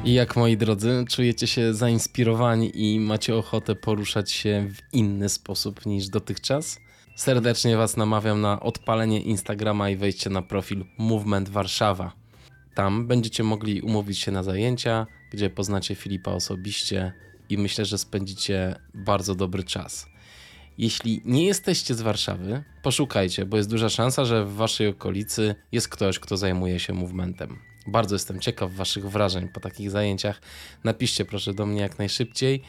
I 0.05 0.13
jak 0.13 0.35
moi 0.35 0.57
drodzy, 0.57 1.05
czujecie 1.09 1.47
się 1.47 1.73
zainspirowani 1.73 2.71
i 2.83 2.99
macie 2.99 3.35
ochotę 3.35 3.75
poruszać 3.75 4.31
się 4.31 4.69
w 4.73 4.93
inny 4.93 5.29
sposób 5.29 5.85
niż 5.85 6.09
dotychczas? 6.09 6.79
Serdecznie 7.15 7.77
Was 7.77 7.97
namawiam 7.97 8.41
na 8.41 8.59
odpalenie 8.59 9.21
Instagrama 9.21 9.89
i 9.89 9.95
wejście 9.95 10.29
na 10.29 10.41
profil 10.41 10.85
Movement 10.97 11.49
Warszawa. 11.49 12.11
Tam 12.75 13.07
będziecie 13.07 13.43
mogli 13.43 13.81
umówić 13.81 14.19
się 14.19 14.31
na 14.31 14.43
zajęcia, 14.43 15.07
gdzie 15.31 15.49
poznacie 15.49 15.95
Filipa 15.95 16.31
osobiście 16.31 17.13
i 17.49 17.57
myślę, 17.57 17.85
że 17.85 17.97
spędzicie 17.97 18.75
bardzo 18.93 19.35
dobry 19.35 19.63
czas. 19.63 20.07
Jeśli 20.77 21.21
nie 21.25 21.45
jesteście 21.45 21.95
z 21.95 22.01
Warszawy, 22.01 22.63
poszukajcie, 22.83 23.45
bo 23.45 23.57
jest 23.57 23.69
duża 23.69 23.89
szansa, 23.89 24.25
że 24.25 24.45
w 24.45 24.53
waszej 24.53 24.87
okolicy 24.87 25.55
jest 25.71 25.89
ktoś, 25.89 26.19
kto 26.19 26.37
zajmuje 26.37 26.79
się 26.79 26.93
movementem. 26.93 27.68
Bardzo 27.89 28.15
jestem 28.15 28.39
ciekaw 28.39 28.71
waszych 28.73 29.09
wrażeń 29.09 29.49
po 29.49 29.59
takich 29.59 29.91
zajęciach. 29.91 30.41
Napiszcie 30.83 31.25
proszę 31.25 31.53
do 31.53 31.65
mnie 31.65 31.81
jak 31.81 31.99
najszybciej. 31.99 32.61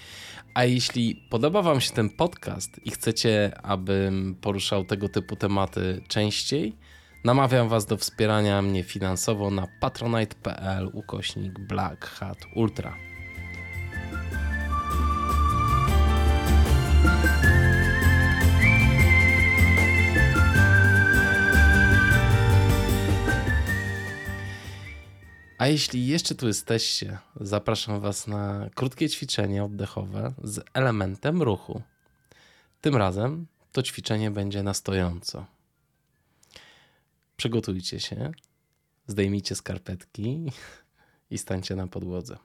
A 0.54 0.64
jeśli 0.64 1.26
podoba 1.30 1.62
wam 1.62 1.80
się 1.80 1.92
ten 1.92 2.10
podcast 2.10 2.80
i 2.84 2.90
chcecie, 2.90 3.52
abym 3.62 4.36
poruszał 4.40 4.84
tego 4.84 5.08
typu 5.08 5.36
tematy 5.36 6.02
częściej, 6.08 6.76
namawiam 7.24 7.68
was 7.68 7.86
do 7.86 7.96
wspierania 7.96 8.62
mnie 8.62 8.82
finansowo 8.82 9.50
na 9.50 9.66
patronite.pl 9.80 10.90
ukośnik 10.92 11.58
Black 11.58 12.06
Hat 12.06 12.38
Ultra. 12.54 13.09
A 25.60 25.66
jeśli 25.66 26.06
jeszcze 26.06 26.34
tu 26.34 26.46
jesteście, 26.46 27.18
zapraszam 27.40 28.00
Was 28.00 28.26
na 28.26 28.70
krótkie 28.74 29.08
ćwiczenie 29.08 29.64
oddechowe 29.64 30.32
z 30.44 30.64
elementem 30.74 31.42
ruchu. 31.42 31.82
Tym 32.80 32.96
razem 32.96 33.46
to 33.72 33.82
ćwiczenie 33.82 34.30
będzie 34.30 34.62
na 34.62 34.74
stojąco. 34.74 35.46
Przygotujcie 37.36 38.00
się, 38.00 38.32
zdejmijcie 39.06 39.54
skarpetki 39.54 40.52
i 41.30 41.38
stańcie 41.38 41.76
na 41.76 41.86
podłodze. 41.86 42.38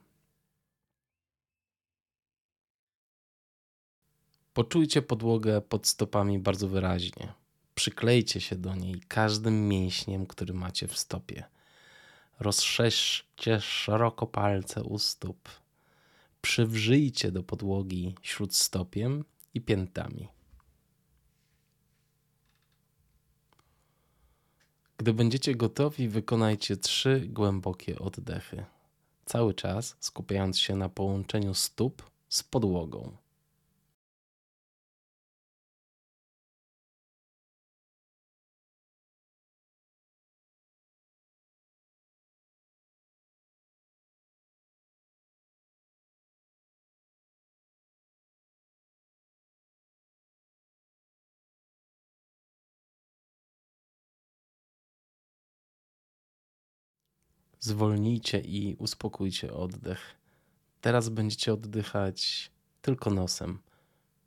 Poczujcie 4.53 5.01
podłogę 5.01 5.61
pod 5.61 5.87
stopami 5.87 6.39
bardzo 6.39 6.67
wyraźnie. 6.67 7.33
Przyklejcie 7.75 8.41
się 8.41 8.55
do 8.55 8.75
niej 8.75 9.01
każdym 9.07 9.67
mięśniem, 9.67 10.25
który 10.25 10.53
macie 10.53 10.87
w 10.87 10.97
stopie. 10.97 11.55
Rozszerzcie 12.39 13.61
szeroko 13.61 14.27
palce 14.27 14.83
u 14.83 14.99
stóp. 14.99 15.49
Przywrzyjcie 16.41 17.31
do 17.31 17.43
podłogi 17.43 18.15
śródstopiem 18.21 19.25
i 19.53 19.61
piętami. 19.61 20.27
Gdy 24.97 25.13
będziecie 25.13 25.55
gotowi, 25.55 26.09
wykonajcie 26.09 26.77
trzy 26.77 27.19
głębokie 27.19 27.99
oddechy. 27.99 28.65
Cały 29.25 29.53
czas 29.53 29.95
skupiając 29.99 30.59
się 30.59 30.75
na 30.75 30.89
połączeniu 30.89 31.53
stóp 31.53 32.11
z 32.29 32.43
podłogą. 32.43 33.24
Zwolnijcie 57.65 58.39
i 58.39 58.75
uspokójcie 58.79 59.53
oddech. 59.53 60.15
Teraz 60.81 61.09
będziecie 61.09 61.53
oddychać 61.53 62.51
tylko 62.81 63.09
nosem. 63.09 63.59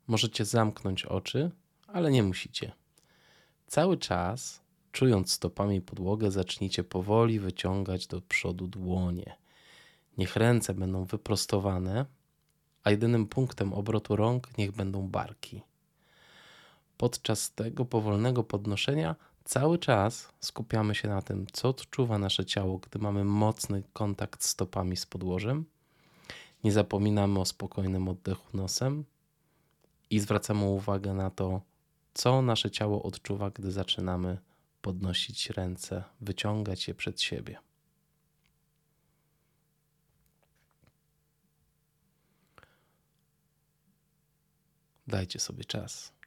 Możecie 0.07 0.45
zamknąć 0.45 1.05
oczy, 1.05 1.51
ale 1.87 2.11
nie 2.11 2.23
musicie. 2.23 2.71
Cały 3.67 3.97
czas, 3.97 4.61
czując 4.91 5.31
stopami 5.31 5.81
podłogę, 5.81 6.31
zacznijcie 6.31 6.83
powoli 6.83 7.39
wyciągać 7.39 8.07
do 8.07 8.21
przodu 8.21 8.67
dłonie. 8.67 9.35
Niech 10.17 10.35
ręce 10.35 10.73
będą 10.73 11.05
wyprostowane, 11.05 12.05
a 12.83 12.91
jedynym 12.91 13.27
punktem 13.27 13.73
obrotu 13.73 14.15
rąk 14.15 14.57
niech 14.57 14.71
będą 14.71 15.07
barki. 15.07 15.61
Podczas 16.97 17.51
tego 17.51 17.85
powolnego 17.85 18.43
podnoszenia 18.43 19.15
cały 19.49 19.79
czas 19.79 20.33
skupiamy 20.39 20.95
się 20.95 21.07
na 21.07 21.21
tym, 21.21 21.47
co 21.53 21.69
odczuwa 21.69 22.17
nasze 22.17 22.45
ciało, 22.45 22.77
gdy 22.77 22.99
mamy 22.99 23.23
mocny 23.23 23.83
kontakt 23.93 24.43
stopami 24.43 24.97
z 24.97 25.05
podłożem. 25.05 25.65
Nie 26.63 26.71
zapominamy 26.71 27.39
o 27.39 27.45
spokojnym 27.45 28.07
oddechu 28.07 28.57
nosem 28.57 29.05
i 30.09 30.19
zwracamy 30.19 30.65
uwagę 30.65 31.13
na 31.13 31.29
to, 31.29 31.61
co 32.13 32.41
nasze 32.41 32.71
ciało 32.71 33.03
odczuwa, 33.03 33.49
gdy 33.49 33.71
zaczynamy 33.71 34.37
podnosić 34.81 35.49
ręce, 35.49 36.03
wyciągać 36.21 36.87
je 36.87 36.95
przed 36.95 37.21
siebie. 37.21 37.59
Dajcie 45.07 45.39
sobie 45.39 45.65
czas. 45.65 46.18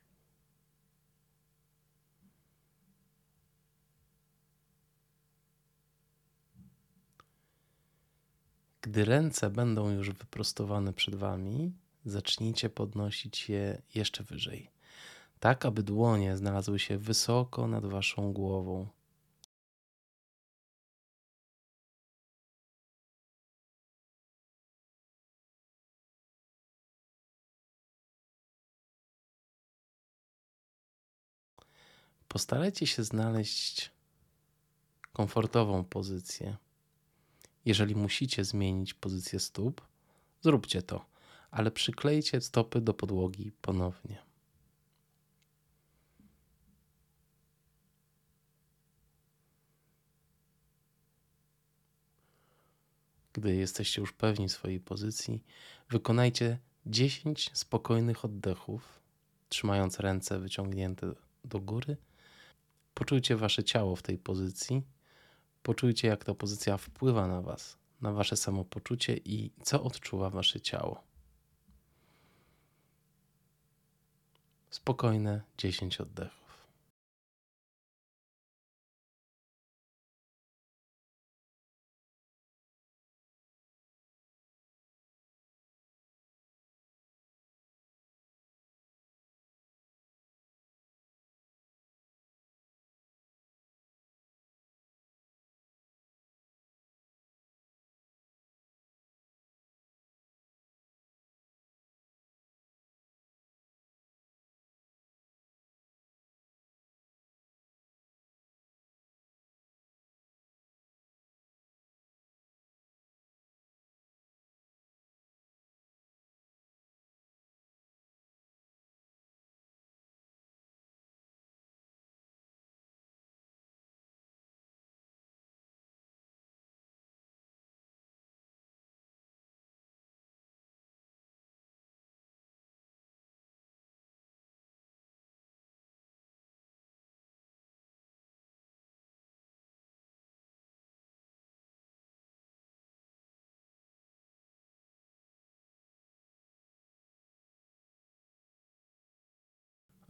Gdy 8.83 9.05
ręce 9.05 9.51
będą 9.51 9.91
już 9.91 10.11
wyprostowane 10.11 10.93
przed 10.93 11.15
Wami, 11.15 11.73
zacznijcie 12.05 12.71
podnosić 12.71 13.49
je 13.49 13.83
jeszcze 13.95 14.25
wyżej, 14.25 14.71
tak 15.41 15.67
aby 15.67 15.83
dłonie 15.83 16.37
znalazły 16.37 16.79
się 16.79 16.99
wysoko 16.99 17.67
nad 17.67 17.87
Waszą 17.87 18.33
głową. 18.33 18.89
Postarajcie 32.29 32.87
się 32.87 33.05
znaleźć 33.05 33.91
komfortową 35.13 35.85
pozycję. 35.85 36.57
Jeżeli 37.65 37.95
musicie 37.95 38.45
zmienić 38.45 38.95
pozycję 38.95 39.41
stóp, 39.41 39.81
zróbcie 40.41 40.83
to, 40.83 41.07
ale 41.51 41.71
przyklejcie 41.71 42.41
stopy 42.41 42.81
do 42.81 42.95
podłogi 42.95 43.53
ponownie. 43.61 44.23
Gdy 53.33 53.55
jesteście 53.55 54.01
już 54.01 54.13
pewni 54.13 54.49
swojej 54.49 54.81
pozycji, 54.81 55.45
wykonajcie 55.91 56.59
10 56.87 57.51
spokojnych 57.53 58.25
oddechów, 58.25 59.01
trzymając 59.49 60.01
ręce 60.01 60.39
wyciągnięte 60.39 61.13
do 61.45 61.61
góry. 61.61 61.97
Poczujcie 62.95 63.37
wasze 63.37 63.65
ciało 63.65 63.97
w 63.97 64.03
tej 64.03 64.19
pozycji 64.19 64.83
Poczujcie, 65.63 66.09
jak 66.09 66.25
ta 66.25 66.35
pozycja 66.35 66.77
wpływa 66.77 67.29
na 67.29 67.43
Was, 67.43 67.79
na 68.01 68.13
Wasze 68.13 68.37
samopoczucie 68.37 69.17
i 69.17 69.51
co 69.63 69.83
odczuwa 69.83 70.31
Wasze 70.31 70.61
ciało. 70.61 71.05
Spokojne 74.71 75.43
10 75.59 76.01
oddechów. 76.01 76.42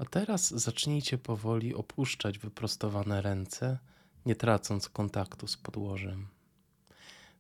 A 0.03 0.05
teraz 0.05 0.51
zacznijcie 0.51 1.19
powoli 1.19 1.75
opuszczać 1.75 2.39
wyprostowane 2.39 3.23
ręce, 3.23 3.79
nie 4.27 4.37
tracąc 4.37 4.89
kontaktu 4.89 5.47
z 5.47 5.57
podłożem. 5.57 6.29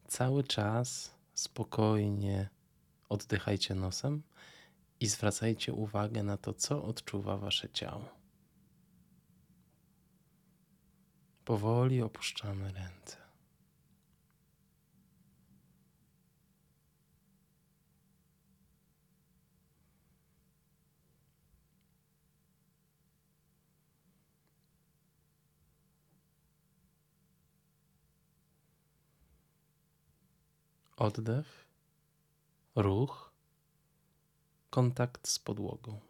Cały 0.09 0.44
czas 0.44 1.14
spokojnie 1.34 2.48
oddychajcie 3.09 3.74
nosem 3.74 4.22
i 5.01 5.06
zwracajcie 5.06 5.72
uwagę 5.72 6.22
na 6.22 6.36
to, 6.36 6.55
co 6.55 6.84
odczuwa 6.84 7.36
wasze 7.36 7.68
ciało. 7.68 8.09
Powoli 11.44 12.02
opuszczamy 12.02 12.72
ręce. 12.72 13.22
Oddech, 31.03 31.66
ruch, 32.74 33.33
kontakt 34.70 35.29
z 35.29 35.39
podłogą. 35.39 36.01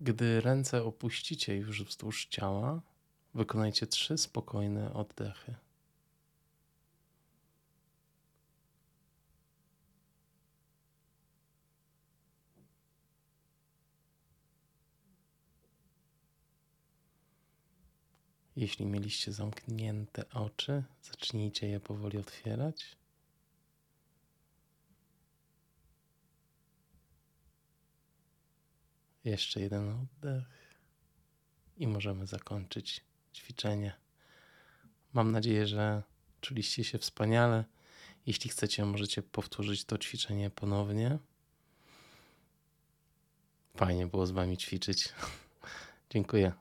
Gdy 0.00 0.40
ręce 0.40 0.84
opuścicie 0.84 1.56
już 1.56 1.84
wzdłuż 1.84 2.26
ciała, 2.26 2.80
Wykonajcie 3.34 3.86
trzy 3.86 4.18
spokojne 4.18 4.92
oddechy. 4.94 5.54
Jeśli 18.62 18.86
mieliście 18.86 19.32
zamknięte 19.32 20.30
oczy, 20.30 20.84
zacznijcie 21.02 21.68
je 21.68 21.80
powoli 21.80 22.18
otwierać. 22.18 22.96
Jeszcze 29.24 29.60
jeden 29.60 29.88
oddech 29.88 30.44
i 31.76 31.86
możemy 31.86 32.26
zakończyć 32.26 33.04
ćwiczenie. 33.34 33.92
Mam 35.12 35.32
nadzieję, 35.32 35.66
że 35.66 36.02
czuliście 36.40 36.84
się 36.84 36.98
wspaniale. 36.98 37.64
Jeśli 38.26 38.50
chcecie, 38.50 38.84
możecie 38.84 39.22
powtórzyć 39.22 39.84
to 39.84 39.98
ćwiczenie 39.98 40.50
ponownie. 40.50 41.18
Fajnie 43.76 44.06
było 44.06 44.26
z 44.26 44.30
Wami 44.30 44.56
ćwiczyć. 44.56 45.08
Dziękuję. 46.10 46.52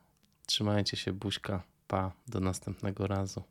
Trzymajcie 0.45 0.97
się, 0.97 1.13
buźka. 1.13 1.70
Pa, 1.91 2.11
do 2.27 2.39
następnego 2.39 3.07
razu. 3.07 3.43